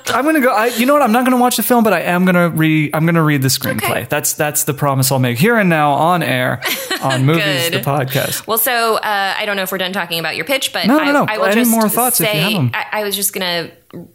I'm 0.06 0.24
gonna 0.24 0.40
go. 0.40 0.50
I, 0.52 0.66
you 0.66 0.86
know 0.86 0.92
what? 0.92 1.02
I'm 1.02 1.12
not 1.12 1.24
gonna 1.24 1.38
watch 1.38 1.56
the 1.56 1.62
film, 1.62 1.82
but 1.84 1.92
I 1.92 2.00
am 2.02 2.24
gonna 2.24 2.50
read. 2.50 2.90
I'm 2.94 3.06
gonna 3.06 3.22
read 3.22 3.42
the 3.42 3.48
screenplay. 3.48 3.90
Okay. 3.90 4.06
That's 4.08 4.34
that's 4.34 4.64
the 4.64 4.74
promise 4.74 5.10
I'll 5.10 5.18
make 5.18 5.38
here 5.38 5.56
and 5.56 5.68
now 5.70 5.92
on 5.92 6.22
air 6.22 6.60
on 7.02 7.24
movies 7.24 7.70
the 7.70 7.78
podcast. 7.80 8.46
Well, 8.46 8.58
so 8.58 8.96
uh, 8.96 9.00
I 9.36 9.46
don't 9.46 9.56
know 9.56 9.62
if 9.62 9.72
we're 9.72 9.78
done 9.78 9.92
talking 9.92 10.18
about 10.20 10.36
your 10.36 10.44
pitch, 10.44 10.72
but 10.72 10.86
No, 10.86 10.98
no, 10.98 11.02
I, 11.04 11.12
no. 11.12 11.24
I 11.28 11.38
will 11.38 11.46
Any 11.46 11.62
just 11.62 11.70
more 11.70 11.88
thoughts 11.88 12.16
say. 12.18 12.56
I, 12.56 12.86
I 12.92 13.04
was 13.04 13.16
just 13.16 13.32
gonna 13.32 13.70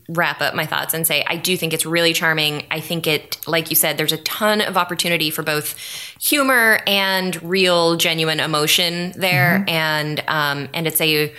wrap 0.09 0.41
up 0.41 0.53
my 0.55 0.65
thoughts 0.65 0.93
and 0.93 1.07
say 1.07 1.23
I 1.25 1.37
do 1.37 1.55
think 1.57 1.73
it's 1.73 1.85
really 1.85 2.13
charming. 2.13 2.65
I 2.69 2.81
think 2.81 3.07
it, 3.07 3.39
like 3.47 3.69
you 3.69 3.75
said, 3.75 3.97
there's 3.97 4.11
a 4.11 4.17
ton 4.17 4.61
of 4.61 4.77
opportunity 4.77 5.29
for 5.31 5.41
both 5.41 5.73
humor 6.21 6.81
and 6.85 7.41
real, 7.41 7.95
genuine 7.95 8.39
emotion 8.39 9.13
there, 9.15 9.59
Mm-hmm. 9.59 9.69
and 9.69 10.23
um, 10.27 10.69
and 10.73 10.85
it's 10.87 11.01
a. 11.01 11.33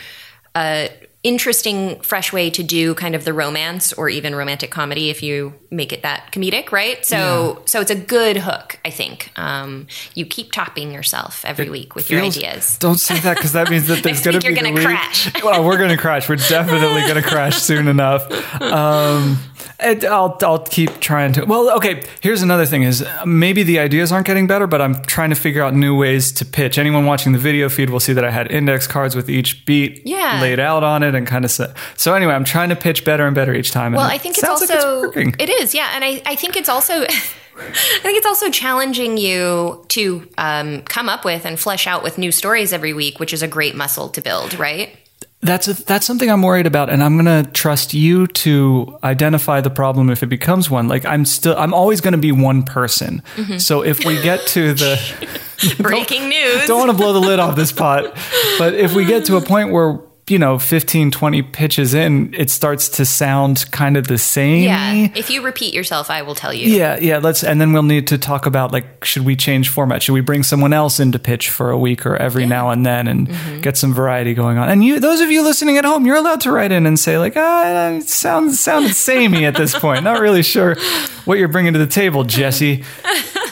Uh, 0.54 0.88
interesting, 1.22 2.00
fresh 2.00 2.32
way 2.32 2.48
to 2.50 2.62
do 2.62 2.94
kind 2.94 3.14
of 3.14 3.24
the 3.24 3.32
romance 3.32 3.92
or 3.92 4.08
even 4.08 4.34
romantic 4.34 4.70
comedy 4.70 5.10
if 5.10 5.22
you 5.22 5.54
make 5.70 5.92
it 5.92 6.02
that 6.02 6.32
comedic, 6.32 6.72
right? 6.72 7.04
So, 7.04 7.62
so 7.66 7.80
it's 7.80 7.90
a 7.90 7.96
good 7.96 8.38
hook, 8.38 8.78
I 8.84 8.90
think. 8.90 9.30
Um, 9.36 9.86
you 10.14 10.24
keep 10.24 10.50
topping 10.52 10.92
yourself 10.92 11.44
every 11.44 11.68
week 11.68 11.94
with 11.94 12.10
your 12.10 12.22
ideas. 12.22 12.78
Don't 12.78 12.98
say 12.98 13.18
that 13.20 13.36
because 13.36 13.52
that 13.52 13.68
means 13.70 13.86
that 13.88 14.02
there's 14.02 14.22
going 14.22 14.40
to 14.40 14.40
be 14.40 14.46
you're 14.46 14.56
gonna 14.56 14.72
week- 14.72 14.84
crash. 14.84 15.42
well, 15.44 15.62
we're 15.64 15.76
going 15.76 15.90
to 15.90 15.98
crash. 15.98 16.28
We're 16.28 16.36
definitely 16.36 17.02
going 17.02 17.22
to 17.22 17.28
crash 17.28 17.56
soon 17.58 17.88
enough. 17.88 18.26
Um, 18.70 19.38
I'll 19.82 20.36
I'll 20.42 20.58
keep 20.64 21.00
trying 21.00 21.32
to. 21.34 21.44
Well, 21.44 21.70
okay. 21.76 22.02
Here's 22.20 22.42
another 22.42 22.66
thing: 22.66 22.82
is 22.82 23.04
maybe 23.24 23.62
the 23.62 23.78
ideas 23.78 24.12
aren't 24.12 24.26
getting 24.26 24.46
better, 24.46 24.66
but 24.66 24.80
I'm 24.80 25.02
trying 25.04 25.30
to 25.30 25.36
figure 25.36 25.62
out 25.62 25.74
new 25.74 25.96
ways 25.96 26.32
to 26.32 26.44
pitch. 26.44 26.78
Anyone 26.78 27.06
watching 27.06 27.32
the 27.32 27.38
video 27.38 27.68
feed 27.68 27.90
will 27.90 28.00
see 28.00 28.12
that 28.12 28.24
I 28.24 28.30
had 28.30 28.50
index 28.50 28.86
cards 28.86 29.16
with 29.16 29.28
each 29.30 29.64
beat 29.66 30.02
Yeah. 30.04 30.40
laid 30.40 30.60
out 30.60 30.82
on 30.84 31.02
it 31.02 31.14
and 31.14 31.26
kind 31.26 31.44
of 31.44 31.50
set. 31.50 31.76
So 31.96 32.14
anyway, 32.14 32.34
I'm 32.34 32.44
trying 32.44 32.68
to 32.70 32.76
pitch 32.76 33.04
better 33.04 33.26
and 33.26 33.34
better 33.34 33.54
each 33.54 33.70
time. 33.70 33.92
Well, 33.92 34.02
and 34.02 34.12
I 34.12 34.16
it 34.16 34.20
think 34.22 34.36
it's 34.38 34.46
sounds 34.46 34.60
like 34.60 34.70
also 34.70 35.00
working. 35.02 35.34
it 35.38 35.48
is, 35.48 35.74
yeah, 35.74 35.90
and 35.94 36.04
I, 36.04 36.22
I 36.26 36.34
think 36.36 36.56
it's 36.56 36.68
also 36.68 37.04
I 37.60 37.98
think 38.02 38.16
it's 38.16 38.26
also 38.26 38.48
challenging 38.50 39.18
you 39.18 39.84
to 39.88 40.26
um, 40.38 40.82
come 40.82 41.08
up 41.10 41.24
with 41.26 41.44
and 41.44 41.58
flesh 41.60 41.86
out 41.86 42.02
with 42.02 42.16
new 42.16 42.32
stories 42.32 42.72
every 42.72 42.94
week, 42.94 43.18
which 43.20 43.34
is 43.34 43.42
a 43.42 43.48
great 43.48 43.74
muscle 43.74 44.08
to 44.10 44.22
build, 44.22 44.58
right? 44.58 44.96
That's 45.42 45.68
a, 45.68 45.74
that's 45.84 46.06
something 46.06 46.30
I'm 46.30 46.42
worried 46.42 46.66
about, 46.66 46.90
and 46.90 47.02
I'm 47.02 47.16
gonna 47.16 47.44
trust 47.44 47.94
you 47.94 48.26
to 48.26 48.98
identify 49.02 49.62
the 49.62 49.70
problem 49.70 50.10
if 50.10 50.22
it 50.22 50.26
becomes 50.26 50.68
one. 50.68 50.86
Like 50.86 51.06
I'm 51.06 51.24
still, 51.24 51.56
I'm 51.56 51.72
always 51.72 52.02
gonna 52.02 52.18
be 52.18 52.32
one 52.32 52.62
person. 52.62 53.22
Mm-hmm. 53.36 53.56
So 53.56 53.82
if 53.82 54.04
we 54.04 54.20
get 54.20 54.46
to 54.48 54.74
the 54.74 55.40
Breaking 55.78 56.28
news. 56.28 56.66
don't 56.66 56.78
want 56.78 56.90
to 56.90 56.96
blow 56.96 57.12
the 57.12 57.20
lid 57.20 57.38
off 57.38 57.56
this 57.56 57.72
pot, 57.72 58.16
but 58.58 58.74
if 58.74 58.94
we 58.94 59.04
get 59.04 59.26
to 59.26 59.36
a 59.36 59.40
point 59.40 59.72
where 59.72 60.00
you 60.30 60.38
know 60.38 60.58
15, 60.58 61.10
20 61.10 61.42
pitches 61.42 61.94
in, 61.94 62.32
it 62.34 62.50
starts 62.50 62.88
to 62.90 63.04
sound 63.04 63.70
kind 63.72 63.96
of 63.96 64.06
the 64.06 64.18
same. 64.18 64.64
yeah, 64.64 65.08
if 65.14 65.30
you 65.30 65.42
repeat 65.42 65.74
yourself, 65.74 66.08
I 66.10 66.22
will 66.22 66.34
tell 66.34 66.52
you. 66.54 66.66
Yeah, 66.68 66.98
yeah. 67.00 67.18
Let's, 67.18 67.42
and 67.44 67.60
then 67.60 67.72
we'll 67.72 67.82
need 67.82 68.06
to 68.08 68.18
talk 68.18 68.46
about 68.46 68.72
like, 68.72 69.04
should 69.04 69.24
we 69.24 69.36
change 69.36 69.68
format? 69.68 70.02
Should 70.02 70.12
we 70.12 70.20
bring 70.20 70.42
someone 70.42 70.72
else 70.72 71.00
in 71.00 71.12
to 71.12 71.18
pitch 71.18 71.50
for 71.50 71.70
a 71.70 71.78
week 71.78 72.06
or 72.06 72.16
every 72.16 72.46
now 72.46 72.70
and 72.70 72.86
then 72.86 73.06
and 73.08 73.28
Mm-hmm. 73.30 73.60
get 73.60 73.76
some 73.76 73.92
variety 73.94 74.34
going 74.34 74.58
on? 74.58 74.68
And 74.68 74.82
you, 74.84 74.98
those 75.00 75.20
of 75.20 75.30
you 75.30 75.42
listening 75.42 75.76
at 75.78 75.84
home, 75.84 76.06
you're 76.06 76.16
allowed 76.16 76.40
to 76.42 76.52
write 76.52 76.72
in 76.72 76.86
and 76.86 76.98
say 76.98 77.18
like, 77.18 77.34
ah, 77.36 77.90
it 77.90 78.08
sounds 78.08 78.58
sounded 78.60 78.94
samey 78.94 79.44
at 79.44 79.54
this 79.56 79.78
point. 79.78 80.04
Not 80.04 80.20
really 80.20 80.42
sure 80.42 80.76
what 81.24 81.38
you're 81.38 81.48
bringing 81.48 81.72
to 81.74 81.78
the 81.78 81.86
table, 81.86 82.24
Jesse. 82.24 82.84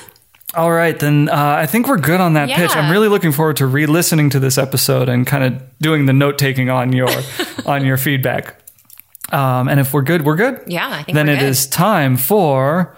All 0.55 0.73
right, 0.73 0.99
then 0.99 1.29
uh, 1.29 1.35
I 1.59 1.67
think 1.67 1.89
we're 1.89 1.99
good 1.99 2.21
on 2.21 2.33
that 2.33 2.49
pitch. 2.49 2.75
I'm 2.75 2.91
really 2.91 3.09
looking 3.09 3.33
forward 3.33 3.59
to 3.59 3.67
re-listening 3.67 4.31
to 4.31 4.41
this 4.41 4.57
episode 4.57 5.09
and 5.11 5.27
kind 5.27 5.45
of 5.45 5.63
doing 5.79 6.07
the 6.07 6.15
note 6.15 6.39
taking 6.39 6.71
on 6.71 6.93
your 6.93 7.11
on 7.67 7.85
your 7.85 7.99
feedback. 7.99 8.59
Um, 9.31 9.69
and 9.69 9.79
if 9.79 9.93
we're 9.93 10.03
good, 10.03 10.25
we're 10.25 10.37
good. 10.37 10.63
Yeah, 10.67 10.89
I 10.89 11.03
think 11.03 11.15
then 11.15 11.29
it 11.29 11.41
good. 11.41 11.49
is 11.51 11.67
time 11.67 12.17
for 12.17 12.97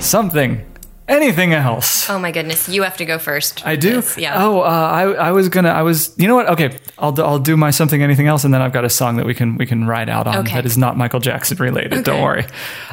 something, 0.00 0.64
anything 1.10 1.52
else. 1.52 2.08
Oh 2.08 2.18
my 2.18 2.30
goodness, 2.32 2.68
you 2.68 2.82
have 2.84 2.96
to 2.96 3.04
go 3.04 3.18
first. 3.18 3.66
I 3.66 3.76
do. 3.76 4.02
Yeah. 4.16 4.42
Oh, 4.42 4.60
uh, 4.60 4.64
I 4.64 5.02
I 5.28 5.32
was 5.32 5.48
gonna. 5.48 5.68
I 5.70 5.82
was. 5.82 6.14
You 6.16 6.28
know 6.28 6.36
what? 6.36 6.48
Okay, 6.48 6.78
I'll 6.98 7.12
do, 7.12 7.22
I'll 7.22 7.38
do 7.38 7.56
my 7.56 7.70
something 7.70 8.02
anything 8.02 8.26
else, 8.28 8.44
and 8.44 8.54
then 8.54 8.62
I've 8.62 8.72
got 8.72 8.84
a 8.84 8.90
song 8.90 9.16
that 9.16 9.26
we 9.26 9.34
can 9.34 9.56
we 9.58 9.66
can 9.66 9.86
ride 9.86 10.08
out 10.08 10.26
on 10.26 10.38
Okay. 10.38 10.54
that 10.54 10.64
is 10.66 10.78
not 10.78 10.96
Michael 10.96 11.20
Jackson 11.20 11.58
related. 11.58 12.04
Don't 12.04 12.22
worry. 12.22 12.44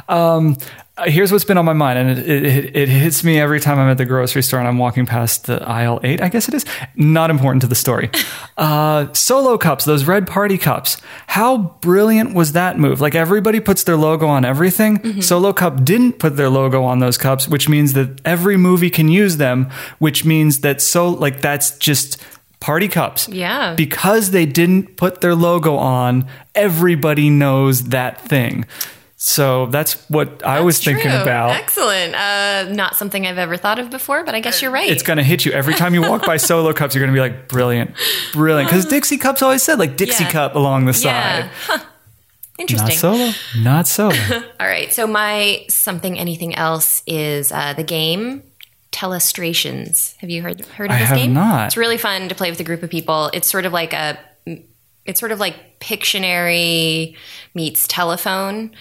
Um, 0.09 0.57
here's 1.05 1.31
what's 1.31 1.43
been 1.43 1.57
on 1.57 1.65
my 1.65 1.73
mind, 1.73 1.99
and 1.99 2.09
it, 2.17 2.29
it, 2.29 2.45
it, 2.45 2.75
it 2.75 2.89
hits 2.89 3.23
me 3.23 3.39
every 3.39 3.59
time 3.59 3.79
I'm 3.79 3.89
at 3.89 3.97
the 3.97 4.05
grocery 4.05 4.41
store 4.41 4.59
and 4.59 4.67
I'm 4.67 4.77
walking 4.77 5.05
past 5.05 5.45
the 5.45 5.61
aisle 5.63 5.99
eight. 6.03 6.21
I 6.21 6.29
guess 6.29 6.47
it 6.47 6.53
is 6.53 6.65
not 6.95 7.29
important 7.29 7.61
to 7.61 7.67
the 7.67 7.75
story. 7.75 8.09
uh, 8.57 9.11
solo 9.13 9.57
cups, 9.57 9.85
those 9.85 10.05
red 10.05 10.27
party 10.27 10.57
cups. 10.57 10.97
How 11.27 11.57
brilliant 11.81 12.33
was 12.33 12.53
that 12.53 12.79
move? 12.79 13.01
Like 13.01 13.15
everybody 13.15 13.59
puts 13.59 13.83
their 13.83 13.97
logo 13.97 14.27
on 14.27 14.45
everything. 14.45 14.97
Mm-hmm. 14.97 15.21
Solo 15.21 15.53
cup 15.53 15.83
didn't 15.83 16.13
put 16.13 16.35
their 16.35 16.49
logo 16.49 16.83
on 16.83 16.99
those 16.99 17.17
cups, 17.17 17.47
which 17.47 17.69
means 17.69 17.93
that 17.93 18.19
every 18.25 18.57
movie 18.57 18.89
can 18.89 19.07
use 19.07 19.37
them. 19.37 19.69
Which 19.99 20.25
means 20.25 20.61
that 20.61 20.81
so 20.81 21.09
like 21.09 21.41
that's 21.41 21.77
just 21.77 22.21
party 22.59 22.87
cups. 22.87 23.27
Yeah. 23.29 23.75
Because 23.75 24.31
they 24.31 24.45
didn't 24.45 24.95
put 24.97 25.21
their 25.21 25.35
logo 25.35 25.75
on, 25.75 26.27
everybody 26.55 27.29
knows 27.29 27.89
that 27.89 28.21
thing. 28.21 28.65
So 29.19 29.65
that's 29.65 29.93
what 30.11 30.43
I 30.45 30.59
was 30.61 30.77
thinking 30.83 31.09
True. 31.09 31.21
about. 31.21 31.49
Excellent. 31.55 32.13
Uh, 32.13 32.71
not 32.71 32.95
something 32.95 33.25
I've 33.25 33.39
ever 33.39 33.57
thought 33.57 33.79
of 33.79 33.89
before, 33.89 34.23
but 34.23 34.35
I 34.35 34.39
guess 34.41 34.61
you're 34.61 34.69
right. 34.69 34.89
It's 34.91 35.01
going 35.01 35.17
to 35.17 35.23
hit 35.23 35.43
you 35.43 35.51
every 35.53 35.73
time 35.73 35.95
you 35.95 36.01
walk 36.01 36.23
by 36.23 36.37
solo 36.37 36.71
cups. 36.71 36.93
You're 36.93 37.03
going 37.03 37.15
to 37.15 37.19
be 37.19 37.27
like, 37.27 37.47
brilliant, 37.47 37.95
brilliant. 38.31 38.69
Because 38.69 38.85
Dixie 38.85 39.17
cups 39.17 39.41
always 39.41 39.63
said 39.63 39.79
like 39.79 39.97
Dixie 39.97 40.25
Yeah. 40.25 40.31
cup 40.31 40.53
along 40.55 40.85
the 40.85 40.91
yeah. 41.01 41.49
side. 41.49 41.51
Huh. 41.65 41.77
Not 42.59 42.71
Interesting. 42.71 42.97
solo, 42.97 43.31
not 43.59 43.87
solo. 43.87 44.15
All 44.59 44.67
right. 44.67 44.93
So 44.93 45.07
my 45.07 45.65
something 45.69 46.17
anything 46.17 46.53
else 46.55 47.01
is 47.07 47.51
uh, 47.51 47.73
the 47.73 47.83
game 47.83 48.43
Telestrations. 48.91 50.15
Have 50.17 50.29
you 50.29 50.41
heard 50.41 50.65
heard 50.65 50.89
of 50.89 50.95
I 50.95 50.99
this 50.99 51.09
have 51.09 51.17
game? 51.17 51.33
not. 51.33 51.67
It's 51.67 51.77
really 51.77 51.97
fun 51.97 52.29
to 52.29 52.35
play 52.35 52.49
with 52.49 52.59
a 52.59 52.63
group 52.63 52.83
of 52.83 52.89
people. 52.89 53.29
It's 53.33 53.49
sort 53.49 53.65
of 53.65 53.73
like 53.73 53.93
a 53.93 54.17
it's 55.05 55.19
sort 55.19 55.31
of 55.31 55.39
like 55.39 55.79
Pictionary 55.79 57.15
meets 57.53 57.85
telephone. 57.87 58.71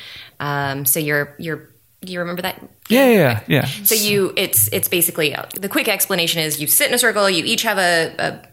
Um, 0.41 0.85
so 0.85 1.01
you're 1.01 1.35
you're 1.39 1.71
do 2.03 2.13
you 2.13 2.21
remember 2.21 2.43
that? 2.43 2.63
yeah, 2.89 3.09
yeah, 3.09 3.43
yeah. 3.47 3.67
So 3.67 3.95
you 3.95 4.33
it's 4.37 4.69
it's 4.73 4.89
basically 4.89 5.35
uh, 5.35 5.47
the 5.59 5.69
quick 5.69 5.89
explanation 5.89 6.43
is 6.43 6.61
you 6.61 6.67
sit 6.67 6.89
in 6.89 6.95
a 6.95 6.99
circle, 6.99 7.29
you 7.29 7.45
each 7.45 7.63
have 7.63 7.79
a, 7.79 8.15
a 8.19 8.49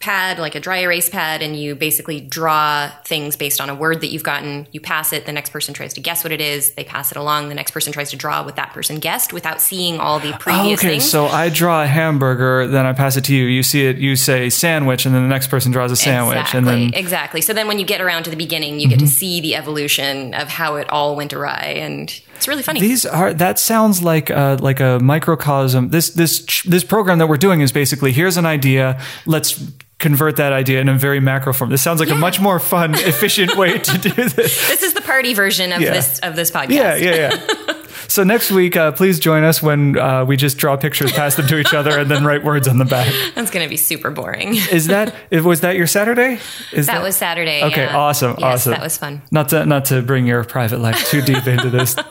pad 0.00 0.38
like 0.38 0.54
a 0.54 0.60
dry 0.60 0.78
erase 0.78 1.08
pad 1.08 1.42
and 1.42 1.58
you 1.58 1.74
basically 1.74 2.20
draw 2.20 2.88
things 3.04 3.34
based 3.36 3.60
on 3.60 3.68
a 3.68 3.74
word 3.74 4.00
that 4.02 4.08
you've 4.08 4.22
gotten. 4.22 4.66
You 4.70 4.80
pass 4.80 5.12
it 5.12 5.26
the 5.26 5.32
next 5.32 5.50
person 5.50 5.74
tries 5.74 5.94
to 5.94 6.00
guess 6.00 6.22
what 6.22 6.32
it 6.32 6.40
is. 6.40 6.72
They 6.74 6.84
pass 6.84 7.10
it 7.10 7.16
along. 7.18 7.48
The 7.48 7.54
next 7.56 7.72
person 7.72 7.92
tries 7.92 8.10
to 8.10 8.16
draw 8.16 8.44
what 8.44 8.56
that 8.56 8.72
person 8.72 9.00
guessed 9.00 9.32
without 9.32 9.60
seeing 9.60 9.98
all 9.98 10.20
the 10.20 10.32
Oh, 10.34 10.38
previous 10.38 10.80
okay, 10.80 10.88
things. 10.90 11.10
so 11.10 11.26
I 11.26 11.48
draw 11.48 11.82
a 11.82 11.86
hamburger, 11.86 12.66
then 12.68 12.86
I 12.86 12.92
pass 12.92 13.16
it 13.16 13.24
to 13.24 13.34
you. 13.34 13.46
You 13.46 13.62
see 13.62 13.86
it, 13.86 13.96
you 13.98 14.14
say 14.16 14.50
sandwich, 14.50 15.04
and 15.06 15.14
then 15.14 15.22
the 15.22 15.28
next 15.28 15.48
person 15.48 15.72
draws 15.72 15.90
a 15.90 15.96
sandwich, 15.96 16.36
exactly, 16.36 16.58
and 16.58 16.66
then 16.66 16.78
Mm-hmm. 16.78 16.94
exactly. 16.94 17.40
So 17.40 17.52
then 17.52 17.66
when 17.66 17.78
you 17.80 17.84
get 17.84 18.00
around 18.00 18.22
to 18.24 18.30
the 18.30 18.36
beginning 18.36 18.78
you 18.78 18.88
get 18.88 19.00
to 19.00 19.08
see 19.08 19.40
the 19.40 19.56
evolution 19.56 20.32
of 20.34 20.48
how 20.48 20.76
it 20.76 20.88
all 20.90 21.16
went 21.16 21.32
awry 21.32 21.74
and 21.78 22.08
it's 22.38 22.48
really 22.48 22.62
funny 22.62 22.80
These 22.80 23.04
are 23.04 23.34
that 23.34 23.58
sounds 23.58 24.02
like 24.02 24.30
a, 24.30 24.56
like 24.60 24.80
a 24.80 24.98
microcosm. 25.02 25.90
This 25.90 26.10
this 26.10 26.62
this 26.62 26.84
program 26.84 27.18
that 27.18 27.26
we're 27.28 27.36
doing 27.36 27.60
is 27.60 27.72
basically 27.72 28.12
here's 28.12 28.36
an 28.38 28.46
idea. 28.46 28.98
Let's 29.26 29.62
convert 29.98 30.36
that 30.36 30.52
idea 30.52 30.80
in 30.80 30.88
a 30.88 30.94
very 30.94 31.18
macro 31.20 31.52
form. 31.52 31.70
This 31.70 31.82
sounds 31.82 31.98
like 32.00 32.10
a 32.10 32.14
much 32.14 32.40
more 32.40 32.60
fun, 32.60 32.94
efficient 33.12 33.56
way 33.56 33.78
to 33.78 33.98
do 33.98 34.10
this. 34.10 34.34
this 34.68 34.82
is 34.82 34.94
the 34.94 35.02
party 35.02 35.34
version 35.34 35.72
of 35.72 35.80
Yeah. 35.80 35.92
this 35.92 36.18
of 36.20 36.36
this 36.36 36.50
podcast 36.50 36.70
Yeah, 36.70 36.94
yeah, 36.96 37.14
yeah. 37.14 37.74
So 38.08 38.24
next 38.24 38.50
week, 38.50 38.74
uh, 38.76 38.92
please 38.92 39.20
join 39.20 39.44
us 39.44 39.62
when 39.62 39.98
uh, 39.98 40.24
we 40.24 40.36
just 40.36 40.56
draw 40.56 40.76
pictures, 40.76 41.12
pass 41.12 41.36
them 41.36 41.46
to 41.46 41.58
each 41.58 41.74
other, 41.74 41.98
and 41.98 42.10
then 42.10 42.24
write 42.24 42.42
words 42.42 42.66
on 42.66 42.78
the 42.78 42.84
back. 42.86 43.12
that's 43.34 43.50
going 43.50 43.64
to 43.64 43.68
be 43.68 43.76
super 43.76 44.10
boring 44.10 44.54
Is 44.54 44.86
that 44.86 45.14
was 45.44 45.60
that 45.60 45.76
your 45.76 45.86
Saturday? 45.86 46.40
Is 46.72 46.86
that 46.86 47.02
was 47.02 47.16
saturday 47.16 47.62
Okay, 47.64 47.84
yeah. 47.84 47.96
awesome, 47.96 48.36
yes, 48.38 48.42
awesome. 48.62 48.72
that 48.72 48.82
was 48.82 48.96
fun 48.96 49.22
Not 49.30 49.50
to 49.50 49.66
not 49.66 49.84
to 49.86 50.02
bring 50.02 50.26
your 50.26 50.42
private 50.44 50.80
life 50.80 51.08
too 51.10 51.22
deep 51.22 51.46
into 51.46 51.70
this. 51.70 51.96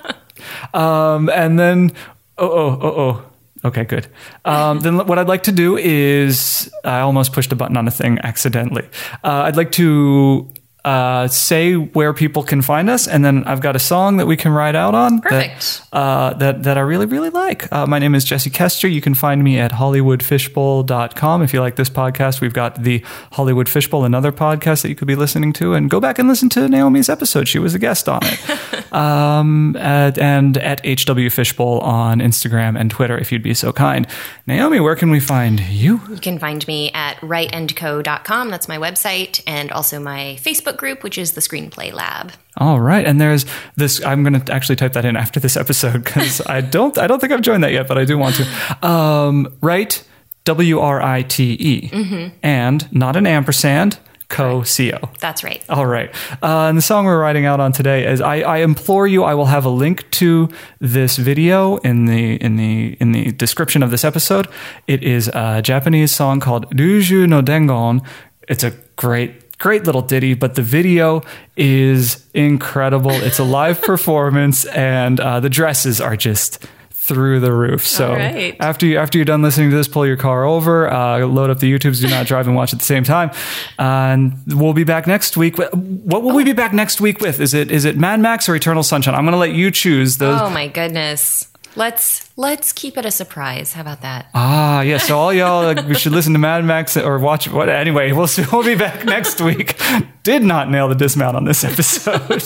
Um, 0.73 1.29
and 1.29 1.57
then 1.59 1.91
oh 2.37 2.47
oh 2.49 2.79
oh 2.81 3.01
oh. 3.01 3.23
Okay, 3.65 3.83
good. 3.85 4.07
Um, 4.45 4.79
then 4.81 4.97
what 5.07 5.17
I'd 5.17 5.27
like 5.27 5.43
to 5.43 5.51
do 5.51 5.77
is 5.77 6.71
I 6.85 6.99
almost 6.99 7.33
pushed 7.33 7.51
a 7.51 7.55
button 7.55 7.75
on 7.75 7.87
a 7.87 7.91
thing 7.91 8.19
accidentally. 8.23 8.87
Uh, 9.23 9.41
I'd 9.45 9.57
like 9.57 9.71
to 9.73 10.47
uh, 10.87 11.27
say 11.27 11.73
where 11.73 12.13
people 12.13 12.43
can 12.43 12.61
find 12.61 12.89
us, 12.89 13.09
and 13.09 13.25
then 13.25 13.43
I've 13.43 13.59
got 13.59 13.75
a 13.75 13.79
song 13.79 14.17
that 14.17 14.25
we 14.25 14.37
can 14.37 14.53
ride 14.53 14.75
out 14.75 14.95
on. 14.95 15.19
Perfect. 15.19 15.81
That, 15.91 15.97
uh, 15.97 16.33
that 16.35 16.63
that 16.63 16.77
I 16.77 16.81
really 16.81 17.05
really 17.05 17.29
like. 17.29 17.69
Uh, 17.73 17.85
my 17.85 17.99
name 17.99 18.15
is 18.15 18.23
Jesse 18.23 18.49
Koester. 18.49 18.89
You 18.89 19.01
can 19.01 19.13
find 19.13 19.43
me 19.43 19.59
at 19.59 19.73
hollywoodfishbowl.com. 19.73 21.41
If 21.41 21.53
you 21.53 21.59
like 21.59 21.75
this 21.75 21.89
podcast, 21.89 22.39
we've 22.39 22.53
got 22.53 22.81
the 22.83 23.03
Hollywood 23.33 23.67
Fishbowl, 23.67 24.05
another 24.05 24.31
podcast 24.31 24.81
that 24.83 24.87
you 24.87 24.95
could 24.95 25.09
be 25.09 25.15
listening 25.15 25.51
to, 25.53 25.73
and 25.73 25.89
go 25.89 25.99
back 25.99 26.19
and 26.19 26.29
listen 26.29 26.47
to 26.49 26.69
Naomi's 26.69 27.09
episode. 27.09 27.49
She 27.49 27.59
was 27.59 27.75
a 27.75 27.79
guest 27.79 28.07
on 28.07 28.21
it. 28.23 28.93
um, 28.93 29.75
at, 29.75 30.17
and 30.17 30.57
at 30.57 30.79
HW 30.85 31.29
Fishbowl 31.29 31.79
on 31.79 32.19
Instagram 32.19 32.79
and 32.79 32.89
Twitter, 32.89 33.17
if 33.17 33.33
you'd 33.33 33.43
be 33.43 33.53
so 33.53 33.73
kind. 33.73 34.07
Naomi, 34.45 34.79
where 34.79 34.95
can 34.95 35.09
we 35.09 35.19
find 35.19 35.59
you? 35.59 35.99
You 36.09 36.15
can 36.15 36.39
find 36.39 36.65
me 36.65 36.91
at 36.93 37.17
writeandco.com. 37.17 38.49
That's 38.51 38.69
my 38.69 38.77
website, 38.77 39.43
and 39.45 39.69
also 39.73 39.99
my 39.99 40.37
Facebook 40.39 40.76
group, 40.77 41.03
which 41.03 41.17
is 41.17 41.33
the 41.33 41.41
Screenplay 41.41 41.91
Lab. 41.93 42.31
All 42.57 42.79
right, 42.79 43.05
and 43.05 43.19
there's 43.19 43.45
this. 43.75 44.03
I'm 44.03 44.23
going 44.23 44.39
to 44.39 44.53
actually 44.53 44.75
type 44.75 44.93
that 44.93 45.05
in 45.05 45.15
after 45.15 45.39
this 45.39 45.57
episode 45.57 46.03
because 46.03 46.41
I 46.47 46.61
don't. 46.61 46.97
I 46.97 47.07
don't 47.07 47.19
think 47.19 47.33
I've 47.33 47.41
joined 47.41 47.63
that 47.63 47.71
yet, 47.71 47.87
but 47.87 47.97
I 47.97 48.05
do 48.05 48.17
want 48.17 48.35
to. 48.35 48.87
Um, 48.87 49.57
right, 49.61 50.01
W 50.45 50.79
R 50.79 51.01
I 51.01 51.21
T 51.23 51.57
E, 51.59 52.31
and 52.41 52.91
not 52.93 53.15
an 53.15 53.27
ampersand. 53.27 53.99
Co 54.29 54.63
Co. 54.63 55.09
That's 55.19 55.43
right. 55.43 55.63
All 55.69 55.85
right. 55.85 56.13
Uh, 56.43 56.67
and 56.67 56.77
the 56.77 56.81
song 56.81 57.05
we're 57.05 57.19
writing 57.19 57.45
out 57.45 57.59
on 57.59 57.71
today 57.71 58.05
is 58.05 58.19
I, 58.19 58.41
I 58.41 58.57
implore 58.57 59.07
you, 59.07 59.23
I 59.23 59.33
will 59.33 59.45
have 59.45 59.63
a 59.63 59.69
link 59.69 60.09
to 60.11 60.49
this 60.79 61.15
video 61.15 61.77
in 61.77 62.05
the 62.05 62.35
in 62.35 62.57
the 62.57 62.97
in 62.99 63.13
the 63.13 63.31
description 63.31 63.83
of 63.83 63.91
this 63.91 64.03
episode. 64.03 64.47
It 64.85 65.01
is 65.01 65.29
a 65.29 65.61
Japanese 65.61 66.11
song 66.11 66.39
called 66.41 66.69
Ryuju 66.75 67.29
no 67.29 67.41
Dengon. 67.41 68.05
It's 68.49 68.63
a 68.63 68.71
great 68.97 69.46
great 69.57 69.85
little 69.85 70.01
ditty, 70.01 70.33
but 70.33 70.55
the 70.55 70.61
video 70.61 71.23
is 71.55 72.25
incredible. 72.33 73.11
It's 73.11 73.39
a 73.39 73.43
live 73.43 73.81
performance, 73.83 74.65
and 74.65 75.19
uh, 75.19 75.39
the 75.39 75.49
dresses 75.49 75.99
are 76.01 76.15
just 76.15 76.65
through 77.07 77.39
the 77.39 77.53
roof. 77.53 77.87
So 77.87 78.11
right. 78.11 78.57
after 78.59 78.85
you 78.85 78.97
after 78.97 79.17
you're 79.17 79.25
done 79.25 79.41
listening 79.41 79.69
to 79.69 79.75
this, 79.77 79.87
pull 79.87 80.05
your 80.05 80.17
car 80.17 80.43
over, 80.43 80.91
uh, 80.91 81.25
load 81.25 81.49
up 81.49 81.59
the 81.59 81.71
YouTubes. 81.71 82.01
Do 82.01 82.09
not 82.09 82.27
drive 82.27 82.47
and 82.47 82.55
watch 82.55 82.73
at 82.73 82.79
the 82.79 82.85
same 82.85 83.05
time. 83.05 83.31
and 83.79 84.33
we'll 84.47 84.73
be 84.73 84.83
back 84.83 85.07
next 85.07 85.37
week. 85.37 85.57
What 85.57 86.23
will 86.23 86.35
we 86.35 86.43
be 86.43 86.53
back 86.53 86.73
next 86.73 86.99
week 86.99 87.21
with? 87.21 87.39
Is 87.39 87.53
it 87.53 87.71
is 87.71 87.85
it 87.85 87.97
Mad 87.97 88.19
Max 88.19 88.49
or 88.49 88.55
Eternal 88.55 88.83
Sunshine? 88.83 89.15
I'm 89.15 89.23
going 89.23 89.31
to 89.31 89.37
let 89.39 89.53
you 89.53 89.71
choose. 89.71 90.17
Those. 90.17 90.41
Oh 90.41 90.49
my 90.49 90.67
goodness. 90.67 91.47
Let's 91.77 92.29
let's 92.35 92.73
keep 92.73 92.97
it 92.97 93.05
a 93.05 93.11
surprise. 93.11 93.73
How 93.73 93.81
about 93.81 94.01
that? 94.01 94.27
Ah, 94.33 94.81
yeah. 94.81 94.97
So 94.97 95.17
all 95.17 95.31
y'all, 95.31 95.63
like, 95.63 95.85
we 95.87 95.93
should 95.93 96.11
listen 96.11 96.33
to 96.33 96.39
Mad 96.39 96.65
Max 96.65 96.97
or 96.97 97.19
watch 97.19 97.47
what. 97.47 97.69
Anyway, 97.69 98.11
we'll 98.11 98.27
see. 98.27 98.43
We'll 98.51 98.63
be 98.63 98.75
back 98.75 99.05
next 99.05 99.39
week. 99.41 99.79
Did 100.23 100.43
not 100.43 100.71
nail 100.71 100.87
the 100.87 100.95
dismount 100.95 101.37
on 101.37 101.45
this 101.45 101.63
episode. 101.63 102.43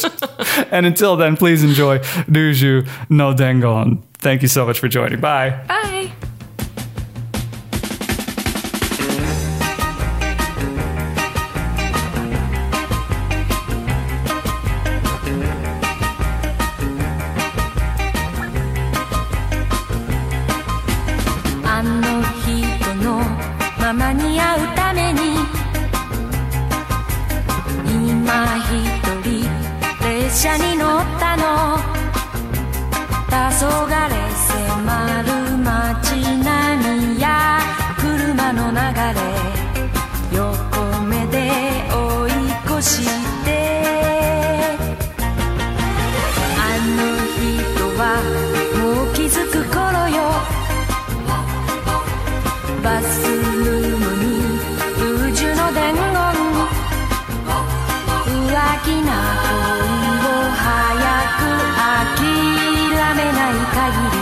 and 0.71 0.85
until 0.85 1.15
then, 1.15 1.37
please 1.37 1.63
enjoy 1.63 1.99
Ryuju 1.99 2.87
no 3.09 3.33
Dengon. 3.33 4.03
Thank 4.15 4.41
you 4.41 4.47
so 4.49 4.65
much 4.65 4.79
for 4.79 4.89
joining. 4.89 5.21
Bye. 5.21 5.63
Bye. 5.67 6.11
you. 63.91 64.20